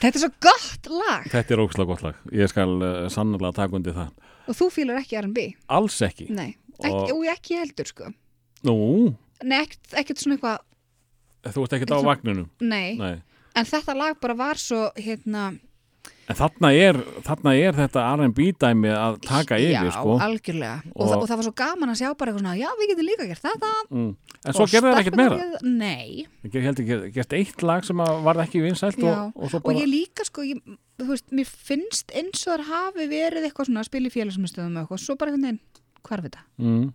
Þetta 0.09 0.17
er 0.17 0.23
svo 0.23 0.31
gott 0.41 0.89
lag 0.89 1.27
Þetta 1.29 1.53
er 1.53 1.61
ógslag 1.61 1.89
gott 1.91 2.01
lag. 2.01 2.15
Ég 2.33 2.49
skal 2.49 2.71
uh, 2.81 3.05
sannlega 3.13 3.51
taka 3.53 3.77
undir 3.77 3.93
það. 3.93 4.09
og 4.49 4.57
þú 4.57 4.67
fýlar 4.73 4.97
ekki 5.03 5.19
R&B 5.21 5.43
Alls 5.69 5.99
ekki. 6.01 6.25
Nei, 6.33 6.55
Og- 6.81 7.11
og 7.13 7.25
ekki 7.29 7.59
heldur 7.59 7.85
sko 7.85 8.09
Nú, 8.65 8.75
Nei, 9.45 9.61
ekkert, 9.95 10.17
svona 10.19 10.35
eitthvað 10.35 11.53
þú 11.53 11.63
ert 11.63 11.73
ekkert 11.77 11.93
á 11.95 11.99
vagninum. 12.03 12.49
Nei. 12.59 12.97
Nei. 12.99 13.21
en 13.55 13.65
þetta 13.69 13.95
lag 13.95 14.17
bara 14.19 14.35
var 14.35 14.59
svo 14.59 14.89
hérna, 14.97 15.53
En 16.29 16.37
þarna 16.37 16.69
er, 16.77 16.97
þarna 17.25 17.51
er 17.57 17.73
þetta 17.73 18.01
R&B 18.13 18.43
dæmi 18.61 18.89
að 18.93 19.15
taka 19.25 19.57
yfir, 19.57 19.71
já, 19.87 19.93
sko. 19.95 20.17
algjörlega 20.21 20.75
og, 20.93 20.99
Og- 21.01 21.07
það, 21.09 21.15
og 21.23 21.27
það 21.31 21.39
var 21.39 21.45
svo 21.47 21.53
gaman 21.57 21.89
að 21.89 21.97
sjá 22.03 22.09
bara 22.19 22.31
eitthvað 22.31 22.43
svona 22.43 22.57
já, 22.59 22.67
við 22.77 22.91
getum 22.91 23.07
líka 23.09 23.25
gert 23.31 23.41
þetta 23.47 23.71
Mm. 23.89 24.11
En 24.45 24.53
svo 24.53 24.61
Og 24.63 24.69
gerði 24.69 24.91
það 24.93 24.99
ekkert 25.01 25.17
meira. 25.17 25.37
gerðu- 25.39 25.71
Nei, 25.79 26.27
Ég 26.45 26.61
held 26.63 26.79
ekki 26.83 26.99
gert 27.17 27.33
eitt 27.33 27.63
lag 27.65 27.83
sem 27.83 27.97
að 27.97 28.21
varð 28.23 28.43
ekki 28.45 28.61
vinsælt 28.61 29.01
já, 29.01 29.09
og, 29.09 29.33
og 29.35 29.49
svo 29.49 29.57
og 29.57 29.63
bara... 29.63 29.79
ég 29.81 29.89
líka 29.89 30.23
sko 30.29 30.45
ég, 30.45 30.61
þú 31.01 31.07
veist, 31.09 31.25
mér 31.33 31.49
finnst 31.49 32.13
eins 32.13 32.45
og 32.47 32.53
þar 32.59 32.63
hafi 32.69 33.07
verið 33.09 33.49
eitthvað 33.49 33.65
svona 33.71 33.81
að 33.81 33.89
spila 33.89 34.07
í 34.07 34.13
félagsmyndstöðum 34.13 34.77
og 34.77 34.85
eitthvað, 34.85 35.01
svo 35.03 35.17
bara 35.17 35.31
einhvern 35.33 35.49
veginn, 35.49 35.59
hvar 36.07 36.21
við 36.23 36.37
það? 36.37 36.45
Mm. 36.61 36.93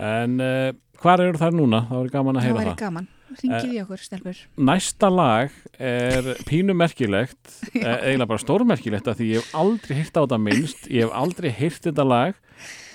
En 0.00 0.40
uh, 0.40 0.72
hvar 1.00 1.20
eru 1.24 1.38
þær 1.40 1.54
núna? 1.56 1.84
Það 1.88 1.98
var 2.02 2.12
gaman 2.18 2.36
að 2.36 2.44
Það 2.44 2.50
heyra 2.50 2.74
það. 2.74 3.06
Ringið 3.42 3.74
í 3.76 3.80
okkur, 3.84 4.02
stelpur 4.04 4.40
Næsta 4.70 5.10
lag 5.12 5.50
er 5.78 6.30
pínu 6.48 6.74
merkilegt, 6.76 7.40
eh, 7.74 8.10
eiginlega 8.10 8.26
bara 8.32 8.42
stórmerkilegt 8.42 9.06
að 9.12 9.20
því 9.20 9.28
ég 9.34 9.44
hef 9.44 9.54
aldrei 9.62 9.94
hýrt 10.00 10.16
á 10.16 10.22
þetta 10.24 10.40
minnst, 10.46 10.88
ég 10.90 11.06
hef 11.06 11.14
aldrei 11.22 11.50
hýrt 11.60 11.86
þetta 11.90 12.04
lag 12.08 12.34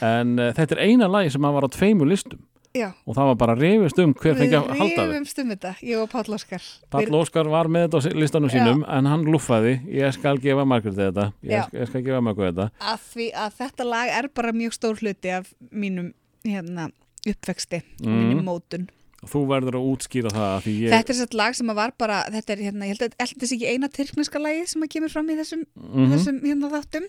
en 0.05 0.35
uh, 0.39 0.51
þetta 0.57 0.75
er 0.77 0.83
eina 0.89 1.07
lagi 1.09 1.31
sem 1.33 1.41
var 1.41 1.65
á 1.65 1.69
tveimur 1.71 2.09
listum 2.11 2.43
Já, 2.75 2.89
og 3.07 3.15
það 3.15 3.27
var 3.29 3.35
bara 3.39 3.53
reyfist 3.55 3.99
um 4.03 4.11
hver 4.19 4.33
fengi 4.35 4.57
að 4.57 4.65
halda 4.75 4.95
þig. 4.97 5.11
rifumst 5.13 5.37
um 5.39 5.51
þetta, 5.53 5.69
ég 5.87 6.01
og 6.01 6.09
Páll 6.11 6.33
Óskar 6.35 6.65
Pall 6.91 7.15
Óskar 7.15 7.47
var 7.47 7.69
með 7.71 7.85
þetta 7.85 8.01
á 8.03 8.19
listanum 8.19 8.51
Já. 8.51 8.57
sínum 8.57 8.81
en 8.97 9.07
hann 9.07 9.23
lúffaði, 9.31 9.77
ég 9.95 10.11
skal 10.17 10.35
gefa 10.43 10.65
Margrét 10.67 10.97
þetta, 10.99 11.29
ég, 11.39 11.53
Já. 11.55 11.61
skal- 11.69 11.79
ég 11.79 11.87
skal 11.93 12.01
gefa 12.09 12.19
Margrét 12.27 12.51
þetta. 12.51 12.67
að 12.91 13.05
því 13.13 13.27
að 13.45 13.55
þetta 13.61 13.87
lag 13.87 14.11
er 14.17 14.27
bara 14.35 14.51
mjög 14.51 14.75
stór 14.75 14.99
hluti 14.99 15.31
af 15.37 15.47
mínum 15.71 16.11
hérna, 16.43 16.89
uppvexti 17.25 17.79
Mm. 18.03 18.19
mínum 18.27 18.43
mótun 18.51 18.89
Þú 19.31 19.41
verður 19.49 19.77
að 19.79 19.87
útskýra 19.91 20.31
það 20.33 20.67
ég... 20.71 20.89
Þetta 20.93 21.13
er 21.13 21.19
þetta 21.21 21.39
lag 21.39 21.55
sem 21.57 21.71
var 21.79 21.93
bara 21.97 22.19
þetta 22.35 22.53
er, 22.55 22.63
hérna, 22.67 22.85
ég 22.89 22.95
held 22.99 23.05
að 23.07 23.15
þetta 23.31 23.47
sé 23.49 23.55
ekki 23.57 23.71
eina 23.73 23.89
tyrkneska 23.89 24.41
lagið 24.43 24.67
sem 24.73 24.85
að 24.85 24.91
kemur 24.95 25.13
fram 25.15 25.29
í 25.33 25.37
þessum, 25.39 25.63
Mhm. 25.79 26.11
þessum 26.13 26.37
hérna, 26.45 26.69
þáttum 26.75 27.07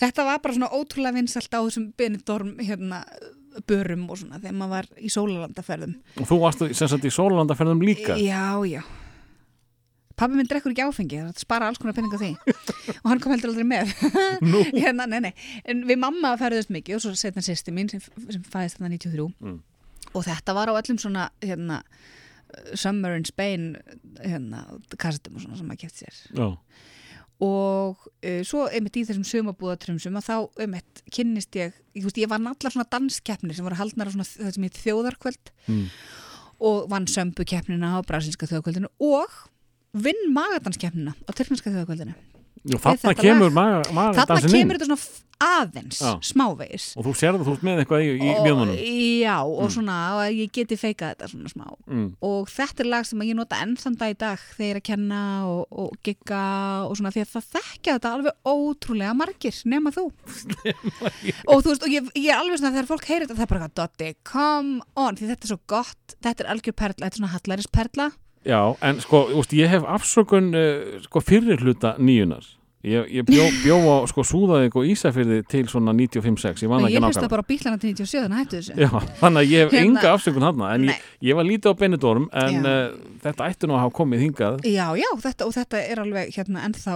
þetta 0.00 0.24
var 0.30 0.38
bara 0.40 0.54
svona 0.56 0.70
ótrúlega 0.72 1.14
vinsalt 1.20 1.52
á 1.52 1.60
þessum 1.60 1.90
Benidorm 2.00 2.54
hérna, 2.64 3.02
börum 3.66 4.08
og 4.10 4.16
svona 4.20 4.38
þegar 4.38 4.56
maður 4.60 4.70
var 4.76 4.86
í 5.02 5.08
sólalandaferðum 5.10 5.94
Og 6.22 6.26
þú 6.30 6.40
varst 6.44 6.60
sem 6.78 6.88
sagt 6.88 7.04
í 7.04 7.10
Sólandaferðum 7.10 7.80
líka. 7.82 8.14
Já, 8.16 8.62
já 8.64 8.82
Pabbi 10.20 10.36
minn 10.36 10.46
drekkur 10.50 10.74
ekki 10.74 10.84
áfengi, 10.84 11.16
það 11.16 11.28
er 11.30 11.32
að 11.32 11.38
spara 11.40 11.68
alls 11.70 11.78
konar 11.80 11.94
penning 11.96 12.12
á 12.12 12.20
því 12.20 12.28
og 13.00 13.06
hann 13.08 13.20
kom 13.24 13.32
heldur 13.32 13.54
aldrei 13.54 13.64
með 13.64 13.92
hérna, 14.84 15.06
nei, 15.08 15.20
nei. 15.24 15.30
en 15.64 15.80
við 15.88 15.96
mamma 16.02 16.34
ferðust 16.36 16.68
mikið 16.74 16.98
og 16.98 17.04
svo 17.06 17.12
setna 17.16 17.40
sýsti 17.46 17.72
mín 17.72 17.88
sem, 17.88 18.02
sem 18.28 18.42
fæðist 18.52 18.76
þarna 18.76 18.90
93 18.98 19.30
Mm. 19.40 19.56
Og 20.14 20.24
þetta 20.26 20.54
var 20.56 20.72
á 20.72 20.78
öllum 20.80 20.98
svona 21.00 21.28
hérna, 21.44 21.82
Summer 22.74 23.14
in 23.14 23.24
Spain 23.28 23.76
hérna, 24.18 24.64
kassetum 24.98 25.36
og 25.38 25.44
svona 25.44 25.58
sem 25.60 25.68
maður 25.70 25.84
kefti 25.84 26.02
sér 26.08 26.16
Já. 26.34 26.48
og 27.46 28.00
uh, 28.26 28.40
svo 28.44 28.64
einmitt 28.68 28.98
í 29.00 29.04
þessum 29.08 29.24
sumabúðatrumsum 29.28 30.18
að 30.18 30.26
þá 30.26 30.34
einmitt 30.64 31.04
kynnist 31.14 31.56
ég, 31.60 31.76
ég, 31.96 32.02
veist, 32.04 32.18
ég 32.20 32.28
vann 32.32 32.48
allar 32.50 32.74
svona 32.74 32.88
danskeppnir 32.90 33.54
sem 33.56 33.64
voru 33.64 33.78
haldnar 33.78 34.10
á 34.10 34.14
svona 34.16 34.26
sem 34.26 34.66
heit 34.66 34.80
þjóðarkvöld 34.82 35.54
Mm. 35.70 35.86
og 36.60 36.90
vann 36.90 37.06
sömbukeppnina 37.08 37.94
á 37.96 37.98
brasilska 38.04 38.48
þjóðarkvöldinu 38.50 38.90
og 39.06 39.30
vinn 39.94 40.26
magadannskeppnina 40.34 41.14
á 41.14 41.30
tyrkneska 41.32 41.70
þjóðarkvöldinu 41.72 42.12
Jú, 42.18 42.29
þarna 42.66 43.14
kemur 43.16 43.50
þarna 43.56 44.40
kemur 44.50 44.76
þetta 44.78 44.88
svona 44.90 45.26
aðeins 45.40 45.96
Já. 46.04 46.10
smávegis 46.20 46.86
Og 47.00 47.06
þú 47.06 47.12
sérðu 47.16 47.44
þú 47.46 47.52
ert 47.56 47.62
með 47.64 47.78
eitthvað 47.80 48.02
í, 48.04 48.08
í 48.20 48.32
mjöðmunum. 48.44 48.74
já 49.24 49.36
og 49.40 49.62
Mm. 49.62 49.70
svona 49.72 49.94
og 50.18 50.34
ég 50.36 50.50
geti 50.52 50.76
feikað 50.76 51.14
þetta 51.14 51.28
svona 51.32 51.48
smá 51.48 51.64
Mm. 51.88 52.10
og 52.20 52.50
þetta 52.52 52.80
er 52.84 52.90
lag 52.92 53.06
sem 53.08 53.18
ég 53.24 53.34
nota 53.34 53.56
enn 53.64 53.72
þann 53.80 53.96
dag 53.96 54.10
í 54.12 54.18
dag 54.20 54.38
þegar 54.58 54.66
ég 54.66 54.70
er 54.74 54.80
að 54.80 54.84
kenna 54.90 55.20
og, 55.48 55.66
og 55.72 55.96
gigga 56.04 56.42
og 56.84 56.92
svona 57.00 57.08
því 57.16 57.24
að 57.24 57.32
það 57.32 57.48
þekkja 57.56 57.94
þetta 57.96 58.12
alveg 58.12 58.34
ótrúlega 58.44 59.16
margir 59.16 59.56
nema 59.64 59.90
þú 59.96 60.04
og 61.50 61.62
þú 61.64 61.68
veist 61.72 61.84
og 61.88 61.92
ég, 61.96 62.10
ég 62.20 62.28
er 62.34 62.40
alveg 62.40 62.60
svona 62.60 62.74
þegar 62.76 62.90
fólk 62.92 63.08
heyrir 63.08 63.24
þetta 63.26 63.38
það 63.40 63.46
er 63.48 63.52
bara 63.54 63.70
Dotti, 63.80 64.10
come 64.28 64.82
on 65.00 65.16
því 65.16 65.30
þetta 65.32 65.48
er 65.48 65.52
svo 65.54 65.60
gott, 65.72 66.16
þetta 66.20 66.44
er 66.44 66.50
algjör 66.52 66.76
perla 66.76 67.06
þetta 67.08 67.16
er 67.16 67.20
svona 67.22 67.34
hallaris 67.38 67.70
perla 67.72 68.10
Já, 68.46 68.72
en 68.80 69.02
sko, 69.04 69.26
úst, 69.36 69.52
ég 69.52 69.68
hef 69.68 69.84
afsökun 69.84 70.54
uh, 70.56 70.96
sko 71.04 71.20
fyrir 71.24 71.60
hluta 71.60 71.96
nýjunar. 72.00 72.40
Ég, 72.80 73.04
ég 73.12 73.26
bjó, 73.28 73.44
bjó 73.64 73.76
á 73.92 74.08
sko 74.08 74.24
Súðavík 74.24 74.72
og 74.80 74.86
Ísafyrði 74.88 75.42
til 75.44 75.66
svona 75.68 75.92
95-6, 75.92 76.64
ég 76.64 76.72
ég 76.88 77.04
hlusta 77.04 77.28
bara 77.28 77.44
bílana 77.44 77.76
til 77.76 77.92
97 77.92 78.22
þannig 78.22 78.32
að 78.32 78.40
hættu 78.40 78.56
þessu. 78.56 78.72
Já, 78.80 78.88
þannig 79.20 79.40
að 79.42 79.52
ég 79.52 79.60
hef 79.66 79.68
Hérna- 79.74 79.90
enga 79.90 80.08
afsökun 80.14 80.46
hann 80.48 80.64
en 80.70 80.88
ég, 80.88 80.96
ég 81.28 81.36
var 81.36 81.44
lítið 81.44 81.68
á 81.68 81.76
Benidorm 81.82 82.24
en 82.32 82.56
uh, 82.64 82.96
þetta 83.20 83.44
ætti 83.52 83.68
nú 83.68 83.76
að 83.76 83.84
hafa 83.84 83.92
komið 84.00 84.24
hingað. 84.24 84.56
Já, 84.64 84.96
já, 84.96 85.10
þetta, 85.26 85.44
og 85.50 85.52
þetta 85.58 85.76
er 85.84 86.00
alveg 86.06 86.32
hérna 86.38 86.64
ennþá, 86.70 86.94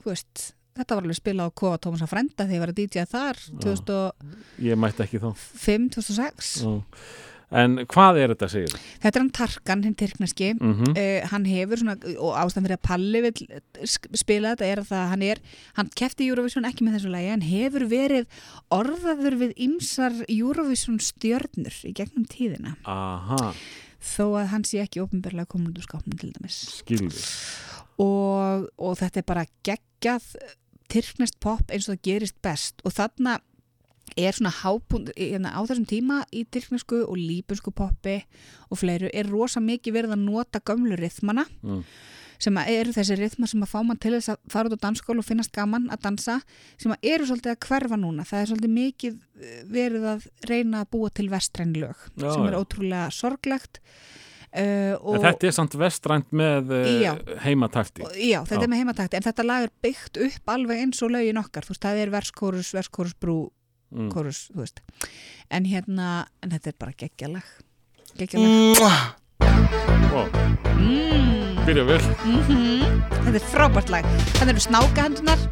þú 0.00 0.06
veist 0.14 0.36
þetta 0.80 0.96
var 0.96 1.04
alveg 1.04 1.18
spilað 1.18 1.52
á 1.52 1.58
Kofa 1.60 1.78
Tómas 1.84 2.04
að 2.04 2.12
frenda 2.14 2.46
þegar 2.46 2.56
ég 2.56 2.62
var 2.64 2.72
að 2.72 2.80
DJ 2.80 3.04
þar 3.10 3.36
2005, 3.60 4.16
ég 7.50 7.70
mætti 7.70 7.82
ekki 7.82 7.90
þá 7.90 7.90
2006 7.90 7.90
Já. 7.90 7.90
En 7.90 7.90
hvað 7.90 8.18
er 8.22 8.28
þetta 8.34 8.48
segir? 8.52 8.74
þetta 9.02 9.16
er 9.18 9.22
hann 9.24 9.30
Tarkan, 9.40 9.82
hinn 9.84 9.94
tyrkneski 9.98 10.50
Mm 10.60 10.74
-hmm. 10.74 10.90
Uh, 11.00 11.28
hann 11.32 11.44
hefur 11.46 11.76
svona, 11.78 11.96
og 12.18 12.36
ástæðan 12.38 12.66
fyrir 12.66 12.76
að 12.78 12.86
Palli 12.88 13.20
vil 13.22 13.32
sk- 13.82 14.10
spila 14.16 14.54
þetta 14.54 14.66
er 14.70 14.78
að 14.78 14.88
það, 14.92 15.08
hann 15.10 15.22
er 15.22 15.38
hann 15.74 15.90
kefti 15.96 16.28
Eurovision 16.30 16.64
ekki 16.64 16.84
með 16.84 16.94
þessu 16.98 17.10
lagi 17.10 17.28
hann 17.30 17.42
hefur 17.42 17.84
verið 17.90 18.26
orðaður 18.70 19.36
við 19.40 19.52
ymsar 19.56 20.12
Eurovision 20.28 20.98
stjörnur 21.00 21.74
í 21.84 21.92
gegnum 21.92 22.24
tíðina 22.30 22.76
Aha, 22.84 23.52
þó 24.00 24.24
að 24.40 24.46
hann 24.54 24.64
sé 24.64 24.80
ekki 24.80 25.00
úr 25.78 25.82
skápnum 25.84 26.18
til 26.18 26.32
dæmis 26.32 26.60
skilði 26.80 27.20
og, 28.00 28.68
og 28.78 28.96
þetta 29.00 29.20
er 29.20 29.26
bara 29.28 29.44
geggjað 29.66 30.22
tyrknest 30.90 31.36
pop 31.42 31.70
eins 31.70 31.88
og 31.88 31.96
það 31.98 32.02
gerist 32.08 32.38
best 32.42 32.80
og 32.84 32.92
þarna 32.96 33.38
er 34.16 34.32
svona 34.36 34.52
hápund 34.62 35.10
hérna, 35.16 35.52
á 35.54 35.60
þessum 35.66 35.86
tíma 35.90 36.22
í 36.32 36.44
tyrknesku 36.50 37.02
og 37.06 37.16
líbunsku 37.18 37.70
poppi 37.74 38.20
og 38.70 38.78
fleiru 38.80 39.10
er 39.12 39.28
rosa 39.30 39.60
mikið 39.60 39.96
verið 39.98 40.16
að 40.16 40.24
nota 40.24 40.60
gömlu 40.60 40.96
rithmana 41.00 41.46
Mm. 41.62 41.82
sem 42.40 42.56
eru 42.56 42.92
þessi 42.96 43.16
rithma 43.20 43.46
sem 43.46 43.60
að 43.60 43.68
fá 43.68 43.82
mann 43.84 43.98
til 44.00 44.14
þess 44.16 44.30
að 44.32 44.38
fara 44.48 44.68
út 44.70 44.76
á 44.80 44.84
dansskóla 44.86 45.20
og 45.20 45.26
finnast 45.28 45.52
gaman 45.52 45.90
að 45.92 46.00
dansa 46.06 46.38
sem 46.80 46.92
að 46.94 47.10
eru 47.12 47.26
svolítið 47.28 47.52
að 47.52 47.60
hverfa 47.68 47.98
núna 48.00 48.24
það 48.24 48.40
er 48.40 48.48
svolítið 48.48 48.72
mikið 48.78 49.18
eh, 49.42 49.60
verið 49.68 50.06
að 50.14 50.24
reyna 50.48 50.80
að 50.80 50.90
búa 50.96 51.10
til 51.12 51.28
vestræn 51.28 51.74
lög 51.76 51.98
Já, 52.16 52.30
sem 52.32 52.46
er 52.48 52.56
já. 52.56 52.60
ótrúlega 52.64 53.10
sorglegt 53.12 53.80
uh, 54.56 55.20
þetta 55.20 55.46
er 55.50 55.54
samt 55.54 55.76
vestrænt 55.78 56.32
með 56.32 56.72
Já. 57.02 57.12
uh, 57.14 57.36
heimatakti 57.44 58.02
Já, 58.16 58.40
þetta 58.48 58.56
Já. 58.58 58.64
er 58.64 58.72
með 58.72 58.80
heimatakti 58.84 59.20
en 59.20 59.26
þetta 59.28 59.44
lag 59.46 59.66
er 59.68 59.72
byggt 59.84 60.20
upp 60.26 60.54
alveg 60.56 60.80
eins 60.86 61.02
og 61.04 61.12
lögin 61.14 61.38
okkar 61.44 61.66
þú 61.68 61.74
veist, 61.74 61.84
það 61.84 62.00
er 62.06 62.14
verskórus, 62.16 62.72
verskórus, 62.74 63.14
brú 63.20 63.38
mm. 63.90 64.10
kórus, 64.14 64.46
þú 64.54 64.64
veist. 64.64 64.82
En 65.50 65.66
hérna, 65.68 66.26
en 66.42 66.54
þetta 66.54 66.72
er 66.72 66.78
bara 66.80 66.96
geggjalag. 66.98 67.46
Geggjalag. 68.18 68.50
Mm. 70.80 71.64
Byrja 71.66 71.84
vel. 71.86 72.02
Mm 72.24 72.80
þetta 73.20 73.36
er 73.36 73.50
frábært 73.52 73.90
lag. 73.92 74.06
Þannig 74.38 74.56
eru 74.56 74.64
snáka 74.64 75.06
hendunar 75.06 75.48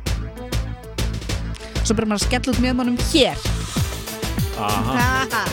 svo 1.88 1.96
byrjar 1.96 2.10
maður 2.10 2.20
að 2.20 2.26
skella 2.26 2.52
út 2.52 2.62
mjöðmannum 2.64 2.98
hér. 3.12 3.38
Aha, 4.58 5.44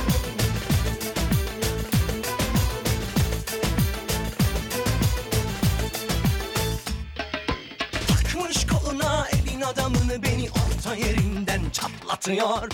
adamını 9.65 10.23
beni 10.23 10.49
orta 10.85 10.95
yerinden 10.95 11.61
çatlatıyor. 11.71 12.69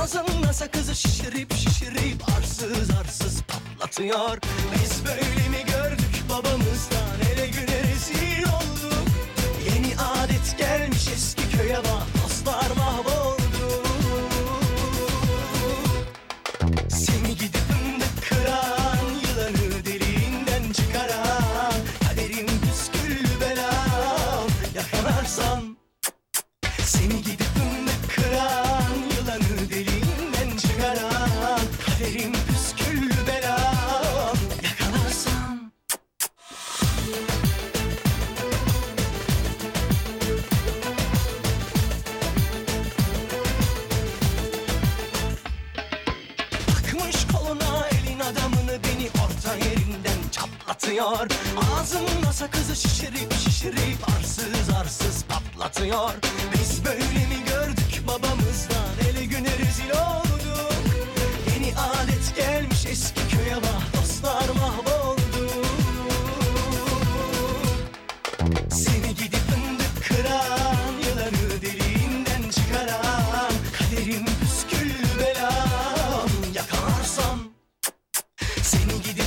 Ağzında 0.00 0.52
sakızı 0.52 0.94
şişirip 0.94 1.54
şişirip 1.54 2.22
arsız 2.38 2.90
arsız 2.90 3.42
patlatıyor. 3.42 4.38
Biz 4.74 5.04
böyle 5.04 5.48
mi 5.48 5.64
gördük 5.66 6.24
babamızdan 6.28 7.32
ele 7.32 7.46
güne 7.46 7.82
rezil 7.82 8.42
olduk. 8.42 9.08
Yeni 9.66 9.96
adet 9.96 10.58
gelmiş 10.58 11.08
eski 11.08 11.56
köye 11.56 11.76
bak 11.76 12.22
dostlar 12.24 12.76
mahvoldu. 12.76 13.84
Seni 16.88 17.34
gidip 17.36 17.56
fındık 17.56 18.28
kıran 18.28 19.06
Yılanı 19.28 19.84
deliğinden 19.84 20.72
çıkaran 20.72 21.74
Kaderim 22.08 22.46
püskül 22.46 23.40
belam. 23.40 24.48
Yakalarsam 24.74 25.76
Seni 26.84 27.22
gidip 27.22 27.43
çatlatıyor 50.94 51.30
Ağzında 51.80 52.32
sakızı 52.32 52.76
şişirip 52.76 53.32
şişirip 53.32 54.08
arsız 54.18 54.70
arsız 54.80 55.24
patlatıyor. 55.24 56.12
Biz 56.52 56.84
böyle 56.84 57.04
mi 57.04 57.44
gördük 57.48 58.02
babamızdan? 58.06 59.10
Ele 59.10 59.24
güne 59.24 59.50
rezil 59.58 59.90
olduk. 59.90 60.72
Yeni 61.54 61.74
adet 61.78 62.36
gelmiş 62.36 62.86
eski 62.86 63.20
köye 63.28 63.56
bak 63.56 64.00
dostlar 64.02 64.48
mahvoldu 64.60 65.50
Seni 68.70 69.14
gidip 69.14 69.34
fındık 69.50 70.08
kıran 70.08 70.92
Yılanı 71.06 71.62
deliğinden 71.62 72.50
çıkaran 72.50 73.52
Kaderim 73.78 74.24
püskül 74.40 74.92
belam 75.20 76.28
Yakalarsam 76.54 77.38
Seni 78.62 79.02
gidip 79.02 79.23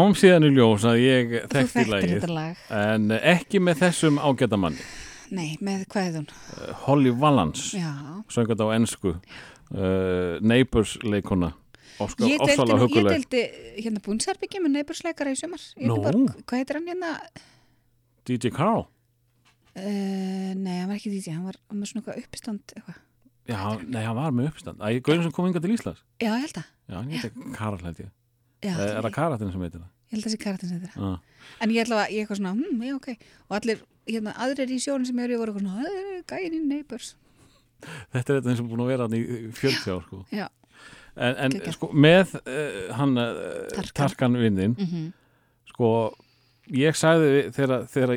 kom 0.00 0.16
síðan 0.16 0.48
í 0.48 0.50
ljós 0.56 0.84
að 0.88 0.98
ég 1.04 1.36
þekkti 1.52 1.86
lagið 1.92 2.26
lag. 2.32 2.60
en 2.80 3.10
ekki 3.20 3.60
með 3.62 3.82
þessum 3.84 4.18
ágæta 4.22 4.58
manni. 4.60 4.82
Nei, 5.30 5.52
með 5.62 5.84
hvað 5.92 6.06
er 6.08 6.14
hún? 6.18 6.28
Holly 6.88 7.12
Valance, 7.14 7.78
söngat 8.32 8.62
á 8.64 8.66
ensku. 8.74 9.12
Uh, 9.70 10.40
Neighbors 10.42 10.96
leikona 11.06 11.52
Óska, 12.00 12.24
Ég 12.26 12.40
deildi 12.42 13.42
hérna 13.84 14.00
búnsarbyggi 14.02 14.58
með 14.64 14.72
neighborsleikara 14.78 15.30
í 15.30 15.36
sumar. 15.38 15.60
Í 15.76 15.84
Nú. 15.86 15.98
Edinborg. 16.00 16.40
Hvað 16.48 16.62
heitir 16.62 16.78
hann 16.80 16.88
hérna? 16.90 17.12
DJ 18.26 18.50
Carl 18.56 18.88
Uh, 19.70 20.50
nei, 20.58 20.80
hann 20.80 20.88
var 20.90 20.96
ekki 20.98 21.12
DJ, 21.12 21.30
hann 21.36 21.44
var, 21.46 21.54
hann 21.70 21.78
var 21.78 21.86
svona 21.86 22.00
eitthvað 22.02 22.24
uppistand 22.24 22.72
eitthvað. 22.74 22.96
Já, 23.46 23.60
nei, 23.86 24.00
hann 24.02 24.16
var 24.18 24.32
með 24.34 24.48
uppstand 24.50 24.82
Æ, 24.82 24.98
Gaurin 25.06 25.22
sem 25.22 25.32
kom 25.36 25.46
hingað 25.46 25.62
til 25.62 25.76
Íslands. 25.76 26.00
Já, 26.18 26.32
ég 26.34 26.42
held 26.42 26.58
að 26.58 26.66
Já, 26.90 26.96
hann 26.96 27.12
heiti 27.14 27.30
Karl 27.54 27.78
held 27.86 28.00
ég 28.02 28.10
Já, 28.60 28.72
Eh, 28.76 28.96
Er 28.96 29.02
það 29.06 29.14
Karatinn 29.16 29.52
sem 29.52 29.60
heitir 29.64 29.80
það? 29.80 29.88
Ég 30.10 30.12
held 30.16 30.24
að 30.24 30.26
það 30.26 30.34
sé 30.34 30.40
karatinn 30.44 30.68
sem 30.68 30.80
þetta 30.80 31.08
Ah. 31.10 31.18
En 31.60 31.70
ég 31.70 31.84
ætla 31.86 31.98
að 32.04 32.10
ég 32.12 32.26
eitthvað 32.26 32.40
svona, 32.40 32.52
hm, 32.56 32.82
já, 32.82 32.94
ok 32.96 33.08
Og 33.48 33.56
allir, 33.60 33.78
hérna, 34.06 34.34
aðrir 34.36 34.70
í 34.74 34.78
sjónin 34.82 35.06
sem 35.06 35.16
ég 35.16 35.24
er 35.24 35.34
í 35.34 35.38
voru 35.40 35.52
eitthvað 35.52 35.66
svona, 35.66 35.84
"Eh, 35.86 36.22
gæinn 36.28 36.54
í 36.58 36.60
neighbors 36.66 37.14
Þetta 38.12 38.28
er 38.34 38.40
þetta 38.40 38.50
eins 38.50 38.60
og 38.60 38.68
búin 38.68 38.82
að 38.84 38.90
vera 38.92 39.06
í 39.08 39.52
40 39.52 39.90
ár 39.94 40.02
sko. 40.04 40.24
En, 41.16 41.34
en 41.36 41.72
sko, 41.72 41.88
með 41.92 42.34
uh, 42.46 42.92
hann 42.94 43.16
uh, 43.18 43.68
Tarkan. 43.72 43.94
Tarkan 43.94 44.36
vinnin 44.36 44.74
mm 44.76 45.12
sko, 45.70 46.12
ég 46.76 46.96
sagði 46.98 47.44
þegar, 47.56 47.84
þegar 47.90 48.12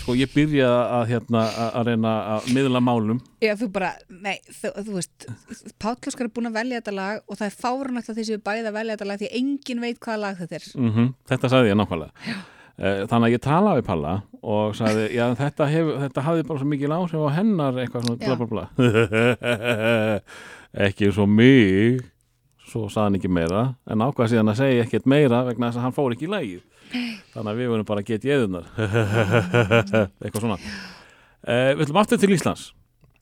sko, 0.00 0.14
ég 0.18 0.32
byrjaði 0.34 0.86
að 0.98 1.04
hérna 1.12 1.44
að 1.66 1.90
reyna 1.90 2.14
að 2.34 2.48
miðla 2.56 2.82
málum. 2.84 3.20
Já, 3.44 3.52
þú 3.60 3.68
bara, 3.74 3.92
nei, 4.08 4.38
þú, 4.48 4.72
þú 4.78 4.96
veist 4.98 5.28
Páll 5.82 5.96
Óskar 5.96 6.28
er 6.28 6.32
búin 6.36 6.50
að 6.50 6.58
velja 6.60 6.80
þetta 6.80 6.96
lag 6.96 7.22
og 7.28 7.38
það 7.40 7.46
er 7.48 7.60
fárunægt 7.60 8.10
að 8.12 8.20
þessi 8.20 8.40
bæði 8.44 8.70
að 8.70 8.78
velja 8.78 8.96
þetta 8.96 9.10
lag 9.10 9.22
því 9.22 9.30
enginn 9.40 9.84
veit 9.84 10.00
hvaða 10.00 10.22
lag 10.26 10.42
þetta 10.42 10.60
er. 10.60 10.68
Mm 10.78 11.12
þetta 11.30 11.50
sagði 11.52 11.70
ég 11.72 11.78
nákvæmlega. 11.80 12.34
Eh, 12.74 13.04
þannig 13.06 13.28
að 13.28 13.34
ég 13.36 13.42
talaði 13.44 13.80
við 13.80 13.86
Palla 13.86 14.14
og 14.42 14.72
sagði, 14.74 15.04
já 15.14 15.24
þetta, 15.38 15.68
hef, 15.70 15.90
þetta 16.04 16.24
hafði 16.26 16.46
bara 16.48 16.60
svo 16.60 16.70
mikið 16.72 16.94
áhrif 16.96 17.22
á 17.22 17.36
hennar 17.36 17.78
eitthvað 17.78 18.08
svona 18.08 18.18
bla 18.24 18.34
bla 18.40 18.48
bla. 18.50 18.64
Ekki 20.88 21.12
svo 21.14 21.28
mig 21.30 22.02
svo 22.74 22.88
sagði 22.90 23.06
hann 23.06 23.18
ekki 23.20 23.30
meira 23.38 23.62
en 23.94 24.02
ákvað 24.04 24.32
síðan 24.34 24.50
að 24.52 24.58
segja 24.60 24.84
ekkert 24.84 25.06
meira 25.14 25.44
vegna 25.46 25.70
þess 25.70 25.78
að 25.80 25.86
hann 25.86 25.94
fór 25.96 26.14
ekki 26.16 26.26
í 26.26 26.32
lagið. 26.34 26.62
Þannig 27.34 27.50
að 27.54 27.60
við 27.62 27.70
vorum 27.72 27.86
bara 27.88 28.02
að 28.04 28.08
geta 28.10 28.28
í 28.28 28.32
eðunar 28.34 28.66
eitthvað 30.24 30.40
svona. 30.44 30.58
Uh, 31.44 31.70
Við 31.76 31.84
ætlum 31.86 32.00
aftur 32.02 32.20
til 32.22 32.32
Íslands. 32.34 32.66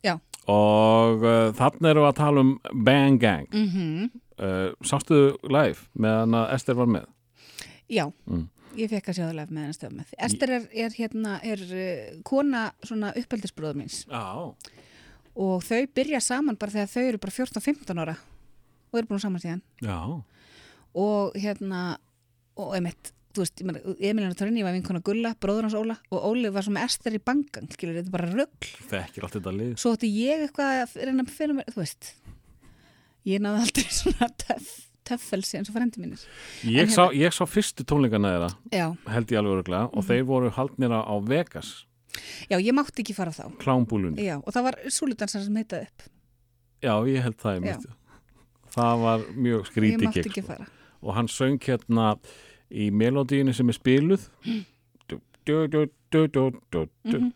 Já. 0.03 0.17
og 0.51 1.21
uh, 1.23 1.53
þannig 1.55 1.89
erum 1.93 2.03
við 2.03 2.09
að 2.09 2.17
tala 2.19 2.41
um 2.43 2.49
Bang 2.83 3.19
Gang. 3.21 3.47
Mm 3.55 4.09
uh, 4.43 4.73
Sástu 4.83 5.19
live 5.47 5.79
meðan 5.95 6.35
að 6.41 6.53
Ester 6.57 6.75
var 6.75 6.89
með? 6.91 7.05
Já, 7.91 8.05
Mm. 8.27 8.47
ég 8.75 8.89
fekk 8.89 9.09
að 9.11 9.15
sjá 9.19 9.23
það 9.29 9.35
með 9.53 9.61
hennar 9.61 9.77
stöðum 9.77 9.97
með. 10.01 10.13
Ester 10.27 10.49
er, 10.57 10.63
er 10.73 10.95
hérna, 10.97 11.33
er 11.43 11.59
kona 12.25 12.63
svona 12.83 13.13
Já. 14.09 14.53
Og 15.35 15.63
þau 15.65 15.81
byrja 15.95 16.19
saman 16.21 16.55
bara 16.59 16.71
þegar 16.71 16.91
þau 16.93 17.03
eru 17.07 17.17
bara 17.17 17.31
14-15 17.37 18.01
ára 18.03 18.15
og 18.93 19.01
eru 19.01 19.09
búin 19.09 19.23
saman 19.23 19.43
síðan 19.43 19.63
Já, 19.83 19.97
og 21.03 21.37
hérna 21.39 21.83
og 22.61 22.75
emitt, 22.77 23.13
ég 23.33 24.11
Emilina 24.11 24.37
Torrini 24.37 24.61
var 24.65 24.75
vinkona 24.75 25.01
Gulla, 25.05 25.33
bróður 25.41 25.67
hans 25.67 25.77
Óla 25.77 25.97
og 26.13 26.27
Óli 26.29 26.51
var 26.53 26.65
svo 26.65 26.75
með 26.75 26.85
Ester 26.91 27.17
í 27.17 27.21
bangang, 27.23 27.69
skilur, 27.73 27.97
þetta 27.97 28.11
er 28.11 28.15
bara 28.17 28.31
rögl 28.31 28.71
þekkir 28.91 29.25
allt 29.25 29.37
þetta 29.39 29.55
lið 29.57 29.75
svo 29.81 29.95
ætti 29.97 30.11
ég 30.13 30.45
eitthvað 30.45 30.83
að 30.83 30.97
reyna 31.01 31.25
að 31.25 31.33
finna 31.33 31.59
mér, 31.59 31.71
þú 31.73 31.81
veist 31.81 32.11
ég 33.29 33.41
náði 33.41 33.63
aldrei 33.65 33.87
svona 34.01 34.29
töff 34.45 34.73
töffelsi 35.03 35.57
eins 35.59 35.67
og 35.67 35.75
frendi 35.75 35.99
mínir. 35.99 36.21
Ég, 36.63 36.87
sá, 36.87 37.09
ég 37.11 37.33
sá 37.35 37.41
fyrstu 37.43 37.83
tónleikana 37.83 38.29
þeirra 38.31 38.51
Já, 38.71 38.85
held 39.11 39.33
ég 39.33 39.41
alveg 39.41 39.57
öruglega 39.57 39.89
og 39.91 40.05
þeir 40.07 40.21
voru 40.29 40.51
haldnir 40.55 40.95
á 40.95 41.15
Vegas 41.27 41.73
já, 42.49 42.57
ég 42.59 42.73
mátti 42.75 43.03
ekki 43.03 43.15
fara 43.17 43.33
þá. 43.33 43.47
Já, 44.21 44.37
og 44.39 44.49
það 44.53 44.67
var 44.67 44.79
súludansar 44.93 45.43
sem 45.45 45.59
heitaði 45.59 45.89
upp. 45.89 46.07
Já, 46.83 46.93
ég 47.09 47.23
held 47.25 47.37
það 47.41 47.53
Já. 47.53 47.59
einmitt. 47.59 47.87
Það 48.73 49.03
var 49.03 49.25
mjög 49.35 49.59
Ég 49.59 49.69
skrítið 49.71 50.05
mátti 50.07 50.21
gig, 50.21 50.25
ekki 50.31 50.41
sko. 50.43 50.47
fara. 50.53 50.67
og 51.03 51.13
hann 51.17 51.27
söng 51.27 51.59
hérna 51.61 52.17
í 52.73 52.89
melodíinu 52.91 53.53
sem 53.53 53.69
er 53.69 53.73
spiluð. 53.77 54.29
Mhm. 54.45 54.65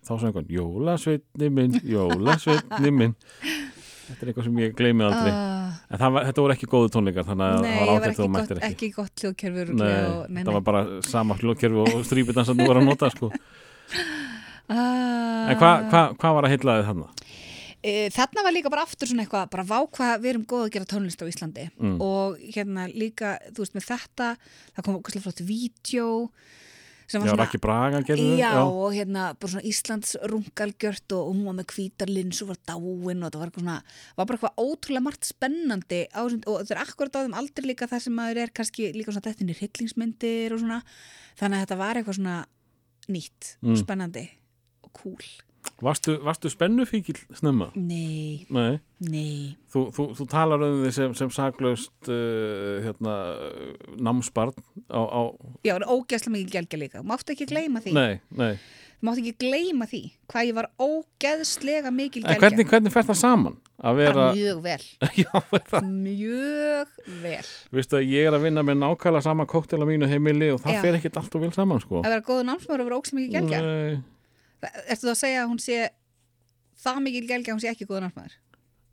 þá 0.07 0.14
söng 0.22 0.34
hann 0.38 0.47
Jólasveitni 0.49 1.49
minn, 1.51 1.73
Jólasveitni 1.84 2.91
minn 2.93 3.15
Þetta 4.07 4.22
er 4.23 4.30
eitthvað 4.31 4.45
sem 4.47 4.59
ég 4.64 4.76
gleymi 4.77 5.03
aldrei 5.03 5.34
Uh, 5.34 5.73
En 5.91 5.99
það 5.99 6.11
var, 6.15 6.23
þetta 6.27 6.41
voru 6.43 6.53
ekki 6.55 6.68
góðu 6.72 6.89
tónleikar 6.91 7.26
þannig 7.27 7.47
að 7.47 7.57
það 7.64 7.76
ég 7.77 7.88
var 7.88 8.05
ekki 8.07 8.18
þú 8.18 8.27
mættir 8.31 8.57
ekki, 8.57 8.68
ekki 8.72 8.88
gott 8.95 9.22
hljóðkerfur. 9.23 9.69
Þetta 10.38 10.53
var 10.55 10.64
bara 10.68 10.81
sama 11.03 11.35
hljóðkerfi 11.39 11.80
og 11.84 12.05
strípidansa 12.07 12.55
þú 12.55 12.68
var 12.68 12.80
að 12.81 12.88
nota 12.88 13.09
sko. 13.11 13.30
Uh, 14.68 15.47
En 15.47 15.55
hvað 15.59 15.85
hva, 15.91 16.01
hva 16.19 16.31
var 16.38 16.47
að 16.47 16.53
heitlaði 16.55 16.85
þarna? 16.89 17.07
E, 17.88 18.09
þarna 18.11 18.43
var 18.43 18.51
líka 18.55 18.72
bara 18.73 18.84
aftur 18.84 19.07
svona 19.07 19.23
eitthvað, 19.23 19.49
bara 19.53 19.64
vá 19.64 19.77
hvað 19.88 20.19
við 20.23 20.31
erum 20.34 20.45
góð 20.49 20.65
að 20.68 20.72
gera 20.76 20.88
tónlist 20.91 21.22
á 21.23 21.30
Íslandi 21.30 21.68
Mm. 21.80 21.97
og 22.03 22.38
hérna 22.51 22.88
líka, 22.91 23.38
þú 23.53 23.64
veist, 23.64 23.76
með 23.77 23.85
þetta 23.93 24.31
það 24.76 24.84
kom 24.84 24.97
okkur 24.99 25.22
flott 25.23 25.39
vídeo 25.47 26.07
sem 27.07 27.22
var 27.23 27.30
Já, 27.30 27.35
Raki 27.39 27.59
Braga 27.64 28.01
gerði 28.03 28.34
Já, 28.41 28.49
þau? 28.51 28.72
og 28.84 28.91
hérna 28.97 29.30
bara 29.39 29.51
svona 29.53 29.64
Íslands 29.69 30.18
rungalgjört 30.27 31.14
og, 31.15 31.30
hún 31.31 31.45
var 31.47 31.55
með 31.55 31.69
hvítarlins 31.77 32.41
og 32.43 32.49
var 32.51 32.59
dáin 32.68 33.23
og 33.23 33.31
það 33.31 33.39
var 33.45 33.51
svona, 33.55 33.77
var 34.18 34.26
bara 34.27 34.38
eitthvað 34.41 34.59
ótrúlega 34.65 35.05
margt 35.07 35.23
spennandi 35.30 36.01
á, 36.11 36.19
og 36.27 36.35
þetta 36.43 36.76
er 36.76 36.84
akkurat 36.84 37.15
á 37.15 37.23
þeim 37.23 37.38
aldrei 37.39 37.65
líka 37.72 37.88
það 37.88 38.01
sem 38.03 38.14
maður 38.19 38.41
er 38.43 38.51
kannski 38.51 38.91
líka 38.91 39.15
svona 39.15 39.23
þetta 39.31 39.47
er 39.47 39.59
hryllingsmyndir 39.61 40.51
og 40.51 40.59
svona 40.65 40.81
þannig 41.39 41.55
að 41.55 41.64
þetta 41.64 41.77
var 41.85 41.95
eitthvað 42.01 42.19
svona 42.19 42.38
nýtt 43.07 43.55
og 43.64 43.69
Mm. 43.72 43.80
spennandi 43.85 44.26
og 44.84 44.91
cool 44.99 45.23
Varstu, 45.78 46.16
varstu 46.26 46.49
spennufíkil 46.49 47.20
snemma? 47.38 47.68
Nei, 47.78 48.48
Nei 48.49 48.80
nei 48.98 49.52
Þú, 49.70 49.84
þú, 49.94 50.06
þú 50.18 50.26
talar 50.32 50.64
um 50.66 50.80
því 50.82 50.91
sem, 50.95 51.14
sem 51.20 51.30
saklaust 51.36 52.10
uh, 52.10 52.80
hérna, 52.82 53.14
námsbarn 54.02 54.58
á, 54.90 55.02
á 55.06 55.22
Já, 55.62 55.76
það 55.76 55.84
er 55.84 55.88
ógeðslega 55.94 56.34
mikið 56.34 56.56
gelgja 56.56 56.82
líka. 56.82 57.04
Máttu 57.06 57.36
ekki 57.36 57.45
gleyma 57.52 57.84
því. 57.86 57.94
Nei, 57.94 58.18
nei 58.34 58.56
Máttu 59.06 59.22
ekki 59.22 59.36
gleyma 59.45 59.86
því. 59.86 60.02
Hvað 60.34 60.48
ég 60.49 60.58
var 60.58 60.72
ógeðslega 60.82 61.94
mikið 61.94 62.24
En 62.24 62.32
gelgja. 62.32 62.41
hvernig, 62.48 62.70
hvernig 62.74 62.95
fer 62.98 63.06
það 63.12 63.20
saman? 63.22 63.60
Vera, 63.78 64.14
Bara 64.18 64.28
mjög 64.34 64.62
vel. 64.66 64.82
já, 65.22 65.34
það 65.70 65.90
Mjög 65.94 66.98
vel. 67.22 67.45
Vistu 67.78 67.99
að 67.99 68.08
ég 68.10 68.26
er 68.32 68.34
að 68.34 68.48
vinna 68.48 68.66
með 68.66 68.82
nákvæmlega 68.82 69.28
sama 69.30 69.45
kóktela 69.45 69.86
mínu 69.86 70.10
heimili 70.10 70.49
og 70.56 70.64
það 70.66 70.80
Já. 70.80 70.82
fer 70.88 70.98
ekkit 70.98 71.22
allt 71.22 71.38
og 71.38 71.45
vel 71.45 71.54
saman 71.54 71.84
sko 71.86 72.02
Að 72.02 72.10
vera 72.16 72.26
góðu 72.26 72.48
námsmaður 72.49 72.82
og 72.82 72.90
vera 72.90 72.98
ógeðslega 72.98 73.22
mikið 73.22 73.38
gelgja. 73.38 73.62
Ertu 74.64 75.06
þú 75.06 75.14
að 75.14 75.20
segja 75.22 75.44
að 75.44 75.50
hún 75.52 75.62
sé 75.62 75.80
það 76.82 77.02
mikið 77.08 77.28
gelgja 77.32 77.52
að 77.54 77.58
hún 77.58 77.64
sé 77.64 77.72
ekki 77.72 77.88
góðu 77.90 78.04
námsmaður? 78.06 78.36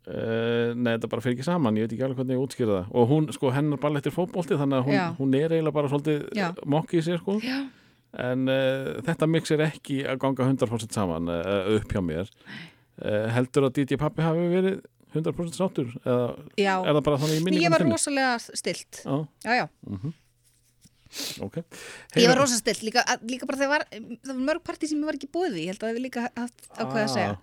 uh, 0.08 0.74
nei, 0.76 0.90
þetta 0.94 1.10
bara 1.14 1.24
fer 1.24 1.34
ekki 1.34 1.46
saman 1.46 1.78
Ég 1.78 1.86
veit 1.86 1.94
ekki 1.96 2.04
alveg 2.06 2.20
hvernig 2.20 2.36
ég 2.36 2.44
útskýra 2.44 2.74
það 2.80 2.98
Og 3.00 3.08
hún, 3.12 3.28
sko, 3.36 3.52
hennar 3.54 3.80
bara 3.80 4.00
eftir 4.00 4.14
fótbolti 4.14 4.58
Þannig 4.60 4.80
að 4.82 4.90
hún, 4.90 5.16
hún 5.20 5.38
er 5.38 5.54
eiginlega 5.56 5.76
bara 5.78 5.92
svolítið 5.92 6.26
Já. 6.36 6.46
mokki 6.76 7.00
í 7.00 7.04
sér 7.06 7.22
sko 7.22 7.38
Já. 7.44 7.58
En 8.24 8.44
uh, 8.46 8.90
þetta 9.06 9.26
mix 9.30 9.50
er 9.54 9.64
ekki 9.66 10.02
að 10.06 10.20
ganga 10.22 10.48
100% 10.52 10.94
saman 10.94 11.32
uh, 11.32 11.70
upp 11.78 11.94
hjá 11.94 12.02
mér 12.04 12.30
Heldur 13.34 13.64
að 13.66 13.80
DJ 13.80 13.96
Pappi 13.98 14.22
hafi 14.22 14.44
verið 14.52 14.76
100% 15.14 15.56
sáttur? 15.56 15.88
Eða 16.04 16.28
Já. 16.58 16.74
er 16.84 16.92
það 16.92 17.00
bara 17.08 17.18
þannig 17.22 17.40
í 17.40 17.42
minningunum 17.42 17.64
Ég 17.64 17.72
var 17.74 17.84
rosalega 17.86 18.36
stilt. 18.42 19.00
Já, 19.02 19.16
Já, 19.46 19.56
já. 19.64 19.66
Ok 21.44 21.60
Ég 22.18 22.28
var 22.30 22.38
rosalega 22.40 22.60
stilt. 22.60 22.84
Líka, 22.86 23.04
líka 23.26 23.48
bara 23.50 23.60
þegar 23.60 23.84
það 23.90 24.32
var 24.32 24.40
mörg 24.48 24.64
partí 24.66 24.90
sem 24.90 25.00
ég 25.00 25.08
var 25.08 25.18
ekki 25.18 25.30
búið 25.34 25.58
í. 25.60 25.66
Ég 25.66 25.74
held 25.74 25.82
að 25.82 25.88
það 25.88 25.98
við 25.98 26.06
líka 26.08 26.26
haft 26.26 26.66
ákveð 26.74 27.02
að 27.04 27.12
segja. 27.14 27.36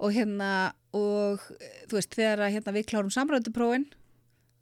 og 0.00 0.14
hérna 0.16 0.50
og 0.96 1.42
þú 1.90 1.98
veist 1.98 2.14
þegar 2.16 2.46
hérna 2.50 2.74
við 2.74 2.86
klárum 2.90 3.12
samræðuprófin 3.14 3.86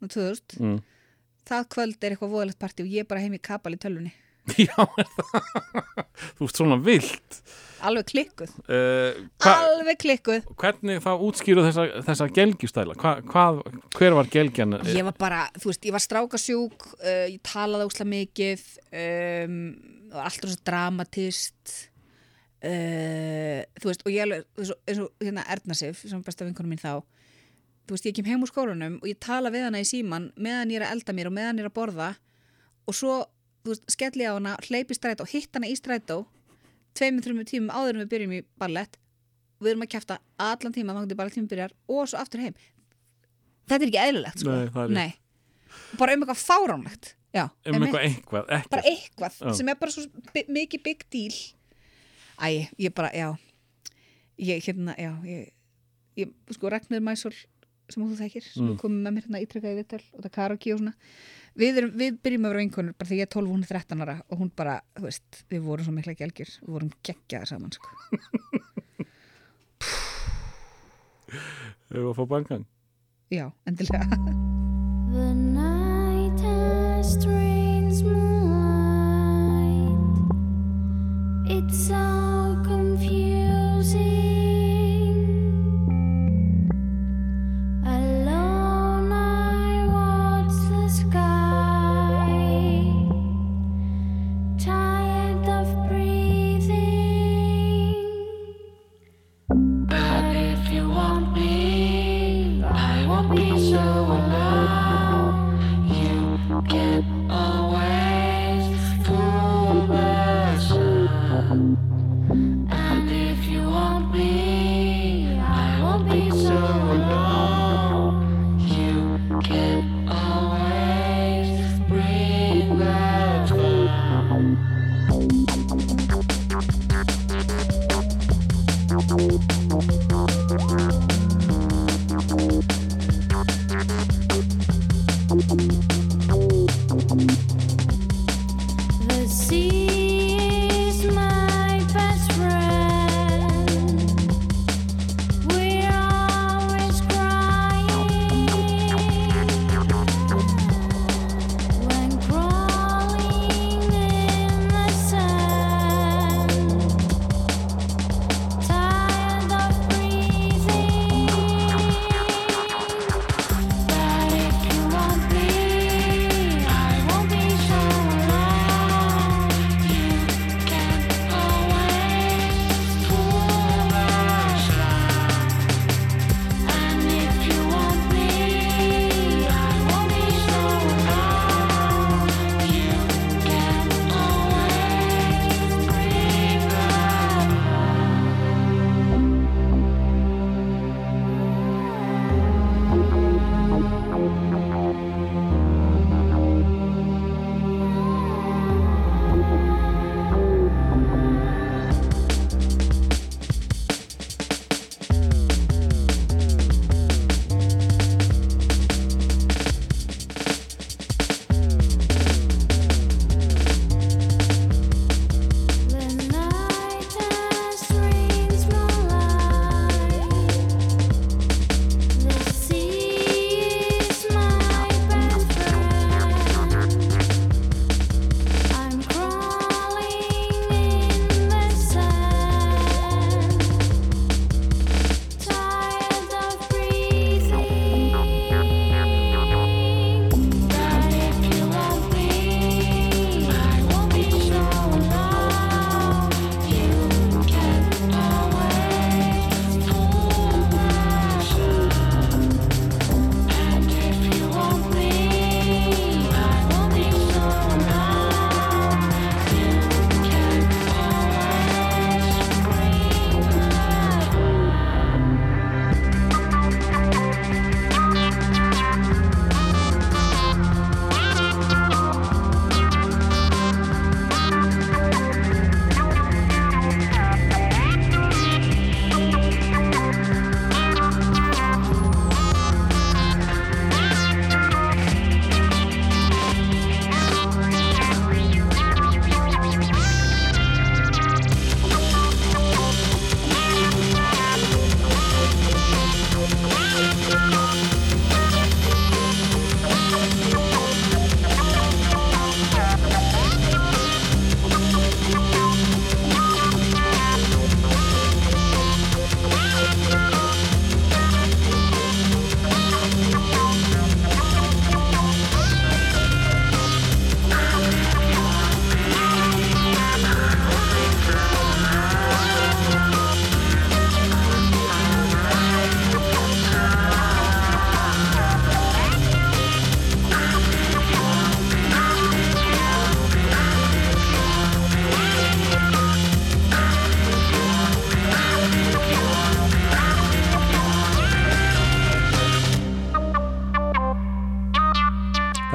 2000 0.05 0.59
mm. 0.59 0.79
það 1.49 1.69
kvöld 1.73 2.03
er 2.03 2.15
eitthvað 2.15 2.33
voðalegt 2.35 2.61
partí 2.61 2.85
og 2.85 2.91
ég 2.91 3.03
er 3.03 3.09
bara 3.09 3.23
heim 3.23 3.35
í 3.35 3.41
kapal 3.41 3.73
í 3.75 3.81
tölvunni 3.81 4.13
Já, 4.65 4.77
Þú 6.37 6.47
ert 6.47 6.59
svona 6.59 6.77
vilt 6.81 7.41
alveg 7.87 8.07
klikkuð, 8.11 8.55
uh, 8.67 9.19
hva, 9.43 9.53
alveg 9.65 9.99
klikkuð 10.01 10.47
Hvernig 10.59 11.03
þá 11.03 11.11
útskýru 11.27 11.65
þessa, 11.67 11.85
þessa 12.07 12.27
gelgjustæla? 12.35 12.97
Hva, 12.99 13.13
hvað, 13.29 13.61
hver 13.97 14.17
var 14.17 14.31
gelgjan? 14.33 14.79
ég 14.89 15.05
var 15.07 15.15
bara, 15.19 15.43
þú 15.59 15.71
veist, 15.71 15.85
ég 15.87 15.95
var 15.95 16.03
strákasjúk 16.03 16.89
uh, 16.99 17.27
ég 17.29 17.39
talaði 17.45 17.89
óslega 17.89 18.11
mikið 18.15 18.65
um, 19.03 19.61
var 20.13 20.29
alltaf 20.29 20.53
svo 20.53 20.59
dramatist 20.67 21.75
uh, 22.65 23.61
þú 23.79 23.91
veist, 23.91 24.05
og 24.05 24.13
ég 24.13 24.25
alveg 24.25 24.45
eins 24.57 24.73
og, 24.73 24.81
eins 24.85 25.01
og 25.03 25.23
hérna 25.23 25.45
Erna 25.55 25.77
Sif, 25.77 26.03
sem 26.05 26.23
besta 26.25 26.47
vinkonum 26.47 26.73
mín 26.73 26.81
þá 26.81 26.99
þú 27.89 27.95
veist, 27.95 28.09
ég 28.09 28.17
kem 28.17 28.29
heim 28.29 28.45
úr 28.45 28.51
skólanum 28.51 28.99
og 29.01 29.07
ég 29.09 29.19
tala 29.23 29.51
við 29.53 29.67
hana 29.69 29.81
í 29.81 29.87
síman 29.87 30.29
meðan 30.37 30.73
ég 30.73 30.81
er 30.81 30.89
að 30.89 30.97
elda 30.97 31.15
mér 31.17 31.29
og 31.31 31.37
meðan 31.37 31.61
ég 31.61 31.65
er 31.65 31.71
að 31.71 31.77
borða 31.79 32.09
og 32.89 32.97
svo, 32.97 33.21
þú 33.63 33.73
veist, 33.73 33.87
skelli 33.95 34.25
ég 34.25 34.33
á 34.33 34.37
hana 34.37 34.57
hleypi 34.67 34.97
strætó, 34.97 35.27
hitt 35.29 35.53
hana 35.55 35.69
í 35.69 35.77
strætó 35.77 36.23
tveimur, 36.97 37.23
þreimur 37.25 37.45
tímum 37.49 37.69
áður 37.73 37.95
en 37.95 38.03
við 38.05 38.09
byrjum 38.13 38.33
í 38.37 38.41
ballett 38.59 38.97
við 39.59 39.73
erum 39.73 39.83
að 39.85 39.91
kæfta 39.93 40.19
allan 40.39 40.73
tíma 40.75 40.93
þá 40.95 41.01
getur 41.03 41.19
ballettímum 41.19 41.49
byrjar 41.51 41.73
og 41.91 42.07
svo 42.09 42.19
aftur 42.21 42.39
heim 42.45 42.55
þetta 43.69 43.83
er 43.83 43.89
ekki 43.91 44.01
eðlilegt 44.07 44.39
sko. 44.43 44.49
Nei, 44.55 44.67
er. 44.83 44.93
Nei. 44.95 45.11
bara 45.99 46.15
um 46.15 46.23
eitthvað 46.25 46.43
fáránlegt 46.47 47.15
Já, 47.29 47.43
Um 47.69 47.83
eitthvað 47.85 48.05
einhvað, 48.07 48.47
ekkert 48.49 48.71
bara 48.73 48.83
eitthvað 48.89 49.35
Já. 49.37 49.51
sem 49.53 49.67
er 49.69 49.75
bara 49.77 49.91
svo 49.93 50.05
mikið 50.49 50.81
big 50.87 51.03
deal 51.13 51.35
Æ, 52.41 52.69
ég 52.79 52.93
bara, 52.95 53.11
já 53.13 53.35
ég, 54.39 54.63
hérna, 54.65 54.95
já 54.97 55.11
ég, 55.27 55.51
ég 56.17 56.31
sko, 56.55 56.71
Ragnar 56.73 57.03
Mæsól 57.03 57.35
sem 57.89 58.01
þú 58.05 58.15
þekkir, 58.17 58.45
sem 58.47 58.65
Mm. 58.69 58.77
komið 58.79 59.03
með 59.05 59.13
mér 59.13 59.25
hérna 59.27 59.41
ítrekkaði 59.45 59.77
viðtal 59.83 60.01
og 60.15 60.23
það 60.25 60.31
karaoke 60.39 60.73
og 60.73 60.79
svona 60.79 60.93
við, 61.59 61.81
erum, 61.81 61.93
við 61.99 62.19
byrjum 62.23 62.45
að 62.47 62.53
vera 62.53 62.63
vinkonur 62.63 62.95
bara 62.97 63.09
þegar 63.09 63.21
ég 63.21 63.27
er 63.27 63.33
12 63.35 63.45
og 63.45 63.53
hún 63.53 63.63
er 63.65 63.71
13 63.75 64.03
ára 64.05 64.17
og 64.25 64.35
hún 64.41 64.51
bara, 64.61 64.75
þú 64.97 65.03
veist, 65.07 65.29
við 65.51 65.65
vorum 65.67 65.85
svo 65.87 65.93
mikla 65.95 66.19
gelgjur 66.19 66.51
við 66.59 66.75
vorum 66.75 66.91
geggjaðar 67.05 67.49
saman, 67.53 67.71
sko 67.75 67.89
Hefur 71.89 72.11
að 72.11 72.17
fá 72.17 72.23
bangang 72.35 72.65
já, 73.33 73.45
endilega 73.69 74.05
The 75.09 75.33
night 75.33 76.39
has 76.41 77.13
strange 77.13 78.03
moonlight. 78.03 79.97
It's 81.49 81.87
so 81.87 82.61
confusing. 82.63 84.18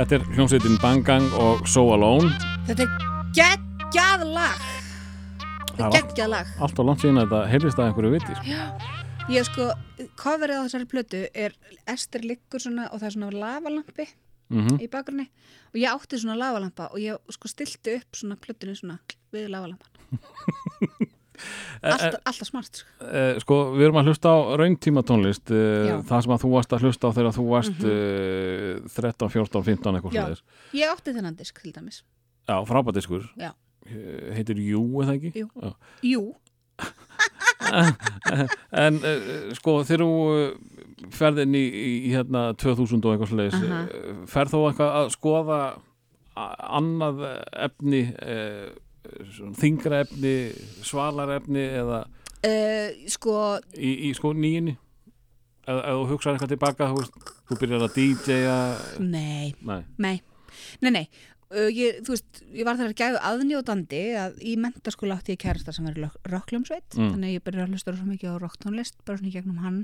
Þetta 0.05 0.19
er 0.19 0.25
hljómsveitin 0.37 0.75
Bangang 0.83 1.31
og 1.41 1.63
So 1.65 1.87
Alone. 1.95 2.27
Þetta 2.67 2.85
er 2.85 3.05
geggjað 3.33 4.25
lag 4.35 4.65
Þetta 5.71 5.87
er 5.87 5.95
geggjað 5.95 6.29
lag 6.29 6.51
allt 6.61 6.77
á 6.77 6.83
langt 6.85 7.01
síðan 7.01 7.23
að 7.23 7.31
þetta 7.31 7.39
heyrðist 7.49 7.81
að 7.81 7.89
einhverju 7.89 8.11
viti. 8.13 8.37
Sko. 8.37 8.91
Ég 9.33 9.49
sko, 9.49 9.71
coverið 10.21 10.61
á 10.61 10.65
þessari 10.67 10.89
plötu 10.93 11.23
er 11.33 11.57
Ester 11.89 12.29
liggur 12.29 12.61
svona 12.61 12.91
og 12.91 13.01
það 13.01 13.09
er 13.09 13.17
svona 13.17 13.41
lavalampi 13.47 14.09
Mm 14.53 14.77
í 14.77 14.91
bakgrunni 14.93 15.25
og 15.73 15.81
ég 15.81 15.89
átti 15.89 16.21
svona 16.21 16.37
lavalampa 16.37 16.91
og 16.93 17.01
ég 17.01 17.33
sko 17.33 17.49
stilti 17.49 17.97
upp 17.97 18.21
svona 18.21 18.37
plötunni 18.37 18.77
svona 18.77 18.99
við 19.33 19.49
lavalampan 19.57 20.21
alltaf, 21.83 22.17
alltaf 22.31 22.49
smart 22.49 22.81
sko. 22.81 22.89
Eh, 23.09 23.35
sko, 23.43 23.59
við 23.75 23.89
erum 23.89 23.99
að 24.01 24.11
hlusta 24.11 24.33
á 24.33 24.37
rauntíma 24.61 25.05
tónlist, 25.07 25.51
Já. 25.51 25.99
uh, 25.99 26.05
það 26.09 26.25
sem 26.27 26.35
að 26.37 26.45
þú 26.45 26.53
varst 26.55 26.77
að 26.77 26.87
hlusta 26.87 27.11
á 27.11 27.17
þegar 27.19 27.37
þú 27.39 27.45
varst 27.51 27.85
uh, 27.85 27.91
13, 28.97 29.35
14, 29.37 29.67
15 29.71 30.01
eitthvað 30.01 30.17
svoleiðis. 30.17 30.45
Ég 30.79 30.95
átti 30.95 31.17
þennan 31.17 31.39
disk 31.41 31.61
til 31.63 31.75
dæmis 31.77 32.01
Já, 32.45 32.57
frábærdiskur. 32.69 33.29
Heitir 33.85 34.61
Jú, 34.65 34.83
eða 35.05 35.19
ekki? 35.19 35.45
Jú. 35.45 35.75
Jú, 36.05 36.25
En 38.85 38.99
sko, 39.57 39.73
þegar 39.87 40.05
þú 40.05 40.13
ferð 41.15 41.39
inn 41.45 41.55
í, 41.59 41.65
í, 41.65 41.93
hérna 42.13 42.41
2000 42.61 43.05
og 43.05 43.11
eitthvað 43.15 43.59
Aha. 43.59 43.81
uh, 43.85 43.89
ferð 44.31 44.51
þú 44.55 44.61
eitthvað 44.69 44.91
að 45.01 45.07
skoða 45.15 45.59
annað 46.35 47.17
efni, 47.69 48.03
uh, 48.19 48.67
þingra 49.61 50.03
efni, 50.05 50.35
svalar 50.87 51.35
efni 51.39 51.65
eða 51.81 52.03
uh, 52.09 52.89
sko 53.13 53.35
í, 53.77 53.93
í 54.09 54.15
sko 54.17 54.33
nýjunni? 54.37 54.77
Ef, 55.65 55.79
þú 55.81 56.03
hugsaðir 56.11 56.35
eitthvað 56.37 56.51
tilbaka, 56.55 56.89
þú, 56.93 57.29
þú 57.49 57.57
byrjar 57.63 57.85
að 57.87 57.95
DJ-a, 57.97 58.57
Nei, 59.01 59.55
nei, 59.65 59.79
nei, 59.97 60.17
nei, 60.85 60.91
nei. 60.99 61.05
Uh, 61.55 61.69
ég, 61.73 62.01
þú 62.05 62.13
veist, 62.17 62.43
ég 62.57 62.67
var 62.67 62.77
þar 62.81 62.91
að 62.93 62.99
gæðu 63.01 63.21
aðnjóðandi 63.31 64.03
að 64.21 64.37
í 64.45 64.55
mentaskóla 64.61 65.17
átti 65.21 65.37
ég 65.37 65.41
kærasta 65.45 65.73
sem 65.77 65.87
í 65.89 65.95
rockljómsveit 66.29 66.97
Mm. 66.99 67.13
þannig 67.15 67.29
að 67.31 67.35
ég 67.39 67.45
byrjaði 67.47 67.65
að 67.69 67.73
hlusta 67.77 67.95
svo 67.97 68.07
mikið 68.11 68.33
á 68.37 68.43
rocktónlist 68.43 68.97
bara 69.05 69.19
svona 69.21 69.31
í 69.31 69.35
gegnum 69.37 69.61
hann 69.65 69.81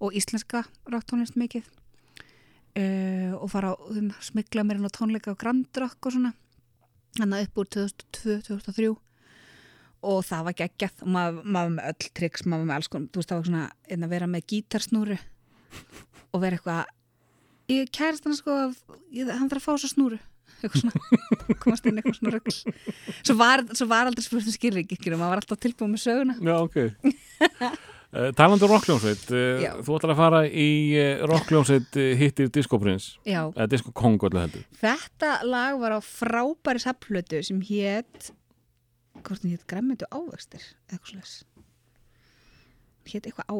og 0.00 0.16
íslenska 0.16 0.64
rocktónlist 0.92 1.36
mikið 1.40 1.64
uh, 2.76 3.32
og 3.40 3.48
fara 3.52 3.72
á 3.72 3.74
hérna, 3.92 4.16
smikla 4.24 4.64
mér 4.66 4.80
inn 4.80 4.88
á 4.88 4.96
tónleika 4.96 5.32
á 5.32 5.40
Grand 5.40 5.68
Rock 5.80 6.08
og 6.10 6.16
svona 6.16 6.32
þannig 7.20 7.48
upp 7.48 7.60
úr 7.62 7.70
2002-2003 7.76 8.92
og 10.06 10.20
það 10.26 10.44
var 10.46 10.56
geggjað. 10.60 11.00
Og 11.02 11.10
maður, 11.16 11.40
maður 11.56 11.74
með 11.76 11.88
öll 11.90 12.12
triks, 12.20 12.46
maður 12.46 12.68
með 12.68 12.76
alls 12.78 12.90
konar 12.92 13.10
þú 13.10 13.22
veist 13.22 13.32
það 13.32 13.40
var 13.40 13.48
svona 13.50 13.64
einn 13.90 14.06
að 14.06 14.14
vera 14.14 14.30
með 14.30 14.46
gítarsnúru 14.52 15.18
og 16.30 16.42
vera 16.42 16.58
eitthvað 16.58 16.94
ég 17.72 17.90
kærast 17.94 18.26
hann 18.26 18.38
sko 18.38 18.54
að 18.66 18.76
ég, 19.14 19.28
hann 19.30 19.50
þarf 19.50 19.62
að 19.62 19.66
fá 19.66 19.82
svo 19.82 19.92
snúru. 19.92 20.20
Svona, 20.56 20.92
komast 21.62 21.84
inn 21.88 21.98
eitthvað 21.98 22.16
svona 22.16 22.32
rögl 22.32 22.54
svo 22.56 23.34
var, 23.36 23.62
svo 23.76 23.86
var 23.90 24.08
aldrei 24.08 24.24
spurt 24.24 24.46
skilríkir 24.54 25.12
og 25.12 25.20
maður 25.20 25.34
var 25.34 25.42
alltaf 25.42 25.60
tilbúið 25.60 25.92
með 25.92 26.04
söguna. 26.06 26.38
Já, 26.40 26.56
ok. 26.62 26.78
Uh, 28.14 28.30
talandi 28.38 28.64
um 28.64 28.70
rockljónsveit, 28.70 29.24
uh, 29.34 29.60
Já. 29.60 29.72
þú 29.82 29.96
ætlar 29.98 30.12
að 30.14 30.20
fara 30.20 30.40
í 30.46 30.68
rockljónsveit 31.26 31.96
uh, 31.98 32.12
hittir 32.20 32.48
Disco 32.54 32.78
Prince, 32.80 33.16
já, 33.26 33.42
eða 33.50 33.66
Disco 33.72 33.90
Kong 33.92 34.16
öllu 34.28 34.40
heldur. 34.40 34.62
þetta 34.78 35.32
lag 35.44 35.74
var 35.82 35.96
á 35.98 36.00
frábæri 36.00 36.80
sapplötu 36.84 37.42
sem 37.44 37.58
hétt 37.66 38.30
hvort 39.26 39.42
hún 39.42 39.52
hétt 39.56 39.66
græmmetu 39.68 40.06
ávextir 40.14 40.62
eitthvað 40.86 41.16
slags 41.16 41.34
hétt 43.06 43.26
eitthvað 43.28 43.50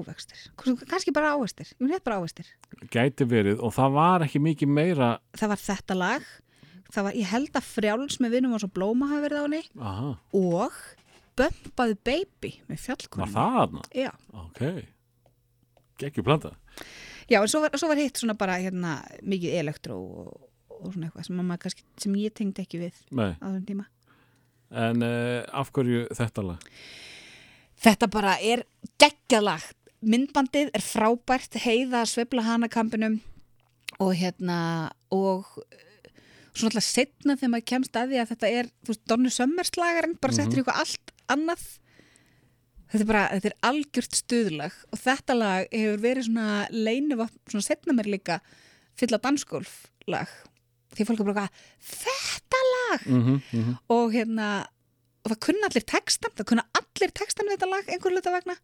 Hvort- 0.56 0.86
kannski 0.90 1.12
bara 1.14 1.34
ávextir, 1.36 1.68
hún 1.80 1.90
hétt 1.92 2.02
bara 2.06 2.18
ávextir. 2.22 2.46
Gæti 2.90 3.26
verið 3.28 3.60
og 3.62 3.74
það 3.74 3.92
var 3.94 4.24
ekki 4.26 4.40
mikið 4.42 4.68
meira, 4.68 5.10
það 5.38 5.52
var 5.52 5.62
þetta 5.62 5.94
lag. 5.98 6.22
Það 6.86 7.02
var, 7.02 7.12
ég 7.18 7.26
held 7.30 7.50
að 7.58 7.66
frjáls 7.66 8.16
með 8.22 8.30
vinum 8.36 8.52
og 8.54 8.60
svo 8.62 8.68
blóma 8.70 9.08
hafi 9.10 9.22
verið 9.26 9.38
á 9.42 9.44
henni. 9.46 9.62
Aha, 9.82 10.10
og 10.38 10.72
Bömpaði 11.36 11.96
Baby 12.06 12.52
með 12.66 12.76
var 12.76 12.82
fjallkonum 12.84 13.34
það 13.34 13.58
aðna? 13.62 13.82
Já, 13.96 14.10
Ok, 14.42 14.62
geggjur 16.00 16.26
planta. 16.26 16.54
já 17.28 17.40
en 17.40 17.48
svo 17.50 17.60
var, 17.64 17.76
svo 17.76 17.90
var 17.90 18.00
hitt 18.00 18.20
svona 18.20 18.36
bara 18.38 18.58
hérna, 18.62 18.98
mikið 19.22 19.58
elektró 19.60 19.96
og, 19.98 20.48
og 20.70 20.92
svona 20.94 21.08
eitthvað 21.10 21.28
sem, 21.28 21.52
kannski, 21.64 21.86
sem 22.00 22.16
ég 22.20 22.34
tengdi 22.36 22.64
ekki 22.64 22.80
við 22.86 23.00
Nei, 23.10 23.32
á 23.36 23.44
þessum 23.46 23.66
tíma. 23.68 23.86
En 24.76 25.02
uh, 25.04 25.42
af 25.54 25.70
hverju 25.74 26.06
þetta 26.16 26.42
lag? 26.42 26.68
Þetta 27.86 28.08
bara 28.10 28.36
er 28.42 28.64
geggjað 28.98 29.44
lag. 29.46 29.64
Myndbandið 30.06 30.70
er 30.76 30.84
frábært 30.84 31.56
heiða 31.62 32.02
að 32.02 32.12
svepla 32.12 32.44
hana 32.46 32.68
kampinum 32.72 33.18
og 34.02 34.12
hérna 34.16 34.58
og 35.14 35.46
eh, 35.64 36.10
svona 36.52 36.70
alltaf 36.74 36.86
setna 36.86 37.36
þegar 37.36 37.52
maður 37.54 37.68
kemst 37.72 37.96
að 37.98 38.12
því 38.12 38.20
að 38.22 38.32
þetta 38.32 38.50
er, 38.60 38.70
þú 38.84 38.92
veist, 38.92 39.04
Donny 39.08 39.32
Summers 39.32 39.72
lagarinn 39.80 40.18
bara 40.20 40.36
settur 40.36 40.60
eitthvað 40.62 40.82
allt 40.82 41.12
annað. 41.32 41.64
Þetta 42.86 43.02
er 43.02 43.08
bara, 43.10 43.24
þetta 43.34 43.50
er 43.50 43.56
algjört 43.66 44.14
stuðlag 44.14 44.74
og 44.92 45.00
þetta 45.02 45.34
lag 45.34 45.72
hefur 45.72 46.02
verið 46.04 46.28
svona 46.28 46.50
leinu, 46.70 47.18
svona 47.50 47.66
setna 47.66 47.96
mér 47.96 48.12
líka 48.12 48.40
fylla 48.96 49.18
dansgólf 49.18 49.88
lag 50.06 50.30
því 50.96 51.06
fólk 51.08 51.22
er 51.22 51.28
bara 51.28 51.46
þetta 51.82 52.62
lag! 52.72 53.06
Mm 53.06 53.22
-hmm, 53.26 53.76
og 53.92 54.12
hérna 54.14 54.48
og 55.24 55.32
það 55.32 55.40
kunna 55.42 55.68
allir 55.68 55.84
textan, 55.90 56.34
það 56.38 56.48
kunna 56.50 56.64
allir 56.78 57.12
textan 57.12 57.48
við 57.48 57.56
þetta 57.56 57.70
lag 57.70 57.88
einhver 57.90 58.12
hluta 58.14 58.32
vegna. 58.32 58.54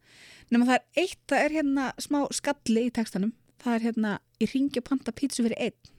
Nema 0.49 0.65
það 0.69 0.75
er 0.75 1.01
eitt, 1.03 1.23
það 1.27 1.43
er 1.43 1.55
hérna 1.57 1.87
smá 1.99 2.19
skalli 2.31 2.85
í 2.87 2.93
textanum, 2.95 3.33
það 3.59 3.75
er 3.75 3.85
hérna 3.87 4.13
í 4.39 4.47
ringi 4.47 4.79
og 4.79 4.87
panta 4.87 5.11
pítsu 5.11 5.43
fyrir 5.43 5.59
einn. 5.59 5.91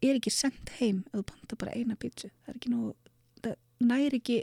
Það 0.00 0.08
er 0.08 0.16
ekki 0.16 0.32
sendt 0.32 0.72
heim 0.80 1.04
ef 1.12 1.18
þú 1.18 1.24
panta 1.32 1.56
bara 1.60 1.76
eina 1.76 1.96
pítsu. 2.00 2.30
Það 2.30 2.48
er 2.48 2.56
ekki 2.56 2.72
nú, 2.72 2.94
það 3.44 3.56
næri 3.80 4.22
ekki 4.22 4.38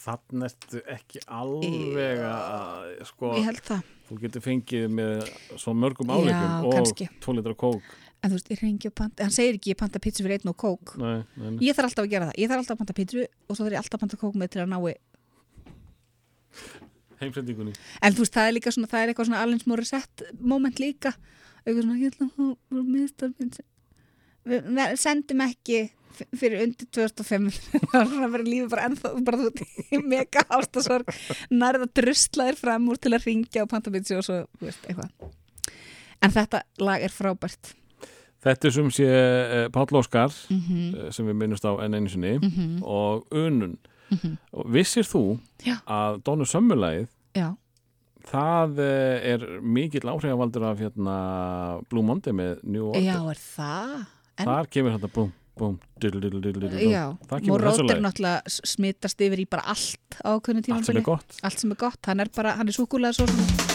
Þannig 0.00 0.46
ertu 0.48 0.80
ekki 0.94 1.20
alveg 1.28 2.22
að, 2.24 2.86
sko, 3.10 3.32
ég 3.36 3.44
held 3.50 3.60
það, 3.66 3.82
þú 4.08 4.16
getur 4.22 4.42
fengið 4.46 4.86
með 4.96 5.26
svo 5.60 5.74
mörgum 5.76 6.12
áleikum 6.14 6.64
og 6.70 6.72
kannski. 6.78 7.08
tvo 7.20 7.34
litra 7.36 7.52
kók. 7.60 7.82
en 8.22 8.30
þú 8.32 8.38
veist, 8.38 8.48
ég 8.52 8.62
ringi 8.64 8.88
og 8.88 8.94
panta 8.96 9.24
hann 9.26 9.32
segir 9.36 9.58
ekki 9.58 9.70
ég 9.74 9.78
panta 9.80 10.00
pítsu 10.02 10.24
fyrir 10.24 10.40
einn 10.40 10.50
og 10.52 10.56
kók 10.60 10.94
Nei, 11.00 11.20
nei, 11.36 11.50
nei. 11.50 11.60
ég 11.68 11.76
þarf 11.76 11.90
alltaf 11.90 12.04
að 12.06 12.10
gera 12.14 12.26
það, 12.30 12.40
ég 12.42 12.50
þarf 12.50 12.62
alltaf 12.64 12.74
að 12.74 12.80
panta 12.82 12.96
pítsu 12.96 13.22
og 13.26 13.54
svo 13.56 13.64
þarf 13.66 13.76
ég 13.76 13.80
alltaf 13.82 13.96
að 13.98 14.02
panta 14.06 14.20
kók 14.24 14.34
með 14.40 14.48
til 14.56 14.62
að 14.64 14.72
nái 14.72 14.94
Heimsendingunni. 17.20 17.72
En 18.00 18.14
þú 18.16 18.24
veist, 18.24 18.32
það 18.32 18.46
er 18.48 18.54
líka 18.56 18.72
svona, 18.72 18.88
það 18.88 19.02
er 19.04 19.10
eitthvað 19.12 19.26
svona 19.28 19.40
Alanis 19.44 19.66
Morissette 19.68 20.30
moment 20.40 20.78
líka 20.80 21.12
eitthvað 21.66 21.82
svona, 21.84 21.98
ég 22.00 22.08
ætla 22.14 22.24
að 22.32 23.60
við 24.50 24.94
sendum 24.98 25.42
ekki 25.44 25.80
fyrir 26.36 26.62
undir 26.66 26.86
2005 26.92 27.50
það 27.92 28.00
er 28.00 28.08
svona 28.10 28.28
verið 28.34 28.48
lífið 28.52 28.70
bara 28.74 28.86
ennþá 28.88 29.12
bara 29.26 29.38
þú 29.40 29.50
ert 29.50 29.60
í 29.98 30.00
mega 30.04 30.42
ástasorg 30.58 31.12
nærða 31.50 31.86
druslaðir 31.96 32.58
fram 32.60 32.88
úr 32.92 32.98
til 33.00 33.12
að 33.16 33.26
ringja 33.28 33.64
á 33.64 33.70
pantabitsi 33.70 34.16
og 34.18 34.24
svo, 34.26 34.40
þú 34.60 34.66
veist, 34.70 34.88
eitthvað 34.88 35.10
en 36.22 36.34
þetta 36.34 36.62
lag 36.80 37.02
er 37.06 37.14
frábært 37.14 37.76
Þetta 38.40 38.68
er 38.68 38.72
sem 38.72 38.86
sé 38.96 39.04
uh, 39.04 39.66
Páll 39.68 39.96
Óskar 40.00 40.32
mm 40.48 40.60
-hmm. 40.64 41.10
sem 41.12 41.26
við 41.28 41.34
minnumst 41.36 41.64
á 41.68 41.76
enn 41.84 41.94
einu 41.94 42.08
sinni 42.08 42.38
Mhm. 42.40 42.82
og 42.82 43.26
Unun. 43.30 43.76
Og 44.52 44.64
vissir 44.72 45.04
þú 45.04 45.38
Já. 45.66 45.76
að 45.86 46.22
Dónu 46.24 46.44
Sömmulægið 46.48 47.08
Já, 47.36 47.54
það 48.24 48.78
uh, 48.78 49.28
er 49.32 49.60
mikill 49.60 50.08
áhrifavaldur 50.08 50.64
af 50.64 50.78
hérna 50.78 51.82
Blue 51.90 52.02
Monday 52.02 52.32
með 52.32 52.58
New 52.64 52.88
Order. 52.88 53.02
já, 53.02 53.30
er 53.30 53.36
það 53.36 54.06
en, 54.38 54.46
Þar 54.46 54.66
kemur 54.70 54.92
þetta 54.98 55.12
búm, 55.14 55.32
búm, 55.60 55.76
diddle, 56.00 56.20
diddle, 56.24 56.40
diddle, 56.40 56.68
diddle, 56.72 56.90
Já, 56.90 57.04
Morótt 57.46 57.84
er 57.92 58.00
náttúrulega 58.02 58.42
s- 58.48 58.60
smitast 58.74 59.20
yfir 59.20 59.44
í 59.44 59.48
bara 59.50 59.62
allt 59.74 60.20
á 60.24 60.32
ákveðinu 60.38 60.64
tíma 60.66 60.80
Allt 60.80 60.88
sem 60.90 60.96
er 61.02 61.06
gott. 61.12 61.36
allt 61.42 61.58
sem 61.60 61.70
er 61.76 61.76
gott, 61.84 62.00
hann 62.08 62.20
er 62.24 62.32
bara, 62.34 62.56
hann 62.56 62.68
er 62.68 62.76
súkulega 62.76 63.12
svo 63.14 63.28
svona 63.28 63.69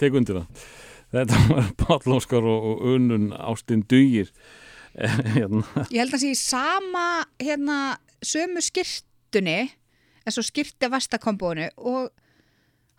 tek 0.00 0.16
undir 0.20 0.40
það 0.40 0.64
þetta 1.14 1.40
var 1.50 1.70
Páll 1.84 2.16
Óskar 2.16 2.46
og, 2.46 2.66
og 2.72 2.84
unnun 2.94 3.30
Ástin 3.36 3.82
Dugir 3.90 4.30
hérna, 5.36 5.62
Ég 5.92 6.00
held 6.02 6.14
að 6.16 6.22
sé 6.24 6.30
í 6.34 6.38
sama, 6.38 7.04
hérna, 7.38 7.76
sömu 8.26 8.58
skirtunni, 8.64 9.58
en 10.26 10.34
svo 10.34 10.42
skirti 10.44 10.88
vastakombónu 10.90 11.68
og 11.78 12.10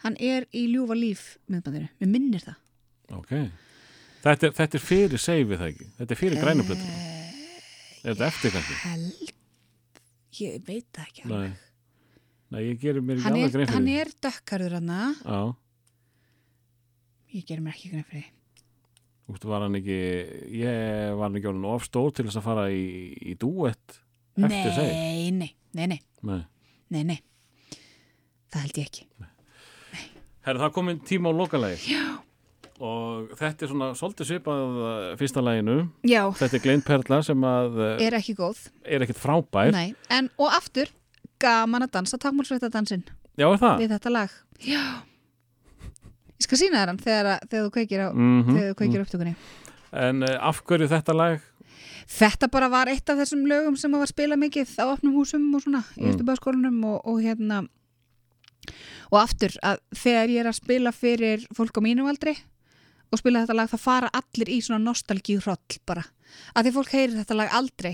hann 0.05 0.15
er 0.23 0.47
í 0.55 0.63
ljúfa 0.71 0.95
líf 0.97 1.25
myndbandinu. 1.51 1.89
Mér 2.01 2.09
minnir 2.09 2.41
það. 2.45 2.55
ok 3.19 3.33
þetta 4.23 4.47
er, 4.47 4.53
þetta 4.61 4.77
er 4.79 4.83
fyrir 4.85 5.21
seifið 5.21 5.59
það 5.59 5.69
ekki 5.73 5.89
þetta 5.99 6.15
er 6.15 6.19
fyrir 6.21 6.41
grænuplötu 6.41 6.87
er 8.01 8.15
þetta 8.15 8.29
eftir 8.31 8.53
kannski? 8.55 9.29
Ég 10.41 10.61
veit 10.65 10.87
það 10.95 11.03
ekki. 11.09 11.23
alveg. 11.27 11.51
Nei. 11.51 11.51
Nei, 12.51 12.61
ég 12.69 12.79
gerir 12.81 13.03
mér 13.03 13.19
ekki 13.19 13.25
Hann 13.27 13.35
alveg 13.37 13.51
grein 13.57 13.67
fyrir 13.67 13.75
hann 13.75 13.89
því. 13.89 13.97
er 14.01 14.11
dökkarður 14.25 14.75
hann, 14.79 14.93
ég 17.35 17.45
gerir 17.47 17.63
mér 17.65 17.73
ekki 17.75 17.91
grein 17.93 18.07
fyrir 18.09 18.23
því. 18.23 18.37
veist, 19.31 19.45
var 19.47 19.61
hann 19.65 19.77
ekki 19.79 19.97
ég 20.61 21.13
var 21.17 21.27
hann 21.29 21.37
ekki 21.39 21.51
orðin 21.51 21.67
of 21.71 21.85
stór 21.87 22.11
til 22.15 22.25
þess 22.27 22.39
að 22.41 22.47
fara 22.49 22.65
í, 22.73 22.81
í 23.31 23.35
dúett 23.39 23.99
eftir 24.41 24.73
seif 24.75 24.91
Nei, 24.95 25.31
nei, 25.31 25.51
nei, 25.77 25.87
nei, 25.93 25.99
Nei. 26.27 26.41
nei, 26.91 27.03
nei. 27.13 27.19
Það 28.51 28.65
held 28.65 28.77
ég 28.81 28.89
ekki. 28.89 29.05
Herra, 30.41 30.57
það 30.59 30.67
er 30.67 30.73
komin 30.75 30.99
tíma 31.07 31.31
á 31.31 31.33
lokalagi 31.37 31.93
Já 31.93 32.03
Og 32.81 33.29
þetta 33.37 33.61
er 33.67 33.69
svona 33.69 33.87
svolítið 33.93 34.25
svipað 34.31 34.79
fyrsta 35.19 35.43
laginu 35.45 35.75
Já, 36.09 36.23
Þetta 36.39 36.57
er 36.57 36.63
Glein 36.63 36.81
Perla 36.81 37.19
sem 37.27 37.43
að 37.45 37.75
uh, 37.77 37.91
er 38.01 38.15
ekki 38.17 38.33
góð. 38.39 38.63
er 38.89 39.05
ekkit 39.05 39.19
frábær 39.21 39.69
Nei, 39.75 39.91
en 40.09 40.31
og 40.41 40.49
aftur, 40.57 40.89
gaman 41.39 41.85
að 41.85 41.91
dansa 41.99 42.17
er 43.53 43.61
það? 43.61 43.77
við 43.85 43.93
þetta 43.93 44.11
lag. 44.17 44.33
Já. 44.65 44.81
Ég 46.41 46.47
skal 46.47 46.57
sína 46.57 46.79
þér 46.81 46.89
hann 46.91 47.01
þegar, 47.01 47.27
þegar 47.45 47.65
þú 47.67 47.71
kveikir 47.77 48.01
á, 48.01 48.07
Mm 48.09 48.43
þegar 48.49 48.71
þú 48.71 48.77
kveikir 48.81 48.97
á 48.97 49.03
upptökunni. 49.05 49.33
En 50.01 50.23
uh, 50.25 50.37
af 50.49 50.61
hverju 50.65 50.87
þetta 50.89 51.13
lag? 51.13 51.43
Þetta 52.11 52.47
bara 52.51 52.67
var 52.71 52.89
eitt 52.91 53.09
af 53.13 53.19
þessum 53.21 53.43
lögum 53.47 53.77
sem 53.77 53.93
var 53.93 54.09
spilað 54.09 54.41
mikið 54.41 54.71
á 54.81 54.85
opnum 54.89 55.13
húsum 55.19 55.45
og 55.55 55.61
svona 55.63 55.83
í 55.95 56.01
Mm. 56.07 56.15
Östubæðskólanum 56.15 56.79
og, 56.89 56.97
og 57.07 57.21
hérna 57.21 57.61
og 59.11 59.19
aftur 59.21 59.53
að 59.65 59.79
þegar 59.95 60.31
ég 60.33 60.39
er 60.43 60.49
að 60.49 60.57
spila 60.59 60.91
fyrir 60.95 61.45
fólk 61.55 61.77
á 61.77 61.81
mínum 61.85 62.09
aldri 62.09 62.33
og 63.11 63.19
spila 63.19 63.43
þetta 63.43 63.57
lag 63.57 63.69
það 63.71 63.83
fara 63.85 64.11
allir 64.15 64.49
í 64.49 64.59
svona 64.63 64.83
nostalgíu 64.85 65.41
hroll 65.43 65.79
bara 65.85 66.03
að 66.55 66.67
því 66.67 66.73
fólk 66.77 66.93
heyrir 66.95 67.17
þetta 67.19 67.37
lag 67.37 67.55
aldrei 67.57 67.93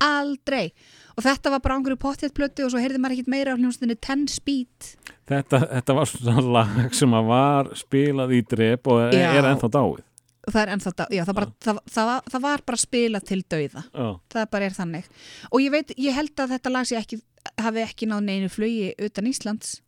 aldrei. 0.00 0.72
Og 1.16 1.24
þetta 1.24 1.50
var 1.54 1.60
bara 1.64 1.76
ángur 1.78 1.94
í 1.96 2.00
pottjættplötu 2.00 2.66
og 2.66 2.72
svo 2.74 2.80
heyrði 2.82 2.98
maður 3.00 3.16
ekkit 3.16 3.30
meira 3.32 3.54
á 3.54 3.56
hljómsdunni 3.56 3.96
10 3.96 4.26
speed. 4.28 4.90
Þetta, 5.26 5.60
þetta 5.72 5.94
var 5.96 6.10
svona 6.10 6.44
lag 6.56 6.94
sem 6.94 7.14
að 7.16 7.30
var 7.30 7.70
spilað 7.74 8.34
í 8.36 8.42
drep 8.46 8.86
og 8.92 9.00
er, 9.08 9.16
Já. 9.16 9.30
er 9.40 9.48
ennþá 9.54 9.70
dáið. 9.78 10.04
Það 10.46 10.60
er 10.62 10.70
ennþá, 10.76 10.90
da- 10.94 11.08
já, 11.10 11.22
það, 11.26 11.34
bara, 11.34 11.46
það, 11.66 11.78
það, 11.90 12.04
var, 12.06 12.20
það 12.30 12.42
var 12.44 12.60
bara 12.66 12.78
spilað 12.78 13.24
til 13.26 13.40
dauða. 13.50 13.82
Já, 13.90 14.06
það 14.30 14.50
bara 14.52 14.64
er 14.68 14.76
þannig. 14.76 15.08
Og 15.50 15.58
ég 15.64 15.72
veit, 15.74 15.90
ég 15.98 16.14
held 16.14 16.36
að 16.44 16.52
þetta 16.54 16.70
lag 16.76 16.92
ekki 17.00 17.18
hafi 17.58 17.82
ekki 17.82 18.06
náð 18.12 18.22
neinu 18.28 18.48
flugi 18.52 18.92
utan 19.08 19.26
Íslands. 19.26 19.80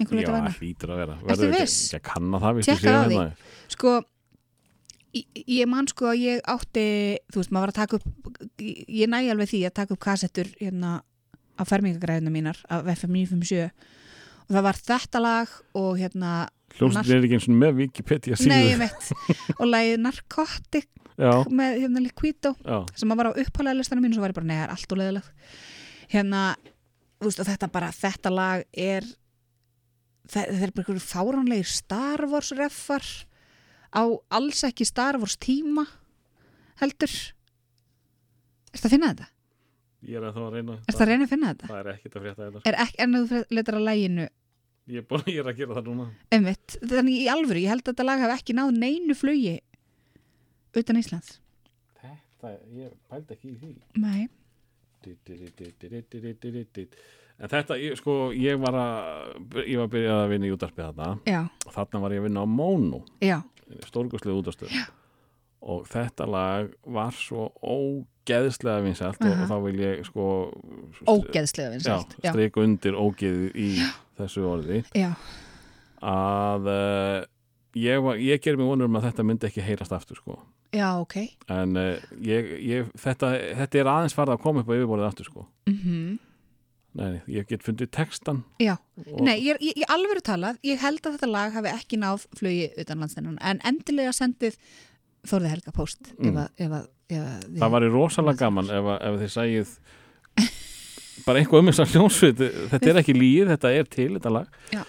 Einhver 0.00 0.14
Já 0.16 0.20
leita 0.22 0.32
verna 0.36 0.52
hlýtur 0.54 0.92
að 0.94 1.00
vera. 1.02 1.16
Ekki- 1.26 1.50
viss? 1.56 1.80
Ekki 1.90 1.98
að 1.98 2.06
kanna 2.12 2.38
það, 2.40 2.60
Tékkaðu 2.70 2.94
á 2.94 3.04
því. 3.08 3.18
hérna. 3.18 3.34
sko 3.74 3.96
ég, 5.14 5.66
man 5.70 5.88
sko 5.90 6.10
að 6.12 6.22
ég 6.22 6.44
átti 6.50 6.84
þú 7.32 7.40
veist, 7.40 7.52
maður 7.54 7.64
var 7.64 7.72
að 7.72 7.80
taka 7.80 7.98
upp 8.00 8.62
ég 8.62 9.00
ég 9.00 9.10
næ 9.10 9.18
alveg 9.32 9.50
því 9.50 9.64
að 9.68 9.76
taka 9.80 9.96
upp 9.96 10.04
kassettur 10.04 10.50
hérna 10.60 11.00
á 11.58 11.62
fermingagræðuna 11.68 12.32
mínar 12.32 12.60
af 12.70 12.88
FM 12.94 13.16
957 13.18 13.68
og 14.46 14.54
það 14.54 14.66
var 14.66 14.80
þetta 14.80 15.22
lag 15.22 15.52
og 15.78 15.92
hérna 16.00 16.32
Hljómsveitin 16.78 17.16
er 17.16 17.24
ekki 17.26 17.36
eins 17.40 17.48
og 17.50 17.56
með 17.58 17.78
Wikipedia 17.80 18.36
síðu. 18.38 18.50
Nei, 18.52 18.68
ég 18.70 18.78
veit 18.78 19.56
og 19.58 19.64
lagið 19.66 20.02
Narcotic 20.04 20.86
Já, 21.20 21.32
með 21.52 21.80
hérna 21.82 22.00
Liquido 22.00 22.54
já, 22.64 22.76
sem 22.96 23.10
að 23.12 23.18
var 23.20 23.28
á 23.28 23.38
upphálega 23.42 23.76
listanum 23.76 24.06
mín 24.06 24.14
og 24.14 24.20
svo 24.20 24.24
var 24.24 24.32
ég 24.32 24.38
bara, 24.38 24.60
er 24.64 24.70
allt 24.72 24.94
og 24.94 25.00
leðilegt 25.00 25.56
hérna, 26.10 26.44
þú 27.20 27.28
veist, 27.28 27.42
og 27.42 27.48
þetta 27.50 27.68
bara 27.74 27.90
þetta 27.92 28.32
lag 28.32 28.62
er 28.72 29.08
það, 30.30 30.46
það 30.46 30.62
er 30.64 30.72
bara 30.72 30.84
einhverju 30.84 31.04
fáránlegir 31.04 31.70
Star 31.74 32.24
Wars 32.30 32.54
reffar 32.56 33.10
á 33.94 34.02
alls 34.38 34.62
ekki 34.68 34.86
Star 34.88 35.18
Wars 35.20 35.36
tíma 35.40 35.84
heldur. 36.80 37.12
Er 38.70 38.78
það 38.78 38.86
að 38.88 38.94
finna 38.96 39.12
þetta? 39.14 39.28
ég 40.00 40.16
er 40.16 40.24
að 40.30 40.36
þá 40.36 40.40
að 40.46 40.52
reyna 40.54 40.74
Er 40.88 40.94
það. 40.94 41.00
að 41.04 41.08
reyna 41.10 41.24
að 41.26 41.30
finna 41.34 41.48
þetta? 41.52 41.66
Það 41.70 41.80
er 41.80 41.88
ekkit 41.94 42.14
að 42.16 42.22
frétta 42.24 42.44
þetta 42.46 42.60
Er 42.70 42.76
ekki 42.84 43.00
en 43.04 43.16
þú 43.28 43.40
letar 43.52 43.76
að 43.76 43.84
læginu. 43.90 44.28
Ég 44.90 44.96
er, 45.02 45.06
bara, 45.10 45.22
ég 45.28 45.40
er 45.42 45.50
að 45.50 45.58
gera 45.60 45.74
það 45.76 45.88
núna. 45.90 46.06
Einmitt, 46.34 46.76
þannig 46.80 47.18
í 47.20 47.26
alvöru, 47.30 47.60
ég 47.60 47.68
held 47.70 47.82
að 47.84 47.90
þetta 47.92 48.06
lag 48.08 48.22
hafi 48.24 48.36
ekki 48.40 48.56
náð 48.56 48.70
neinu 48.80 49.14
flugi 49.18 49.52
utan 50.80 50.98
Íslands. 51.02 51.34
Þetta, 52.00 52.54
ég 52.78 52.94
pældi 53.12 53.36
ekki 53.36 53.52
í 53.52 53.58
því. 53.60 53.72
Nei, 54.00 54.28
En 57.40 57.48
þetta, 57.48 57.76
ég, 57.80 57.94
sko, 57.96 58.14
ég 58.36 58.58
var 58.60 58.74
að 58.76 59.64
ég 59.64 59.78
var 59.80 59.86
að 59.86 59.92
byrja 59.94 60.16
að 60.20 60.32
vinna 60.34 60.48
í 60.48 60.52
útarpið 60.52 60.88
þarna. 60.90 61.06
Já, 61.24 61.40
þarna 61.72 62.00
var 62.02 62.12
ég 62.14 62.20
að 62.20 62.26
vinna 62.28 62.42
á 62.44 62.46
Mónu 62.52 62.98
já, 63.24 63.38
stórgustlega 63.88 64.36
útastöð 64.42 64.74
og 65.60 65.86
þetta 65.88 66.26
lag 66.28 66.68
var 66.88 67.16
svo 67.16 67.46
ógeðslega 67.60 68.84
vinsælt 68.84 69.20
og, 69.20 69.28
Aha. 69.28 69.42
og 69.44 69.50
þá 69.50 69.56
vil 69.66 69.80
ég 69.84 70.04
sko 70.08 70.26
ógeðslega 71.08 71.68
já, 71.68 71.72
vinsælt 71.74 72.14
já, 72.24 72.30
streika 72.32 72.64
undir 72.64 72.96
ógeðið 72.96 73.58
í 73.60 73.68
þessu 74.20 74.44
orði. 74.48 74.82
Já, 74.96 75.10
að 76.04 76.70
uh, 76.72 77.18
ég, 77.76 78.00
var, 78.04 78.20
ég 78.20 78.40
ger 78.44 78.56
mig 78.60 78.68
vonur 78.68 78.88
um 78.88 78.96
að 79.00 79.10
þetta 79.10 79.26
myndi 79.28 79.48
ekki 79.50 79.64
heyrast 79.64 79.92
aftur 79.96 80.20
sko. 80.20 80.38
Já, 80.76 80.88
ok. 81.02 81.16
En 81.50 81.76
uh, 81.80 81.94
ég, 82.24 82.52
ég, 82.62 82.90
þetta, 83.00 83.32
þetta 83.64 83.80
er 83.80 83.90
aðeins 83.96 84.16
farið 84.16 84.36
að 84.36 84.42
koma 84.44 84.62
upp 84.62 84.68
á 84.72 84.76
yfirborðið 84.76 85.08
aftur 85.12 85.28
sko. 85.32 85.46
Mhm. 85.72 86.18
Nei, 86.20 86.29
nei, 86.98 87.20
ég 87.30 87.46
get 87.48 87.62
fundið 87.62 87.90
textan 87.94 88.42
Já, 88.58 88.76
nei, 89.20 89.36
ég, 89.44 89.60
ég, 89.62 89.76
ég 89.84 89.90
alveg 89.94 90.22
talað, 90.26 90.56
ég 90.66 90.80
held 90.82 91.00
að 91.06 91.16
þetta 91.18 91.30
lag 91.30 91.52
hafi 91.54 91.70
ekki 91.74 91.98
náð 92.02 92.24
flugi 92.38 92.70
utan 92.82 92.98
landstæðan 93.04 93.38
en 93.40 93.60
endilega 93.64 94.12
sendið 94.16 94.56
Þórði 95.28 95.50
Helga 95.52 95.72
post 95.76 96.00
ef 96.14 96.24
Mm. 96.24 96.36
að, 96.40 96.48
ef 96.56 96.70
að, 96.72 96.84
ef 97.12 97.20
að 97.20 97.42
við, 97.50 97.58
það 97.60 97.70
var 97.74 97.82
í 97.84 97.90
rosalega 97.92 98.38
gaman 98.40 98.70
ef, 98.72 98.86
að- 98.94 99.02
ef 99.10 99.18
þið 99.20 99.32
sægið 99.36 99.74
bara 101.26 101.40
eitthvað 101.42 101.60
um 101.60 101.68
þess 101.70 101.82
að 101.84 101.90
hljónsveit 101.94 102.38
þetta 102.72 102.90
er 102.94 103.00
ekki 103.02 103.14
líð, 103.18 103.50
þetta 103.52 103.72
er 103.76 103.88
til 103.92 104.08
þetta 104.16 104.30
lag. 104.32 104.46
Já. 104.72 104.82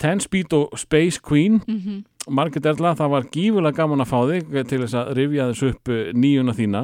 Ten 0.00 0.20
Speed 0.22 0.52
og 0.56 0.78
Space 0.78 1.20
Queen. 1.20 1.60
Mm 1.68 2.04
Margit 2.28 2.66
Erla, 2.68 2.90
það 2.92 3.08
var 3.08 3.22
gífulega 3.32 3.76
gaman 3.78 4.02
að 4.04 4.08
fá 4.10 4.18
þig 4.28 4.50
til 4.68 4.78
þess 4.82 4.96
að 5.00 5.12
rifja 5.16 5.46
þess 5.48 5.62
upp 5.70 5.88
eh, 5.88 6.10
nýjuna 6.12 6.52
þína 6.58 6.82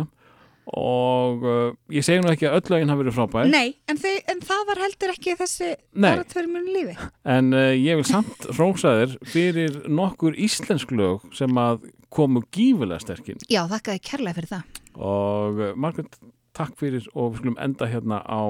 og 0.72 1.44
uh, 1.44 1.72
ég 1.92 2.04
segi 2.04 2.22
nú 2.22 2.30
ekki 2.32 2.48
að 2.48 2.56
öll 2.58 2.72
lögin 2.72 2.92
hafi 2.92 3.02
verið 3.02 3.16
frábær. 3.18 3.48
Nei, 3.52 3.74
en, 3.90 3.98
þau, 4.00 4.12
en 4.32 4.40
það 4.48 4.62
var 4.70 4.80
heldur 4.84 5.12
ekki 5.12 5.36
þessi 5.40 5.70
tveir 6.32 6.48
mjög 6.50 6.70
lífi. 6.72 6.94
En 7.34 7.50
uh, 7.52 7.72
ég 7.76 8.00
vil 8.00 8.06
samt 8.08 8.46
rósa 8.58 8.94
þér 9.00 9.16
fyrir 9.28 9.78
nokkur 9.92 10.38
íslensk 10.40 10.94
lög 10.96 11.26
sem 11.36 11.60
að 11.60 11.84
komu 12.14 12.44
gífulega 12.54 13.02
sterkinn 13.02 13.40
Já, 13.50 13.64
þakkaði 13.70 14.04
kærlega 14.08 14.38
fyrir 14.38 14.52
það. 14.54 14.78
Og 14.94 15.60
uh, 15.60 15.72
Margrit, 15.76 16.16
takk 16.56 16.78
fyrir 16.80 17.08
og 17.12 17.34
við 17.34 17.42
skulum 17.42 17.58
enda 17.66 17.90
hérna 17.90 18.22
á 18.24 18.44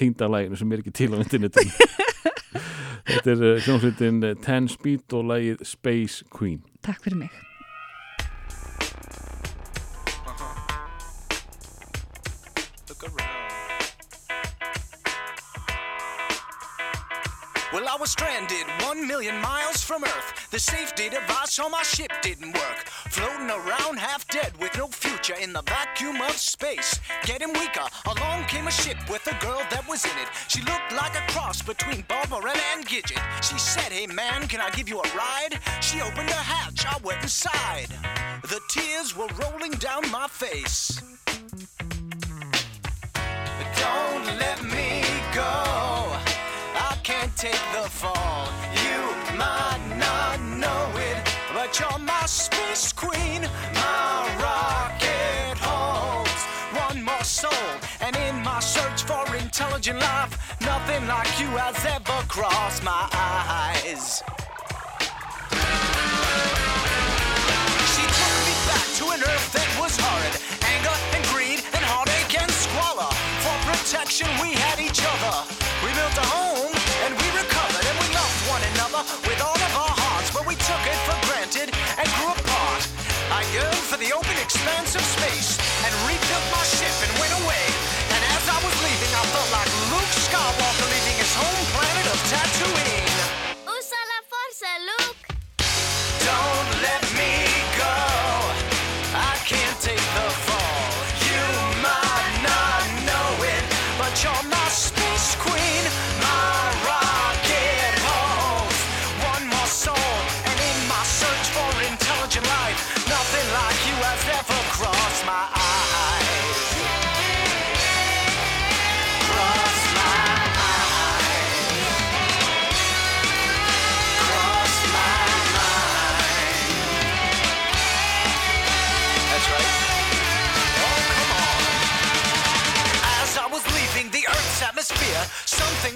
týndalæginu 0.00 0.58
sem 0.58 0.72
er 0.72 0.82
ekki 0.84 0.96
til 1.00 1.14
á 1.14 1.22
internetinu. 1.22 1.72
Þetta 3.12 3.32
er 3.32 3.46
uh, 3.46 3.54
hljómsveitin 3.64 4.20
Ten 4.44 4.68
Speed 4.70 5.16
og 5.16 5.32
lægið 5.32 5.64
Space 5.68 6.28
Queen. 6.34 6.60
Takk 6.84 7.00
fyrir 7.06 7.24
mig 7.24 7.40
was 18.02 18.10
stranded 18.10 18.66
one 18.80 19.06
million 19.06 19.40
miles 19.40 19.80
from 19.80 20.02
Earth. 20.02 20.48
The 20.50 20.58
safety 20.58 21.08
device 21.08 21.60
on 21.60 21.70
my 21.70 21.84
ship 21.84 22.10
didn't 22.20 22.52
work. 22.52 22.78
Floating 23.10 23.48
around 23.48 23.96
half 23.96 24.26
dead 24.26 24.50
with 24.58 24.76
no 24.76 24.88
future 24.88 25.36
in 25.40 25.52
the 25.52 25.62
vacuum 25.62 26.20
of 26.20 26.32
space. 26.32 26.98
Getting 27.22 27.52
weaker, 27.52 27.86
along 28.06 28.46
came 28.46 28.66
a 28.66 28.72
ship 28.72 28.96
with 29.08 29.24
a 29.28 29.38
girl 29.44 29.62
that 29.70 29.86
was 29.88 30.04
in 30.04 30.18
it. 30.18 30.28
She 30.48 30.62
looked 30.62 30.90
like 30.90 31.14
a 31.14 31.24
cross 31.30 31.62
between 31.62 32.04
Barbara 32.08 32.54
and 32.72 32.84
Gidget. 32.84 33.22
She 33.40 33.56
said, 33.56 33.92
Hey 33.92 34.08
man, 34.08 34.48
can 34.48 34.60
I 34.60 34.70
give 34.70 34.88
you 34.88 34.98
a 34.98 35.08
ride? 35.16 35.60
She 35.80 36.00
opened 36.00 36.28
the 36.28 36.34
hatch, 36.34 36.84
I 36.84 36.98
went 37.04 37.22
inside. 37.22 37.86
The 38.42 38.60
tears 38.68 39.16
were 39.16 39.28
rolling 39.40 39.72
down 39.72 40.10
my 40.10 40.26
face. 40.26 41.00
Don't 43.76 44.26
let 44.40 44.60
me 44.64 45.04
go. 45.32 45.91
Can't 47.02 47.34
take 47.36 47.64
the 47.72 47.88
fall. 47.88 48.48
You 48.84 49.36
might 49.36 49.82
not 49.98 50.40
know 50.40 50.90
it, 50.96 51.16
but 51.52 51.78
you're 51.78 51.98
my 51.98 52.26
space 52.26 52.92
queen. 52.92 53.42
My 53.74 54.36
rocket 54.40 55.58
holds 55.58 56.42
one 56.86 57.02
more 57.02 57.24
soul, 57.24 57.50
and 58.00 58.14
in 58.16 58.42
my 58.42 58.60
search 58.60 59.02
for 59.02 59.24
intelligent 59.36 60.00
life, 60.00 60.38
Nothing 60.64 61.06
like 61.08 61.40
you 61.40 61.48
has 61.58 61.84
ever 61.84 62.22
crossed 62.28 62.84
my 62.84 63.08
eyes. 63.12 64.22
She 67.92 68.04
took 68.18 68.36
me 68.46 68.54
back 68.70 68.86
to 68.98 69.04
an 69.10 69.20
earth 69.26 69.52
that 69.52 69.70
was 69.80 69.96
horrid. 69.98 70.34
Anger 70.62 70.96
and 71.14 71.24
greed 71.34 71.58
and 71.74 71.84
heartache 71.84 72.40
and 72.40 72.50
squalor. 72.50 73.10
For 73.42 73.56
protection, 73.74 74.28
we 74.40 74.54
had 74.54 74.78
each 74.78 75.00
other. 75.02 75.11
The 84.02 84.12
open 84.12 84.36
expanse 84.38 84.96
of 84.96 85.00
space 85.02 85.71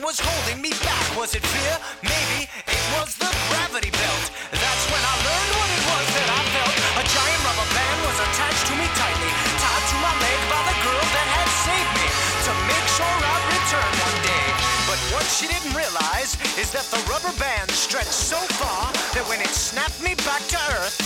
was 0.06 0.22
holding 0.22 0.62
me 0.62 0.70
back. 0.86 1.02
Was 1.18 1.34
it 1.34 1.42
fear? 1.42 1.74
Maybe 1.98 2.46
it 2.46 2.84
was 2.94 3.18
the 3.18 3.26
gravity 3.50 3.90
belt. 3.90 4.24
That's 4.54 4.84
when 4.86 5.02
I 5.02 5.14
learned 5.26 5.52
what 5.58 5.66
it 5.66 5.82
was 5.82 6.06
that 6.14 6.28
I 6.30 6.42
felt. 6.54 6.74
A 7.02 7.04
giant 7.10 7.40
rubber 7.42 7.68
band 7.74 7.98
was 8.06 8.18
attached 8.22 8.64
to 8.70 8.74
me 8.78 8.86
tightly, 8.94 9.32
tied 9.58 9.84
to 9.90 9.96
my 9.98 10.14
leg 10.22 10.38
by 10.46 10.62
the 10.62 10.76
girl 10.86 11.06
that 11.10 11.26
had 11.26 11.50
saved 11.66 11.92
me 11.98 12.06
to 12.46 12.52
make 12.70 12.86
sure 12.94 13.16
I'd 13.18 13.46
return 13.50 13.90
one 13.98 14.18
day. 14.22 14.46
But 14.86 15.00
what 15.10 15.26
she 15.26 15.50
didn't 15.50 15.74
realize 15.74 16.38
is 16.54 16.70
that 16.70 16.86
the 16.94 17.02
rubber 17.10 17.34
band 17.42 17.66
stretched 17.74 18.14
so 18.14 18.38
far 18.62 18.94
that 19.10 19.26
when 19.26 19.42
it 19.42 19.50
snapped 19.50 19.98
me 19.98 20.14
back 20.22 20.46
to 20.54 20.58
Earth, 20.78 21.02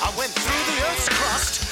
I 0.00 0.08
went 0.16 0.32
through 0.32 0.64
the 0.72 0.76
Earth's 0.88 1.12
crust 1.12 1.68